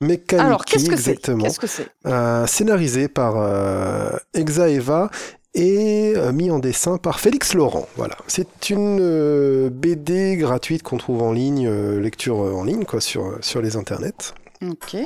Mécanique, 0.01 0.45
Alors, 0.45 0.65
qu'est-ce 0.65 0.89
que 0.89 0.97
c'est. 0.97 1.17
Qu'est-ce 1.17 1.59
que 1.61 1.67
c'est 1.67 1.87
Euh, 2.07 2.47
scénarisé 2.47 3.09
par 3.09 3.35
euh, 3.39 4.11
Exaeva 4.35 5.11
et 5.55 6.13
euh, 6.17 6.33
mis 6.33 6.51
en 6.51 6.59
dessin 6.59 6.99
par 6.99 7.21
Félix 7.21 7.55
Laurent. 7.55 7.87
Voilà, 7.97 8.17
c'est 8.27 8.71
une 8.71 8.99
euh, 9.01 9.71
BD 9.71 10.37
gratuite 10.37 10.83
qu'on 10.83 10.97
trouve 10.99 11.23
en 11.23 11.33
ligne, 11.33 11.69
lecture 11.99 12.37
en 12.39 12.65
ligne 12.65 12.85
quoi, 12.85 13.01
sur, 13.01 13.39
sur 13.41 13.63
les 13.63 13.77
internets. 13.77 14.35
Ok. 14.63 14.97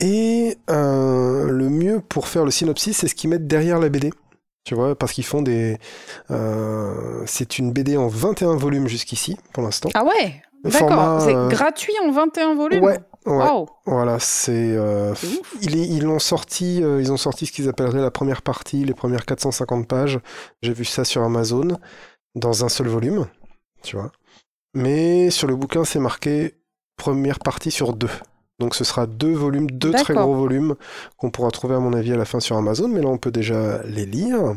Et 0.00 0.56
le 0.68 1.68
mieux 1.68 2.00
pour 2.00 2.28
faire 2.28 2.44
le 2.44 2.50
synopsis, 2.50 2.96
c'est 2.96 3.08
ce 3.08 3.14
qu'ils 3.14 3.30
mettent 3.30 3.46
derrière 3.46 3.78
la 3.78 3.88
BD. 3.88 4.10
Tu 4.64 4.76
vois, 4.76 4.94
parce 4.94 5.12
qu'ils 5.12 5.24
font 5.24 5.42
des. 5.42 5.78
c'est 7.26 7.58
une 7.58 7.72
BD 7.72 7.96
en 7.96 8.08
21 8.08 8.56
volumes 8.56 8.86
jusqu'ici, 8.88 9.36
pour 9.52 9.62
l'instant. 9.62 9.88
Ah 9.94 10.04
ouais? 10.04 10.42
D'accord. 10.64 11.20
C'est 11.22 11.56
gratuit 11.56 11.94
en 12.06 12.12
21 12.12 12.54
volumes? 12.54 12.84
Ouais, 12.84 12.98
ouais. 13.26 13.44
Voilà, 13.86 14.18
c'est. 14.18 14.52
euh, 14.76 15.14
C'est 15.14 15.26
ouf. 15.38 15.54
il 15.62 15.76
est- 15.76 15.86
ils 15.88 16.02
l'ont 16.04 16.18
sorti, 16.18 16.82
euh, 16.82 17.00
ils 17.00 17.12
ont 17.12 17.16
sorti 17.16 17.46
ce 17.46 17.52
qu'ils 17.52 17.68
appelleraient 17.68 18.00
la 18.00 18.10
première 18.10 18.42
partie, 18.42 18.84
les 18.84 18.94
premières 18.94 19.24
450 19.24 19.86
pages. 19.88 20.18
J'ai 20.62 20.72
vu 20.72 20.84
ça 20.84 21.04
sur 21.04 21.22
Amazon, 21.22 21.78
dans 22.34 22.64
un 22.64 22.68
seul 22.68 22.88
volume, 22.88 23.26
tu 23.82 23.96
vois. 23.96 24.10
Mais 24.74 25.30
sur 25.30 25.46
le 25.48 25.54
bouquin, 25.56 25.84
c'est 25.84 25.98
marqué 25.98 26.54
première 26.96 27.38
partie 27.38 27.70
sur 27.70 27.92
deux. 27.94 28.10
Donc 28.58 28.74
ce 28.74 28.84
sera 28.84 29.06
deux 29.06 29.32
volumes, 29.34 29.70
deux 29.70 29.90
très 30.04 30.14
gros 30.22 30.34
volumes 30.34 30.74
qu'on 31.16 31.30
pourra 31.30 31.50
trouver 31.50 31.74
à 31.74 31.80
mon 31.80 31.92
avis 31.94 32.12
à 32.12 32.16
la 32.16 32.24
fin 32.24 32.38
sur 32.40 32.56
Amazon, 32.56 32.88
mais 32.88 33.00
là 33.00 33.08
on 33.08 33.18
peut 33.18 33.30
déjà 33.32 33.82
les 33.84 34.06
lire. 34.06 34.54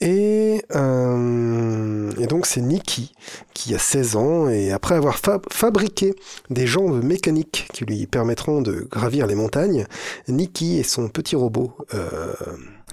Et, 0.00 0.64
euh, 0.74 2.10
et 2.18 2.26
donc 2.26 2.46
c'est 2.46 2.60
Nikki 2.60 3.14
qui 3.54 3.72
a 3.74 3.78
16 3.78 4.16
ans 4.16 4.48
et 4.48 4.72
après 4.72 4.96
avoir 4.96 5.16
fab- 5.16 5.46
fabriqué 5.52 6.14
des 6.50 6.66
jambes 6.66 7.04
mécaniques 7.04 7.68
qui 7.72 7.84
lui 7.84 8.06
permettront 8.08 8.62
de 8.62 8.88
gravir 8.90 9.28
les 9.28 9.36
montagnes, 9.36 9.86
Nikki 10.26 10.78
et 10.78 10.82
son 10.82 11.08
petit 11.08 11.36
robot 11.36 11.76
euh, 11.94 12.32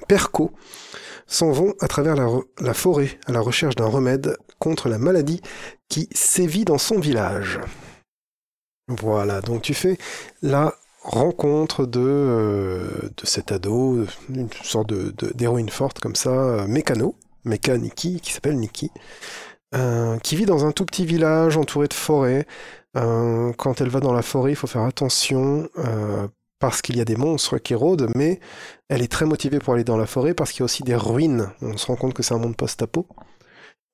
Perco 0.08 0.52
s'en 1.26 1.52
vont 1.52 1.74
à 1.80 1.88
travers 1.88 2.16
la, 2.16 2.28
la 2.62 2.74
forêt 2.76 3.20
à 3.26 3.32
la 3.32 3.40
recherche 3.40 3.76
d'un 3.76 3.88
remède 3.88 4.38
contre 4.60 4.88
la 4.88 5.00
maladie 5.00 5.42
qui 5.90 6.10
sévit 6.12 6.66
dans 6.66 6.78
son 6.78 7.00
village. 7.00 7.60
Voilà, 8.88 9.42
donc 9.42 9.62
tu 9.64 9.74
fais 9.74 9.98
la 10.42 10.74
rencontre 11.04 11.86
de, 11.86 12.00
euh, 12.02 13.10
de 13.18 13.26
cet 13.26 13.52
ado, 13.52 14.06
une 14.30 14.50
sorte 14.64 14.90
de- 14.90 15.12
de- 15.18 15.32
d'héroïne 15.34 15.70
forte 15.70 16.00
comme 16.00 16.16
ça, 16.16 16.30
euh, 16.32 16.68
mécano, 16.68 17.16
méca 17.46 17.78
qui 17.80 18.22
s'appelle 18.26 18.58
Nikki, 18.58 18.92
euh, 19.76 20.18
qui 20.20 20.36
vit 20.36 20.46
dans 20.46 20.66
un 20.66 20.72
tout 20.72 20.86
petit 20.86 21.06
village 21.06 21.58
entouré 21.58 21.88
de 21.88 21.94
forêts. 21.94 22.46
Quand 22.94 23.82
elle 23.82 23.90
va 23.90 24.00
dans 24.02 24.14
la 24.14 24.22
forêt, 24.22 24.52
il 24.52 24.56
faut 24.56 24.68
faire 24.68 24.82
attention 24.84 25.70
parce 26.60 26.82
qu'il 26.82 26.98
y 26.98 27.02
a 27.02 27.06
des 27.06 27.16
monstres 27.16 27.58
qui 27.58 27.74
rôdent, 27.76 28.10
mais 28.16 28.40
elle 28.90 29.02
est 29.02 29.12
très 29.12 29.26
motivée 29.26 29.60
pour 29.60 29.74
aller 29.76 29.86
dans 29.86 29.96
la 29.96 30.06
forêt 30.08 30.34
parce 30.34 30.52
qu'il 30.52 30.62
y 30.62 30.64
a 30.64 30.66
aussi 30.66 30.84
des 30.84 30.96
ruines. 30.96 31.50
On 31.62 31.78
se 31.78 31.86
rend 31.88 31.96
compte 31.96 32.14
que 32.14 32.24
c'est 32.24 32.34
un 32.34 32.40
monde 32.40 32.58
post-apo. 32.58 33.08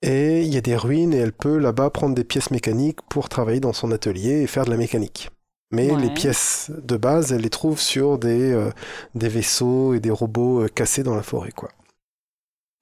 Et 0.02 0.42
il 0.42 0.54
y 0.54 0.58
a 0.58 0.62
des 0.62 0.76
ruines 0.76 1.14
et 1.14 1.18
elle 1.18 1.34
peut 1.34 1.58
là-bas 1.58 1.90
prendre 1.92 2.16
des 2.16 2.24
pièces 2.24 2.52
mécaniques 2.52 3.02
pour 3.10 3.30
travailler 3.30 3.60
dans 3.60 3.74
son 3.74 3.92
atelier 3.92 4.42
et 4.42 4.48
faire 4.48 4.66
de 4.66 4.72
la 4.72 4.78
mécanique. 4.78 5.30
Mais 5.76 5.92
Ouais. 5.92 6.02
les 6.02 6.10
pièces 6.10 6.72
de 6.84 6.98
base, 6.98 7.32
elle 7.34 7.42
les 7.42 7.50
trouve 7.50 7.80
sur 7.80 8.18
des, 8.18 8.52
euh, 8.54 8.72
des 9.14 9.28
vaisseaux 9.30 9.94
et 9.94 10.00
des 10.00 10.12
robots 10.12 10.64
euh, 10.64 10.68
cassés 10.68 11.04
dans 11.04 11.16
la 11.16 11.24
forêt, 11.24 11.52
quoi. 11.52 11.70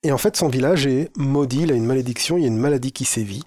Et 0.03 0.11
en 0.11 0.17
fait, 0.17 0.35
son 0.35 0.49
village 0.49 0.85
est 0.85 1.09
maudit, 1.17 1.61
il 1.61 1.71
a 1.71 1.75
une 1.75 1.85
malédiction, 1.85 2.37
il 2.37 2.41
y 2.41 2.43
a 2.45 2.47
une 2.49 2.57
maladie 2.57 2.91
qui 2.91 3.05
sévit. 3.05 3.43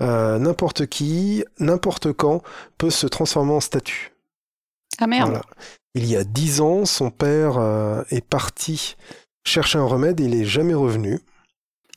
Euh, 0.00 0.38
n'importe 0.38 0.86
qui, 0.86 1.44
n'importe 1.58 2.12
quand, 2.12 2.42
peut 2.78 2.90
se 2.90 3.06
transformer 3.08 3.52
en 3.52 3.60
statue. 3.60 4.12
Ah 5.00 5.06
merde 5.08 5.30
Voilà. 5.30 5.44
Il 5.94 6.06
y 6.06 6.16
a 6.16 6.22
dix 6.22 6.60
ans, 6.60 6.84
son 6.84 7.10
père 7.10 7.58
euh, 7.58 8.02
est 8.10 8.24
parti 8.24 8.96
chercher 9.44 9.78
un 9.78 9.84
remède 9.84 10.20
et 10.20 10.24
il 10.24 10.34
est 10.40 10.44
jamais 10.44 10.74
revenu. 10.74 11.18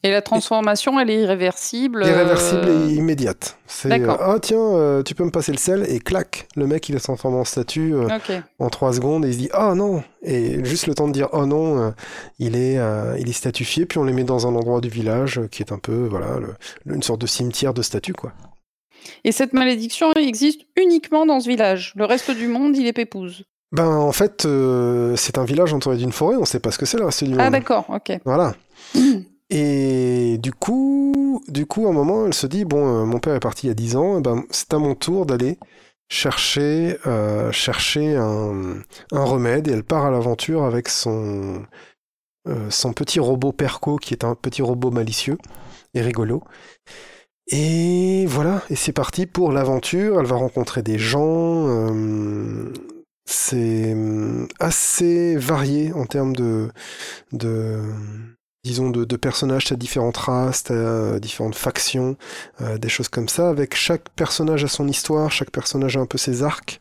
Et 0.04 0.10
la 0.10 0.22
transformation, 0.24 1.00
elle 1.00 1.12
est 1.12 1.22
irréversible 1.22 2.04
Irréversible 2.04 2.66
euh, 2.68 2.88
et 2.90 2.94
immédiate. 2.94 3.58
C'est 3.68 3.90
D'accord. 3.90 4.20
euh, 4.20 4.34
ah 4.36 4.40
tiens, 4.42 4.58
euh, 4.60 5.04
tu 5.04 5.14
peux 5.14 5.24
me 5.24 5.30
passer 5.30 5.52
le 5.52 5.60
sel 5.60 5.86
et 5.88 6.00
clac, 6.00 6.48
le 6.56 6.66
mec 6.66 6.90
il 6.90 6.96
est 6.96 7.00
transformé 7.00 7.38
en 7.38 7.44
statue 7.46 7.94
en 8.60 8.70
trois 8.70 8.94
secondes 8.94 9.26
et 9.26 9.28
il 9.30 9.34
se 9.34 9.38
dit 9.40 9.50
ah 9.54 9.76
non 9.76 10.04
et 10.24 10.64
juste 10.66 10.88
le 10.88 10.96
temps 10.96 11.08
de 11.08 11.14
dire 11.14 11.30
oh 11.34 11.46
non, 11.46 11.94
il 12.40 12.56
est 12.56 12.80
il 13.20 13.30
est 13.30 13.34
statufié 13.34 13.86
puis 13.86 14.00
on 14.00 14.04
les 14.04 14.14
met 14.14 14.24
dans 14.24 14.48
un 14.48 14.56
endroit 14.56 14.82
du 14.82 14.90
village 14.90 15.40
qui 15.52 15.62
est 15.62 15.72
un 15.72 15.78
peu 15.78 16.08
voilà 16.10 16.40
le- 16.40 16.56
le- 16.86 16.96
une 16.96 17.04
sorte 17.04 17.22
de 17.22 17.28
cimetière 17.28 17.74
de 17.76 17.82
statues 17.84 18.14
quoi. 18.14 18.34
Et 19.24 19.32
cette 19.32 19.54
malédiction 19.54 20.12
elle 20.16 20.28
existe 20.28 20.62
uniquement 20.78 21.26
dans 21.28 21.40
ce 21.40 21.48
village. 21.48 21.94
Le 21.96 22.06
reste 22.06 22.32
du 22.32 22.48
monde, 22.48 22.76
il 22.76 22.88
est 22.88 22.94
pépouse. 22.94 23.44
Ben 23.72 23.88
en 23.88 24.12
fait 24.12 24.46
euh, 24.46 25.16
c'est 25.16 25.38
un 25.38 25.46
village 25.46 25.74
entouré 25.74 25.96
d'une 25.98 26.12
forêt, 26.12 26.36
on 26.38 26.46
sait 26.46 26.60
pas 26.60 26.72
ce 26.72 26.78
que 26.80 26.86
c'est 26.88 26.98
le 26.98 27.06
reste 27.06 27.24
du 27.24 27.36
Ah 27.38 27.44
monde. 27.44 27.52
d'accord, 27.54 27.86
ok. 27.90 28.20
Voilà. 28.26 28.56
Et 29.52 30.38
du 30.38 30.54
coup, 30.54 31.44
du 31.50 31.66
coup, 31.66 31.86
à 31.86 31.90
un 31.90 31.94
moment, 31.94 32.26
elle 32.26 32.34
se 32.34 32.48
dit 32.48 32.64
bon, 32.64 33.02
euh, 33.02 33.06
mon 33.06 33.20
père 33.20 33.36
est 33.36 33.42
parti 33.42 33.68
il 33.68 33.70
y 33.70 33.72
a 33.72 33.76
10 33.76 33.96
ans, 33.98 34.18
eh 34.20 34.22
ben, 34.22 34.46
c'est 34.50 34.74
à 34.74 34.80
mon 34.80 34.96
tour 34.96 35.26
d'aller 35.26 35.60
chercher, 36.10 36.98
euh, 37.06 37.52
chercher 37.52 38.16
un, 38.16 38.76
un 39.12 39.24
remède. 39.26 39.68
Et 39.68 39.72
elle 39.72 39.84
part 39.84 40.06
à 40.06 40.12
l'aventure 40.12 40.64
avec 40.64 40.88
son, 40.88 41.64
euh, 42.48 42.70
son 42.70 42.94
petit 42.94 43.20
robot 43.20 43.52
Perco, 43.52 43.98
qui 43.98 44.14
est 44.14 44.24
un 44.24 44.36
petit 44.36 44.62
robot 44.62 44.90
malicieux 44.90 45.38
et 45.94 46.02
rigolo. 46.02 46.44
Et 47.48 48.26
voilà, 48.28 48.62
et 48.70 48.76
c'est 48.78 48.94
parti 48.94 49.26
pour 49.26 49.52
l'aventure. 49.52 50.20
Elle 50.22 50.28
va 50.28 50.38
rencontrer 50.38 50.82
des 50.84 50.98
gens. 50.98 51.68
c'est 53.26 53.94
hum, 53.94 54.48
assez 54.60 55.36
varié 55.36 55.92
en 55.94 56.06
termes 56.06 56.36
de, 56.36 56.70
de 57.34 57.82
disons, 58.64 58.90
de, 58.90 59.06
de 59.06 59.16
personnages, 59.18 59.66
t'as 59.66 59.76
différentes 59.76 60.18
races, 60.18 60.64
t'as 60.64 60.74
euh, 60.76 61.20
différentes 61.20 61.56
factions, 61.56 62.18
euh, 62.62 62.78
des 62.78 62.90
choses 62.90 63.10
comme 63.10 63.30
ça. 63.30 63.50
Avec 63.50 63.76
chaque 63.76 64.10
personnage 64.16 64.64
a 64.64 64.68
son 64.68 64.88
histoire, 64.88 65.32
chaque 65.32 65.52
personnage 65.52 65.98
a 65.98 66.02
un 66.02 66.06
peu 66.06 66.18
ses 66.18 66.44
arcs. 66.44 66.80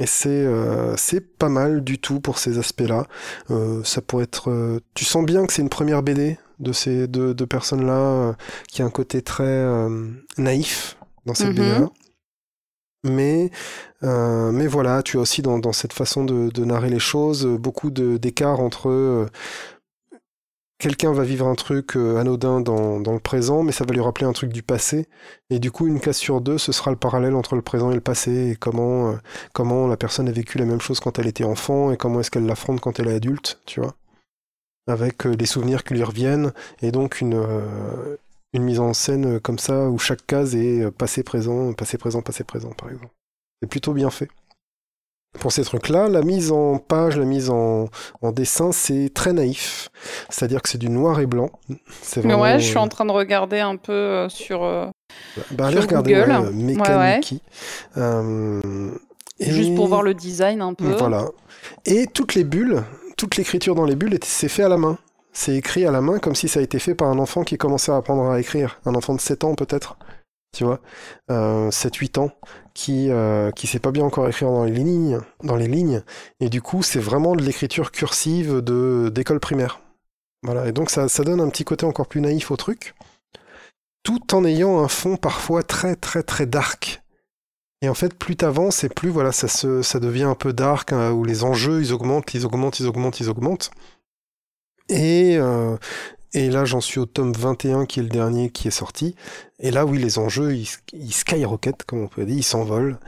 Et 0.00 0.06
c'est 0.06 0.28
euh, 0.28 0.96
c'est 0.96 1.20
pas 1.20 1.48
mal 1.48 1.82
du 1.82 1.98
tout 1.98 2.20
pour 2.20 2.38
ces 2.38 2.58
aspects-là. 2.58 3.06
Euh, 3.50 3.82
ça 3.84 4.00
pourrait 4.00 4.24
être. 4.24 4.50
euh, 4.50 4.80
tu 4.94 5.04
sens 5.04 5.24
bien 5.26 5.44
que 5.46 5.52
c'est 5.52 5.62
une 5.62 5.68
première 5.68 6.02
BD 6.04 6.38
de 6.60 6.72
ces 6.72 7.08
deux, 7.08 7.34
deux 7.34 7.46
personnes-là, 7.46 7.92
euh, 7.92 8.32
qui 8.68 8.82
a 8.82 8.84
un 8.84 8.90
côté 8.90 9.22
très 9.22 9.44
euh, 9.44 10.08
naïf 10.38 10.96
dans 11.26 11.34
cette 11.34 11.50
Mhm. 11.50 11.54
BD-là. 11.54 11.90
Mais, 13.04 13.50
euh, 14.02 14.50
mais 14.52 14.66
voilà, 14.66 15.02
tu 15.02 15.18
as 15.18 15.20
aussi 15.20 15.40
dans, 15.40 15.58
dans 15.58 15.72
cette 15.72 15.92
façon 15.92 16.24
de, 16.24 16.50
de 16.50 16.64
narrer 16.64 16.90
les 16.90 16.98
choses 16.98 17.46
beaucoup 17.46 17.90
d'écart 17.92 18.60
entre 18.60 18.88
euh, 18.90 19.26
quelqu'un 20.78 21.12
va 21.12 21.24
vivre 21.24 21.46
un 21.46 21.54
truc 21.54 21.96
euh, 21.96 22.16
anodin 22.18 22.60
dans, 22.60 23.00
dans 23.00 23.12
le 23.12 23.18
présent, 23.20 23.62
mais 23.62 23.72
ça 23.72 23.84
va 23.84 23.92
lui 23.92 24.00
rappeler 24.00 24.26
un 24.26 24.32
truc 24.32 24.52
du 24.52 24.62
passé. 24.62 25.06
Et 25.50 25.58
du 25.58 25.70
coup, 25.70 25.86
une 25.86 26.00
case 26.00 26.16
sur 26.16 26.40
deux, 26.40 26.58
ce 26.58 26.72
sera 26.72 26.90
le 26.90 26.96
parallèle 26.96 27.34
entre 27.34 27.56
le 27.56 27.62
présent 27.62 27.90
et 27.90 27.94
le 27.94 28.00
passé, 28.00 28.50
et 28.50 28.56
comment, 28.56 29.10
euh, 29.10 29.16
comment 29.52 29.86
la 29.86 29.96
personne 29.96 30.28
a 30.28 30.32
vécu 30.32 30.58
la 30.58 30.64
même 30.64 30.80
chose 30.80 31.00
quand 31.00 31.18
elle 31.18 31.26
était 31.26 31.44
enfant, 31.44 31.92
et 31.92 31.96
comment 31.96 32.20
est-ce 32.20 32.30
qu'elle 32.30 32.46
l'affronte 32.46 32.80
quand 32.80 32.98
elle 33.00 33.08
est 33.08 33.14
adulte, 33.14 33.60
tu 33.66 33.80
vois. 33.80 33.94
Avec 34.86 35.26
euh, 35.26 35.34
les 35.34 35.46
souvenirs 35.46 35.84
qui 35.84 35.94
lui 35.94 36.04
reviennent, 36.04 36.52
et 36.80 36.92
donc 36.92 37.20
une, 37.20 37.34
euh, 37.34 38.16
une 38.52 38.62
mise 38.62 38.80
en 38.80 38.94
scène 38.94 39.40
comme 39.40 39.58
ça, 39.58 39.88
où 39.90 39.98
chaque 39.98 40.26
case 40.26 40.54
est 40.54 40.90
passé-présent, 40.92 41.72
passé-présent, 41.72 42.22
passé-présent, 42.22 42.70
par 42.70 42.88
exemple. 42.88 43.12
C'est 43.60 43.68
plutôt 43.68 43.92
bien 43.92 44.10
fait. 44.10 44.28
Pour 45.40 45.52
ces 45.52 45.62
trucs-là, 45.62 46.08
la 46.08 46.22
mise 46.22 46.50
en 46.50 46.78
page, 46.78 47.16
la 47.16 47.24
mise 47.24 47.50
en, 47.50 47.88
en 48.22 48.32
dessin, 48.32 48.72
c'est 48.72 49.10
très 49.14 49.32
naïf. 49.32 49.88
C'est-à-dire 50.30 50.62
que 50.62 50.68
c'est 50.68 50.78
du 50.78 50.88
noir 50.88 51.20
et 51.20 51.26
blanc. 51.26 51.50
C'est 52.02 52.24
Mais 52.24 52.32
vraiment, 52.32 52.42
ouais, 52.42 52.58
je 52.58 52.64
suis 52.64 52.76
euh, 52.76 52.80
en 52.80 52.88
train 52.88 53.04
de 53.04 53.12
regarder 53.12 53.60
un 53.60 53.76
peu 53.76 53.92
euh, 53.92 54.28
sur. 54.28 54.64
euh, 54.64 54.86
bah, 55.52 55.66
allez 55.66 55.78
regarder 55.80 56.14
Google. 56.14 56.30
ouais, 56.30 56.36
euh, 56.36 56.50
Ouais, 56.50 56.52
Mechaniki. 56.52 57.42
Euh, 57.98 58.90
et- 59.38 59.50
Juste 59.50 59.74
pour 59.76 59.86
voir 59.86 60.02
le 60.02 60.14
design 60.14 60.60
un 60.62 60.74
peu. 60.74 60.86
Voilà. 60.98 61.26
Et 61.84 62.06
toutes 62.06 62.34
les 62.34 62.44
bulles, 62.44 62.82
toute 63.16 63.36
l'écriture 63.36 63.74
dans 63.74 63.84
les 63.84 63.96
bulles, 63.96 64.14
est- 64.14 64.24
c'est 64.24 64.48
fait 64.48 64.64
à 64.64 64.68
la 64.68 64.78
main. 64.78 64.98
C'est 65.32 65.54
écrit 65.54 65.86
à 65.86 65.92
la 65.92 66.00
main 66.00 66.18
comme 66.18 66.34
si 66.34 66.48
ça 66.48 66.58
a 66.58 66.62
été 66.62 66.78
fait 66.80 66.94
par 66.96 67.08
un 67.08 67.18
enfant 67.18 67.44
qui 67.44 67.58
commençait 67.58 67.92
à 67.92 67.96
apprendre 67.96 68.28
à 68.30 68.40
écrire. 68.40 68.80
Un 68.86 68.94
enfant 68.96 69.14
de 69.14 69.20
7 69.20 69.44
ans 69.44 69.54
peut-être. 69.54 69.96
Tu 70.56 70.64
vois 70.64 70.80
euh, 71.30 71.70
7-8 71.70 72.18
ans. 72.18 72.30
Qui, 72.74 73.10
euh, 73.10 73.50
qui 73.50 73.66
sait 73.66 73.80
pas 73.80 73.90
bien 73.90 74.04
encore 74.04 74.28
écrire 74.28 74.50
dans 74.50 74.64
les 74.64 74.72
lignes. 74.72 75.20
Dans 75.42 75.56
les. 75.56 76.02
Et 76.40 76.48
du 76.48 76.62
coup, 76.62 76.82
c'est 76.82 77.00
vraiment 77.00 77.34
de 77.34 77.42
l'écriture 77.42 77.90
cursive 77.90 78.60
de, 78.60 79.10
d'école 79.12 79.40
primaire. 79.40 79.80
Voilà. 80.42 80.68
Et 80.68 80.72
donc, 80.72 80.90
ça, 80.90 81.08
ça 81.08 81.24
donne 81.24 81.40
un 81.40 81.48
petit 81.48 81.64
côté 81.64 81.86
encore 81.86 82.06
plus 82.06 82.20
naïf 82.20 82.50
au 82.50 82.56
truc. 82.56 82.94
Tout 84.04 84.34
en 84.34 84.44
ayant 84.44 84.78
un 84.78 84.88
fond 84.88 85.16
parfois 85.16 85.62
très, 85.62 85.96
très, 85.96 86.22
très 86.22 86.46
dark. 86.46 87.02
Et 87.82 87.88
en 87.88 87.94
fait, 87.94 88.14
plus 88.14 88.36
t'avances 88.36 88.82
et 88.84 88.88
plus 88.88 89.08
voilà, 89.08 89.32
ça, 89.32 89.46
se, 89.46 89.82
ça 89.82 90.00
devient 90.00 90.24
un 90.24 90.34
peu 90.34 90.52
dark, 90.52 90.92
hein, 90.92 91.12
où 91.12 91.24
les 91.24 91.44
enjeux, 91.44 91.80
ils 91.80 91.92
augmentent, 91.92 92.34
ils 92.34 92.44
augmentent, 92.44 92.80
ils 92.80 92.86
augmentent, 92.86 93.20
ils 93.20 93.28
augmentent. 93.28 93.70
Et, 94.88 95.36
euh, 95.38 95.76
et 96.34 96.50
là, 96.50 96.64
j'en 96.64 96.80
suis 96.80 97.00
au 97.00 97.06
tome 97.06 97.32
21, 97.32 97.86
qui 97.86 98.00
est 98.00 98.02
le 98.02 98.08
dernier 98.08 98.50
qui 98.50 98.68
est 98.68 98.72
sorti. 98.72 99.14
Et 99.58 99.70
là, 99.70 99.86
oui, 99.86 99.98
les 99.98 100.18
enjeux, 100.18 100.54
ils, 100.54 100.68
ils 100.92 101.12
skyrocket, 101.12 101.84
comme 101.84 102.02
on 102.02 102.08
peut 102.08 102.24
dire, 102.24 102.36
ils 102.36 102.42
s'envolent. 102.42 102.98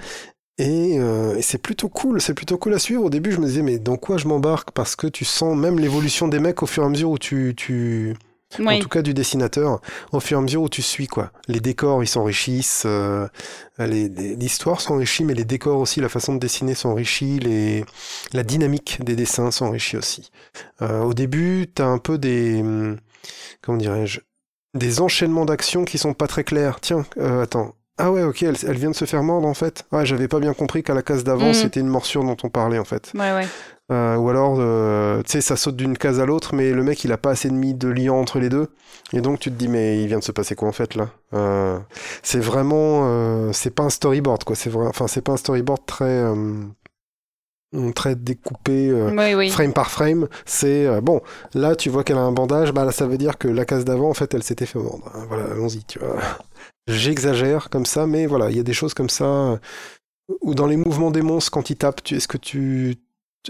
Et, 0.58 0.98
euh, 0.98 1.36
et 1.36 1.42
c'est 1.42 1.58
plutôt 1.58 1.88
cool, 1.88 2.20
c'est 2.20 2.34
plutôt 2.34 2.58
cool 2.58 2.74
à 2.74 2.78
suivre. 2.78 3.04
Au 3.04 3.10
début, 3.10 3.32
je 3.32 3.38
me 3.38 3.46
disais, 3.46 3.62
mais 3.62 3.78
dans 3.78 3.96
quoi 3.96 4.18
je 4.18 4.28
m'embarque? 4.28 4.72
Parce 4.72 4.94
que 4.94 5.06
tu 5.06 5.24
sens 5.24 5.56
même 5.56 5.78
l'évolution 5.78 6.28
des 6.28 6.38
mecs 6.38 6.62
au 6.62 6.66
fur 6.66 6.82
et 6.82 6.86
à 6.86 6.88
mesure 6.90 7.10
où 7.10 7.18
tu, 7.18 7.54
tu, 7.56 8.14
en 8.58 8.78
tout 8.78 8.88
cas 8.88 9.02
du 9.02 9.14
dessinateur, 9.14 9.80
au 10.12 10.20
fur 10.20 10.36
et 10.36 10.40
à 10.40 10.42
mesure 10.42 10.62
où 10.62 10.68
tu 10.68 10.82
suis 10.82 11.06
quoi. 11.06 11.30
Les 11.48 11.60
décors 11.60 12.02
ils 12.02 12.08
s'enrichissent, 12.08 12.82
euh, 12.84 13.28
l'histoire 13.78 14.80
s'enrichit, 14.80 15.24
mais 15.24 15.34
les 15.34 15.44
décors 15.44 15.78
aussi, 15.78 16.00
la 16.00 16.08
façon 16.08 16.34
de 16.34 16.40
dessiner 16.40 16.74
s'enrichit, 16.74 17.38
les, 17.38 17.84
la 18.32 18.42
dynamique 18.42 19.02
des 19.04 19.16
dessins 19.16 19.50
s'enrichit 19.50 19.96
aussi. 19.96 20.30
Euh, 20.82 21.02
au 21.02 21.14
début, 21.14 21.68
t'as 21.72 21.86
un 21.86 21.98
peu 21.98 22.18
des, 22.18 22.60
hum, 22.60 22.98
comment 23.62 23.78
dirais-je, 23.78 24.20
des 24.74 25.00
enchaînements 25.00 25.44
d'actions 25.44 25.84
qui 25.84 25.98
sont 25.98 26.14
pas 26.14 26.26
très 26.26 26.44
clairs. 26.44 26.80
Tiens, 26.80 27.04
euh, 27.18 27.42
attends. 27.42 27.74
Ah 27.98 28.10
ouais, 28.10 28.22
ok, 28.22 28.42
elle, 28.44 28.56
elle 28.66 28.78
vient 28.78 28.90
de 28.90 28.94
se 28.96 29.04
faire 29.04 29.22
mordre 29.22 29.46
en 29.46 29.52
fait. 29.54 29.84
Ouais, 29.92 30.06
j'avais 30.06 30.28
pas 30.28 30.38
bien 30.40 30.54
compris 30.54 30.82
qu'à 30.82 30.94
la 30.94 31.02
case 31.02 31.22
d'avant, 31.22 31.48
Mhm. 31.48 31.54
c'était 31.54 31.80
une 31.80 31.88
morsure 31.88 32.24
dont 32.24 32.36
on 32.42 32.48
parlait 32.48 32.78
en 32.78 32.84
fait. 32.84 33.10
Ouais, 33.14 33.32
ouais. 33.32 33.46
Euh, 33.92 34.14
ou 34.16 34.30
alors, 34.30 34.56
euh, 34.58 35.20
tu 35.22 35.32
sais, 35.32 35.40
ça 35.40 35.56
saute 35.56 35.74
d'une 35.76 35.98
case 35.98 36.20
à 36.20 36.24
l'autre, 36.24 36.54
mais 36.54 36.70
le 36.70 36.82
mec, 36.84 37.02
il 37.04 37.10
a 37.12 37.18
pas 37.18 37.30
assez 37.30 37.48
de 37.50 37.54
mis 37.54 37.74
de 37.74 37.88
lien 37.88 38.12
entre 38.12 38.38
les 38.38 38.48
deux. 38.48 38.68
Et 39.12 39.20
donc, 39.20 39.40
tu 39.40 39.50
te 39.50 39.56
dis, 39.56 39.66
mais 39.68 40.00
il 40.00 40.06
vient 40.06 40.20
de 40.20 40.24
se 40.24 40.30
passer 40.32 40.54
quoi 40.54 40.68
en 40.68 40.72
fait 40.72 40.94
là? 40.94 41.08
Euh, 41.34 41.78
C'est 42.22 42.38
vraiment, 42.38 43.52
c'est 43.52 43.74
pas 43.74 43.82
un 43.82 43.90
storyboard 43.90 44.44
quoi. 44.44 44.54
C'est 44.56 44.70
vrai, 44.70 44.86
enfin, 44.86 45.08
c'est 45.08 45.22
pas 45.22 45.32
un 45.32 45.36
storyboard 45.36 45.84
très, 45.86 46.22
très 47.94 48.14
découpé. 48.16 48.88
euh, 48.88 49.10
Oui, 49.16 49.34
oui. 49.34 49.50
Frame 49.50 49.72
par 49.72 49.90
frame, 49.90 50.28
c'est 50.44 50.86
euh, 50.86 51.00
bon. 51.00 51.20
Là, 51.54 51.76
tu 51.76 51.88
vois 51.90 52.02
qu'elle 52.04 52.16
a 52.18 52.22
un 52.22 52.32
bandage, 52.32 52.72
bah 52.72 52.84
là, 52.84 52.92
ça 52.92 53.06
veut 53.06 53.18
dire 53.18 53.38
que 53.38 53.48
la 53.48 53.64
case 53.64 53.84
d'avant, 53.84 54.10
en 54.10 54.14
fait, 54.14 54.32
elle 54.34 54.42
s'était 54.42 54.66
fait 54.66 54.78
mordre. 54.78 55.10
Hein, 55.14 55.24
Voilà, 55.28 55.44
allons-y, 55.52 55.84
tu 55.84 55.98
vois. 56.00 56.16
J'exagère 56.88 57.70
comme 57.70 57.86
ça, 57.86 58.06
mais 58.06 58.26
voilà, 58.26 58.50
il 58.50 58.56
y 58.56 58.60
a 58.60 58.64
des 58.64 58.72
choses 58.72 58.94
comme 58.94 59.10
ça. 59.10 59.24
euh, 59.24 59.56
Ou 60.42 60.54
dans 60.54 60.66
les 60.66 60.76
mouvements 60.76 61.10
des 61.10 61.22
monstres, 61.22 61.50
quand 61.50 61.70
ils 61.70 61.76
tapent, 61.76 62.02
tu- 62.02 62.16
est-ce 62.16 62.28
que 62.28 62.36
tu, 62.36 62.96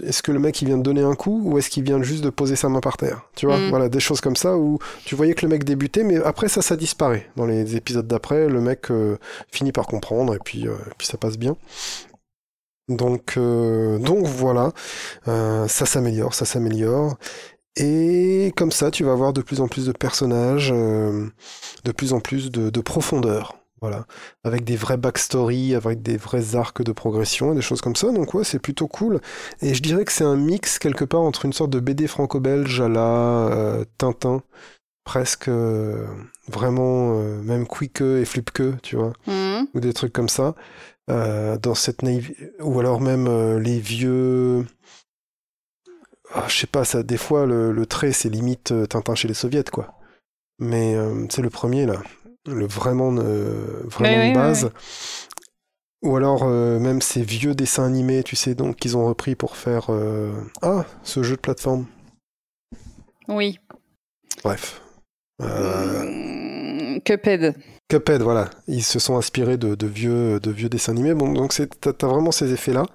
est-ce 0.03 0.23
que 0.23 0.31
le 0.31 0.39
mec 0.39 0.59
il 0.61 0.65
vient 0.67 0.77
de 0.77 0.83
donner 0.83 1.01
un 1.01 1.15
coup 1.15 1.41
ou 1.43 1.57
est-ce 1.57 1.69
qu'il 1.69 1.83
vient 1.83 2.01
juste 2.01 2.23
de 2.23 2.29
poser 2.29 2.55
sa 2.55 2.69
main 2.69 2.79
par 2.79 2.97
terre 2.97 3.23
Tu 3.35 3.45
vois, 3.45 3.57
Mm. 3.57 3.69
voilà, 3.69 3.89
des 3.89 3.99
choses 3.99 4.21
comme 4.21 4.35
ça 4.35 4.57
où 4.57 4.79
tu 5.05 5.15
voyais 5.15 5.33
que 5.35 5.45
le 5.45 5.49
mec 5.49 5.63
débutait, 5.63 6.03
mais 6.03 6.17
après 6.23 6.47
ça, 6.47 6.61
ça 6.61 6.75
disparaît. 6.75 7.29
Dans 7.35 7.45
les 7.45 7.75
épisodes 7.75 8.07
d'après, 8.07 8.47
le 8.47 8.61
mec 8.61 8.89
euh, 8.89 9.17
finit 9.51 9.71
par 9.71 9.85
comprendre 9.87 10.33
et 10.35 10.39
puis, 10.43 10.67
euh, 10.67 10.73
et 10.73 10.93
puis 10.97 11.05
ça 11.07 11.17
passe 11.17 11.37
bien. 11.37 11.55
Donc, 12.89 13.37
euh, 13.37 13.99
donc 13.99 14.25
voilà, 14.25 14.71
Euh, 15.27 15.67
ça 15.67 15.85
s'améliore, 15.85 16.33
ça 16.35 16.45
s'améliore. 16.45 17.17
Et 17.77 18.53
comme 18.57 18.71
ça, 18.71 18.91
tu 18.91 19.03
vas 19.05 19.13
avoir 19.13 19.33
de 19.33 19.41
plus 19.41 19.61
en 19.61 19.67
plus 19.67 19.87
de 19.87 19.93
personnages, 19.93 20.71
euh, 20.73 21.27
de 21.85 21.91
plus 21.91 22.13
en 22.13 22.19
plus 22.19 22.51
de, 22.51 22.69
de 22.69 22.81
profondeur. 22.81 23.57
Voilà, 23.81 24.05
avec 24.43 24.63
des 24.63 24.75
vrais 24.77 24.97
backstories, 24.97 25.75
avec 25.75 26.01
des 26.03 26.17
vrais 26.17 26.55
arcs 26.55 26.83
de 26.83 26.91
progression, 26.93 27.55
des 27.55 27.61
choses 27.61 27.81
comme 27.81 27.95
ça. 27.95 28.11
Donc 28.11 28.33
ouais, 28.35 28.43
c'est 28.43 28.59
plutôt 28.59 28.87
cool. 28.87 29.21
Et 29.61 29.73
je 29.75 29.81
dirais 29.83 30.05
que 30.05 30.11
c'est 30.11 30.23
un 30.23 30.35
mix 30.37 30.79
quelque 30.79 31.05
part 31.05 31.21
entre 31.21 31.45
une 31.45 31.53
sorte 31.53 31.71
de 31.71 31.79
BD 31.79 32.07
franco-belge 32.07 32.81
à 32.81 32.89
la 32.89 33.79
Tintin, 33.97 34.43
presque 35.03 35.47
euh, 35.49 36.05
vraiment 36.47 37.19
euh, 37.19 37.41
même 37.41 37.67
Quick 37.67 38.01
et 38.01 38.25
Flipke, 38.25 38.81
tu 38.83 38.95
vois 38.97 39.13
Mhm. 39.27 39.67
ou 39.73 39.79
des 39.79 39.93
trucs 39.93 40.13
comme 40.13 40.29
ça, 40.29 40.55
dans 41.07 41.75
cette 41.75 42.03
naïve... 42.03 42.33
ou 42.59 42.79
alors 42.79 43.01
même 43.01 43.27
euh, 43.27 43.59
les 43.59 43.79
vieux... 43.79 44.65
Ah, 46.33 46.45
je 46.47 46.59
sais 46.59 46.67
pas, 46.67 46.85
ça, 46.85 47.03
des 47.03 47.17
fois 47.17 47.45
le, 47.45 47.71
le 47.73 47.85
trait 47.85 48.13
c'est 48.13 48.29
limite 48.29 48.71
euh, 48.71 48.85
Tintin 48.85 49.15
chez 49.15 49.27
les 49.27 49.33
soviets, 49.33 49.65
quoi. 49.71 49.95
Mais 50.59 50.95
euh, 50.95 51.25
c'est 51.29 51.41
le 51.41 51.49
premier 51.49 51.85
là, 51.85 52.01
le 52.45 52.65
vraiment, 52.65 53.13
euh, 53.17 53.81
vraiment 53.85 54.21
oui, 54.21 54.33
base. 54.33 54.71
oui, 56.03 56.09
Ou 56.09 56.15
alors 56.15 56.43
euh, 56.43 56.79
même 56.79 57.01
ces 57.01 57.21
vieux 57.23 57.53
dessins 57.53 57.85
animés, 57.85 58.23
tu 58.23 58.35
sais, 58.35 58.55
donc 58.55 58.77
qu'ils 58.77 58.95
ont 58.95 59.05
repris 59.05 59.35
pour 59.35 59.57
faire... 59.57 59.87
euh, 59.89 60.31
Ah, 60.61 60.85
ce 61.03 61.21
jeu 61.23 61.35
de 61.35 61.41
plateforme. 61.41 61.85
Oui. 63.27 63.59
Bref. 64.43 64.81
Euh, 65.41 66.03
Mm, 66.05 66.99
Cuphead. 67.05 67.55
Cuphead, 67.89 68.21
voilà. 68.21 68.49
Ils 68.67 68.83
se 68.83 68.99
sont 68.99 69.17
inspirés 69.17 69.57
de, 69.57 69.75
de 69.75 69.87
vieux, 69.87 70.39
de 70.39 70.51
vieux 70.51 70.69
dessins 70.69 70.91
animés. 70.93 71.13
Bon, 71.13 71.31
donc 71.31 71.53
t'as 71.81 72.07
vraiment 72.07 72.31
ces 72.31 72.51
effets-là. 72.53 72.85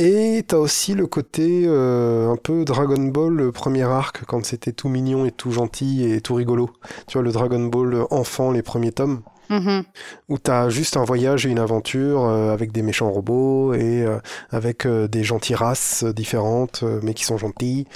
Et 0.00 0.44
t'as 0.46 0.58
aussi 0.58 0.94
le 0.94 1.06
côté 1.08 1.64
euh, 1.66 2.30
un 2.30 2.36
peu 2.36 2.64
Dragon 2.64 3.02
Ball, 3.02 3.32
le 3.34 3.50
premier 3.50 3.82
arc, 3.82 4.24
quand 4.26 4.44
c'était 4.46 4.70
tout 4.72 4.88
mignon 4.88 5.24
et 5.26 5.32
tout 5.32 5.50
gentil 5.50 6.04
et 6.04 6.20
tout 6.20 6.34
rigolo. 6.34 6.70
Tu 7.08 7.14
vois, 7.14 7.22
le 7.22 7.32
Dragon 7.32 7.64
Ball 7.64 8.04
enfant, 8.10 8.52
les 8.52 8.62
premiers 8.62 8.92
tomes, 8.92 9.22
Mhm. 9.50 9.82
où 10.28 10.38
t'as 10.38 10.68
juste 10.68 10.96
un 10.98 11.04
voyage 11.04 11.46
et 11.46 11.48
une 11.50 11.58
aventure 11.58 12.24
euh, 12.26 12.52
avec 12.52 12.70
des 12.70 12.82
méchants 12.82 13.10
robots 13.10 13.72
et 13.74 14.02
euh, 14.04 14.18
avec 14.50 14.84
euh, 14.86 15.08
des 15.08 15.24
gentilles 15.24 15.56
races 15.56 16.04
euh, 16.04 16.12
différentes, 16.12 16.82
euh, 16.84 17.00
mais 17.02 17.14
qui 17.14 17.24
sont 17.24 17.38
gentilles, 17.38 17.86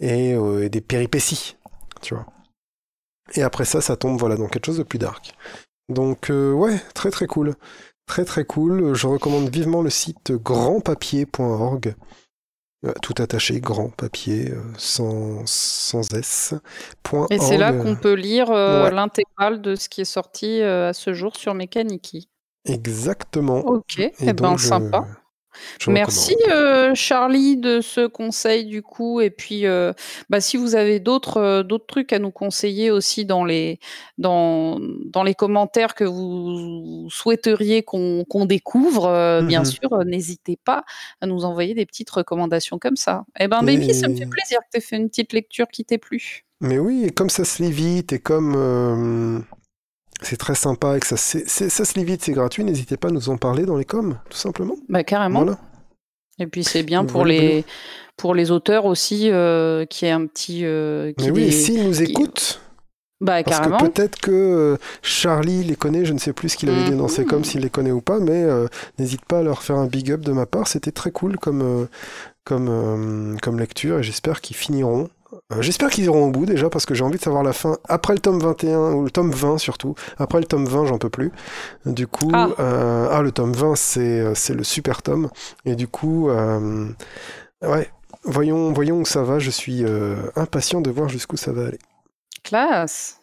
et, 0.00 0.32
euh, 0.34 0.64
et 0.64 0.68
des 0.70 0.80
péripéties, 0.80 1.56
tu 2.00 2.14
vois. 2.14 2.24
Et 3.34 3.42
après 3.42 3.64
ça, 3.64 3.80
ça 3.80 3.96
tombe 3.96 4.18
voilà, 4.18 4.36
dans 4.36 4.48
quelque 4.48 4.66
chose 4.66 4.78
de 4.78 4.82
plus 4.82 4.98
dark. 4.98 5.34
Donc 5.88 6.30
euh, 6.30 6.52
ouais, 6.52 6.78
très 6.94 7.10
très 7.10 7.26
cool. 7.26 7.54
Très 8.06 8.24
très 8.24 8.44
cool. 8.44 8.94
Je 8.94 9.06
recommande 9.06 9.48
vivement 9.50 9.82
le 9.82 9.90
site 9.90 10.32
grandpapier.org. 10.32 11.94
Euh, 12.86 12.92
tout 13.02 13.12
attaché, 13.18 13.60
grand 13.60 13.90
papier, 13.90 14.52
euh, 14.52 14.62
sans, 14.78 15.42
sans 15.44 16.14
S. 16.14 16.54
point 17.02 17.26
Et 17.30 17.38
c'est 17.38 17.58
là 17.58 17.74
qu'on 17.74 17.94
peut 17.94 18.14
lire 18.14 18.50
euh, 18.50 18.84
Ouais. 18.84 18.90
l'intégrale 18.90 19.60
de 19.60 19.74
ce 19.74 19.90
qui 19.90 20.00
est 20.00 20.06
sorti 20.06 20.62
euh, 20.62 20.88
à 20.88 20.92
ce 20.94 21.12
jour 21.12 21.36
sur 21.36 21.52
Mechaniki. 21.54 22.30
Exactement. 22.64 23.58
Ok, 23.58 23.98
Et 23.98 24.12
eh 24.20 24.32
ben 24.32 24.56
je- 24.56 24.66
sympa. 24.66 25.06
Je 25.80 25.90
Merci 25.90 26.36
euh, 26.50 26.94
Charlie 26.94 27.56
de 27.56 27.80
ce 27.80 28.06
conseil 28.06 28.66
du 28.66 28.82
coup 28.82 29.20
et 29.20 29.30
puis 29.30 29.66
euh, 29.66 29.92
bah, 30.28 30.40
si 30.40 30.56
vous 30.56 30.74
avez 30.74 31.00
d'autres 31.00 31.38
euh, 31.38 31.62
d'autres 31.62 31.86
trucs 31.86 32.12
à 32.12 32.18
nous 32.18 32.30
conseiller 32.30 32.90
aussi 32.90 33.24
dans 33.24 33.44
les 33.44 33.78
dans, 34.18 34.78
dans 35.06 35.22
les 35.22 35.34
commentaires 35.34 35.94
que 35.94 36.04
vous 36.04 37.08
souhaiteriez 37.10 37.82
qu'on 37.82 38.24
qu'on 38.28 38.46
découvre 38.46 39.06
euh, 39.06 39.42
bien 39.42 39.64
sûr 39.64 40.04
n'hésitez 40.04 40.58
pas 40.64 40.84
à 41.20 41.26
nous 41.26 41.44
envoyer 41.44 41.74
des 41.74 41.86
petites 41.86 42.10
recommandations 42.10 42.78
comme 42.78 42.96
ça. 42.96 43.24
Eh 43.38 43.48
ben 43.48 43.62
Et- 43.62 43.66
baby 43.66 43.94
ça 43.94 44.08
me 44.08 44.14
fait 44.16 44.26
plaisir 44.26 44.58
que 44.60 44.66
tu 44.72 44.78
aies 44.78 44.80
fait 44.80 44.96
une 44.96 45.08
petite 45.08 45.32
lecture 45.32 45.66
qui 45.68 45.84
t'ait 45.84 45.98
plu. 45.98 46.44
Mais 46.60 46.78
oui, 46.78 47.04
et 47.06 47.10
comme 47.10 47.30
ça 47.30 47.44
se 47.44 47.62
lit 47.62 47.72
vite, 47.72 48.12
et 48.12 48.18
comme 48.18 49.44
c'est 50.22 50.36
très 50.36 50.54
sympa, 50.54 50.96
et 50.96 51.00
que 51.00 51.06
ça, 51.06 51.16
se 51.16 51.98
lit 51.98 52.04
vite, 52.04 52.22
c'est 52.22 52.32
gratuit, 52.32 52.64
n'hésitez 52.64 52.96
pas 52.96 53.08
à 53.08 53.10
nous 53.10 53.28
en 53.30 53.36
parler 53.36 53.64
dans 53.66 53.76
les 53.76 53.84
coms, 53.84 54.18
tout 54.28 54.36
simplement. 54.38 54.76
Bah 54.88 55.04
carrément. 55.04 55.42
Voilà. 55.44 55.58
Et 56.38 56.46
puis 56.46 56.64
c'est 56.64 56.82
bien 56.82 57.04
pour 57.04 57.20
Voilà, 57.22 57.34
les 57.34 57.64
pour 58.16 58.34
les 58.34 58.50
auteurs 58.50 58.84
aussi 58.86 59.30
euh, 59.30 59.84
qui 59.86 60.06
est 60.06 60.10
un 60.10 60.26
petit 60.26 60.64
euh, 60.64 61.12
qui 61.16 61.26
Mais 61.26 61.30
oui, 61.32 61.52
s'ils 61.52 61.84
nous 61.86 61.94
qui- 61.94 62.02
écoutent, 62.04 62.60
bah 63.20 63.42
parce 63.42 63.58
carrément. 63.58 63.78
que 63.78 63.84
peut-être 63.86 64.18
que 64.20 64.30
euh, 64.30 64.76
Charlie 65.02 65.64
les 65.64 65.76
connaît, 65.76 66.04
je 66.06 66.12
ne 66.14 66.18
sais 66.18 66.32
plus 66.32 66.50
ce 66.50 66.56
qu'il 66.56 66.70
avait 66.70 66.84
dit 66.90 66.96
dans 66.96 67.08
ses 67.08 67.24
coms, 67.26 67.44
s'il 67.44 67.60
les 67.60 67.70
connaît 67.70 67.92
ou 67.92 68.00
pas, 68.00 68.18
mais 68.20 68.42
euh, 68.44 68.66
n'hésite 68.98 69.24
pas 69.26 69.38
à 69.40 69.42
leur 69.42 69.62
faire 69.62 69.76
un 69.76 69.86
big 69.86 70.10
up 70.12 70.20
de 70.20 70.32
ma 70.32 70.46
part, 70.46 70.66
c'était 70.68 70.92
très 70.92 71.10
cool 71.10 71.36
comme, 71.38 71.60
euh, 71.62 71.86
comme, 72.44 72.68
euh, 72.70 73.36
comme 73.42 73.58
lecture, 73.58 73.98
et 73.98 74.02
j'espère 74.02 74.40
qu'ils 74.40 74.56
finiront. 74.56 75.08
Euh, 75.52 75.62
J'espère 75.62 75.90
qu'ils 75.90 76.04
iront 76.04 76.26
au 76.26 76.30
bout 76.30 76.46
déjà 76.46 76.68
parce 76.70 76.86
que 76.86 76.94
j'ai 76.94 77.04
envie 77.04 77.18
de 77.18 77.22
savoir 77.22 77.42
la 77.42 77.52
fin 77.52 77.78
après 77.88 78.14
le 78.14 78.18
tome 78.20 78.40
21 78.40 78.92
ou 78.94 79.04
le 79.04 79.10
tome 79.10 79.30
20 79.30 79.58
surtout. 79.58 79.94
Après 80.18 80.38
le 80.40 80.44
tome 80.44 80.66
20, 80.66 80.86
j'en 80.86 80.98
peux 80.98 81.10
plus. 81.10 81.30
Du 81.86 82.06
coup, 82.06 82.30
Ah. 82.34 82.48
euh, 82.58 83.08
ah, 83.10 83.22
le 83.22 83.30
tome 83.32 83.52
20, 83.52 83.76
c'est 83.76 84.00
euh, 84.20 84.34
c'est 84.34 84.54
le 84.54 84.64
super 84.64 85.02
tome. 85.02 85.30
Et 85.64 85.76
du 85.76 85.86
coup, 85.88 86.28
euh, 86.30 86.88
ouais, 87.62 87.90
voyons, 88.24 88.72
voyons 88.72 89.00
où 89.00 89.04
ça 89.04 89.22
va. 89.22 89.38
Je 89.38 89.50
suis 89.50 89.84
impatient 90.36 90.80
de 90.80 90.90
voir 90.90 91.08
jusqu'où 91.08 91.36
ça 91.36 91.52
va 91.52 91.66
aller. 91.66 91.78
Classe. 92.42 93.20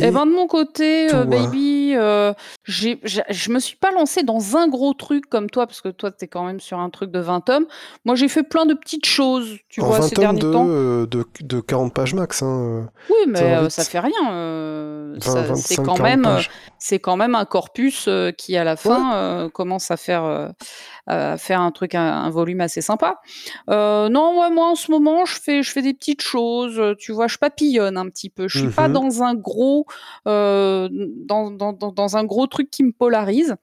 Et 0.00 0.06
Eh 0.06 0.10
ben 0.10 0.26
de 0.26 0.32
mon 0.32 0.46
côté, 0.46 1.08
euh, 1.08 1.10
toi 1.10 1.24
baby, 1.24 1.94
euh, 1.96 2.32
j'ai, 2.64 3.00
j'ai- 3.04 3.22
je 3.28 3.50
me 3.50 3.58
suis 3.58 3.76
pas 3.76 3.90
lancée 3.90 4.22
dans 4.22 4.56
un 4.56 4.68
gros 4.68 4.94
truc 4.94 5.28
comme 5.28 5.50
toi 5.50 5.66
parce 5.66 5.80
que 5.80 5.88
toi 5.88 6.10
t'es 6.10 6.26
quand 6.28 6.44
même 6.44 6.60
sur 6.60 6.78
un 6.78 6.90
truc 6.90 7.10
de 7.10 7.18
20 7.18 7.40
tomes. 7.40 7.66
Moi 8.04 8.14
j'ai 8.14 8.28
fait 8.28 8.42
plein 8.42 8.66
de 8.66 8.74
petites 8.74 9.06
choses, 9.06 9.56
tu 9.68 9.80
en 9.80 9.86
vois, 9.86 9.98
20 10.00 10.08
ces 10.08 10.14
tomes 10.14 10.24
derniers 10.24 10.40
de, 10.40 10.52
temps. 10.52 10.66
euh, 10.68 11.06
de, 11.06 11.24
de 11.40 11.60
40 11.60 11.92
pages 11.94 12.14
max. 12.14 12.42
Hein, 12.42 12.88
Oui, 13.10 13.16
ça 13.24 13.30
mais 13.30 13.54
euh, 13.56 13.62
vite. 13.62 13.70
ça 13.70 13.84
fait 13.84 14.00
rien. 14.00 14.32
euh, 14.32 15.14
20, 15.16 15.20
ça- 15.32 15.42
25, 15.42 15.56
c'est 15.66 15.76
40 15.76 15.96
quand 15.98 16.02
même, 16.04 16.26
euh, 16.26 16.40
c'est 16.78 16.98
quand 16.98 17.16
même 17.16 17.34
un 17.34 17.44
corpus 17.44 18.06
euh, 18.08 18.30
qui 18.30 18.56
à 18.56 18.64
la 18.64 18.76
fin 18.76 19.14
euh, 19.14 19.48
commence 19.48 19.90
à 19.90 19.96
faire, 19.96 20.24
euh, 20.24 20.48
faire 21.36 21.60
un 21.60 21.70
truc, 21.70 21.94
un, 21.94 22.02
un 22.02 22.30
volume 22.30 22.60
assez 22.60 22.80
sympa. 22.80 23.20
Euh, 23.70 24.08
non, 24.08 24.40
ouais, 24.40 24.50
moi 24.50 24.66
en 24.68 24.74
ce 24.74 24.90
moment, 24.90 25.24
je 25.24 25.40
fais, 25.40 25.62
je 25.62 25.70
fais 25.70 25.82
des 25.82 25.94
petites 25.94 26.22
choses. 26.22 26.78
euh, 26.78 26.94
Tu 26.98 27.12
vois, 27.12 27.26
je 27.28 27.38
papillonne 27.38 27.96
un 27.96 28.08
petit 28.08 28.28
peu. 28.30 28.48
Je 28.48 28.58
suis 28.58 28.68
pas 28.68 28.88
Mhm. 28.88 28.94
dans 28.94 29.22
un 29.22 29.34
gros, 29.34 29.86
euh, 30.26 30.88
dans, 30.90 31.50
dans, 31.50 31.72
dans, 31.72 31.92
dans 31.92 32.16
un 32.16 32.24
gros 32.24 32.46
truc 32.46 32.70
qui 32.70 32.82
me 32.84 32.92
polarise. 32.92 33.56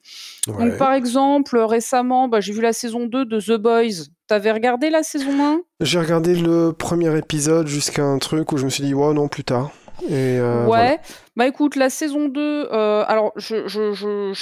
Donc 0.48 0.78
par 0.78 0.93
exemple, 0.93 1.58
récemment, 1.58 2.28
bah, 2.28 2.39
j'ai 2.39 2.54
vu 2.54 2.62
la 2.62 2.74
saison 2.74 3.06
2 3.06 3.26
de 3.26 3.39
The 3.39 3.58
Boys. 3.60 4.08
T'avais 4.28 4.52
regardé 4.52 4.89
la 4.89 5.04
saison 5.04 5.32
1 5.43 5.60
J'ai 5.82 6.00
regardé 6.00 6.36
le 6.36 6.72
premier 6.72 7.16
épisode 7.18 7.68
jusqu'à 7.68 8.04
un 8.04 8.18
truc 8.18 8.52
où 8.52 8.58
je 8.58 8.66
me 8.66 8.70
suis 8.70 8.84
dit, 8.84 8.93
ouais, 8.93 9.14
non, 9.14 9.28
plus 9.28 9.43
tard. 9.43 9.72
Et 10.10 10.39
euh, 10.39 10.62
Ouais. 10.62 10.66
voilà. 10.68 10.98
Bah 11.36 11.48
écoute, 11.48 11.76
la 11.76 11.89
saison 11.89 12.28
2, 12.28 12.39
euh, 12.72 13.04
alors 13.08 13.32
je, 13.36 13.68
je, 13.68 13.93
je, 13.93 14.34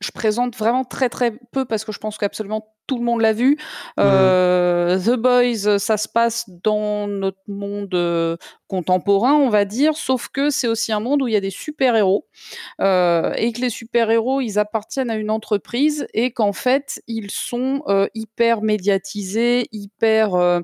je- 0.00 0.10
présente 0.12 0.56
vraiment 0.56 0.84
très 0.84 1.08
très 1.08 1.32
peu 1.52 1.64
parce 1.64 1.84
que 1.84 1.92
je 1.92 1.98
pense 1.98 2.18
qu'absolument 2.18 2.72
tout 2.86 2.98
le 2.98 3.04
monde 3.04 3.20
l'a 3.20 3.32
vu. 3.32 3.52
Mmh. 3.52 4.00
Euh, 4.00 4.98
The 4.98 5.16
Boys, 5.16 5.78
ça 5.78 5.96
se 5.96 6.08
passe 6.08 6.44
dans 6.48 7.06
notre 7.06 7.38
monde 7.46 7.94
euh, 7.94 8.36
contemporain, 8.66 9.34
on 9.34 9.50
va 9.50 9.64
dire, 9.64 9.96
sauf 9.96 10.28
que 10.28 10.50
c'est 10.50 10.66
aussi 10.66 10.92
un 10.92 11.00
monde 11.00 11.22
où 11.22 11.28
il 11.28 11.32
y 11.34 11.36
a 11.36 11.40
des 11.40 11.50
super-héros 11.50 12.26
euh, 12.80 13.32
et 13.36 13.52
que 13.52 13.60
les 13.60 13.70
super-héros, 13.70 14.40
ils 14.40 14.58
appartiennent 14.58 15.10
à 15.10 15.16
une 15.16 15.30
entreprise 15.30 16.06
et 16.12 16.32
qu'en 16.32 16.52
fait, 16.52 17.00
ils 17.06 17.30
sont 17.30 17.82
hyper 18.14 18.62
médiatisés, 18.62 19.68
hyper 19.72 20.62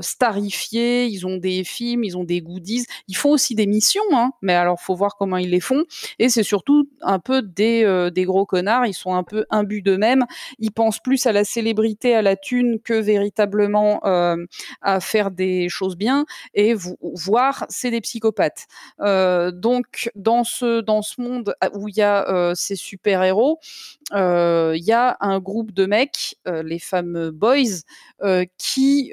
starifiés, 0.00 1.06
ils 1.06 1.26
ont 1.26 1.36
des 1.36 1.64
films, 1.64 2.04
ils 2.04 2.16
ont 2.16 2.24
des 2.24 2.40
goodies, 2.40 2.86
ils 3.08 3.16
font 3.16 3.30
aussi 3.30 3.54
des 3.54 3.66
missions, 3.66 4.02
hein, 4.12 4.30
mais 4.42 4.54
alors 4.54 4.80
faut 4.80 4.94
voir 4.94 5.16
comment 5.18 5.36
ils 5.36 5.50
les 5.50 5.60
font 5.60 5.84
et 6.18 6.28
c'est 6.28 6.42
surtout 6.42 6.88
un 7.02 7.18
peu 7.18 7.42
des, 7.42 7.75
euh, 7.84 8.10
des 8.10 8.24
gros 8.24 8.46
connards, 8.46 8.86
ils 8.86 8.94
sont 8.94 9.14
un 9.14 9.22
peu 9.22 9.44
imbus 9.50 9.82
d'eux-mêmes, 9.82 10.24
ils 10.58 10.72
pensent 10.72 11.00
plus 11.00 11.26
à 11.26 11.32
la 11.32 11.44
célébrité, 11.44 12.14
à 12.14 12.22
la 12.22 12.36
thune 12.36 12.80
que 12.80 12.94
véritablement 12.94 14.00
euh, 14.06 14.36
à 14.82 15.00
faire 15.00 15.30
des 15.30 15.68
choses 15.68 15.96
bien. 15.96 16.26
Et 16.54 16.74
voir, 17.00 17.66
c'est 17.68 17.90
des 17.90 18.00
psychopathes. 18.00 18.66
Euh, 19.00 19.50
donc 19.50 20.10
dans 20.14 20.44
ce 20.44 20.80
dans 20.80 21.02
ce 21.02 21.20
monde 21.20 21.54
où 21.74 21.88
il 21.88 21.96
y 21.96 22.02
a 22.02 22.52
ces 22.54 22.76
super 22.76 23.22
héros, 23.22 23.58
il 24.12 24.82
y 24.82 24.92
a 24.92 25.16
un 25.20 25.38
groupe 25.40 25.72
de 25.72 25.86
mecs, 25.86 26.36
les 26.46 26.78
fameux 26.78 27.30
boys, 27.30 27.82
qui 28.58 29.12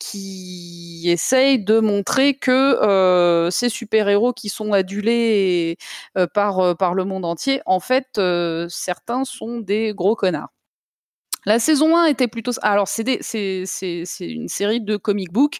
qui 0.00 1.04
essaye 1.10 1.60
de 1.62 1.78
montrer 1.80 2.34
que 2.34 2.50
euh, 2.50 3.50
ces 3.50 3.68
super-héros 3.68 4.32
qui 4.32 4.48
sont 4.48 4.72
adulés 4.72 5.76
euh, 6.18 6.26
par, 6.26 6.58
euh, 6.60 6.74
par 6.74 6.94
le 6.94 7.04
monde 7.04 7.24
entier, 7.24 7.62
en 7.66 7.80
fait, 7.80 8.20
certains 8.68 9.24
sont 9.24 9.60
des 9.60 9.92
gros 9.94 10.16
connards. 10.16 10.50
La 11.46 11.58
saison 11.58 11.96
1 11.96 12.06
était 12.06 12.28
plutôt... 12.28 12.52
Alors, 12.62 12.88
c'est 12.88 13.20
une 14.20 14.48
série 14.48 14.80
de 14.80 14.96
comic 14.96 15.32
book 15.32 15.58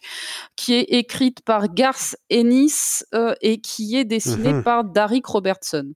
qui 0.55 0.73
est 0.73 0.83
écrite 0.89 1.41
par 1.41 1.73
Garth 1.73 2.15
Ennis 2.29 3.03
euh, 3.13 3.33
et 3.41 3.59
qui 3.59 3.95
est 3.97 4.05
dessinée 4.05 4.53
mmh 4.53 4.61
par 4.63 4.83
Derek 4.83 5.25
Robertson. 5.25 5.93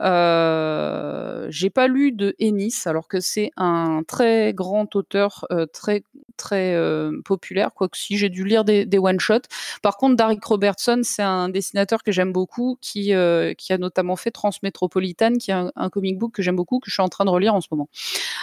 Euh, 0.00 1.46
J'ai 1.50 1.70
pas 1.70 1.86
lu 1.86 2.12
de 2.12 2.34
Ennis, 2.40 2.86
alors 2.86 3.08
que 3.08 3.20
c'est 3.20 3.50
un 3.56 4.02
très 4.06 4.52
grand 4.54 4.94
auteur, 4.96 5.46
euh, 5.52 5.66
très 5.66 6.02
très 6.36 6.74
euh, 6.74 7.12
populaire, 7.24 7.72
quoique 7.74 7.96
si 7.96 8.16
j'ai 8.16 8.28
dû 8.28 8.44
lire 8.44 8.64
des, 8.64 8.86
des 8.86 8.98
one-shots. 8.98 9.46
Par 9.82 9.96
contre, 9.96 10.16
Derek 10.16 10.42
Robertson, 10.44 11.00
c'est 11.04 11.22
un 11.22 11.48
dessinateur 11.48 12.02
que 12.02 12.10
j'aime 12.10 12.32
beaucoup, 12.32 12.78
qui, 12.80 13.12
qui 13.58 13.72
a 13.72 13.78
notamment 13.78 14.16
fait 14.16 14.30
Transmétropolitane, 14.30 15.38
qui 15.38 15.50
est 15.50 15.54
un, 15.54 15.70
un 15.76 15.90
comic 15.90 16.18
book 16.18 16.32
que 16.32 16.42
j'aime 16.42 16.56
beaucoup, 16.56 16.80
que 16.80 16.88
je 16.88 16.94
suis 16.94 17.02
en 17.02 17.08
train 17.08 17.24
de 17.24 17.30
relire 17.30 17.54
en 17.54 17.60
ce 17.60 17.68
moment. 17.70 17.88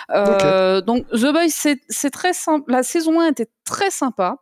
Okay. 0.07 0.68
Euh, 0.69 0.81
donc 0.81 1.07
The 1.09 1.31
Boys, 1.31 1.49
c'est 1.89 2.09
très 2.11 2.33
simple. 2.33 2.71
La 2.71 2.83
saison 2.83 3.19
1 3.19 3.27
était 3.27 3.49
très 3.65 3.91
sympa, 3.91 4.37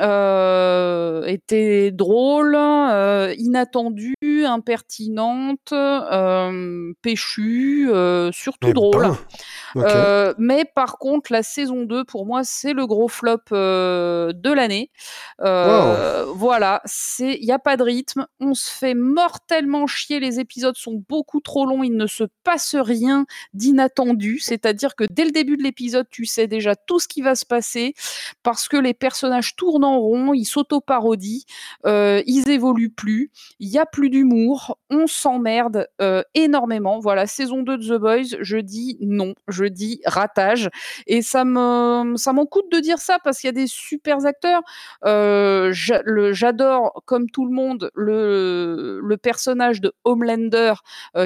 euh, 0.00 1.24
était 1.26 1.90
drôle, 1.90 2.56
euh, 2.56 3.34
inattendue, 3.36 4.14
impertinente, 4.46 5.74
péchue, 7.02 7.90
surtout 8.32 8.68
Eh 8.68 8.72
drôle. 8.72 9.02
ben. 9.02 9.18
Euh, 9.84 10.34
mais 10.38 10.64
par 10.64 10.96
contre, 10.98 11.32
la 11.32 11.42
saison 11.42 11.84
2, 11.84 12.04
pour 12.04 12.24
moi, 12.24 12.44
c'est 12.44 12.72
le 12.72 12.86
gros 12.86 13.08
flop 13.08 13.40
de 13.50 14.52
l'année. 14.52 14.90
Voilà, 15.38 16.80
c'est 16.86 17.36
il 17.40 17.44
n'y 17.44 17.52
a 17.52 17.58
pas 17.58 17.76
de 17.76 17.82
rythme, 17.82 18.26
on 18.40 18.54
se 18.54 18.70
fait 18.70 18.94
mortellement 18.94 19.86
chier, 19.86 20.18
les 20.20 20.40
épisodes 20.40 20.76
sont 20.76 21.02
beaucoup 21.08 21.40
trop 21.40 21.66
longs, 21.66 21.82
il 21.82 21.96
ne 21.96 22.06
se 22.06 22.24
passe 22.42 22.74
rien 22.74 23.26
d'inattendu, 23.52 24.38
c'est-à-dire 24.38 24.94
que 24.96 25.04
dès 25.10 25.24
le 25.24 25.30
début 25.30 25.56
de 25.56 25.61
l'épisode, 25.62 26.06
tu 26.10 26.24
sais 26.24 26.46
déjà 26.46 26.76
tout 26.76 26.98
ce 26.98 27.08
qui 27.08 27.22
va 27.22 27.34
se 27.34 27.46
passer 27.46 27.94
parce 28.42 28.68
que 28.68 28.76
les 28.76 28.94
personnages 28.94 29.56
tournent 29.56 29.84
en 29.84 29.98
rond, 29.98 30.32
ils 30.32 30.44
s'auto-parodient, 30.44 31.44
euh, 31.86 32.22
ils 32.26 32.48
évoluent 32.48 32.90
plus, 32.90 33.30
il 33.58 33.68
y 33.68 33.78
a 33.78 33.86
plus 33.86 34.10
d'humour, 34.10 34.78
on 34.90 35.06
s'emmerde 35.06 35.86
euh, 36.00 36.22
énormément. 36.34 36.98
Voilà, 37.00 37.26
saison 37.26 37.62
2 37.62 37.78
de 37.78 37.96
The 37.96 38.00
Boys, 38.00 38.38
je 38.40 38.56
dis 38.58 38.98
non, 39.00 39.34
je 39.48 39.64
dis 39.64 40.00
ratage 40.04 40.70
et 41.06 41.22
ça 41.22 41.44
me 41.44 42.16
ça 42.16 42.32
m'en 42.32 42.46
coûte 42.46 42.70
de 42.72 42.80
dire 42.80 42.98
ça 42.98 43.18
parce 43.22 43.38
qu'il 43.38 43.48
y 43.48 43.50
a 43.50 43.52
des 43.52 43.66
super 43.66 44.24
acteurs. 44.26 44.62
Euh, 45.04 45.72
J'adore 45.72 47.02
comme 47.06 47.30
tout 47.30 47.46
le 47.46 47.52
monde 47.52 47.90
le, 47.94 49.16
personnage 49.22 49.80
de 49.80 49.92
Homelander 50.04 50.74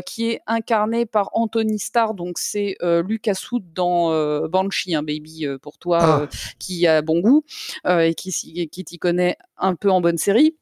qui 0.05 0.31
est 0.31 0.41
incarné 0.47 1.07
par 1.07 1.31
Anthony 1.33 1.79
Starr, 1.79 2.15
donc 2.15 2.37
c'est 2.39 2.77
Lucas 2.83 3.41
Wood 3.51 3.73
dans 3.73 4.11
Banshee, 4.51 4.95
un 4.95 5.01
hein, 5.01 5.03
baby 5.03 5.47
euh, 5.47 5.59
pour 5.59 5.79
toi 5.79 5.99
Ah. 6.01 6.21
euh, 6.23 6.27
qui 6.59 6.87
a 6.87 7.03
bon 7.03 7.21
goût 7.21 7.45
euh, 7.87 8.01
et 8.01 8.15
qui, 8.15 8.31
t'y 8.31 8.99
connaît 8.99 9.37
un 9.57 9.75
peu 9.75 9.91
en 9.91 10.01
bonne 10.01 10.19
série. 10.19 10.57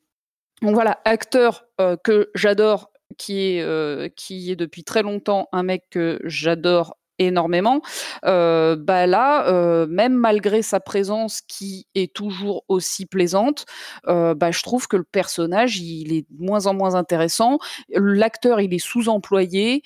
Donc 0.62 0.74
voilà, 0.74 1.00
acteur 1.04 1.64
euh, 1.80 1.96
que 1.96 2.30
j'adore, 2.34 2.90
qui 3.18 3.40
est 3.40 3.60
euh, 3.62 4.08
qui 4.16 4.50
est 4.50 4.56
depuis 4.56 4.84
très 4.84 5.02
longtemps 5.02 5.48
un 5.52 5.62
mec 5.62 5.84
que 5.90 6.18
j'adore 6.24 6.96
énormément. 7.18 7.80
Euh, 8.24 8.76
bah 8.76 9.06
là, 9.06 9.48
euh, 9.48 9.86
même 9.88 10.14
malgré 10.14 10.62
sa 10.62 10.80
présence 10.80 11.40
qui 11.42 11.86
est 11.94 12.12
toujours 12.12 12.64
aussi 12.68 13.06
plaisante, 13.06 13.66
euh, 14.08 14.34
bah 14.34 14.50
je 14.50 14.62
trouve 14.62 14.88
que 14.88 14.96
le 14.96 15.04
personnage 15.04 15.78
il 15.78 16.12
est 16.12 16.26
de 16.30 16.44
moins 16.44 16.66
en 16.66 16.74
moins 16.74 16.94
intéressant. 16.94 17.58
L'acteur 17.90 18.60
il 18.60 18.72
est 18.74 18.84
sous-employé. 18.84 19.82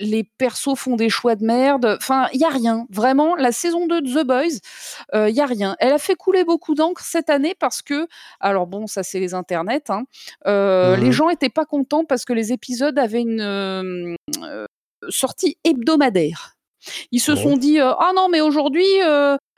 Les 0.00 0.22
persos 0.38 0.76
font 0.76 0.94
des 0.94 1.08
choix 1.08 1.34
de 1.34 1.44
merde. 1.44 1.96
Enfin, 2.00 2.28
il 2.32 2.40
y 2.40 2.44
a 2.44 2.48
rien. 2.48 2.86
Vraiment, 2.88 3.34
la 3.34 3.50
saison 3.50 3.88
2 3.88 4.00
de 4.00 4.22
The 4.22 4.24
Boys, 4.24 5.26
il 5.28 5.34
y 5.34 5.40
a 5.40 5.46
rien. 5.46 5.74
Elle 5.80 5.92
a 5.92 5.98
fait 5.98 6.14
couler 6.14 6.44
beaucoup 6.44 6.76
d'encre 6.76 7.02
cette 7.04 7.30
année 7.30 7.56
parce 7.58 7.82
que, 7.82 8.06
alors 8.38 8.68
bon, 8.68 8.86
ça 8.86 9.02
c'est 9.02 9.18
les 9.18 9.34
internets. 9.34 9.90
Hein. 9.90 10.04
Les 10.46 11.12
gens 11.12 11.30
étaient 11.30 11.48
pas 11.48 11.64
contents 11.64 12.04
parce 12.04 12.24
que 12.24 12.32
les 12.32 12.52
épisodes 12.52 12.98
avaient 12.98 13.22
une 13.22 14.16
euh, 15.02 15.06
euh, 15.06 15.10
sortie 15.10 15.58
hebdomadaire. 15.64 16.54
Ils 17.12 17.20
se 17.20 17.32
Bon. 17.32 17.42
sont 17.42 17.56
dit 17.56 17.80
euh, 17.80 17.92
ah 17.98 18.12
non 18.14 18.28
mais 18.28 18.40
aujourd'hui 18.40 18.86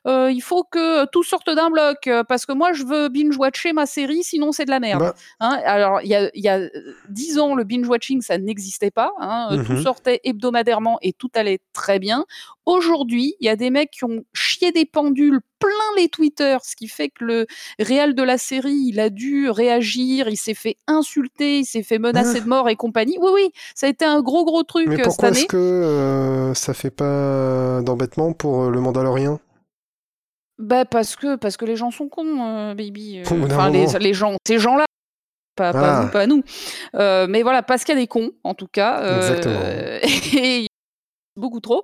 euh, 0.06 0.30
il 0.32 0.40
faut 0.40 0.64
que 0.64 1.04
tout 1.10 1.22
sorte 1.22 1.50
d'un 1.50 1.70
bloc 1.70 2.06
euh, 2.06 2.24
parce 2.24 2.46
que 2.46 2.52
moi 2.52 2.72
je 2.72 2.84
veux 2.84 3.08
binge 3.08 3.36
watcher 3.36 3.72
ma 3.72 3.86
série 3.86 4.22
sinon 4.22 4.50
c'est 4.52 4.64
de 4.64 4.70
la 4.70 4.80
merde. 4.80 5.00
Bah, 5.00 5.14
Hein, 5.40 5.58
alors, 5.64 6.00
il 6.02 6.08
y 6.08 6.48
a, 6.48 6.56
euh, 6.58 6.68
10 7.08 7.38
ans, 7.38 7.54
le 7.54 7.64
binge-watching, 7.64 8.20
ça 8.22 8.38
n'existait 8.38 8.90
pas. 8.90 9.12
Hein, 9.18 9.62
Tout 9.66 9.72
Mhm. 9.72 9.82
sortait 9.82 10.20
hebdomadairement 10.24 10.98
et 11.02 11.12
tout 11.12 11.30
allait 11.34 11.60
très 11.72 11.98
bien. 11.98 12.24
Aujourd'hui, 12.66 13.34
il 13.40 13.46
y 13.46 13.48
a 13.48 13.56
des 13.56 13.70
mecs 13.70 13.90
qui 13.90 14.04
ont 14.04 14.22
chié 14.32 14.70
des 14.72 14.84
pendules 14.86 15.40
plein 15.58 15.70
les 15.96 16.08
Twitter, 16.08 16.56
ce 16.62 16.76
qui 16.76 16.88
fait 16.88 17.08
que 17.08 17.24
le 17.24 17.46
réal 17.78 18.14
de 18.14 18.22
la 18.22 18.38
série, 18.38 18.78
il 18.86 19.00
a 19.00 19.10
dû 19.10 19.50
réagir, 19.50 20.28
il 20.28 20.36
s'est 20.36 20.54
fait 20.54 20.76
insulter, 20.86 21.58
il 21.58 21.64
s'est 21.64 21.82
fait 21.82 21.98
menacer 21.98 22.38
Ah. 22.38 22.40
de 22.44 22.48
mort 22.48 22.68
et 22.68 22.76
compagnie. 22.76 23.18
Oui, 23.20 23.30
oui, 23.34 23.50
ça 23.74 23.86
a 23.86 23.90
été 23.90 24.04
un 24.04 24.20
gros, 24.22 24.44
gros 24.44 24.62
truc 24.62 24.86
mais 24.88 24.96
cette 24.96 25.04
pourquoi 25.04 25.28
année. 25.28 25.38
est-ce 25.40 25.46
que 25.46 25.56
euh, 25.56 26.54
ça 26.54 26.72
fait 26.74 26.90
pas 26.90 27.80
d'embêtement 27.82 28.32
pour 28.32 28.70
le 28.70 28.80
Mandalorien 28.80 29.38
Bah, 30.60 30.84
parce 30.84 31.16
que, 31.16 31.36
parce 31.36 31.56
que 31.56 31.64
les 31.64 31.76
gens 31.76 31.90
sont 31.90 32.08
cons, 32.08 32.44
euh, 32.46 32.74
baby. 32.74 33.22
D'un 33.22 33.42
Enfin, 33.44 33.70
les, 33.70 33.86
les 33.98 34.14
gens, 34.14 34.36
ces 34.46 34.58
gens-là. 34.58 34.84
Pas, 35.56 35.72
pas 35.72 35.98
Ah. 35.98 36.02
vous, 36.02 36.10
pas 36.10 36.26
nous. 36.26 36.42
Euh, 36.94 37.26
mais 37.28 37.42
voilà, 37.42 37.62
parce 37.62 37.84
qu'il 37.84 37.94
y 37.94 37.98
a 37.98 38.00
des 38.00 38.06
cons, 38.06 38.30
en 38.44 38.54
tout 38.54 38.68
cas. 38.68 39.00
euh, 39.02 39.16
Exactement. 39.18 39.60
et 40.44 40.66
beaucoup 41.36 41.60
trop. 41.60 41.82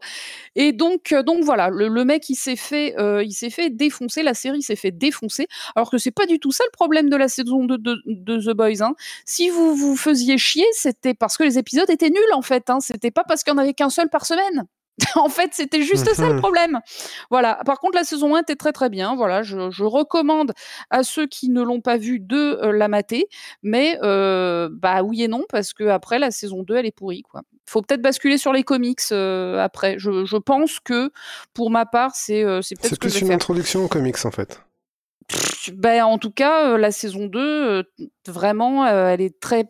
Et 0.55 0.73
donc, 0.73 1.13
euh, 1.13 1.23
donc 1.23 1.43
voilà, 1.43 1.71
le, 1.71 1.89
le 1.89 2.05
mec 2.05 2.29
il 2.29 2.35
s'est 2.35 2.57
fait, 2.57 2.95
euh, 2.99 3.23
il 3.25 3.33
s'est 3.33 3.49
fait 3.51 3.71
défoncer, 3.71 4.23
la 4.23 4.35
série 4.35 4.61
s'est 4.61 4.77
fait 4.77 4.91
défoncer, 4.91 5.47
alors 5.75 5.91
que 5.91 5.97
c'est 5.99 6.11
pas 6.11 6.27
du 6.27 6.39
tout 6.39 6.53
ça 6.53 6.63
le 6.65 6.71
problème 6.73 7.09
de 7.09 7.17
la 7.17 7.29
saison 7.29 7.65
de, 7.65 7.77
de, 7.77 7.97
de 8.07 8.39
The 8.39 8.55
Boys. 8.55 8.83
Hein. 8.83 8.95
Si 9.25 9.49
vous 9.49 9.75
vous 9.75 9.97
faisiez 9.97 10.37
chier, 10.37 10.67
c'était 10.73 11.15
parce 11.15 11.37
que 11.39 11.43
les 11.45 11.59
épisodes 11.59 11.89
étaient 11.89 12.11
nuls 12.11 12.33
en 12.35 12.43
fait. 12.43 12.69
Hein. 12.69 12.81
C'était 12.81 13.11
pas 13.11 13.25
parce 13.25 13.43
qu'il 13.45 13.53
y 13.53 13.57
en 13.57 13.59
avait 13.59 13.73
qu'un 13.75 13.89
seul 13.91 14.11
par 14.11 14.27
semaine. 14.27 14.65
en 15.17 15.29
fait, 15.29 15.51
c'était 15.53 15.83
juste 15.83 16.13
ça 16.15 16.27
le 16.29 16.35
Mhm. 16.35 16.41
problème. 16.41 16.81
Voilà. 17.31 17.61
Par 17.67 17.79
contre, 17.81 17.97
la 17.97 18.05
saison 18.05 18.35
1 18.35 18.41
était 18.43 18.57
très 18.57 18.73
très 18.73 18.89
bien. 18.89 19.15
Voilà, 19.15 19.43
je, 19.43 19.71
je 19.71 19.85
recommande 19.85 20.53
à 20.91 21.03
ceux 21.03 21.27
qui 21.27 21.49
ne 21.51 21.63
l'ont 21.63 21.81
pas 21.81 21.97
vu 21.99 22.19
de 22.21 22.59
euh, 22.63 22.73
la 22.73 22.89
mater. 22.89 23.29
Mais 23.63 23.99
euh, 24.03 24.69
bah 24.73 25.03
oui 25.03 25.23
et 25.23 25.29
non 25.29 25.45
parce 25.51 25.73
que 25.75 25.85
après 25.85 26.19
la 26.19 26.31
saison 26.31 26.63
2 26.63 26.77
elle 26.77 26.87
est 26.87 26.97
pourrie 26.97 27.23
quoi. 27.23 27.43
Faut 27.69 27.83
peut-être 27.83 28.01
basculer 28.03 28.39
sur 28.39 28.53
les 28.53 28.63
comics 28.63 29.01
euh, 29.13 29.59
après. 29.59 29.97
Je, 29.99 30.25
je 30.25 30.37
pense 30.37 30.79
que 30.81 31.11
pour 31.53 31.71
ma 31.71 31.85
part 31.85 32.15
c'est 32.15 32.43
c'est 32.63 32.77
peut-être 32.77 32.89
C'est 32.89 32.95
ce 32.95 33.01
que 33.01 33.09
je 33.09 33.15
plus 33.15 33.15
vais 33.15 33.21
une 33.21 33.27
faire. 33.27 33.35
introduction 33.35 33.85
aux 33.85 33.89
comics 33.89 34.25
en 34.25 34.31
fait. 34.31 34.61
Ben, 35.73 36.05
en 36.05 36.19
tout 36.19 36.31
cas, 36.31 36.71
euh, 36.71 36.79
la 36.79 36.93
saison 36.93 37.27
2, 37.27 37.39
euh, 37.41 37.83
vraiment, 38.27 38.87
euh, 38.87 39.09
elle 39.09 39.21
est 39.21 39.41
très, 39.41 39.65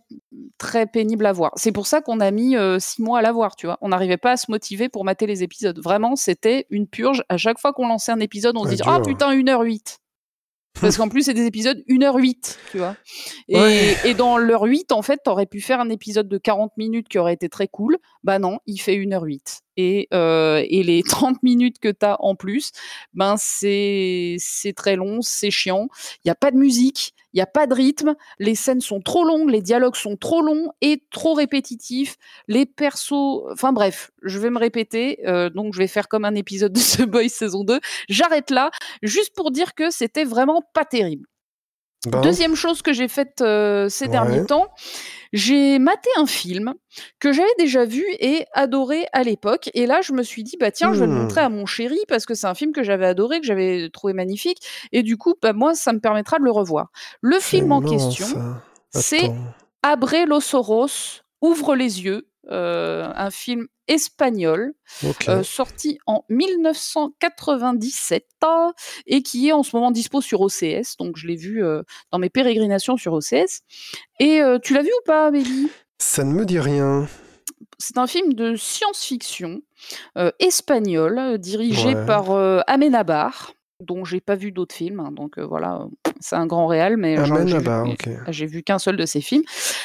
très 0.59 0.87
pénible 0.87 1.25
à 1.27 1.33
voir. 1.33 1.53
C'est 1.57 1.73
pour 1.73 1.87
ça 1.87 2.01
qu'on 2.01 2.21
a 2.21 2.31
mis 2.31 2.57
six 2.79 3.03
mois 3.03 3.21
à 3.21 3.23
la 3.23 3.33
voir, 3.33 3.57
tu 3.57 3.67
vois. 3.67 3.79
On 3.81 3.89
n'arrivait 3.89 4.17
pas 4.17 4.33
à 4.33 4.37
se 4.37 4.51
motiver 4.51 4.89
pour 4.89 5.05
mater 5.05 5.27
les 5.27 5.43
épisodes. 5.43 5.79
Vraiment, 5.83 6.17
c'était 6.17 6.67
une 6.71 6.87
purge. 6.87 7.23
À 7.29 7.37
chaque 7.37 7.59
fois 7.59 7.73
qu'on 7.73 7.89
lançait 7.89 8.13
un 8.13 8.21
épisode, 8.21 8.57
on 8.57 8.65
se 8.65 8.71
disait. 8.71 8.85
Ah 8.87 9.01
putain, 9.01 9.35
1h08. 9.35 9.99
Parce 10.79 10.99
qu'en 10.99 11.09
plus, 11.09 11.23
c'est 11.23 11.35
des 11.35 11.47
épisodes 11.47 11.83
1h08, 11.89 12.59
tu 12.71 12.79
vois. 12.79 12.97
Et, 13.49 13.95
et 14.05 14.13
dans 14.13 14.37
l'heure 14.37 14.65
8, 14.65 14.93
en 14.93 15.01
fait, 15.01 15.21
t'aurais 15.25 15.47
pu 15.47 15.63
faire 15.63 15.81
un 15.81 15.89
épisode 15.89 16.29
de 16.29 16.37
40 16.37 16.77
minutes 16.77 17.09
qui 17.09 17.19
aurait 17.19 17.33
été 17.33 17.49
très 17.49 17.67
cool. 17.67 17.97
Bah 18.25 18.39
non, 18.39 18.59
il 18.67 18.79
fait 18.79 18.97
1h08. 18.97 19.61
Et, 19.77 20.09
euh, 20.13 20.65
et 20.69 20.83
les 20.83 21.03
30 21.09 21.43
minutes 21.43 21.79
que 21.79 21.89
t'as 21.91 22.17
en 22.21 22.35
plus, 22.35 22.73
ben 23.15 23.37
c'est 23.39 24.39
très 24.77 24.97
long, 24.97 25.21
c'est 25.23 25.51
chiant. 25.51 25.89
Il 26.25 26.29
n'y 26.29 26.31
a 26.31 26.35
pas 26.35 26.51
de 26.51 26.57
musique, 26.57 27.15
il 27.33 27.39
n'y 27.39 27.43
a 27.43 27.47
pas 27.47 27.67
de 27.67 27.75
rythme, 27.75 28.15
les 28.39 28.55
scènes 28.55 28.81
sont 28.81 29.01
trop 29.01 29.25
longues, 29.25 29.51
les 29.51 29.61
dialogues 29.61 29.97
sont 29.97 30.17
trop 30.17 30.41
longs 30.41 30.71
et 30.81 31.03
trop 31.11 31.35
répétitifs. 31.35 32.17
Les 32.49 32.65
persos, 32.67 33.43
enfin 33.53 33.73
bref, 33.73 34.11
je 34.23 34.39
vais 34.39 34.51
me 34.51 34.59
répéter, 34.59 35.19
euh, 35.27 35.51
donc 35.51 35.75
je 35.75 35.79
vais 35.79 35.87
faire 35.87 36.09
comme 36.09 36.25
un 36.25 36.35
épisode 36.35 36.73
de 36.73 36.81
The 36.97 37.07
Boys 37.07 37.29
saison 37.29 37.65
2. 37.65 37.81
J'arrête 38.09 38.51
là, 38.51 38.71
juste 39.03 39.35
pour 39.35 39.51
dire 39.51 39.75
que 39.75 39.91
c'était 39.91 40.25
vraiment 40.25 40.63
pas 40.73 40.85
terrible. 40.85 41.29
Ben, 42.07 42.21
Deuxième 42.21 42.55
chose 42.55 42.83
que 42.83 42.93
j'ai 42.93 43.09
faite 43.09 43.41
euh, 43.41 43.89
ces 43.89 44.07
derniers 44.09 44.45
temps, 44.47 44.69
j'ai 45.33 45.79
maté 45.79 46.09
un 46.19 46.27
film 46.27 46.75
que 47.19 47.33
j'avais 47.33 47.49
déjà 47.59 47.85
vu 47.85 48.05
et 48.21 48.47
adoré 48.55 49.07
à 49.13 49.23
l'époque. 49.23 49.71
Et 49.75 49.87
là, 49.87 50.01
je 50.03 50.13
me 50.13 50.23
suis 50.23 50.43
dit, 50.45 50.57
bah 50.59 50.71
tiens, 50.71 50.93
je 50.93 51.01
vais 51.01 51.07
le 51.07 51.13
Hmm. 51.13 51.23
montrer 51.23 51.41
à 51.41 51.49
mon 51.49 51.67
chéri 51.67 51.99
parce 52.09 52.27
que 52.27 52.35
c'est 52.35 52.47
un 52.47 52.55
film 52.55 52.73
que 52.73 52.83
j'avais 52.83 53.07
adoré, 53.07 53.41
que 53.41 53.47
j'avais 53.47 53.91
trouvé 53.91 54.13
magnifique. 54.13 54.59
Et 54.93 55.03
du 55.03 55.17
coup, 55.17 55.35
bah, 55.43 55.53
moi, 55.53 55.75
ça 55.75 55.93
me 55.93 55.99
permettra 56.01 56.39
de 56.39 56.45
le 56.45 56.51
revoir. 56.51 56.91
Le 57.21 57.39
film 57.41 57.73
en 57.73 57.81
question, 57.81 58.27
c'est. 58.91 59.31
Abre 59.83 60.27
los 60.27 60.55
ojos, 60.57 61.23
Ouvre 61.43 61.77
les 61.77 62.03
yeux, 62.03 62.27
un 62.51 63.31
film 63.31 63.67
espagnol 63.89 64.73
euh, 65.29 65.43
sorti 65.43 65.99
en 66.07 66.25
1997 66.29 68.25
ah, 68.43 68.73
et 69.07 69.23
qui 69.23 69.49
est 69.49 69.53
en 69.53 69.63
ce 69.63 69.75
moment 69.75 69.91
dispo 69.91 70.21
sur 70.21 70.41
OCS. 70.41 70.97
Donc 70.99 71.17
je 71.17 71.27
l'ai 71.27 71.37
vu 71.37 71.65
euh, 71.65 71.83
dans 72.13 72.19
mes 72.19 72.31
pérégrinations 72.31 72.97
sur 72.97 73.13
OCS. 73.13 73.61
Et 74.21 74.41
euh, 74.43 74.59
tu 74.59 74.75
l'as 74.75 74.83
vu 74.83 74.91
ou 74.91 75.05
pas, 75.05 75.27
Amélie? 75.27 75.69
Ça 75.99 76.25
ne 76.25 76.33
me 76.33 76.45
dit 76.45 76.61
rien. 76.61 77.07
C'est 77.79 77.99
un 77.99 78.07
film 78.07 78.33
de 78.35 78.55
science-fiction 78.57 79.61
euh, 80.17 80.31
espagnol 80.39 81.19
euh, 81.19 81.39
dirigé 81.39 81.95
Ouais. 81.95 82.07
par 82.07 82.31
euh, 82.31 82.61
Amenabar 82.67 83.53
dont 83.81 84.05
j'ai 84.05 84.21
pas 84.21 84.37
vu 84.37 84.53
d'autres 84.53 84.75
films, 84.75 85.01
hein, 85.01 85.11
donc 85.13 85.39
euh, 85.39 85.45
voilà, 85.45 85.83
euh, 85.83 86.11
c'est 86.21 86.37
un 86.37 86.47
grand 86.47 86.67
réal, 86.67 86.97
mais 86.97 87.17
j'en- 87.17 87.25
j'ai 87.37 87.45
vu, 87.45 87.53
Amenabar, 87.57 87.89
ok. 87.89 88.09
j'ai 88.29 88.47
vu 88.47 88.63
qu'un 88.63 88.79
seul 88.79 88.97
de 88.97 89.05
ses 89.05 89.21
films, 89.21 89.43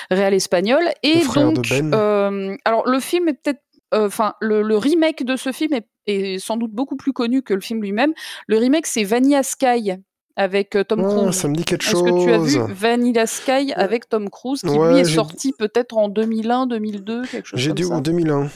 réal 0.09 0.33
espagnol. 0.33 0.83
Et 1.03 1.15
Le 1.15 1.19
frère 1.21 1.49
de 1.49 1.55
donc, 1.55 1.69
Ben. 1.69 1.93
euh, 1.93 2.55
alors 2.65 2.87
le 2.87 2.99
film 2.99 3.27
est 3.27 3.33
peut-être, 3.33 3.61
euh, 3.93 4.07
enfin 4.07 4.33
le, 4.39 4.61
le 4.61 4.77
remake 4.77 5.23
de 5.25 5.35
ce 5.35 5.51
film 5.51 5.73
est, 5.73 5.87
est 6.07 6.39
sans 6.39 6.55
doute 6.57 6.71
beaucoup 6.71 6.95
plus 6.95 7.11
connu 7.13 7.41
que 7.41 7.53
le 7.53 7.59
film 7.61 7.81
lui-même. 7.81 8.13
Le 8.47 8.57
remake 8.57 8.87
c'est 8.87 9.03
Vanilla 9.03 9.43
Sky 9.43 9.93
avec 10.37 10.77
euh, 10.77 10.85
Tom 10.85 11.01
Ah, 11.05 11.09
Cruise. 11.09 11.35
ça 11.35 11.49
me 11.49 11.55
dit 11.55 11.65
quelque 11.65 11.83
Est-ce 11.83 11.91
chose. 11.91 12.03
que 12.03 12.23
tu 12.23 12.31
as 12.31 12.37
vu 12.37 12.73
Vanilla 12.73 13.27
Sky 13.27 13.73
avec 13.75 14.07
Tom 14.07 14.29
Cruise 14.29 14.61
qui 14.61 14.69
Ouais, 14.69 14.93
lui 14.93 14.99
est 14.99 15.05
j'ai- 15.05 15.15
sorti 15.15 15.51
peut-être 15.51 15.97
en 15.97 16.07
2001, 16.07 16.65
2002, 16.67 17.23
quelque 17.27 17.45
chose 17.45 17.59
J'ai 17.59 17.67
comme 17.71 17.75
dû 17.75 17.83
ça? 17.83 17.95
en 17.95 17.99
2001. 18.01 18.47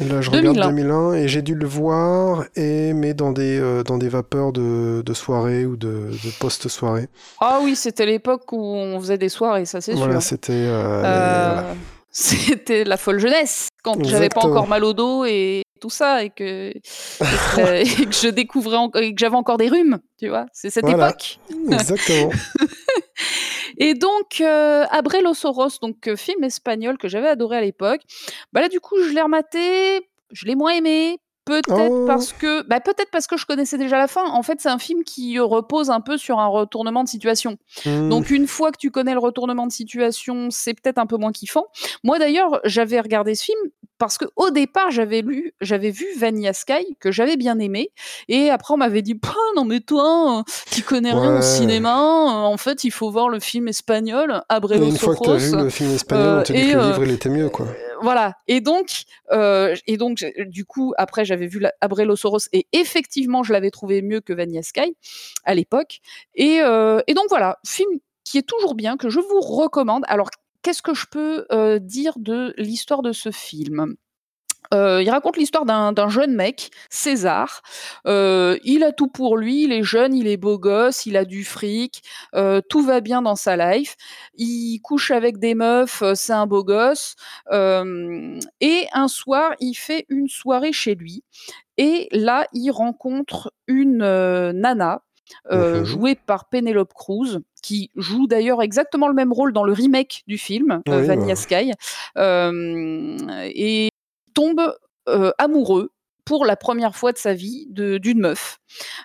Et 0.00 0.04
là, 0.04 0.20
je 0.20 0.30
2001. 0.30 0.50
regarde 0.50 0.70
2001 0.74 1.12
et 1.14 1.28
j'ai 1.28 1.42
dû 1.42 1.54
le 1.54 1.66
voir, 1.66 2.44
et 2.56 2.92
mais 2.94 3.14
dans 3.14 3.30
des 3.32 3.58
euh, 3.60 3.82
dans 3.84 3.96
des 3.96 4.08
vapeurs 4.08 4.52
de, 4.52 5.02
de 5.06 5.14
soirée 5.14 5.66
ou 5.66 5.76
de, 5.76 6.10
de 6.10 6.30
post-soirée. 6.40 7.08
Ah 7.40 7.60
oui, 7.62 7.76
c'était 7.76 8.04
l'époque 8.06 8.50
où 8.52 8.60
on 8.60 8.98
faisait 9.00 9.18
des 9.18 9.28
soirées, 9.28 9.66
ça 9.66 9.80
c'est 9.80 9.94
Voilà, 9.94 10.14
sûr. 10.20 10.22
c'était 10.30 10.52
euh, 10.52 11.02
Euh, 11.04 11.52
voilà. 11.54 11.74
C'était 12.16 12.84
la 12.84 12.96
folle 12.96 13.18
jeunesse, 13.18 13.66
quand 13.82 14.04
j'avais 14.04 14.28
pas 14.28 14.42
encore 14.46 14.68
mal 14.68 14.84
au 14.84 14.92
dos 14.92 15.24
et 15.24 15.62
tout 15.80 15.90
ça, 15.90 16.22
et 16.22 16.30
que, 16.30 16.68
et 16.70 16.80
que, 16.80 17.82
et 18.02 18.06
que 18.06 18.14
je 18.14 18.28
découvrais 18.28 18.76
en- 18.76 18.90
et 18.94 19.12
que 19.12 19.18
j'avais 19.18 19.34
encore 19.34 19.58
des 19.58 19.68
rhumes, 19.68 19.98
tu 20.20 20.28
vois. 20.28 20.46
C'est 20.52 20.70
cette 20.70 20.84
Voilà. 20.84 21.08
époque. 21.08 21.40
Exactement. 21.72 22.30
Et 23.78 23.94
donc, 23.94 24.40
euh, 24.40 24.84
Abre 24.90 25.16
los 25.22 25.46
Oros, 25.46 25.78
donc 25.80 26.08
euh, 26.08 26.16
film 26.16 26.44
espagnol 26.44 26.98
que 26.98 27.08
j'avais 27.08 27.28
adoré 27.28 27.56
à 27.58 27.60
l'époque. 27.60 28.00
Bah 28.52 28.60
là, 28.60 28.68
du 28.68 28.80
coup, 28.80 28.96
je 29.02 29.10
l'ai 29.10 29.22
rematé, 29.22 30.08
je 30.30 30.46
l'ai 30.46 30.54
moins 30.54 30.72
aimé. 30.72 31.18
Peut-être 31.44 31.90
Oh. 31.90 32.06
parce 32.06 32.32
que, 32.32 32.62
bah 32.62 32.80
peut-être 32.80 33.10
parce 33.10 33.26
que 33.26 33.36
je 33.36 33.44
connaissais 33.44 33.76
déjà 33.76 33.98
la 33.98 34.08
fin. 34.08 34.26
En 34.30 34.42
fait, 34.42 34.62
c'est 34.62 34.70
un 34.70 34.78
film 34.78 35.04
qui 35.04 35.38
repose 35.38 35.90
un 35.90 36.00
peu 36.00 36.16
sur 36.16 36.38
un 36.38 36.46
retournement 36.46 37.04
de 37.04 37.08
situation. 37.08 37.58
Hmm. 37.84 38.08
Donc 38.08 38.30
une 38.30 38.46
fois 38.46 38.72
que 38.72 38.78
tu 38.78 38.90
connais 38.90 39.12
le 39.12 39.18
retournement 39.18 39.66
de 39.66 39.72
situation, 39.72 40.48
c'est 40.50 40.72
peut-être 40.72 40.96
un 40.96 41.04
peu 41.04 41.18
moins 41.18 41.32
kiffant. 41.32 41.66
Moi 42.02 42.18
d'ailleurs, 42.18 42.60
j'avais 42.64 42.98
regardé 42.98 43.34
ce 43.34 43.44
film 43.44 43.58
parce 44.04 44.18
que 44.18 44.26
au 44.36 44.50
départ, 44.50 44.90
j'avais 44.90 45.22
lu, 45.22 45.54
j'avais 45.60 45.90
vu 45.90 46.06
Vanilla 46.18 46.52
Sky 46.52 46.96
que 47.00 47.10
j'avais 47.10 47.36
bien 47.36 47.58
aimé 47.58 47.90
et 48.28 48.50
après 48.50 48.74
on 48.74 48.76
m'avait 48.76 49.02
dit 49.02 49.14
"Pouah, 49.14 49.34
non 49.56 49.64
mais 49.64 49.80
toi, 49.80 50.40
euh, 50.40 50.42
tu 50.70 50.82
connais 50.82 51.12
rien 51.12 51.38
au 51.38 51.42
cinéma, 51.42 51.96
euh, 51.96 52.46
en 52.46 52.56
fait, 52.56 52.84
il 52.84 52.90
faut 52.90 53.10
voir 53.10 53.28
le 53.28 53.40
film 53.40 53.68
espagnol 53.68 54.42
Abre 54.48 54.72
Et 54.74 54.78
los 54.78 54.86
une 54.86 54.98
fois 54.98 55.14
que 55.16 55.24
tu 55.24 55.30
as 55.30 55.36
vu 55.36 55.48
Ojos." 55.54 55.64
le 55.64 55.70
film 55.70 55.90
espagnol, 55.94 56.26
euh, 56.26 56.40
on 56.40 56.42
te 56.42 56.52
dit 56.52 56.58
et, 56.58 56.66
que 56.72 56.76
le 56.76 56.82
euh, 56.82 56.86
livre 56.88 57.04
il 57.04 57.10
était 57.12 57.28
mieux, 57.30 57.48
quoi. 57.48 57.66
Voilà. 58.02 58.34
Et 58.48 58.60
donc, 58.60 59.04
euh, 59.32 59.74
et 59.86 59.96
donc, 59.96 60.24
du 60.48 60.66
coup, 60.66 60.92
après, 60.98 61.24
j'avais 61.24 61.46
vu 61.46 61.58
la- 61.58 61.72
Abrelosaurus 61.80 62.48
et 62.52 62.66
effectivement, 62.72 63.42
je 63.42 63.52
l'avais 63.52 63.70
trouvé 63.70 64.02
mieux 64.02 64.20
que 64.20 64.34
Vanilla 64.34 64.62
Sky 64.62 64.94
à 65.44 65.54
l'époque. 65.54 66.00
Et, 66.34 66.60
euh, 66.60 67.00
et 67.06 67.14
donc 67.14 67.26
voilà, 67.30 67.58
film 67.66 67.88
qui 68.24 68.38
est 68.38 68.42
toujours 68.46 68.74
bien, 68.74 68.96
que 68.96 69.08
je 69.08 69.20
vous 69.20 69.40
recommande. 69.40 70.02
Alors, 70.08 70.28
qu'est-ce 70.64 70.82
que 70.82 70.94
je 70.94 71.06
peux 71.06 71.46
euh, 71.52 71.78
dire 71.78 72.14
de 72.16 72.54
l'histoire 72.56 73.02
de 73.02 73.12
ce 73.12 73.30
film? 73.30 73.94
Euh, 74.72 75.02
il 75.02 75.10
raconte 75.10 75.36
l'histoire 75.36 75.66
d'un 75.66 76.08
jeune 76.08 76.34
mec, 76.34 76.70
César. 76.88 77.62
Euh, 78.06 78.58
il 78.64 78.82
a 78.82 78.92
tout 78.92 79.08
pour 79.08 79.36
lui, 79.36 79.64
il 79.64 79.72
est 79.72 79.82
jeune, 79.82 80.14
il 80.14 80.26
est 80.26 80.38
beau 80.38 80.58
gosse, 80.58 81.04
il 81.06 81.16
a 81.18 81.26
du 81.26 81.44
fric, 81.44 82.02
euh, 82.34 82.62
tout 82.68 82.82
va 82.82 83.00
bien 83.00 83.20
dans 83.20 83.36
sa 83.36 83.56
life. 83.56 83.94
Il 84.34 84.80
couche 84.80 85.10
avec 85.10 85.38
des 85.38 85.54
meufs, 85.54 86.02
c'est 86.14 86.32
un 86.32 86.46
beau 86.46 86.64
gosse. 86.64 87.14
Et 87.52 88.86
un 88.92 89.08
soir, 89.08 89.52
il 89.60 89.74
fait 89.74 90.06
une 90.08 90.28
soirée 90.28 90.72
chez 90.72 90.94
lui. 90.94 91.22
Et 91.76 92.08
là, 92.10 92.46
il 92.54 92.70
rencontre 92.70 93.52
une 93.68 93.98
nana. 93.98 95.02
jouée 95.84 96.14
par 96.14 96.48
Penelope 96.48 96.94
Cruz, 96.94 97.40
qui 97.64 97.90
joue 97.96 98.26
d'ailleurs 98.26 98.60
exactement 98.62 99.08
le 99.08 99.14
même 99.14 99.32
rôle 99.32 99.54
dans 99.54 99.64
le 99.64 99.72
remake 99.72 100.22
du 100.26 100.36
film, 100.36 100.82
euh, 100.86 101.00
Oui, 101.00 101.06
Vanilla. 101.06 101.34
Sky. 101.34 101.72
Euh, 102.18 103.16
et 103.54 103.88
tombe 104.34 104.74
euh, 105.08 105.30
amoureux 105.38 105.90
pour 106.26 106.46
la 106.46 106.56
première 106.56 106.96
fois 106.96 107.12
de 107.12 107.18
sa 107.18 107.34
vie 107.34 107.66
de- 107.68 107.98
d'une 107.98 108.18
meuf. 108.20 108.56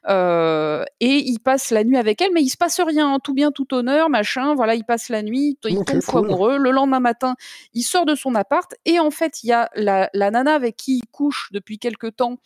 Euh, 0.08 0.86
et 1.02 1.18
il 1.18 1.40
passe 1.40 1.70
la 1.70 1.84
nuit 1.84 1.98
avec 1.98 2.22
elle, 2.22 2.32
mais 2.34 2.42
il 2.42 2.48
se 2.50 2.56
passe 2.56 2.80
rien, 2.80 3.14
hein, 3.16 3.20
tout 3.22 3.34
bien, 3.34 3.52
tout 3.52 3.74
honneur, 3.74 4.10
machin. 4.10 4.56
Voilà, 4.56 4.74
il 4.76 4.86
passe 4.86 5.10
la 5.10 5.22
nuit, 5.22 5.58
il 5.66 5.84
tombe 5.84 6.02
fou 6.02 6.12
cool. 6.14 6.26
amoureux. 6.28 6.58
Le 6.58 6.72
lendemain 6.72 7.02
matin, 7.02 7.36
il 7.74 7.84
sort 7.84 8.06
de 8.06 8.16
son 8.16 8.36
appart 8.36 8.74
et 8.86 9.00
en 9.00 9.12
fait, 9.12 9.44
il 9.44 9.48
y 9.48 9.52
a 9.52 9.70
la, 9.76 10.10
la 10.14 10.32
nana 10.32 10.54
avec 10.54 10.78
qui 10.78 11.00
il 11.00 11.08
couche 11.12 11.50
depuis 11.52 11.78
quelque 11.78 12.08
temps, 12.08 12.38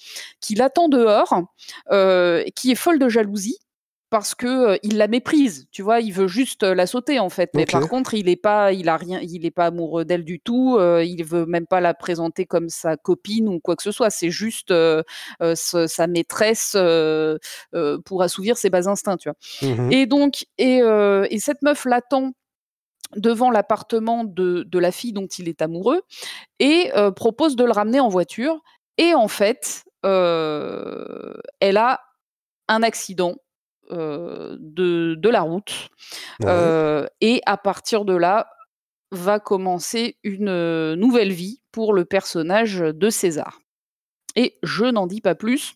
qui 0.42 0.56
l'attend 0.56 0.90
dehors, 0.90 1.44
euh, 1.92 2.44
qui 2.56 2.72
est 2.72 2.76
folle 2.76 2.98
de 2.98 3.10
jalousie 3.10 3.58
parce 4.14 4.36
que 4.36 4.46
euh, 4.74 4.78
il 4.84 4.98
la 4.98 5.08
méprise, 5.08 5.66
tu 5.72 5.82
vois, 5.82 6.00
il 6.00 6.14
veut 6.14 6.28
juste 6.28 6.62
euh, 6.62 6.76
la 6.76 6.86
sauter 6.86 7.18
en 7.20 7.30
fait. 7.30 7.50
Mais 7.56 7.66
par 7.66 7.90
contre, 7.90 8.14
il 8.14 8.30
est 8.30 8.36
pas, 8.36 8.72
il 8.72 8.88
a 8.88 8.96
rien, 8.96 9.20
il 9.24 9.44
est 9.44 9.50
pas 9.50 9.66
amoureux 9.66 10.06
d'elle 10.06 10.24
du 10.24 10.40
tout. 10.40 10.78
euh, 10.78 11.04
il 11.04 11.24
veut 11.24 11.48
même 11.48 11.66
pas 11.66 11.82
la 11.82 11.96
présenter 11.96 12.46
comme 12.46 12.70
sa 12.70 12.96
copine 12.96 13.50
ou 13.50 13.60
quoi 13.60 13.76
que 13.76 13.82
ce 13.82 13.90
soit. 13.92 14.12
C'est 14.12 14.30
juste 14.30 14.70
euh, 14.70 15.02
ce- 15.56 15.88
sa 15.88 16.06
maîtresse 16.06 16.78
pour 18.06 18.22
assouvir 18.22 18.56
ses 18.56 18.70
bas 18.70 18.88
instincts, 18.88 19.18
tu 19.18 19.30
vois. 19.30 19.68
Mhm. 19.68 19.92
Et 19.92 20.06
donc, 20.06 20.46
et, 20.60 20.78
et 20.84 21.40
cette 21.40 21.64
meuf 21.64 21.86
l'attend 21.86 22.34
devant 23.16 23.50
l'appartement 23.50 24.26
de, 24.26 24.62
de 24.62 24.78
la 24.80 24.92
fille 24.92 25.14
dont 25.14 25.26
il 25.26 25.50
est 25.50 25.64
amoureux 25.64 26.04
et 26.60 26.92
propose 27.16 27.56
de 27.56 27.64
le 27.64 27.72
ramener 27.72 28.00
en 28.00 28.10
voiture. 28.10 28.62
Et 29.00 29.16
en 29.16 29.28
fait, 29.28 29.86
elle 30.04 31.78
a 31.78 32.00
un 32.68 32.84
accident 32.84 33.34
euh, 33.92 34.56
de, 34.60 35.16
de 35.18 35.30
la 35.30 35.42
route. 35.42 35.90
Ouais. 36.40 36.48
Euh, 36.48 37.06
et 37.22 37.42
à 37.46 37.58
partir 37.58 38.06
de 38.06 38.16
là, 38.16 38.48
va 39.12 39.40
commencer 39.40 40.18
une 40.24 40.50
euh, 40.50 40.96
nouvelle 40.96 41.32
vie 41.32 41.62
pour 41.72 41.94
le 41.94 42.06
personnage 42.06 42.80
de 42.80 43.10
César. 43.10 43.60
Et 44.36 44.58
je 44.64 44.86
n'en 44.86 45.06
dis 45.06 45.22
pas 45.22 45.36
plus. 45.36 45.76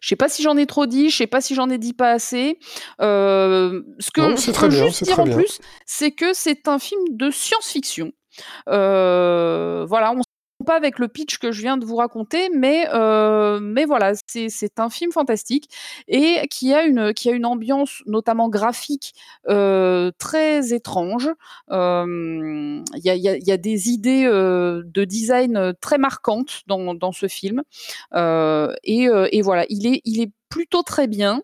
Je 0.00 0.08
sais 0.08 0.16
pas 0.16 0.28
si 0.28 0.42
j'en 0.42 0.56
ai 0.56 0.66
trop 0.66 0.86
dit, 0.86 1.10
je 1.10 1.16
sais 1.16 1.26
pas 1.26 1.40
si 1.40 1.54
j'en 1.54 1.68
ai 1.70 1.78
dit 1.78 1.94
pas 1.94 2.10
assez. 2.10 2.58
Euh, 3.00 3.82
ce 3.98 4.10
que 4.10 4.20
Non, 4.20 4.36
je 4.36 4.50
peux 4.52 4.68
bien, 4.68 4.86
juste 4.86 5.02
dire 5.04 5.18
en 5.18 5.24
bien. 5.24 5.36
plus, 5.36 5.60
c'est 5.86 6.12
que 6.12 6.32
c'est 6.32 6.68
un 6.68 6.78
film 6.78 7.02
de 7.10 7.30
science-fiction. 7.30 8.12
Euh, 8.68 9.84
voilà, 9.88 10.12
on 10.12 10.22
pas 10.64 10.76
avec 10.76 10.98
le 10.98 11.08
pitch 11.08 11.38
que 11.38 11.52
je 11.52 11.60
viens 11.62 11.76
de 11.76 11.84
vous 11.84 11.96
raconter, 11.96 12.50
mais, 12.52 12.88
euh, 12.92 13.60
mais 13.60 13.84
voilà, 13.84 14.12
c'est 14.26 14.78
un 14.78 14.90
film 14.90 15.12
fantastique 15.12 15.70
et 16.08 16.46
qui 16.50 16.74
a 16.74 16.84
une, 16.84 17.14
qui 17.14 17.28
a 17.28 17.32
une 17.32 17.46
ambiance 17.46 18.02
notamment 18.06 18.48
graphique 18.48 19.14
euh, 19.48 20.10
très 20.18 20.72
étrange. 20.74 21.30
Euh, 21.70 22.82
Il 22.94 23.04
y, 23.04 23.10
a, 23.10 23.14
y 23.14 23.44
y 23.44 23.52
a 23.52 23.56
des 23.56 23.90
idées 23.90 24.24
de 24.24 25.04
design 25.04 25.74
très 25.80 25.98
marquantes 25.98 26.62
dans, 26.66 26.94
dans 26.94 27.12
ce 27.12 27.28
film. 27.28 27.62
Et, 28.14 29.08
et 29.32 29.42
voilà, 29.42 29.66
il 29.68 29.86
est, 29.86 30.00
il 30.04 30.20
est 30.20 30.32
plutôt 30.48 30.82
très 30.82 31.06
bien. 31.06 31.42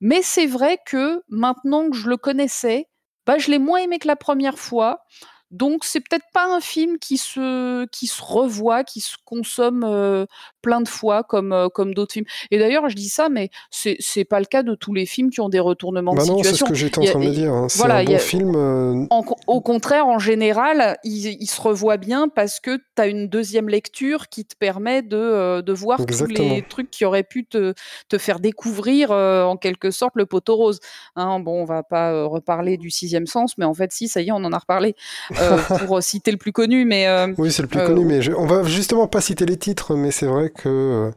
Mais 0.00 0.20
c'est 0.22 0.46
vrai 0.46 0.78
que 0.84 1.22
maintenant 1.28 1.88
que 1.90 1.96
je 1.96 2.08
le 2.08 2.16
connaissais, 2.16 2.88
bah, 3.26 3.38
je 3.38 3.50
l'ai 3.50 3.58
moins 3.58 3.78
aimé 3.78 3.98
que 3.98 4.08
la 4.08 4.16
première 4.16 4.58
fois. 4.58 5.04
Donc 5.50 5.84
c'est 5.84 6.00
peut-être 6.00 6.26
pas 6.34 6.46
un 6.54 6.60
film 6.60 6.98
qui 6.98 7.18
se 7.18 7.86
qui 7.86 8.06
se 8.08 8.22
revoit, 8.22 8.84
qui 8.84 9.00
se 9.00 9.16
consomme 9.24 9.84
euh, 9.84 10.26
plein 10.66 10.80
de 10.80 10.88
fois 10.88 11.22
comme 11.22 11.52
euh, 11.52 11.68
comme 11.68 11.94
d'autres 11.94 12.12
films. 12.14 12.26
Et 12.50 12.58
d'ailleurs, 12.58 12.88
je 12.88 12.96
dis 12.96 13.08
ça, 13.08 13.28
mais 13.28 13.50
c'est 13.70 13.96
c'est 14.00 14.24
pas 14.24 14.40
le 14.40 14.46
cas 14.46 14.64
de 14.64 14.74
tous 14.74 14.92
les 14.92 15.06
films 15.06 15.30
qui 15.30 15.40
ont 15.40 15.48
des 15.48 15.60
retournements 15.60 16.12
bah 16.12 16.24
de 16.24 16.28
non, 16.28 16.38
situation. 16.38 16.56
c'est 16.56 16.64
ce 16.64 16.68
que 16.68 16.74
j'étais 16.74 16.98
en 16.98 17.04
train 17.04 17.20
de 17.24 17.30
dire. 17.30 17.52
Hein. 17.52 17.68
C'est 17.68 17.78
voilà, 17.78 17.98
un 17.98 18.04
bon 18.04 18.14
a- 18.16 18.18
film. 18.18 18.52
euh, 18.56 19.06
En- 19.10 19.24
au 19.46 19.60
contraire, 19.60 20.08
en 20.08 20.18
général, 20.18 20.96
il, 21.04 21.36
il 21.40 21.46
se 21.46 21.60
revoit 21.60 21.98
bien 21.98 22.28
parce 22.28 22.58
que 22.58 22.76
tu 22.78 22.82
as 22.98 23.06
une 23.06 23.28
deuxième 23.28 23.68
lecture 23.68 24.28
qui 24.28 24.44
te 24.44 24.56
permet 24.56 25.02
de, 25.02 25.16
euh, 25.16 25.62
de 25.62 25.72
voir 25.72 26.04
tous 26.04 26.26
les 26.26 26.64
trucs 26.68 26.90
qui 26.90 27.04
auraient 27.04 27.22
pu 27.22 27.44
te, 27.46 27.72
te 28.08 28.18
faire 28.18 28.40
découvrir 28.40 29.12
euh, 29.12 29.44
en 29.44 29.56
quelque 29.56 29.92
sorte 29.92 30.14
le 30.16 30.26
poteau 30.26 30.56
rose. 30.56 30.80
Hein, 31.14 31.38
bon, 31.38 31.62
on 31.62 31.64
va 31.64 31.84
pas 31.84 32.24
reparler 32.24 32.76
du 32.76 32.90
sixième 32.90 33.26
sens, 33.26 33.56
mais 33.58 33.64
en 33.64 33.74
fait, 33.74 33.92
si, 33.92 34.08
ça 34.08 34.20
y 34.20 34.28
est, 34.28 34.32
on 34.32 34.36
en 34.44 34.52
a 34.52 34.58
reparlé 34.58 34.96
pour 35.86 36.02
citer 36.02 36.30
le 36.32 36.36
plus 36.38 36.52
connu. 36.52 36.84
Mais 36.84 37.06
Oui, 37.38 37.52
c'est 37.52 37.62
le 37.62 37.68
plus 37.68 37.78
connu, 37.84 38.04
mais 38.04 38.22
je- 38.22 38.32
on 38.32 38.46
va 38.46 38.64
justement 38.64 39.06
pas 39.06 39.20
citer 39.20 39.46
les 39.46 39.56
titres, 39.56 39.94
mais 39.94 40.10
c'est 40.10 40.26
vrai 40.26 40.50
que 40.56 40.68
euh, 40.68 41.10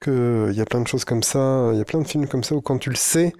que 0.00 0.48
il 0.50 0.56
y 0.56 0.60
a 0.60 0.64
plein 0.64 0.80
de 0.80 0.88
choses 0.88 1.04
comme 1.04 1.22
ça, 1.22 1.70
il 1.72 1.78
y 1.78 1.80
a 1.80 1.84
plein 1.84 2.00
de 2.00 2.06
films 2.06 2.26
comme 2.26 2.44
ça 2.44 2.54
où 2.54 2.60
quand 2.60 2.78
tu 2.78 2.90
le 2.90 2.96
sais, 2.96 3.32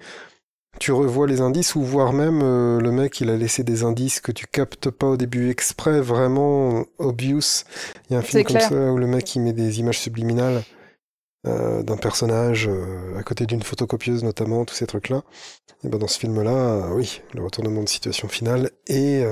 tu 0.79 0.91
revois 0.91 1.27
les 1.27 1.41
indices 1.41 1.75
ou 1.75 1.83
voire 1.83 2.13
même 2.13 2.41
euh, 2.43 2.79
le 2.79 2.91
mec 2.91 3.21
il 3.21 3.29
a 3.29 3.37
laissé 3.37 3.63
des 3.63 3.83
indices 3.83 4.19
que 4.19 4.31
tu 4.31 4.47
captes 4.47 4.89
pas 4.89 5.07
au 5.07 5.17
début 5.17 5.49
exprès, 5.49 6.01
vraiment 6.01 6.85
obvious. 6.97 7.63
Il 8.09 8.13
y 8.13 8.15
a 8.15 8.19
un 8.19 8.21
film 8.21 8.43
comme 8.43 8.57
clair. 8.57 8.69
ça 8.69 8.91
où 8.91 8.97
le 8.97 9.07
mec 9.07 9.35
il 9.35 9.41
met 9.41 9.53
des 9.53 9.79
images 9.79 9.99
subliminales 9.99 10.63
euh, 11.47 11.83
d'un 11.83 11.97
personnage 11.97 12.67
euh, 12.67 13.19
à 13.19 13.21
côté 13.21 13.45
d'une 13.45 13.61
photocopieuse 13.61 14.23
notamment, 14.23 14.65
tous 14.65 14.73
ces 14.73 14.87
trucs-là. 14.87 15.21
Et 15.83 15.89
ben 15.89 15.99
dans 15.99 16.07
ce 16.07 16.17
film-là, 16.17 16.49
euh, 16.49 16.95
oui, 16.95 17.21
le 17.33 17.43
retournement 17.43 17.83
de 17.83 17.89
situation 17.89 18.27
finale 18.27 18.71
est 18.87 19.23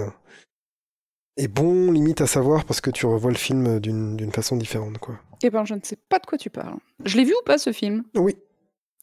est 1.38 1.47
bon, 1.47 1.91
limite 1.91 2.22
à 2.22 2.27
savoir 2.27 2.65
parce 2.65 2.81
que 2.81 2.89
tu 2.91 3.05
revois 3.05 3.31
le 3.31 3.38
film 3.38 3.80
d'une 3.80 4.31
façon 4.31 4.55
différente, 4.55 4.97
quoi. 4.99 5.19
eh 5.41 5.49
ben, 5.49 5.65
je 5.65 5.73
ne 5.73 5.80
sais 5.84 5.97
pas 6.10 6.19
de 6.19 6.26
quoi 6.26 6.38
tu 6.38 6.49
parles. 6.49 6.77
Je 7.05 7.18
l'ai 7.18 7.23
vu 7.23 7.34
ou 7.34 7.43
pas 7.45 7.57
ce 7.57 7.72
film? 7.73 8.03
Oui, 8.15 8.35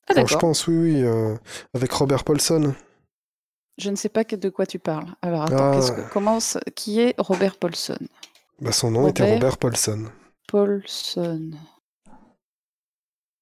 Ah 0.09 0.12
alors, 0.15 0.27
je 0.28 0.36
pense, 0.39 0.66
oui, 0.66 0.77
oui, 0.77 1.02
euh, 1.02 1.36
avec 1.74 1.90
Robert 1.93 2.24
Paulson. 2.24 2.74
Je 3.78 3.90
ne 3.90 3.97
sais 3.97 4.09
pas 4.09 4.24
de 4.24 4.48
quoi 4.48 4.66
tu 4.66 4.78
parles. 4.78 5.07
Alors 5.23 5.43
attends, 5.43 5.70
Ah. 5.73 5.74
qu'est-ce 5.74 5.93
que, 5.93 6.12
comment, 6.12 6.39
qui 6.77 7.01
est 7.01 7.15
Robert 7.19 7.57
Paulson? 7.57 7.98
Bah, 8.61 8.73
son 8.73 8.90
nom 8.90 9.09
était 9.09 9.23
Robert. 9.23 9.35
Robert 9.36 9.59
Paulson. 9.59 10.05
Paulson. 10.48 11.51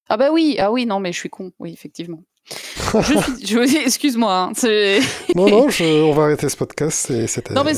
Ah 0.09 0.17
bah 0.17 0.31
oui, 0.31 0.55
ah 0.59 0.71
oui, 0.71 0.85
non 0.85 0.99
mais 0.99 1.11
je 1.11 1.19
suis 1.19 1.29
con, 1.29 1.51
oui, 1.59 1.71
effectivement. 1.73 2.23
Je 3.01 3.19
suis, 3.19 3.45
je- 3.47 3.85
excuse-moi. 3.85 4.33
hein, 4.33 4.51
non, 5.35 5.47
non, 5.49 5.69
je- 5.69 6.03
on 6.03 6.13
va 6.13 6.23
arrêter 6.23 6.49
ce 6.49 6.57
podcast. 6.57 7.09
et 7.11 7.27
non 7.53 7.63
mais 7.63 7.73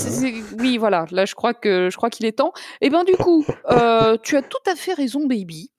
oui, 0.60 0.78
voilà. 0.78 1.06
Là, 1.12 1.26
je 1.26 1.36
crois 1.36 1.54
que 1.54 1.90
je 1.92 1.98
crois 1.98 2.10
qu'il 2.10 2.26
est 2.26 2.38
temps. 2.38 2.54
Et 2.80 2.90
ben 2.90 3.04
du 3.04 3.14
coup, 3.18 3.46
euh, 3.70 4.16
tu 4.24 4.38
as 4.38 4.42
tout 4.42 4.58
à 4.68 4.76
fait 4.76 4.94
raison, 4.94 5.26
baby. 5.28 5.72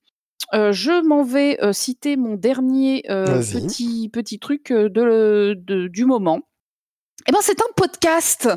Euh, 0.53 0.71
je 0.71 1.03
m'en 1.05 1.23
vais 1.23 1.57
euh, 1.63 1.73
citer 1.73 2.15
mon 2.17 2.35
dernier 2.35 3.03
petit 3.63 4.09
petit 4.09 4.37
truc 4.39 4.71
de, 4.71 5.55
de- 5.57 5.87
du 5.87 6.05
moment. 6.05 6.41
Et 7.27 7.31
ben 7.31 7.39
c'est 7.41 7.59
un 7.61 7.71
podcast, 7.75 8.49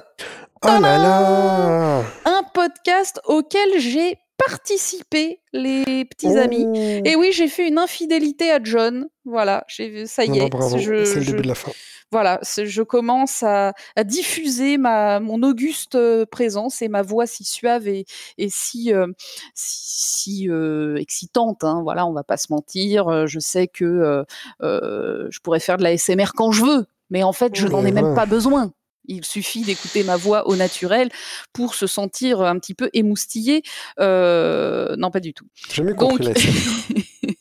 Oh 0.63 0.67
là 0.69 0.81
là 0.99 2.03
un 2.25 2.43
podcast 2.53 3.21
auquel 3.27 3.79
j'ai 3.79 4.19
participé, 4.39 5.41
les 5.53 6.05
petits 6.05 6.29
Oh. 6.31 6.37
amis. 6.39 6.67
Et 7.05 7.17
oui, 7.17 7.33
j'ai 7.33 7.49
fait 7.49 7.69
une 7.69 7.79
infidélité 7.79 8.51
à 8.51 8.59
John. 8.63 9.09
Voilà, 9.25 9.65
ça 9.69 10.25
y 10.25 10.39
est. 10.39 10.51
c'est 10.53 10.77
le 10.77 11.21
je- 11.23 11.31
début 11.31 11.43
de 11.43 11.49
la 11.49 11.55
fin. 11.55 11.73
voilà, 12.13 12.39
je 12.43 12.83
commence 12.83 13.43
à, 13.43 13.73
à 13.97 14.05
diffuser 14.05 14.79
ma, 14.79 15.19
mon 15.21 15.43
auguste 15.43 15.97
euh, 15.97 16.25
présence 16.27 16.81
et 16.83 16.89
ma 16.89 17.03
voix 17.03 17.27
si 17.27 17.43
suave 17.45 17.89
et, 17.89 18.07
et 18.39 18.49
si, 18.49 18.93
euh, 18.95 19.07
si, 19.55 20.21
si, 20.43 20.49
euh, 20.51 20.97
excitante. 20.97 21.65
Hein, 21.65 21.81
voilà, 21.83 22.07
on 22.07 22.13
va 22.13 22.23
pas 22.25 22.37
se 22.37 22.47
mentir. 22.51 23.27
Je 23.27 23.39
sais 23.41 23.67
que 23.67 24.25
euh, 24.63 25.29
je 25.31 25.39
pourrais 25.41 25.61
faire 25.61 25.77
de 25.79 25.83
la 25.83 25.97
SMR 25.97 26.33
quand 26.37 26.53
je 26.53 26.65
veux, 26.65 26.87
mais 27.11 27.23
en 27.23 27.33
fait, 27.33 27.55
je 27.57 27.65
Mais 27.67 27.73
n'en 27.73 27.85
ai 27.85 27.93
même 27.93 28.15
pas 28.15 28.27
besoin. 28.27 28.73
Il 29.09 29.25
suffit 29.25 29.63
d'écouter 29.63 30.05
ma 30.05 30.17
voix 30.17 30.47
au 30.49 30.57
naturel 30.57 31.09
pour 31.53 31.75
se 31.75 31.87
sentir 31.87 32.41
un 32.43 32.59
petit 32.59 32.75
peu 32.75 32.91
émoustillé. 32.93 33.63
Euh, 34.01 34.95
non, 34.97 35.11
pas 35.11 35.21
du 35.21 35.33
tout. 35.35 35.47
J'ai 35.69 35.77
jamais 35.77 35.95
compris 35.95 36.25
Donc, 36.27 36.35
la 36.35 36.41
SMR. 36.41 37.33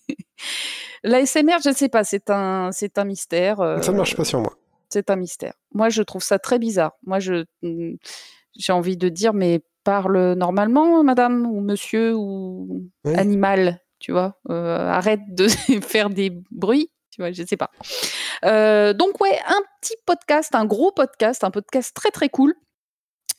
l'ASMR, 1.04 1.58
je 1.64 1.70
ne 1.70 1.76
sais 1.76 1.90
pas, 1.90 2.04
c'est 2.04 2.30
un, 2.30 2.70
c'est 2.72 2.98
un 2.98 3.04
mystère. 3.06 3.58
Ça 3.58 3.64
ne 3.64 3.90
euh, 3.90 3.92
marche 3.98 4.16
pas 4.16 4.26
sur 4.26 4.40
moi. 4.40 4.54
c'est 4.90 5.10
un 5.10 5.16
mystère. 5.16 5.54
Moi, 5.74 5.90
je 5.90 6.02
trouve 6.02 6.24
ça 6.24 6.40
très 6.40 6.60
bizarre. 6.60 6.94
Moi, 7.06 7.20
je 7.20 7.46
mm, 7.62 7.96
j'ai 8.58 8.72
envie 8.74 8.98
de 8.98 9.10
dire, 9.10 9.34
mais 9.34 9.62
parle 9.84 10.34
normalement, 10.34 11.04
madame 11.04 11.46
ou 11.46 11.62
monsieur 11.62 12.16
ou 12.16 12.90
Oui. 13.04 13.14
animal, 13.16 13.82
tu 14.00 14.12
vois. 14.12 14.40
Euh, 14.50 14.88
arrête 14.90 15.20
de 15.30 15.48
faire 15.82 16.10
des 16.10 16.32
bruits, 16.52 16.90
tu 17.12 17.22
vois, 17.22 17.32
je 17.32 17.44
sais 17.44 17.58
pas. 17.58 17.70
Euh, 18.44 18.94
donc, 18.94 19.22
ouais, 19.22 19.40
un 19.48 19.62
petit 19.82 19.96
podcast, 20.06 20.56
un 20.56 20.66
gros 20.66 20.92
podcast, 20.92 21.44
un 21.44 21.52
podcast 21.52 21.96
très 21.96 22.12
très 22.12 22.30
cool. 22.30 22.54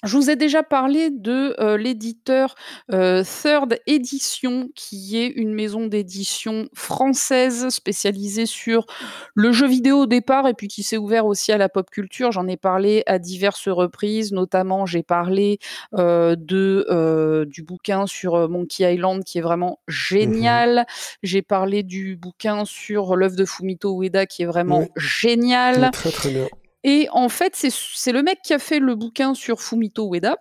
Je 0.06 0.16
vous 0.16 0.30
ai 0.30 0.36
déjà 0.36 0.62
parlé 0.62 1.10
de 1.10 1.54
euh, 1.60 1.76
l'éditeur 1.76 2.54
euh, 2.92 3.22
Third 3.24 3.78
Edition, 3.86 4.68
qui 4.74 5.18
est 5.18 5.26
une 5.26 5.52
maison 5.52 5.86
d'édition 5.86 6.68
française 6.74 7.68
spécialisée 7.68 8.46
sur 8.46 8.86
le 9.34 9.52
jeu 9.52 9.66
vidéo 9.66 10.02
au 10.02 10.06
départ 10.06 10.46
et 10.46 10.54
puis 10.54 10.68
qui 10.68 10.82
s'est 10.82 10.96
ouvert 10.96 11.26
aussi 11.26 11.52
à 11.52 11.58
la 11.58 11.68
pop 11.68 11.90
culture. 11.90 12.32
J'en 12.32 12.46
ai 12.46 12.56
parlé 12.56 13.02
à 13.06 13.18
diverses 13.18 13.68
reprises, 13.68 14.32
notamment 14.32 14.86
j'ai 14.86 15.02
parlé 15.02 15.58
euh, 15.94 16.36
de 16.38 17.44
du 17.48 17.62
bouquin 17.62 18.06
sur 18.06 18.48
Monkey 18.48 18.94
Island 18.94 19.24
qui 19.24 19.38
est 19.38 19.42
vraiment 19.42 19.80
génial. 19.88 20.86
J'ai 21.22 21.42
parlé 21.42 21.82
du 21.82 22.16
bouquin 22.16 22.64
sur 22.64 23.16
l'œuvre 23.16 23.36
de 23.36 23.44
Fumito 23.44 24.02
Ueda 24.02 24.26
qui 24.26 24.42
est 24.42 24.46
vraiment 24.46 24.80
Oui. 24.80 24.86
génial. 24.96 25.90
Très 25.92 26.10
très 26.12 26.30
bien. 26.30 26.46
Et 26.86 27.08
en 27.10 27.28
fait, 27.28 27.56
c'est 27.56 28.12
le 28.12 28.22
mec 28.22 28.38
qui 28.44 28.54
a 28.54 28.60
fait 28.60 28.78
le 28.78 28.94
bouquin 28.94 29.34
sur 29.34 29.60
Fumito 29.60 30.14
Ueda, 30.14 30.36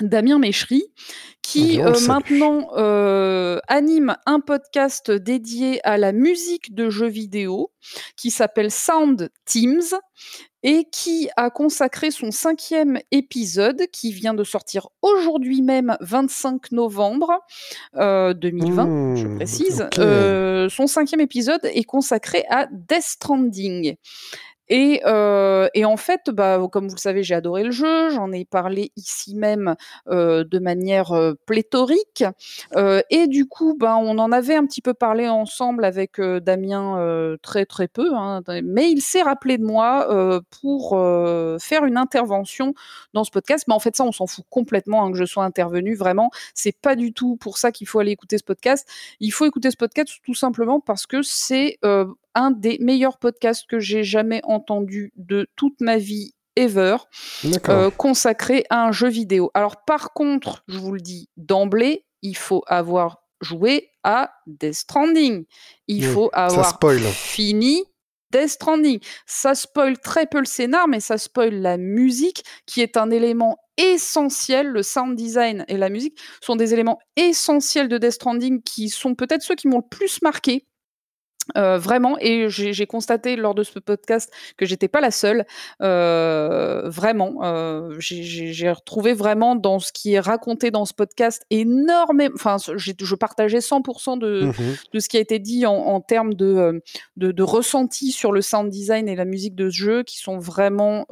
Damien 0.00 0.40
Méchery, 0.40 0.82
qui 1.40 1.76
le 1.76 1.86
euh, 1.86 2.00
maintenant 2.08 2.66
euh, 2.76 3.60
anime 3.68 4.16
un 4.26 4.40
podcast 4.40 5.12
dédié 5.12 5.80
à 5.86 5.98
la 5.98 6.10
musique 6.10 6.74
de 6.74 6.90
jeux 6.90 7.08
vidéo 7.08 7.70
qui 8.16 8.32
s'appelle 8.32 8.72
Sound 8.72 9.30
Teams 9.44 10.00
et 10.64 10.88
qui 10.90 11.28
a 11.36 11.50
consacré 11.50 12.10
son 12.10 12.30
cinquième 12.30 12.98
épisode 13.10 13.82
qui 13.92 14.12
vient 14.12 14.34
de 14.34 14.44
sortir 14.44 14.88
aujourd'hui 15.02 15.62
même, 15.62 15.96
25 16.00 16.72
novembre 16.72 17.30
euh, 17.96 18.32
2020 18.34 19.16
je 19.16 19.26
Mmh, 19.26 19.36
précise. 19.36 19.88
Euh, 19.98 20.68
son 20.68 20.86
cinquième 20.86 21.20
épisode 21.20 21.64
est 21.64 21.84
consacré 21.84 22.44
à 22.48 22.66
Death 22.70 23.02
Stranding. 23.02 23.96
Et, 24.74 25.02
euh, 25.04 25.68
et 25.74 25.84
en 25.84 25.98
fait, 25.98 26.30
bah, 26.30 26.58
comme 26.72 26.88
vous 26.88 26.94
le 26.94 27.00
savez, 27.00 27.22
j'ai 27.22 27.34
adoré 27.34 27.62
le 27.62 27.70
jeu. 27.72 28.08
J'en 28.08 28.32
ai 28.32 28.46
parlé 28.46 28.90
ici 28.96 29.34
même 29.34 29.74
euh, 30.08 30.44
de 30.44 30.58
manière 30.58 31.12
euh, 31.12 31.34
pléthorique. 31.44 32.24
Euh, 32.74 33.02
et 33.10 33.26
du 33.26 33.46
coup, 33.46 33.76
bah, 33.78 33.98
on 33.98 34.16
en 34.16 34.32
avait 34.32 34.54
un 34.54 34.64
petit 34.64 34.80
peu 34.80 34.94
parlé 34.94 35.28
ensemble 35.28 35.84
avec 35.84 36.18
euh, 36.18 36.40
Damien 36.40 36.98
euh, 36.98 37.36
très 37.42 37.66
très 37.66 37.86
peu. 37.86 38.14
hein, 38.14 38.40
mais 38.64 38.90
il 38.90 39.02
s'est 39.02 39.20
rappelé 39.20 39.58
de 39.58 39.64
moi 39.64 40.08
pour 40.62 40.98
faire 41.60 41.84
une 41.84 41.98
intervention 41.98 42.72
dans 43.12 43.24
ce 43.24 43.30
podcast. 43.30 43.64
Mais 43.68 43.74
en 43.74 43.78
fait, 43.78 43.94
ça, 43.94 44.04
on 44.04 44.12
s'en 44.12 44.26
fout 44.26 44.46
complètement 44.48 45.04
hein, 45.04 45.12
que 45.12 45.18
je 45.18 45.26
sois 45.26 45.44
intervenu. 45.44 45.94
Vraiment, 45.96 46.30
c'est 46.54 46.74
pas 46.80 46.96
du 46.96 47.12
tout 47.12 47.36
pour 47.36 47.58
ça 47.58 47.72
qu'il 47.72 47.86
faut 47.86 47.98
aller 47.98 48.12
écouter 48.12 48.38
ce 48.38 48.44
podcast. 48.44 48.88
Il 49.20 49.32
faut 49.32 49.44
écouter 49.44 49.70
ce 49.70 49.76
podcast 49.76 50.14
tout 50.24 50.34
simplement 50.34 50.80
parce 50.80 51.06
que 51.06 51.20
c'est 51.20 51.76
un 52.34 52.50
des 52.50 52.78
meilleurs 52.80 53.18
podcasts 53.18 53.66
que 53.68 53.78
j'ai 53.78 54.04
jamais 54.04 54.40
entendu 54.44 55.12
de 55.16 55.46
toute 55.56 55.80
ma 55.80 55.98
vie 55.98 56.32
ever 56.56 56.96
euh, 57.68 57.90
consacré 57.90 58.64
à 58.70 58.84
un 58.86 58.92
jeu 58.92 59.08
vidéo. 59.08 59.50
Alors 59.54 59.84
par 59.84 60.12
contre, 60.12 60.64
je 60.68 60.78
vous 60.78 60.92
le 60.92 61.00
dis 61.00 61.28
d'emblée, 61.36 62.04
il 62.22 62.36
faut 62.36 62.62
avoir 62.66 63.22
joué 63.40 63.90
à 64.04 64.32
Death 64.46 64.74
Stranding. 64.74 65.44
Il 65.88 66.06
Oui, 66.06 66.12
faut 66.12 66.30
avoir 66.32 66.78
fini 67.12 67.84
Death 68.30 68.48
Stranding. 68.48 69.00
Ça 69.26 69.54
spoil 69.54 69.98
très 69.98 70.26
peu 70.26 70.38
le 70.38 70.44
scénar, 70.44 70.88
mais 70.88 71.00
ça 71.00 71.18
spoil 71.18 71.54
la 71.54 71.76
musique, 71.76 72.44
qui 72.66 72.80
est 72.80 72.96
un 72.96 73.10
élément 73.10 73.58
essentiel. 73.76 74.68
Le 74.68 74.82
sound 74.82 75.16
design 75.16 75.64
et 75.68 75.76
la 75.76 75.90
musique 75.90 76.18
sont 76.40 76.56
des 76.56 76.72
éléments 76.72 76.98
essentiels 77.16 77.88
de 77.88 77.98
Death 77.98 78.12
Stranding 78.12 78.62
qui 78.62 78.88
sont 78.88 79.14
peut-être 79.14 79.42
ceux 79.42 79.54
qui 79.54 79.68
m'ont 79.68 79.82
le 79.82 79.88
plus 79.88 80.22
marqué. 80.22 80.66
Euh, 81.56 81.78
vraiment, 81.78 82.16
et 82.20 82.48
j'ai 82.48 82.86
constaté 82.86 83.36
lors 83.36 83.54
de 83.54 83.62
ce 83.62 83.78
podcast 83.78 84.32
que 84.56 84.64
j'étais 84.64 84.88
pas 84.88 85.00
la 85.00 85.10
seule. 85.10 85.44
Euh, 85.80 86.88
vraiment, 86.88 87.38
euh, 87.42 87.94
j'ai 87.98 88.70
retrouvé 88.70 89.12
vraiment 89.12 89.56
dans 89.56 89.78
ce 89.78 89.92
qui 89.92 90.14
est 90.14 90.20
raconté 90.20 90.70
dans 90.70 90.84
ce 90.84 90.94
podcast 90.94 91.44
énormément. 91.50 92.34
Enfin, 92.34 92.56
je 92.76 93.14
partageais 93.14 93.58
100% 93.58 94.18
de, 94.18 94.44
mmh 94.46 94.52
de 94.92 94.98
ce 95.00 95.08
qui 95.08 95.16
a 95.16 95.20
été 95.20 95.38
dit 95.38 95.66
en, 95.66 95.74
en 95.74 96.00
termes 96.00 96.34
de, 96.34 96.82
de, 97.16 97.32
de, 97.32 97.42
ressenti 97.42 98.12
sur 98.12 98.32
le 98.32 98.42
sound 98.42 98.70
design 98.70 99.08
et 99.08 99.16
la 99.16 99.24
musique 99.24 99.54
de 99.54 99.70
ce 99.70 99.76
jeu, 99.76 100.02
qui 100.02 100.18
sont 100.18 100.38
vraiment 100.38 101.06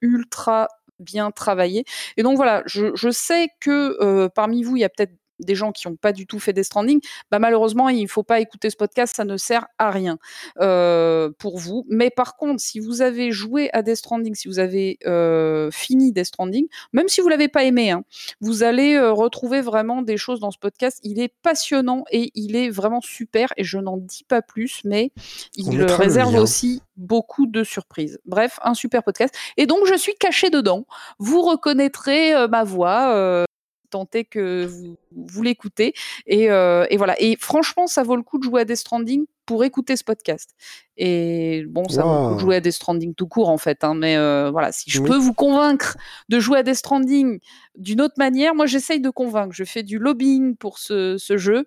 ultra 0.00 0.68
bien 0.98 1.30
travaillés. 1.30 1.84
Et 2.16 2.22
donc 2.22 2.36
voilà, 2.36 2.62
je, 2.66 2.94
je 2.94 3.10
sais 3.10 3.48
que 3.60 4.28
parmi 4.28 4.62
vous, 4.62 4.76
il 4.76 4.80
y 4.80 4.84
a 4.84 4.88
peut-être 4.88 5.12
des 5.40 5.54
gens 5.54 5.72
qui 5.72 5.88
n'ont 5.88 5.96
pas 5.96 6.12
du 6.12 6.26
tout 6.26 6.38
fait 6.38 6.52
des 6.52 6.62
Stranding, 6.62 7.00
bah 7.30 7.38
malheureusement, 7.38 7.88
il 7.88 8.02
ne 8.02 8.08
faut 8.08 8.22
pas 8.22 8.40
écouter 8.40 8.70
ce 8.70 8.76
podcast, 8.76 9.14
ça 9.16 9.24
ne 9.24 9.36
sert 9.36 9.66
à 9.78 9.90
rien 9.90 10.18
euh, 10.60 11.30
pour 11.38 11.58
vous. 11.58 11.84
Mais 11.88 12.10
par 12.10 12.36
contre, 12.36 12.60
si 12.60 12.80
vous 12.80 13.02
avez 13.02 13.30
joué 13.30 13.70
à 13.72 13.82
Death 13.82 13.96
Stranding, 13.96 14.34
si 14.34 14.48
vous 14.48 14.58
avez 14.58 14.98
euh, 15.06 15.70
fini 15.70 16.12
Death 16.12 16.26
Stranding, 16.26 16.66
même 16.92 17.08
si 17.08 17.20
vous 17.20 17.28
l'avez 17.28 17.48
pas 17.48 17.64
aimé, 17.64 17.90
hein, 17.90 18.04
vous 18.40 18.62
allez 18.62 18.94
euh, 18.94 19.12
retrouver 19.12 19.60
vraiment 19.60 20.02
des 20.02 20.16
choses 20.16 20.40
dans 20.40 20.50
ce 20.50 20.58
podcast. 20.58 20.98
Il 21.02 21.20
est 21.20 21.32
passionnant 21.42 22.04
et 22.10 22.30
il 22.34 22.56
est 22.56 22.70
vraiment 22.70 23.00
super. 23.00 23.52
Et 23.56 23.64
je 23.64 23.78
n'en 23.78 23.96
dis 23.96 24.24
pas 24.24 24.42
plus, 24.42 24.80
mais 24.84 25.12
il 25.56 25.82
réserve 25.84 26.34
aussi 26.36 26.82
beaucoup 26.96 27.46
de 27.46 27.62
surprises. 27.62 28.18
Bref, 28.24 28.58
un 28.62 28.74
super 28.74 29.02
podcast. 29.02 29.34
Et 29.56 29.66
donc, 29.66 29.86
je 29.86 29.94
suis 29.94 30.14
caché 30.14 30.50
dedans. 30.50 30.86
Vous 31.18 31.42
reconnaîtrez 31.42 32.48
ma 32.48 32.64
voix 32.64 33.46
tenter 33.86 34.24
que 34.24 34.66
vous, 34.66 34.96
vous 35.12 35.42
l'écoutez. 35.42 35.94
Et, 36.26 36.50
euh, 36.50 36.86
et, 36.90 36.96
voilà. 36.96 37.14
Et 37.20 37.36
franchement, 37.36 37.86
ça 37.86 38.02
vaut 38.02 38.16
le 38.16 38.22
coup 38.22 38.38
de 38.38 38.44
jouer 38.44 38.62
à 38.62 38.64
Death 38.64 38.76
Stranding 38.76 39.26
pour 39.46 39.64
écouter 39.64 39.96
ce 39.96 40.04
podcast. 40.04 40.54
Et 40.96 41.64
bon, 41.68 41.88
ça 41.88 42.02
vaut 42.02 42.22
le 42.22 42.28
coup 42.30 42.34
de 42.34 42.40
jouer 42.40 42.56
à 42.56 42.60
Death 42.60 42.72
Stranding 42.72 43.14
tout 43.14 43.28
court, 43.28 43.48
en 43.48 43.58
fait. 43.58 43.84
Hein, 43.84 43.94
mais 43.94 44.16
euh, 44.16 44.50
voilà, 44.50 44.72
si 44.72 44.90
je 44.90 45.00
peux 45.00 45.16
vous 45.16 45.34
convaincre 45.34 45.96
de 46.28 46.40
jouer 46.40 46.58
à 46.58 46.62
Death 46.62 46.76
Stranding 46.76 47.38
d'une 47.76 48.00
autre 48.00 48.16
manière, 48.18 48.54
moi, 48.54 48.66
j'essaye 48.66 49.00
de 49.00 49.10
convaincre. 49.10 49.54
Je 49.54 49.64
fais 49.64 49.82
du 49.82 49.98
lobbying 49.98 50.56
pour 50.56 50.78
ce, 50.78 51.16
ce 51.18 51.36
jeu 51.36 51.66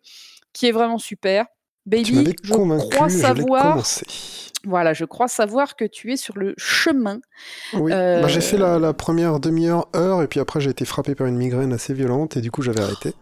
qui 0.53 0.67
est 0.67 0.71
vraiment 0.71 0.97
super. 0.97 1.45
Baby, 1.89 2.35
je 2.43 2.53
crois 2.53 3.09
savoir. 3.09 3.83
Voilà, 4.65 4.93
je 4.93 5.05
crois 5.05 5.29
savoir 5.29 5.77
que 5.77 5.85
tu 5.85 6.11
es 6.11 6.17
sur 6.17 6.37
le 6.37 6.53
chemin. 6.57 7.19
Oui, 7.73 7.91
bah, 7.91 8.27
j'ai 8.27 8.41
fait 8.41 8.57
la, 8.57 8.77
la 8.77 8.91
première 8.93 9.39
demi-heure, 9.39 9.87
heure, 9.95 10.21
et 10.21 10.27
puis 10.27 10.41
après 10.41 10.59
j'ai 10.59 10.69
été 10.69 10.83
frappé 10.83 11.15
par 11.15 11.27
une 11.27 11.37
migraine 11.37 11.71
assez 11.71 11.93
violente, 11.93 12.35
et 12.35 12.41
du 12.41 12.51
coup 12.51 12.61
j'avais 12.61 12.81
arrêté. 12.81 13.13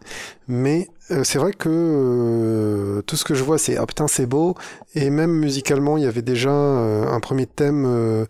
Mais 0.47 0.89
euh, 1.11 1.23
c'est 1.23 1.37
vrai 1.37 1.53
que 1.53 1.69
euh, 1.69 3.01
tout 3.03 3.15
ce 3.15 3.23
que 3.23 3.35
je 3.35 3.43
vois, 3.43 3.59
c'est 3.59 3.77
ah 3.77 3.85
putain, 3.85 4.07
c'est 4.07 4.25
beau, 4.25 4.55
et 4.95 5.11
même 5.11 5.31
musicalement, 5.31 5.97
il 5.97 6.03
y 6.03 6.07
avait 6.07 6.23
déjà 6.23 6.49
euh, 6.49 7.07
un 7.07 7.19
premier 7.19 7.45
thème 7.45 8.25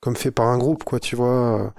comme 0.00 0.16
fait 0.16 0.30
par 0.30 0.46
un 0.46 0.58
groupe, 0.58 0.84
quoi, 0.84 1.00
tu 1.00 1.16
vois. 1.16 1.74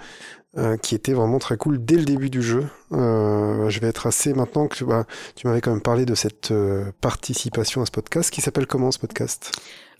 Qui 0.82 0.94
était 0.94 1.14
vraiment 1.14 1.40
très 1.40 1.58
cool 1.58 1.84
dès 1.84 1.96
le 1.96 2.06
début 2.06 2.30
du 2.30 2.42
jeu. 2.44 2.66
Euh, 2.92 3.70
je 3.70 3.80
vais 3.80 3.88
être 3.88 4.06
assez 4.06 4.34
maintenant 4.34 4.68
que 4.68 4.84
bah, 4.84 5.06
tu 5.36 5.48
m'avais 5.48 5.62
quand 5.62 5.72
même 5.72 5.82
parlé 5.82 6.06
de 6.06 6.14
cette 6.14 6.54
participation 7.02 7.82
à 7.82 7.86
ce 7.86 7.92
podcast. 7.92 8.30
Qui 8.30 8.42
s'appelle 8.42 8.68
comment 8.68 8.92
ce 8.92 9.00
podcast? 9.00 9.52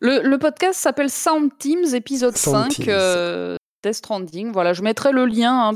Le, 0.04 0.36
podcast 0.36 0.80
s'appelle 0.80 1.10
Sound 1.10 1.52
Teams, 1.58 1.96
épisode 1.96 2.36
5, 2.36 2.90
euh, 2.90 3.56
Death 3.84 3.94
Stranding. 3.94 4.52
Voilà, 4.52 4.74
je 4.74 4.82
mettrai 4.82 5.14
le 5.14 5.26
lien, 5.26 5.70
hein, 5.70 5.74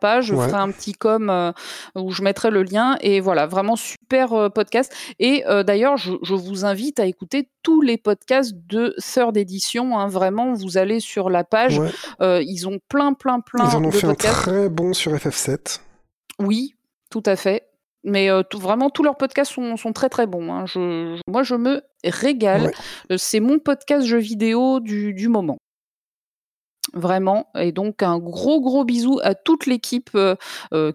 page, 0.00 0.26
je 0.26 0.34
ferai 0.34 0.54
un 0.54 0.70
petit 0.70 0.92
com 0.92 1.30
euh, 1.30 1.52
où 1.94 2.12
je 2.12 2.22
mettrai 2.22 2.50
le 2.50 2.62
lien 2.62 2.96
et 3.00 3.20
voilà 3.20 3.46
vraiment 3.46 3.76
super 3.76 4.32
euh, 4.32 4.48
podcast 4.48 4.92
et 5.18 5.44
euh, 5.46 5.62
d'ailleurs 5.62 5.96
je, 5.96 6.34
vous 6.34 6.64
invite 6.64 7.00
à 7.00 7.06
écouter 7.06 7.48
tous 7.62 7.82
les 7.82 7.96
podcasts 7.96 8.54
de 8.54 8.94
Third 8.98 9.36
Edition 9.36 9.98
hein. 9.98 10.08
vraiment 10.08 10.52
vous 10.52 10.78
allez 10.78 11.00
sur 11.00 11.30
la 11.30 11.44
page 11.44 11.80
ils 12.20 12.68
ont 12.68 12.78
plein 12.88 13.12
plein 13.12 13.40
plein 13.40 13.68
ils 13.68 13.76
en 13.76 13.84
ont 13.84 13.90
fait 13.90 14.06
un 14.06 14.14
très 14.14 14.68
bon 14.68 14.92
sur 14.92 15.12
FF7 15.12 15.80
oui 16.40 16.74
tout 17.10 17.22
à 17.26 17.36
fait 17.36 17.64
mais 18.04 18.28
vraiment, 18.54 18.90
tous 18.90 19.02
leurs 19.02 19.16
podcasts 19.16 19.52
sont, 19.52 19.92
très 19.92 20.08
très 20.08 20.26
bons. 20.26 20.52
Hein. 20.52 20.64
moi, 21.26 21.42
je 21.42 21.54
me 21.56 21.82
régale. 22.04 22.70
c'est 23.16 23.40
mon 23.40 23.58
podcast 23.58 24.06
jeu 24.06 24.18
vidéo 24.18 24.80
du, 24.80 25.28
moment. 25.28 25.58
Vraiment. 26.94 27.46
Et 27.56 27.72
donc, 27.72 28.02
un 28.02 28.18
gros 28.18 28.60
gros 28.60 28.84
bisou 28.84 29.20
à 29.22 29.34
toute 29.34 29.66
l'équipe 29.66 30.16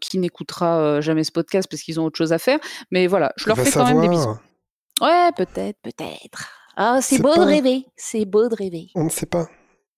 qui 0.02 0.20
n'écoutera 0.20 1.02
jamais 1.02 1.24
ce 1.24 1.32
podcast 1.32 1.70
parce 1.70 1.82
qu'ils 1.82 2.00
ont 2.00 2.06
autre 2.06 2.18
chose 2.18 2.34
à 2.34 2.40
faire. 2.40 2.60
Mais 2.92 3.08
voilà, 3.08 3.34
je 3.38 3.48
leur 3.48 3.58
fais 3.58 3.72
quand 3.72 3.86
même 3.86 4.02
des 4.02 4.10
bisous. 4.10 4.38
Ouais, 5.02 5.32
peut-être, 5.36 5.78
peut-être. 5.82 6.50
Ah, 6.76 7.00
c'est 7.02 7.22
beau 7.22 7.36
de 7.36 7.42
rêver. 7.42 7.86
C'est 7.96 8.26
beau 8.26 8.48
de 8.48 8.56
rêver. 8.56 8.88
On 8.96 9.04
ne 9.04 9.10
sait 9.10 9.26
pas. 9.26 9.48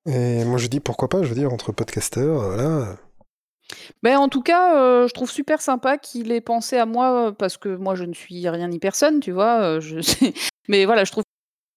Et 0.05 0.43
moi, 0.45 0.57
je 0.57 0.67
dis 0.67 0.79
pourquoi 0.79 1.07
pas. 1.07 1.23
Je 1.23 1.29
veux 1.29 1.35
dire, 1.35 1.51
entre 1.51 1.71
podcasteurs, 1.71 2.41
voilà 2.41 2.97
ben, 4.03 4.17
en 4.17 4.29
tout 4.29 4.41
cas, 4.41 4.75
euh, 4.75 5.07
je 5.07 5.13
trouve 5.13 5.31
super 5.31 5.61
sympa 5.61 5.97
qu'il 5.97 6.31
ait 6.31 6.41
pensé 6.41 6.77
à 6.77 6.85
moi, 6.85 7.27
euh, 7.27 7.31
parce 7.31 7.57
que 7.57 7.75
moi 7.75 7.95
je 7.95 8.03
ne 8.03 8.13
suis 8.13 8.47
rien 8.47 8.67
ni 8.67 8.79
personne, 8.79 9.19
tu 9.19 9.31
vois? 9.31 9.61
Euh, 9.61 9.79
je 9.79 9.99
mais 10.67 10.85
voilà, 10.85 11.03
je 11.03 11.11
trouve 11.11 11.23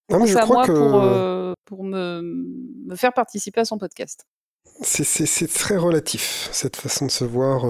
qu'il 0.08 0.36
à 0.36 0.46
moi 0.46 0.64
pour, 0.64 1.00
pour 1.68 1.84
me 1.84 2.22
me 2.22 2.96
faire 2.96 3.12
participer 3.12 3.60
à 3.60 3.64
son 3.66 3.78
podcast. 3.78 4.26
c'est 4.82 5.52
très 5.52 5.76
relatif, 5.76 6.48
cette 6.50 6.76
façon 6.76 7.06
de 7.06 7.10
se 7.10 7.24
voir, 7.24 7.64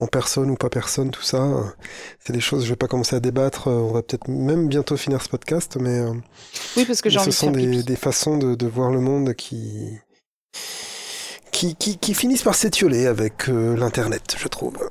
en 0.00 0.06
personne 0.06 0.50
ou 0.50 0.56
pas 0.56 0.68
personne, 0.68 1.10
tout 1.10 1.22
ça, 1.22 1.74
c'est 2.20 2.32
des 2.32 2.40
choses 2.40 2.64
je 2.64 2.70
vais 2.70 2.76
pas 2.76 2.86
commencer 2.86 3.16
à 3.16 3.20
débattre, 3.20 3.68
on 3.68 3.92
va 3.92 4.02
peut-être 4.02 4.28
même 4.28 4.68
bientôt 4.68 4.96
finir 4.96 5.22
ce 5.22 5.28
podcast, 5.28 5.78
mais 5.80 6.02
Oui, 6.76 6.84
parce 6.84 7.00
que 7.00 7.08
j'ai 7.08 7.18
ce 7.18 7.30
sont 7.30 7.50
des 7.50 7.82
des 7.82 7.96
façons 7.96 8.36
de 8.36 8.54
de 8.54 8.66
voir 8.66 8.90
le 8.90 9.00
monde 9.00 9.34
qui 9.34 9.98
qui, 11.76 12.14
finissent 12.14 12.42
par 12.42 12.54
s'étioler 12.54 13.06
avec 13.06 13.48
euh, 13.48 13.76
l'Internet, 13.76 14.36
je 14.38 14.48
trouve. 14.48 14.90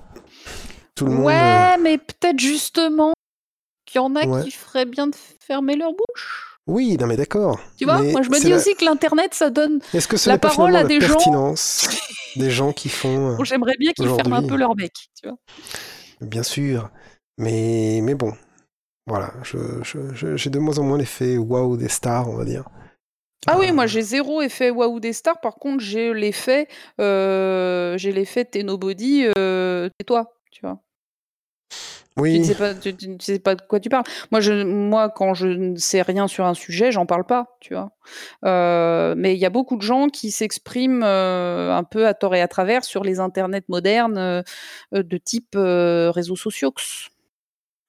Tout 0.95 1.05
le 1.05 1.15
ouais, 1.15 1.33
euh, 1.33 1.77
mais 1.81 1.97
peut-être 1.97 2.39
justement 2.39 3.13
qu'il 3.85 3.99
y 3.99 4.03
en 4.03 4.15
a 4.15 4.43
qui 4.43 4.51
feraient 4.51 4.85
bien 4.85 5.07
de 5.07 5.15
fermer 5.39 5.75
leur 5.75 5.91
bouche. 5.91 6.56
Oui, 6.67 6.97
non 6.99 7.07
mais 7.07 7.15
d'accord. 7.15 7.59
Tu 7.77 7.85
vois, 7.85 8.01
moi 8.01 8.21
je 8.21 8.29
me 8.29 8.39
dis 8.39 8.53
aussi 8.53 8.75
que 8.75 8.83
l'Internet, 8.83 9.33
ça 9.33 9.49
donne 9.49 9.79
Est-ce 9.93 10.07
que 10.07 10.29
la 10.29 10.37
parole 10.37 10.75
à 10.75 10.83
des 10.83 10.99
gens... 10.99 11.17
des 12.35 12.51
gens 12.51 12.73
qui 12.73 12.89
font... 12.89 13.31
Euh, 13.39 13.43
j'aimerais 13.43 13.75
bien 13.79 13.93
qu'ils 13.93 14.09
ferment 14.09 14.35
un 14.35 14.43
peu 14.43 14.57
leur 14.57 14.75
bec, 14.75 14.91
tu 15.19 15.29
vois. 15.29 15.37
Bien 16.21 16.43
sûr, 16.43 16.89
mais, 17.37 18.01
mais 18.03 18.15
bon, 18.15 18.33
voilà, 19.07 19.33
j'ai 19.43 19.57
je, 19.83 20.49
de 20.49 20.59
moins 20.59 20.77
en 20.79 20.83
moins 20.83 20.97
l'effet 20.97 21.37
waouh 21.37 21.77
des 21.77 21.87
stars, 21.87 22.29
on 22.29 22.35
va 22.35 22.43
dire. 22.45 22.65
Ah 23.45 23.57
oui, 23.57 23.71
moi 23.71 23.85
j'ai 23.85 24.01
zéro 24.01 24.41
effet 24.41 24.69
waouh 24.69 24.99
des 24.99 25.13
stars. 25.13 25.39
Par 25.39 25.55
contre, 25.55 25.81
j'ai 25.81 26.13
l'effet, 26.13 26.67
euh, 26.99 27.97
j'ai 27.97 28.11
l'effet 28.11 28.43
t'es 28.43 28.63
nobody, 28.63 29.25
euh, 29.37 29.89
tais-toi, 29.97 30.33
tu 30.51 30.61
vois. 30.61 30.81
Oui. 32.17 32.33
Tu 32.33 32.39
ne 32.39 32.43
sais 32.45 32.55
pas, 32.55 32.73
tu, 32.73 32.95
sais 33.19 33.39
pas 33.39 33.55
de 33.55 33.61
quoi 33.61 33.79
tu 33.79 33.89
parles. 33.89 34.03
Moi, 34.31 34.41
je, 34.41 34.63
moi, 34.63 35.09
quand 35.09 35.33
je 35.33 35.47
ne 35.47 35.75
sais 35.77 36.01
rien 36.01 36.27
sur 36.27 36.45
un 36.45 36.53
sujet, 36.53 36.91
j'en 36.91 37.05
parle 37.05 37.25
pas, 37.25 37.57
tu 37.59 37.73
vois. 37.73 37.91
Euh, 38.45 39.13
mais 39.17 39.35
il 39.35 39.39
y 39.39 39.45
a 39.45 39.49
beaucoup 39.49 39.77
de 39.77 39.81
gens 39.81 40.07
qui 40.07 40.31
s'expriment 40.31 41.03
un 41.03 41.83
peu 41.83 42.07
à 42.07 42.13
tort 42.13 42.35
et 42.35 42.41
à 42.41 42.47
travers 42.47 42.83
sur 42.83 43.03
les 43.03 43.19
internets 43.19 43.63
modernes 43.67 44.43
de 44.91 45.17
type 45.17 45.55
réseaux 45.55 46.35
sociaux. 46.35 46.73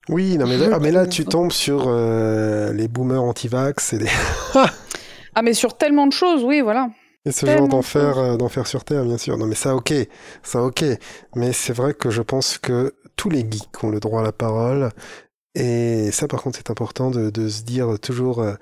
Oui, 0.09 0.39
non, 0.39 0.47
mais, 0.47 0.57
là, 0.57 0.69
ah, 0.73 0.79
mais 0.79 0.91
là, 0.91 1.07
tu 1.09 1.25
tombes 1.25 1.53
sur 1.53 1.91
les 1.91 2.89
boomers 2.89 3.23
anti-vax 3.23 3.93
et 3.95 3.99
les... 3.99 4.11
Ah, 5.35 5.43
mais 5.43 5.55
sur 5.55 5.77
tellement 5.77 6.09
de 6.09 6.13
choses, 6.13 6.43
oui, 6.43 6.61
voilà. 6.63 6.89
Et 7.25 7.31
ce 7.31 7.47
genre 7.47 7.69
d'enfer, 7.69 8.19
euh, 8.19 8.37
d'enfer 8.37 8.67
sur 8.67 8.85
Terre, 8.85 9.05
bien 9.05 9.19
sûr. 9.19 9.37
Non, 9.37 9.47
mais 9.47 9.55
ça, 9.55 9.77
ok. 9.77 9.93
Ça, 10.43 10.63
ok. 10.63 10.85
Mais 11.37 11.53
c'est 11.53 11.73
vrai 11.73 11.95
que 11.95 12.11
je 12.11 12.23
pense 12.23 12.59
que 12.59 12.95
tous 13.19 13.29
les 13.29 13.41
geeks 13.41 13.85
ont 13.85 13.91
le 13.91 14.01
droit 14.01 14.21
à 14.21 14.25
la 14.25 14.33
parole. 14.33 14.89
Et 15.55 16.11
ça, 16.13 16.29
par 16.29 16.43
contre, 16.43 16.57
c'est 16.57 16.71
important 16.71 17.11
de, 17.11 17.29
de, 17.29 17.49
se 17.49 17.63
dire 17.63 17.99
toujours 18.01 18.41
euh, 18.41 18.55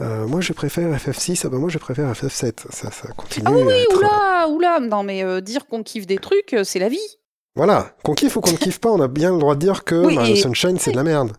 euh, 0.00 0.26
moi, 0.26 0.40
je 0.40 0.52
préfère 0.52 0.94
FF6, 0.94 1.42
ah 1.44 1.48
bah, 1.48 1.56
moi, 1.56 1.70
je 1.70 1.78
préfère 1.78 2.12
FF7. 2.12 2.52
Ça, 2.70 2.90
ça 2.90 3.08
continue. 3.16 3.46
Ah 3.48 3.52
oui, 3.52 3.96
oula, 3.96 4.48
oula. 4.48 4.80
Non, 4.80 5.02
mais 5.02 5.42
dire 5.42 5.66
qu'on 5.66 5.82
kiffe 5.82 6.06
des 6.06 6.18
trucs, 6.18 6.54
c'est 6.62 6.78
la 6.78 6.88
vie. 6.88 7.18
Voilà. 7.56 7.96
Qu'on 8.04 8.14
kiffe 8.14 8.36
ou 8.36 8.40
qu'on 8.40 8.52
ne 8.52 8.56
kiffe 8.56 8.80
pas, 8.80 8.90
on 8.90 9.00
a 9.00 9.08
bien 9.08 9.32
le 9.32 9.38
droit 9.38 9.54
de 9.54 9.60
dire 9.60 9.84
que 9.84 9.94
oui, 9.94 10.36
Sunshine, 10.36 10.78
c'est 10.78 10.92
de 10.92 10.96
la 10.96 11.04
merde. 11.04 11.32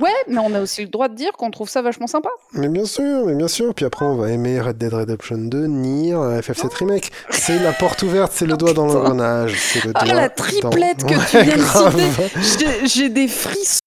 Ouais, 0.00 0.10
mais 0.28 0.38
on 0.38 0.54
a 0.54 0.60
aussi 0.60 0.82
le 0.82 0.88
droit 0.88 1.08
de 1.08 1.14
dire 1.14 1.32
qu'on 1.32 1.50
trouve 1.50 1.68
ça 1.68 1.82
vachement 1.82 2.06
sympa. 2.06 2.28
Mais 2.52 2.68
bien 2.68 2.84
sûr, 2.84 3.26
mais 3.26 3.34
bien 3.34 3.48
sûr. 3.48 3.74
Puis 3.74 3.84
après, 3.84 4.04
on 4.04 4.16
va 4.16 4.30
aimer 4.30 4.60
Red 4.60 4.78
Dead 4.78 4.92
Redemption 4.92 5.38
2, 5.38 5.66
Nier, 5.66 6.14
FF7 6.14 6.74
Remake. 6.76 7.10
C'est 7.30 7.58
la 7.58 7.72
porte 7.72 8.02
ouverte, 8.02 8.32
c'est 8.32 8.46
le 8.46 8.56
doigt 8.56 8.72
dans 8.72 8.86
l'engrenage. 8.86 9.56
Ah, 9.94 10.04
la 10.04 10.28
triplette 10.28 11.04
que 11.04 11.30
tu 11.30 11.42
viens 11.42 11.56
de 11.56 12.42
citer. 12.42 12.86
J'ai 12.86 13.08
des 13.08 13.28
frissons. 13.28 13.80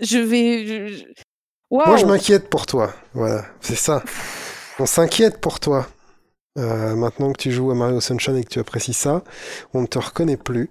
Je 0.00 0.18
vais. 0.18 0.90
Moi, 1.70 1.96
je 1.96 2.04
m'inquiète 2.06 2.48
pour 2.48 2.66
toi. 2.66 2.92
Voilà, 3.14 3.44
c'est 3.60 3.76
ça. 3.76 4.02
On 4.78 4.86
s'inquiète 4.86 5.40
pour 5.40 5.60
toi. 5.60 5.86
Euh, 6.58 6.94
maintenant 6.96 7.32
que 7.32 7.38
tu 7.38 7.50
joues 7.50 7.70
à 7.70 7.74
Mario 7.74 8.00
Sunshine 8.00 8.36
et 8.36 8.44
que 8.44 8.50
tu 8.50 8.58
apprécies 8.58 8.92
ça, 8.92 9.22
on 9.72 9.82
ne 9.82 9.86
te 9.86 9.98
reconnaît 9.98 10.36
plus. 10.36 10.70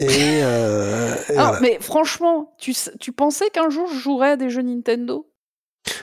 Et, 0.00 0.40
euh, 0.42 1.14
mais 1.60 1.78
franchement, 1.80 2.54
tu, 2.58 2.74
tu 3.00 3.12
pensais 3.12 3.48
qu'un 3.50 3.70
jour 3.70 3.88
je 3.88 3.98
jouerais 3.98 4.30
à 4.32 4.36
des 4.36 4.50
jeux 4.50 4.62
Nintendo? 4.62 5.30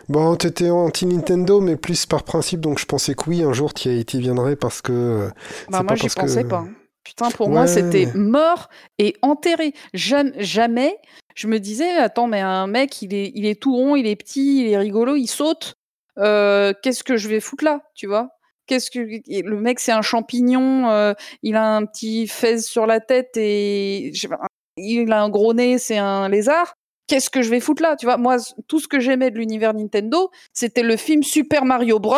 Bon, 0.09 0.35
t'étais 0.35 0.69
anti-Nintendo, 0.69 1.59
mais 1.59 1.76
plus 1.76 2.05
par 2.05 2.23
principe, 2.23 2.59
donc 2.61 2.80
je 2.80 2.85
pensais 2.85 3.15
que 3.15 3.30
oui, 3.30 3.41
un 3.43 3.51
jour 3.53 3.73
tu 3.73 3.89
y 3.89 4.03
viendrais 4.19 4.55
parce 4.55 4.81
que. 4.81 4.91
euh, 4.93 5.30
Bah 5.69 5.80
moi 5.84 5.84
pas 5.84 5.95
j'y 5.95 6.07
que- 6.09 6.22
pensais 6.22 6.43
pas. 6.43 6.57
hein. 6.57 6.69
Putain, 7.03 7.31
pour 7.31 7.49
moi 7.49 7.65
c'était 7.65 8.07
mort 8.13 8.69
et 8.99 9.15
enterré. 9.23 9.73
Jam- 9.95 10.34
jamais 10.38 10.97
je 11.34 11.47
me 11.47 11.59
disais, 11.59 11.89
attends, 11.97 12.27
mais 12.27 12.41
un 12.41 12.68
mec 12.68 13.01
il 13.01 13.13
est, 13.15 13.31
il 13.34 13.45
est 13.47 13.59
tout 13.59 13.76
rond, 13.76 13.95
il 13.95 14.05
est 14.05 14.15
petit, 14.15 14.61
il 14.65 14.68
est 14.72 14.77
rigolo, 14.77 15.15
il 15.15 15.27
saute. 15.27 15.73
Euh, 16.19 16.73
Qu'est-ce 16.84 17.03
que 17.03 17.18
je 17.18 17.27
vais 17.27 17.39
foutre 17.39 17.63
là, 17.63 17.81
tu 17.95 18.05
vois? 18.05 18.30
Qu'est-ce 18.72 18.89
que 18.89 18.99
le 18.99 19.60
mec 19.60 19.81
c'est 19.81 19.91
un 19.91 20.02
champignon, 20.02 20.89
euh, 20.89 21.14
il 21.43 21.57
a 21.57 21.76
un 21.76 21.85
petit 21.85 22.26
fez 22.26 22.60
sur 22.60 22.85
la 22.85 23.02
tête 23.02 23.31
et 23.35 24.11
je 24.14 24.22
sais 24.22 24.27
pas, 24.30 24.39
il 24.77 25.11
a 25.11 25.22
un 25.22 25.27
gros 25.30 25.53
nez, 25.53 25.77
c'est 25.77 25.98
un 25.98 26.30
lézard. 26.30 26.73
Qu'est-ce 27.07 27.30
que 27.30 27.41
je 27.41 27.49
vais 27.49 27.60
foutre 27.60 27.81
là, 27.84 27.98
tu 27.98 28.06
vois? 28.06 28.15
Moi, 28.15 28.38
tout 28.69 28.80
ce 28.80 28.88
que 28.88 29.02
j'aimais 29.02 29.30
de 29.30 29.38
l'univers 29.38 29.73
Nintendo, 29.73 30.31
c'était 30.53 30.84
le 30.84 30.95
film 30.95 31.22
Super 31.22 31.65
Mario 31.65 31.99
Bros 31.99 32.15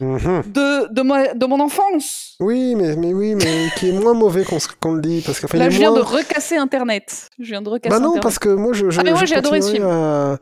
Mhm. 0.00 0.42
de 0.52 0.92
de, 0.92 1.02
moi, 1.02 1.32
de 1.34 1.46
mon 1.46 1.60
enfance. 1.60 2.34
Oui, 2.40 2.74
mais, 2.74 2.96
mais 2.96 3.14
oui, 3.14 3.36
mais 3.36 3.44
qui 3.78 3.90
est 3.90 3.92
moins 3.92 4.14
mauvais 4.14 4.42
qu'on 4.44 4.92
le 4.94 5.00
dit. 5.00 5.22
Parce 5.24 5.38
que, 5.38 5.46
enfin, 5.46 5.58
Là, 5.58 5.70
je 5.70 5.78
viens 5.78 5.90
moins- 5.92 6.00
de 6.00 6.04
recasser 6.04 6.56
Internet. 6.56 7.28
Je 7.38 7.44
viens 7.50 7.62
de 7.62 7.68
recasser 7.68 7.90
Bah 7.90 8.00
non, 8.00 8.06
Internet. 8.08 8.22
parce 8.24 8.40
que 8.40 8.48
moi, 8.48 8.72
je, 8.72 8.90
je, 8.90 8.98
Ah, 8.98 9.04
mais 9.04 9.12
moi, 9.12 9.24
j'ai 9.24 9.36
adoré 9.36 9.62
ce 9.62 9.70
film. 9.70 9.84
À, 9.86 10.38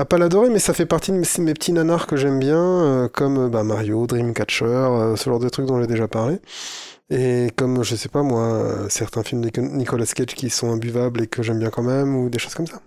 à 0.00 0.04
pas 0.06 0.18
l'adorer, 0.18 0.48
mais 0.48 0.58
ça 0.58 0.72
fait 0.72 0.86
partie 0.86 1.12
de 1.12 1.16
mes, 1.16 1.54
petits 1.54 1.72
nanars 1.72 2.06
que 2.06 2.16
j'aime 2.16 2.38
bien, 2.38 2.58
euh, 2.58 3.08
comme 3.08 3.38
euh, 3.38 3.48
bah, 3.48 3.64
Mario, 3.64 4.06
Dreamcatcher, 4.06 4.64
euh, 4.64 5.16
ce 5.16 5.28
genre 5.28 5.38
de 5.38 5.48
trucs 5.48 5.66
dont 5.66 5.78
j'ai 5.80 5.86
déjà 5.86 6.08
parlé. 6.08 6.38
Et 7.10 7.50
comme, 7.56 7.82
je 7.82 7.96
sais 7.96 8.08
pas 8.08 8.22
moi, 8.22 8.88
certains 8.88 9.22
films 9.22 9.42
de 9.42 9.60
Nicolas 9.60 10.06
Cage 10.06 10.34
qui 10.34 10.48
sont 10.48 10.72
imbuvables 10.72 11.22
et 11.22 11.26
que 11.26 11.42
j'aime 11.42 11.58
bien 11.58 11.70
quand 11.70 11.82
même, 11.82 12.16
ou 12.16 12.30
des 12.30 12.38
choses 12.38 12.54
comme 12.54 12.66
ça. 12.66 12.80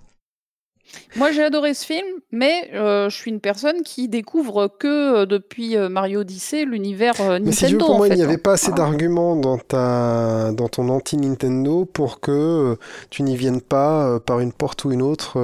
Moi, 1.16 1.32
j'ai 1.32 1.44
adoré 1.44 1.74
ce 1.74 1.86
film, 1.86 2.06
mais 2.32 2.72
euh, 2.74 3.10
je 3.10 3.16
suis 3.16 3.30
une 3.30 3.40
personne 3.40 3.84
qui 3.84 4.08
découvre 4.08 4.68
que 4.68 5.22
euh, 5.22 5.26
depuis 5.26 5.78
euh, 5.78 5.90
Mario 5.90 6.22
Odyssey 6.22 6.66
l'univers 6.66 7.14
Nintendo. 7.20 7.46
Mais 7.46 7.52
si 7.52 7.66
tu 7.66 7.74
veux, 7.74 7.78
pour 7.78 7.98
moi, 7.98 8.08
il 8.08 8.16
n'y 8.16 8.24
avait 8.24 8.34
hein. 8.34 8.42
pas 8.44 8.54
assez 8.54 8.72
d'arguments 8.72 9.36
dans, 9.36 9.58
ta, 9.58 10.52
dans 10.52 10.68
ton 10.68 10.90
anti-Nintendo 10.90 11.86
pour 11.86 12.20
que 12.20 12.78
tu 13.10 13.24
n'y 13.24 13.36
viennes 13.36 13.62
pas 13.62 14.20
par 14.20 14.40
une 14.40 14.54
porte 14.54 14.86
ou 14.86 14.92
une 14.92 15.02
autre 15.02 15.38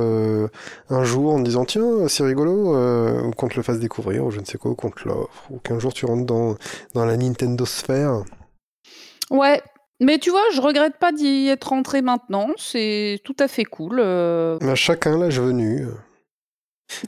un 0.90 1.04
jour 1.04 1.34
en 1.34 1.40
te 1.40 1.44
disant 1.44 1.66
tiens, 1.66 2.08
c'est 2.08 2.24
rigolo, 2.24 2.76
ou 3.26 3.32
qu'on 3.32 3.48
te 3.48 3.56
le 3.56 3.64
fasse 3.64 3.80
découvrir, 3.80 4.26
ou 4.26 4.32
je 4.32 4.40
ne 4.40 4.46
sais 4.46 4.58
quoi, 4.58 4.72
ou 4.72 4.76
qu'on 4.76 4.90
te 4.90 5.08
l'offre, 5.08 5.46
ou 5.52 5.60
qu'un 5.60 5.80
jour 5.80 5.94
tu 5.94 6.06
rentres 6.06 6.26
dans, 6.26 6.56
dans 6.94 7.06
la 7.06 7.18
Nintendo 7.18 7.66
sphère. 7.66 8.24
Ouais, 9.30 9.62
mais 10.00 10.18
tu 10.18 10.30
vois, 10.30 10.44
je 10.54 10.62
regrette 10.62 10.98
pas 10.98 11.12
d'y 11.12 11.48
être 11.48 11.70
rentré 11.70 12.02
maintenant. 12.02 12.48
C'est 12.58 13.20
tout 13.24 13.36
à 13.40 13.48
fait 13.48 13.66
cool. 13.66 14.00
euh, 14.00 14.58
Mais 14.62 14.72
à 14.72 14.76
chacun 14.76 15.18
l'âge 15.18 15.40
venu, 15.40 15.86
euh, 15.86 15.92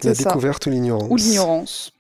la 0.03 0.13
ça. 0.15 0.23
découverte 0.25 0.65
ou 0.65 0.69
l'ignorance. 0.69 1.09
Ou 1.09 1.15
l'ignorance. 1.15 1.91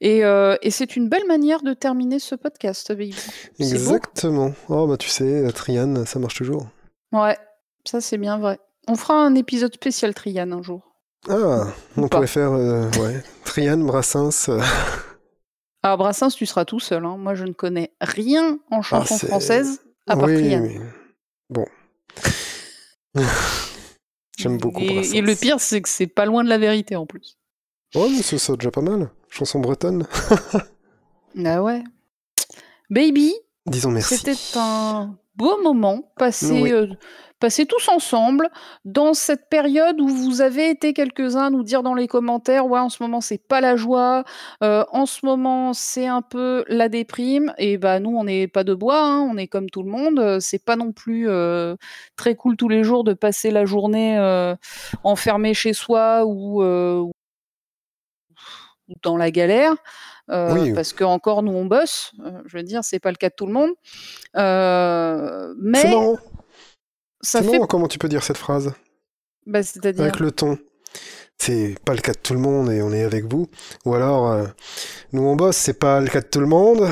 Et, 0.00 0.24
euh, 0.24 0.56
et 0.62 0.70
c'est 0.70 0.94
une 0.94 1.08
belle 1.08 1.26
manière 1.26 1.62
de 1.62 1.72
terminer 1.74 2.18
ce 2.20 2.34
podcast, 2.36 2.90
baby. 2.92 3.16
Exactement. 3.58 4.52
Oh, 4.68 4.86
bah 4.86 4.96
tu 4.96 5.08
sais, 5.08 5.24
euh, 5.44 5.50
Trian, 5.50 6.04
ça 6.06 6.18
marche 6.20 6.36
toujours. 6.36 6.66
Ouais, 7.12 7.36
ça 7.84 8.00
c'est 8.00 8.18
bien 8.18 8.38
vrai. 8.38 8.60
On 8.86 8.94
fera 8.94 9.14
un 9.14 9.34
épisode 9.34 9.74
spécial 9.74 10.14
Trian 10.14 10.52
un 10.52 10.62
jour. 10.62 10.82
Ah, 11.28 11.34
Ou 11.96 12.02
on 12.02 12.02
pas. 12.02 12.08
pourrait 12.18 12.26
faire, 12.28 12.52
euh, 12.52 12.88
ouais, 13.00 13.20
Trian, 13.44 13.78
Brassens. 13.78 14.48
euh, 14.48 14.60
Alors 15.82 15.98
Brassens, 15.98 16.30
tu 16.36 16.46
seras 16.46 16.64
tout 16.64 16.78
seul. 16.80 17.04
hein. 17.04 17.16
Moi, 17.18 17.34
je 17.34 17.44
ne 17.44 17.52
connais 17.52 17.92
rien 18.00 18.58
en 18.70 18.80
chanson 18.82 19.16
Ah, 19.22 19.26
française 19.26 19.80
à 20.08 20.16
part 20.16 20.28
oui, 20.28 20.56
mais 20.56 20.80
bon. 21.50 21.66
J'aime 24.38 24.58
beaucoup 24.58 24.80
Et, 24.80 24.94
Brassens. 24.94 25.14
et 25.14 25.20
le 25.20 25.34
pire, 25.34 25.60
c'est 25.60 25.82
que 25.82 25.88
c'est 25.88 26.06
pas 26.06 26.24
loin 26.26 26.44
de 26.44 26.48
la 26.48 26.58
vérité 26.58 26.94
en 26.96 27.06
plus. 27.06 27.36
Oh, 27.94 28.08
mais 28.10 28.22
c'est 28.22 28.38
ça 28.38 28.54
déjà 28.54 28.70
pas 28.70 28.80
mal. 28.82 29.10
Chanson 29.28 29.60
bretonne. 29.60 30.06
Ah 31.44 31.62
ouais. 31.62 31.84
Baby, 32.90 33.32
Disons 33.66 33.90
merci. 33.92 34.16
c'était 34.16 34.34
un 34.56 35.16
beau 35.38 35.62
moment 35.62 36.12
passé, 36.16 36.60
Oui. 36.62 36.72
euh, 36.72 36.88
passé 37.40 37.64
tous 37.66 37.88
ensemble 37.88 38.48
dans 38.84 39.14
cette 39.14 39.48
période 39.48 40.00
où 40.00 40.08
vous 40.08 40.40
avez 40.40 40.68
été 40.70 40.92
quelques-uns 40.92 41.50
nous 41.50 41.62
dire 41.62 41.84
dans 41.84 41.94
les 41.94 42.08
commentaires 42.08 42.66
ouais 42.66 42.80
en 42.80 42.88
ce 42.88 43.00
moment 43.02 43.20
c'est 43.20 43.38
pas 43.38 43.60
la 43.60 43.76
joie, 43.76 44.24
euh, 44.64 44.84
en 44.92 45.06
ce 45.06 45.24
moment 45.24 45.72
c'est 45.72 46.06
un 46.08 46.22
peu 46.22 46.64
la 46.68 46.88
déprime 46.88 47.54
et 47.58 47.78
bah 47.78 48.00
nous 48.00 48.10
on 48.16 48.24
n'est 48.24 48.48
pas 48.48 48.64
de 48.64 48.74
bois, 48.74 49.00
hein, 49.00 49.20
on 49.20 49.36
est 49.36 49.46
comme 49.46 49.70
tout 49.70 49.84
le 49.84 49.90
monde, 49.90 50.18
euh, 50.18 50.40
c'est 50.40 50.64
pas 50.64 50.74
non 50.76 50.90
plus 50.92 51.28
euh, 51.28 51.76
très 52.16 52.34
cool 52.34 52.56
tous 52.56 52.68
les 52.68 52.82
jours 52.82 53.04
de 53.04 53.14
passer 53.14 53.50
la 53.52 53.64
journée 53.64 54.18
enfermé 55.04 55.54
chez 55.54 55.72
soi 55.72 56.24
ou 56.26 56.62
ou 58.88 58.94
dans 59.02 59.16
la 59.16 59.30
galère. 59.30 59.74
Euh, 60.30 60.52
Oui. 60.54 60.72
Parce 60.72 60.92
que 60.92 61.04
encore 61.04 61.42
nous 61.42 61.52
on 61.52 61.64
bosse, 61.66 62.12
euh, 62.24 62.30
je 62.46 62.56
veux 62.58 62.62
dire 62.62 62.84
c'est 62.84 62.98
pas 63.00 63.10
le 63.10 63.16
cas 63.16 63.28
de 63.30 63.34
tout 63.34 63.46
le 63.46 63.52
monde, 63.52 63.70
Euh, 64.36 65.48
C'est 65.54 65.84
mais 65.84 65.90
marrant. 65.90 66.16
ça 67.20 67.40
C'est 67.40 67.44
fait, 67.46 67.52
marrant 67.52 67.66
comment 67.66 67.88
tu 67.88 67.98
peux 67.98 68.08
dire 68.08 68.22
cette 68.22 68.36
phrase 68.38 68.72
bah, 69.46 69.62
c'est-à-dire, 69.62 70.02
avec 70.02 70.20
le 70.20 70.30
ton. 70.30 70.58
C'est 71.40 71.76
pas 71.84 71.94
le 71.94 72.00
cas 72.00 72.12
de 72.12 72.18
tout 72.18 72.32
le 72.34 72.40
monde 72.40 72.70
et 72.72 72.82
on 72.82 72.92
est 72.92 73.04
avec 73.04 73.24
vous. 73.24 73.46
Ou 73.84 73.94
alors, 73.94 74.30
euh, 74.32 74.46
nous 75.12 75.22
on 75.22 75.36
bosse, 75.36 75.56
c'est 75.56 75.78
pas 75.78 76.00
le 76.00 76.08
cas 76.08 76.20
de 76.20 76.26
tout 76.26 76.40
le 76.40 76.46
monde. 76.46 76.88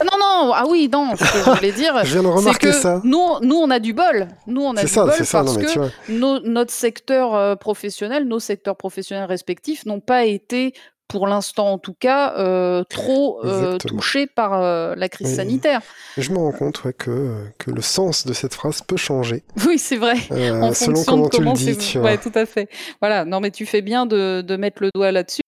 ah 0.00 0.04
non 0.04 0.18
non, 0.18 0.52
ah 0.52 0.64
oui 0.68 0.88
non, 0.92 1.14
ce 1.16 1.22
que 1.22 1.38
je 1.38 1.50
voulais 1.56 1.72
dire, 1.82 1.94
Je 2.04 2.12
viens 2.18 2.22
de 2.22 2.28
c'est 2.28 2.34
remarquer 2.34 2.66
que 2.68 2.72
ça. 2.72 3.00
nous, 3.04 3.38
nous 3.42 3.54
on 3.56 3.70
a 3.70 3.78
du 3.78 3.92
bol, 3.94 4.26
nous 4.48 4.62
on 4.62 4.74
a 4.76 4.80
C'est 4.80 4.86
du 4.86 4.92
ça, 4.92 5.04
bol 5.04 5.14
c'est 5.16 5.24
ça. 5.24 5.44
parce 5.44 5.56
Non, 5.56 5.62
que 5.62 6.12
nos- 6.12 6.40
notre 6.40 6.72
secteur 6.72 7.56
professionnel, 7.58 8.24
nos 8.26 8.40
secteurs 8.40 8.76
professionnels 8.76 9.26
respectifs 9.26 9.86
n'ont 9.86 10.00
pas 10.00 10.24
été, 10.24 10.74
pour 11.08 11.26
l'instant 11.26 11.72
en 11.72 11.78
tout 11.78 11.94
cas, 11.94 12.34
euh, 12.38 12.82
trop 12.84 13.40
euh, 13.44 13.78
touchés 13.78 14.26
par 14.26 14.54
euh, 14.62 14.94
la 14.96 15.08
crise 15.08 15.28
Oui. 15.28 15.34
sanitaire. 15.36 15.80
Je 16.16 16.30
me 16.30 16.38
rends 16.38 16.52
compte 16.52 16.82
ouais, 16.84 16.92
que, 16.92 17.44
que 17.58 17.70
le 17.70 17.82
sens 17.82 18.26
de 18.26 18.32
cette 18.32 18.54
phrase 18.54 18.80
peut 18.82 18.96
changer 18.96 19.44
Oui, 19.66 19.78
c'est 19.78 19.96
vrai. 19.96 20.16
euh, 20.32 20.60
en 20.60 20.72
selon 20.72 20.96
fonction 20.96 21.12
comment 21.12 21.24
de 21.26 21.30
tu 21.30 21.36
le 21.38 21.44
comment 21.44 21.52
dis. 21.54 21.76
Tu 21.76 21.98
vois. 21.98 22.10
Ouais, 22.10 22.18
tout 22.18 22.32
à 22.34 22.46
fait. 22.46 22.68
Voilà. 23.00 23.24
Non, 23.24 23.40
mais 23.40 23.50
tu 23.50 23.66
fais 23.66 23.82
bien 23.82 24.06
de, 24.06 24.40
de 24.40 24.56
mettre 24.56 24.82
le 24.82 24.90
doigt 24.94 25.12
là-dessus. 25.12 25.42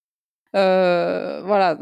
Euh, 0.55 1.43
voilà, 1.45 1.77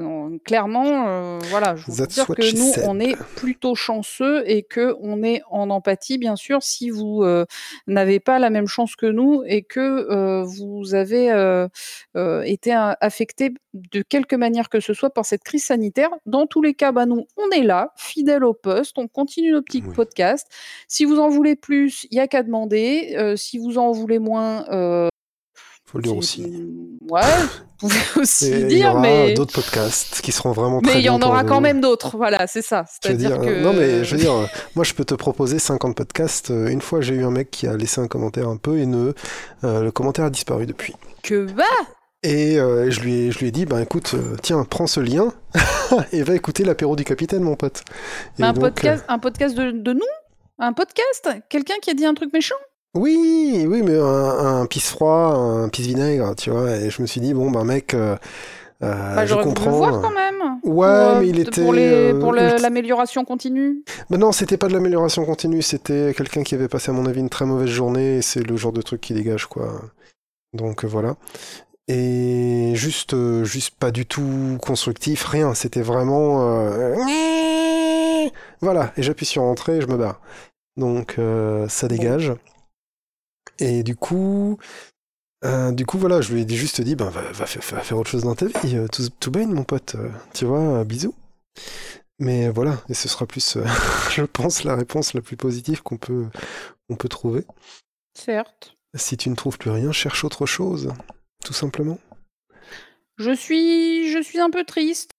clairement, 0.45 1.07
euh, 1.09 1.39
voilà, 1.51 1.77
je 1.77 1.91
veux 1.91 2.07
dire 2.07 2.27
que 2.27 2.57
nous, 2.57 2.73
said. 2.73 2.85
on 2.89 2.99
est 2.99 3.16
plutôt 3.36 3.74
chanceux 3.74 4.43
et 4.51 4.62
que 4.62 4.97
on 5.01 5.23
est 5.23 5.43
en 5.51 5.70
empathie, 5.70 6.19
bien 6.19 6.35
sûr, 6.35 6.62
si 6.62 6.91
vous 6.91 7.23
euh, 7.23 7.45
n'avez 7.86 8.20
pas 8.20 8.39
la 8.39 8.51
même 8.51 8.66
chance 8.66 8.97
que 8.97 9.07
nous 9.07 9.43
et 9.47 9.62
que 9.62 9.81
euh, 9.81 10.43
vous 10.45 10.95
avez 10.95 11.31
euh, 11.31 11.69
euh, 12.16 12.43
été 12.43 12.73
affecté 12.73 13.53
de 13.74 14.03
quelque 14.03 14.36
manière 14.36 14.69
que 14.69 14.81
ce 14.81 14.95
soit 14.95 15.11
par 15.11 15.24
cette 15.24 15.43
crise 15.45 15.65
sanitaire. 15.65 16.11
Dans 16.27 16.47
tous 16.47 16.62
les 16.62 16.74
cas, 16.74 16.93
bah, 16.93 17.07
nous, 17.07 17.27
on 17.36 17.51
est 17.51 17.62
là, 17.65 17.93
fidèles 17.97 18.45
au 18.45 18.55
poste, 18.55 18.99
on 18.99 19.09
continue 19.09 19.53
nos 19.53 19.62
petits 19.62 19.82
Oui. 19.86 19.95
podcasts. 19.95 20.49
Si 20.89 21.05
vous 21.05 21.19
en 21.19 21.28
voulez 21.28 21.57
plus, 21.57 22.07
il 22.11 22.16
y 22.16 22.20
a 22.20 22.27
qu'à 22.28 22.43
demander. 22.43 23.15
Euh, 23.19 23.36
si 23.36 23.59
vous 23.59 23.78
en 23.78 23.93
voulez 23.93 24.19
moins, 24.19 24.65
euh, 24.70 25.09
Faut 25.95 25.99
le 25.99 26.03
dire 26.03 26.16
aussi. 26.16 26.43
Ouais, 27.09 27.23
vous 27.79 27.89
pouvez 27.89 28.01
aussi 28.21 28.47
Et 28.47 28.61
il 28.62 28.73
y 28.73 28.75
dire, 28.75 28.91
aura 28.91 29.01
mais 29.01 29.33
d'autres 29.35 29.53
podcasts 29.53 30.21
qui 30.23 30.33
seront 30.33 30.51
vraiment 30.51 30.81
très 30.81 30.95
mais 30.95 31.01
il 31.01 31.05
y 31.05 31.09
en 31.09 31.23
aura 31.23 31.45
quand 31.45 31.61
même 31.61 31.81
d'autres. 31.81 32.16
Voilà, 32.16 32.49
c'est 32.49 32.62
ça. 32.62 32.85
C'est-à-dire 32.89 33.39
dire, 33.39 33.41
que 33.41 33.62
Non, 33.62 33.73
mais 33.73 34.03
je 34.03 34.16
veux 34.16 34.21
dire, 34.21 34.33
moi 34.75 34.85
je 34.85 34.93
peux 34.93 35.05
te 35.05 35.15
proposer 35.15 35.61
50 35.61 35.95
podcasts. 35.97 36.51
Euh, 36.51 36.66
Une 36.66 36.81
fois, 36.81 37.01
j'ai 37.01 37.15
eu 37.15 37.25
un 37.25 37.31
mec 37.31 37.53
qui 37.53 37.69
a 37.69 37.77
laissé 37.77 38.01
un 38.01 38.09
commentaire 38.09 38.49
un 38.49 38.57
peu 38.57 38.81
haineux. 38.81 39.15
Euh, 39.62 39.85
le 39.85 39.93
commentaire 39.93 40.25
a 40.25 40.31
disparu 40.31 40.66
depuis. 40.66 40.97
que 41.23 41.45
bah, 41.53 41.62
Et 42.25 42.59
euh, 42.59 42.91
je, 42.91 42.99
lui 42.99 43.15
ai, 43.15 43.31
je 43.31 43.39
lui 43.39 43.47
ai 43.47 43.51
dit, 43.53 43.65
ben 43.65 43.79
écoute, 43.79 44.15
euh, 44.15 44.35
tiens, 44.43 44.66
prends 44.69 44.89
ce 44.89 44.99
lien 44.99 45.33
et 46.12 46.25
va 46.25 46.35
écouter 46.35 46.65
l'apéro 46.65 46.97
du 46.97 47.05
capitaine, 47.05 47.45
mon 47.45 47.55
pote. 47.55 47.85
Et 48.41 48.43
un 48.43 48.53
donc, 48.53 48.65
podcast, 48.65 49.05
un 49.07 49.21
podcast 49.21 49.57
de, 49.57 49.71
de 49.71 49.93
nous, 49.93 50.01
un 50.59 50.73
podcast, 50.73 51.29
quelqu'un 51.49 51.75
qui 51.81 51.91
a 51.91 51.95
dit 51.95 52.05
un 52.05 52.15
truc 52.15 52.33
méchant? 52.33 52.57
Oui, 52.95 53.66
oui, 53.69 53.83
mais 53.83 53.99
un, 53.99 54.61
un 54.62 54.66
pisse 54.66 54.91
froid, 54.91 55.35
un 55.35 55.69
pisse 55.69 55.87
vinaigre, 55.87 56.35
tu 56.37 56.51
vois. 56.51 56.71
Et 56.77 56.91
je 56.91 57.03
me 57.03 57.07
suis 57.07 57.21
dit, 57.21 57.35
bon, 57.35 57.51
ben 57.51 57.65
mec, 57.65 57.95
euh, 57.95 58.16
euh, 58.83 59.15
Bah, 59.15 59.27
je 59.27 59.35
comprends. 59.35 59.71
le 59.71 59.77
voir 59.77 60.01
quand 60.01 60.12
même. 60.15 60.35
Ouais, 60.62 60.71
Pour, 60.71 60.77
euh, 60.85 61.21
mais 61.21 61.29
il 61.29 61.41
était. 61.41 61.62
pour 61.62 61.73
les- 61.73 61.91
euh, 61.93 62.12
le- 62.33 62.62
l'amélioration 62.62 63.25
continue. 63.25 63.83
Mais 64.11 64.16
non, 64.16 64.33
c'était 64.33 64.57
pas 64.57 64.69
de 64.69 64.73
l'amélioration 64.75 65.25
continue, 65.25 65.62
c'était 65.62 66.12
quelqu'un 66.16 66.43
qui 66.43 66.55
avait 66.55 66.69
passé, 66.69 66.91
à 66.91 66.95
mon 66.95 67.07
avis, 67.07 67.21
une 67.21 67.29
très 67.31 67.45
mauvaise 67.47 67.69
journée, 67.69 68.16
et 68.19 68.23
c'est 68.23 68.41
le 68.47 68.57
genre 68.57 68.73
de 68.73 68.83
truc 68.83 69.01
qui 69.01 69.12
dégage, 69.15 69.47
quoi. 69.47 69.81
Donc 70.53 70.85
voilà. 70.85 71.16
Et 71.89 72.73
juste, 72.77 73.15
juste 73.45 73.75
pas 73.79 73.91
du 73.91 74.07
tout 74.07 74.57
constructif, 74.65 75.25
rien, 75.27 75.53
c'était 75.55 75.83
vraiment... 75.83 76.49
euh, 76.49 76.95
Voilà, 78.61 78.93
et 78.97 79.03
j'appuie 79.03 79.27
sur 79.27 79.43
entrée 79.43 79.77
et 79.77 79.81
je 79.83 79.87
me 79.87 79.97
barre. 79.97 80.21
Donc 80.77 81.16
euh, 81.19 81.69
ça 81.69 81.87
dégage. 81.89 82.33
Et 83.59 83.83
du 83.83 83.97
coup... 83.97 84.59
euh, 85.45 85.73
du 85.73 85.85
coup, 85.87 85.99
voilà, 85.99 86.21
je 86.21 86.33
lui 86.33 86.43
ai 86.43 86.49
juste 86.49 86.81
dit, 86.81 86.97
ben, 86.97 87.11
va, 87.11 87.21
va 87.21 87.47
faire, 87.47 87.63
va 87.77 87.83
faire 87.83 87.99
autre 87.99 88.11
chose 88.11 88.25
dans 88.25 88.35
ta 88.35 88.47
vie, 88.47 88.77
euh, 88.77 88.89
tout, 88.89 89.09
tout 89.21 89.31
mon 89.31 89.65
pote, 89.65 89.95
euh, 89.97 90.09
tu 90.33 90.45
vois, 90.45 90.85
bisous. 90.85 91.15
Mais 92.19 92.49
voilà, 92.49 92.83
et 92.89 92.95
ce 92.95 93.09
sera 93.09 93.27
plus, 93.27 93.59
je 94.11 94.23
pense, 94.23 94.65
la 94.65 94.77
réponse 94.77 95.15
la 95.15 95.21
plus 95.21 95.37
positive 95.37 95.83
qu'on 95.83 95.97
peut, 95.97 96.27
on 96.89 96.97
peut 96.97 97.09
trouver. 97.09 97.45
Certes. 98.15 98.77
Si 98.95 99.17
tu 99.17 99.29
ne 99.29 99.35
trouves 99.35 99.59
plus 99.59 99.71
rien, 99.71 99.91
cherche 99.93 100.25
autre 100.25 100.47
chose, 100.47 100.93
tout 101.45 101.53
simplement. 101.53 101.99
Je 103.17 103.33
suis, 103.33 104.11
je 104.11 104.23
suis 104.23 104.41
un 104.41 104.51
peu 104.51 104.65
triste 104.65 105.11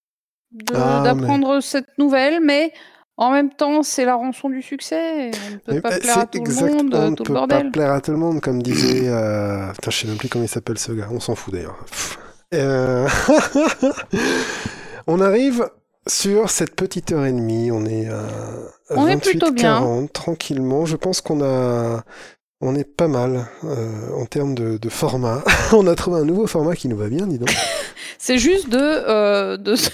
Ah, 0.74 1.02
d'apprendre 1.04 1.62
cette 1.62 1.98
nouvelle, 1.98 2.42
mais 2.42 2.74
en 3.18 3.32
même 3.32 3.50
temps, 3.50 3.82
c'est 3.82 4.04
la 4.06 4.16
rançon 4.16 4.50
du 4.50 4.62
succès. 4.62 5.32
On 5.48 5.52
ne 5.52 5.58
peut 5.58 5.74
Mais, 5.74 5.82
pas 5.82 5.90
bah, 5.92 6.00
plaire 6.00 6.18
à 6.20 6.26
tout 6.26 6.38
exact, 6.38 6.68
le 6.68 6.74
monde, 6.74 6.94
on 6.96 7.12
ne 7.12 7.16
tout 7.16 7.24
peut 7.24 7.34
le 7.34 7.48
pas 7.48 7.64
plaire 7.72 7.92
à 7.92 8.02
tout 8.02 8.12
le 8.12 8.18
monde, 8.18 8.42
comme 8.42 8.62
disait. 8.62 9.08
Euh... 9.08 9.72
Putain, 9.74 9.92
je 9.92 9.98
sais 9.98 10.08
même 10.08 10.18
plus 10.18 10.28
comment 10.28 10.44
il 10.44 10.50
s'appelle 10.50 10.78
ce 10.78 10.92
gars. 10.92 11.08
On 11.12 11.20
s'en 11.20 11.36
fout 11.36 11.54
d'ailleurs. 11.54 11.78
Euh, 12.54 13.08
on 15.08 15.22
arrive 15.22 15.70
sur 16.08 16.50
cette 16.50 16.76
petite 16.76 17.12
heure 17.12 17.26
et 17.26 17.32
demie. 17.32 17.72
On 17.72 17.86
est 17.86 18.08
à 18.08 18.28
On 18.90 19.08
est 19.08 19.18
plutôt 19.18 19.52
bien. 19.52 19.80
40 19.80 20.14
tranquillement. 20.14 20.86
Je 20.86 20.96
pense 20.96 21.22
qu'on 21.22 21.42
a. 21.44 22.04
On 22.62 22.76
est 22.76 22.86
pas 22.86 23.08
mal 23.08 23.48
euh, 23.66 24.12
en 24.18 24.26
termes 24.26 24.56
de, 24.56 24.78
de 24.78 24.90
format. 24.90 25.44
on 25.74 25.88
a 25.88 25.96
trouvé 25.96 26.20
un 26.20 26.26
nouveau 26.26 26.48
format 26.48 26.76
qui 26.76 26.88
nous 26.88 26.98
va 26.98 27.08
bien, 27.10 27.28
dis 27.28 27.38
donc. 27.38 27.54
C'est 28.18 28.38
juste 28.38 28.70
de, 28.70 28.80
euh, 28.80 29.58
de 29.58 29.76
se- 29.76 29.92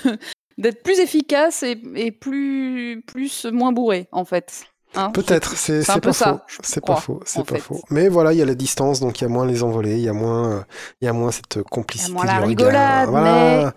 d'être 0.58 0.84
plus 0.84 1.00
efficace 1.00 1.64
et, 1.64 1.82
et 1.96 2.12
plus, 2.12 3.04
plus 3.08 3.46
moins 3.46 3.72
bourré, 3.72 4.08
en 4.12 4.26
fait. 4.26 4.64
Hein, 4.94 5.10
Peut-être, 5.12 5.56
c'est 5.56 5.86
peu 5.86 6.02
pas 6.02 6.14
faux. 6.14 6.40
C'est 6.64 6.86
pas 6.86 6.96
faux, 6.98 7.22
c'est 7.26 7.46
pas 7.46 7.56
fait. 7.56 7.62
faux. 7.62 7.82
Mais 7.90 8.10
voilà, 8.10 8.34
il 8.34 8.40
y 8.40 8.42
a 8.42 8.46
la 8.46 8.56
distance, 8.56 9.00
donc 9.00 9.22
il 9.22 9.24
y 9.24 9.26
a 9.26 9.30
moins 9.30 9.46
les 9.46 9.64
envolées, 9.64 9.96
il 9.96 10.04
y 10.04 10.10
a 10.10 10.14
moins, 10.14 10.66
il 11.00 11.06
y 11.06 11.08
a 11.08 11.14
moins 11.14 11.32
cette 11.32 11.64
complicité. 11.64 12.12
moins 12.12 12.26
la 12.26 12.40
rigolade. 12.40 13.10
Voilà. 13.10 13.74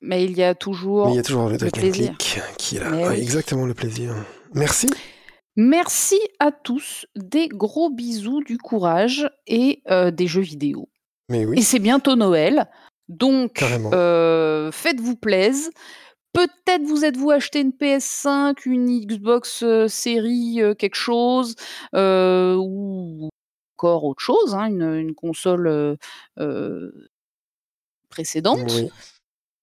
Mais 0.00 0.24
il 0.24 0.36
y 0.36 0.42
a 0.44 0.54
toujours. 0.54 1.06
Mais 1.06 1.14
il 1.14 1.16
y 1.16 1.20
a 1.20 1.22
toujours 1.22 1.48
le, 1.48 1.56
le 1.56 1.70
plaisir. 1.70 2.14
qui 2.56 2.76
est 2.76 2.80
là. 2.80 2.90
Mais 2.90 3.02
Ouais, 3.04 3.08
oui. 3.10 3.20
Exactement 3.20 3.66
le 3.66 3.74
plaisir. 3.74 4.14
Merci. 4.54 4.88
Merci 5.56 6.18
à 6.38 6.50
tous, 6.50 7.04
des 7.14 7.48
gros 7.48 7.90
bisous, 7.90 8.42
du 8.42 8.58
courage 8.58 9.28
et 9.46 9.82
euh, 9.90 10.10
des 10.10 10.26
jeux 10.26 10.40
vidéo. 10.40 10.88
Mais 11.28 11.42
Et 11.54 11.62
c'est 11.62 11.78
bientôt 11.78 12.16
Noël, 12.16 12.68
donc 13.08 13.62
euh, 13.62 14.72
faites-vous 14.72 15.16
plaise. 15.16 15.70
Peut-être 16.32 16.82
vous 16.84 17.04
êtes-vous 17.04 17.30
acheté 17.30 17.60
une 17.60 17.72
PS5, 17.72 18.56
une 18.64 19.00
Xbox 19.06 19.62
euh, 19.62 19.86
série 19.86 20.62
euh, 20.62 20.74
quelque 20.74 20.94
chose, 20.94 21.56
ou 21.92 23.28
encore 23.76 24.04
autre 24.04 24.22
chose, 24.22 24.54
hein, 24.54 24.66
une, 24.66 24.94
une 24.94 25.14
console 25.14 25.98
précédente. 28.08 28.60
oui. 28.70 28.90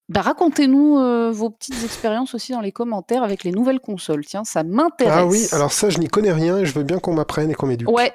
Bah, 0.10 0.22
racontez-nous 0.22 0.98
euh, 0.98 1.30
vos 1.32 1.52
petites 1.52 1.84
expériences 1.84 2.34
aussi 2.34 2.52
dans 2.52 2.62
les 2.62 2.72
commentaires 2.72 3.22
avec 3.22 3.44
les 3.44 3.52
nouvelles 3.52 3.80
consoles. 3.80 4.26
Tiens, 4.26 4.44
ça 4.44 4.64
m'intéresse. 4.64 5.14
Ah 5.16 5.28
oui, 5.28 5.48
alors 5.52 5.72
ça, 5.72 5.92
je 5.92 6.00
n'y 6.00 6.08
connais 6.08 6.32
rien 6.32 6.58
et 6.58 6.66
je 6.66 6.74
veux 6.74 6.84
bien 6.84 6.98
qu'on 6.98 7.14
m'apprenne 7.14 7.52
et 7.52 7.54
qu'on 7.54 7.68
m'éduque. 7.68 7.92
Ouais, 7.92 8.12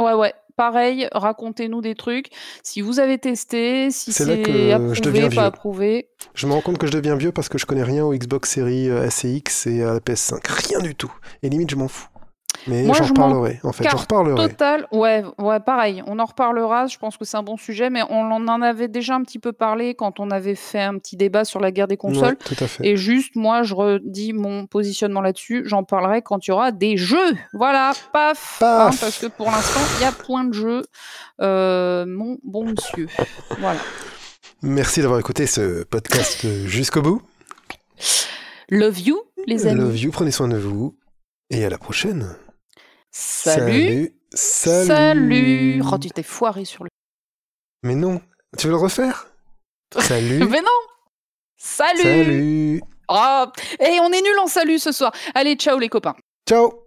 ouais, 0.00 0.12
ouais. 0.12 0.34
Pareil, 0.56 1.08
racontez-nous 1.12 1.82
des 1.82 1.94
trucs. 1.94 2.28
Si 2.62 2.80
vous 2.80 2.98
avez 2.98 3.18
testé, 3.18 3.90
si 3.90 4.12
C'est 4.12 4.24
je 4.24 4.72
approuvé, 4.72 5.00
deviens 5.02 5.22
pas 5.24 5.28
vieux. 5.28 5.40
approuvé. 5.42 6.08
Je 6.34 6.46
me 6.46 6.52
rends 6.52 6.62
compte 6.62 6.78
que 6.78 6.86
je 6.86 6.92
deviens 6.92 7.14
vieux 7.16 7.30
parce 7.32 7.48
que 7.50 7.58
je 7.58 7.66
connais 7.66 7.82
rien 7.82 8.04
aux 8.04 8.14
Xbox 8.14 8.50
Series 8.50 8.88
euh, 8.88 9.04
S 9.04 9.24
et 9.26 9.32
X 9.32 9.66
et 9.66 9.82
à 9.82 9.92
la 9.94 10.00
PS5. 10.00 10.40
Rien 10.68 10.80
du 10.80 10.94
tout. 10.94 11.12
Et 11.42 11.50
limite, 11.50 11.70
je 11.70 11.76
m'en 11.76 11.88
fous. 11.88 12.08
Mais 12.66 12.82
Moi, 12.82 12.96
j'en 12.98 13.04
je 13.04 13.08
reparlerai, 13.10 13.60
en 13.62 13.72
fait. 13.72 13.88
J'en 13.88 13.96
reparlerai. 13.96 14.48
Total, 14.48 14.86
ouais, 14.92 15.24
ouais, 15.38 15.60
pareil. 15.60 16.02
On 16.06 16.18
en 16.18 16.24
reparlera. 16.24 16.86
Je 16.86 16.98
pense 16.98 17.16
que 17.16 17.24
c'est 17.24 17.36
un 17.36 17.42
bon 17.42 17.56
sujet, 17.56 17.90
mais 17.90 18.02
on 18.10 18.30
en 18.30 18.62
avait 18.62 18.88
déjà 18.88 19.14
un 19.14 19.22
petit 19.22 19.38
peu 19.38 19.52
parlé 19.52 19.94
quand 19.94 20.18
on 20.20 20.30
avait 20.30 20.54
fait 20.54 20.80
un 20.82 20.98
petit 20.98 21.16
débat 21.16 21.44
sur 21.44 21.60
la 21.60 21.70
guerre 21.70 21.86
des 21.88 21.96
consoles. 21.96 22.30
Ouais, 22.30 22.36
tout 22.36 22.56
à 22.64 22.66
fait. 22.66 22.86
Et 22.86 22.96
juste, 22.96 23.36
moi, 23.36 23.62
je 23.62 23.74
redis 23.74 24.32
mon 24.32 24.66
positionnement 24.66 25.20
là-dessus. 25.20 25.62
J'en 25.66 25.84
parlerai 25.84 26.22
quand 26.22 26.46
il 26.46 26.50
y 26.50 26.52
aura 26.52 26.72
des 26.72 26.96
jeux. 26.96 27.34
Voilà, 27.52 27.92
paf. 28.12 28.56
Paf. 28.58 28.94
hein, 28.94 28.96
parce 29.00 29.18
que 29.18 29.26
pour 29.26 29.50
l'instant, 29.50 29.80
il 29.98 30.02
y 30.02 30.04
a 30.06 30.12
point 30.12 30.44
de 30.44 30.52
jeu, 30.54 30.82
euh, 31.40 32.04
mon 32.06 32.38
bon 32.42 32.64
monsieur. 32.64 33.06
Voilà. 33.58 33.78
Merci 34.62 35.02
d'avoir 35.02 35.20
écouté 35.20 35.46
ce 35.46 35.84
podcast 35.84 36.46
jusqu'au 36.66 37.02
bout. 37.02 37.22
Love 38.70 39.00
you, 39.00 39.20
les 39.46 39.66
amis. 39.66 39.80
Love 39.80 39.98
you, 39.98 40.10
prenez 40.10 40.30
soin 40.30 40.48
de 40.48 40.56
vous. 40.56 40.96
Et 41.50 41.64
à 41.64 41.70
la 41.70 41.78
prochaine. 41.78 42.34
Salut. 43.18 44.14
Salut. 44.34 44.86
Salut. 44.86 45.82
Oh, 45.90 45.96
tu 45.96 46.10
t'es 46.10 46.22
foiré 46.22 46.66
sur 46.66 46.84
le. 46.84 46.90
Mais 47.82 47.94
non. 47.94 48.20
Tu 48.58 48.66
veux 48.66 48.74
le 48.74 48.78
refaire? 48.78 49.28
Salut. 49.98 50.44
Mais 50.50 50.60
non. 50.60 50.80
Salut. 51.56 52.02
Salut. 52.02 52.82
Oh, 53.08 53.44
et 53.80 53.98
on 54.00 54.12
est 54.12 54.20
nul 54.20 54.38
en 54.38 54.46
salut 54.46 54.78
ce 54.78 54.92
soir. 54.92 55.12
Allez, 55.34 55.54
ciao 55.54 55.78
les 55.78 55.88
copains. 55.88 56.14
Ciao. 56.46 56.82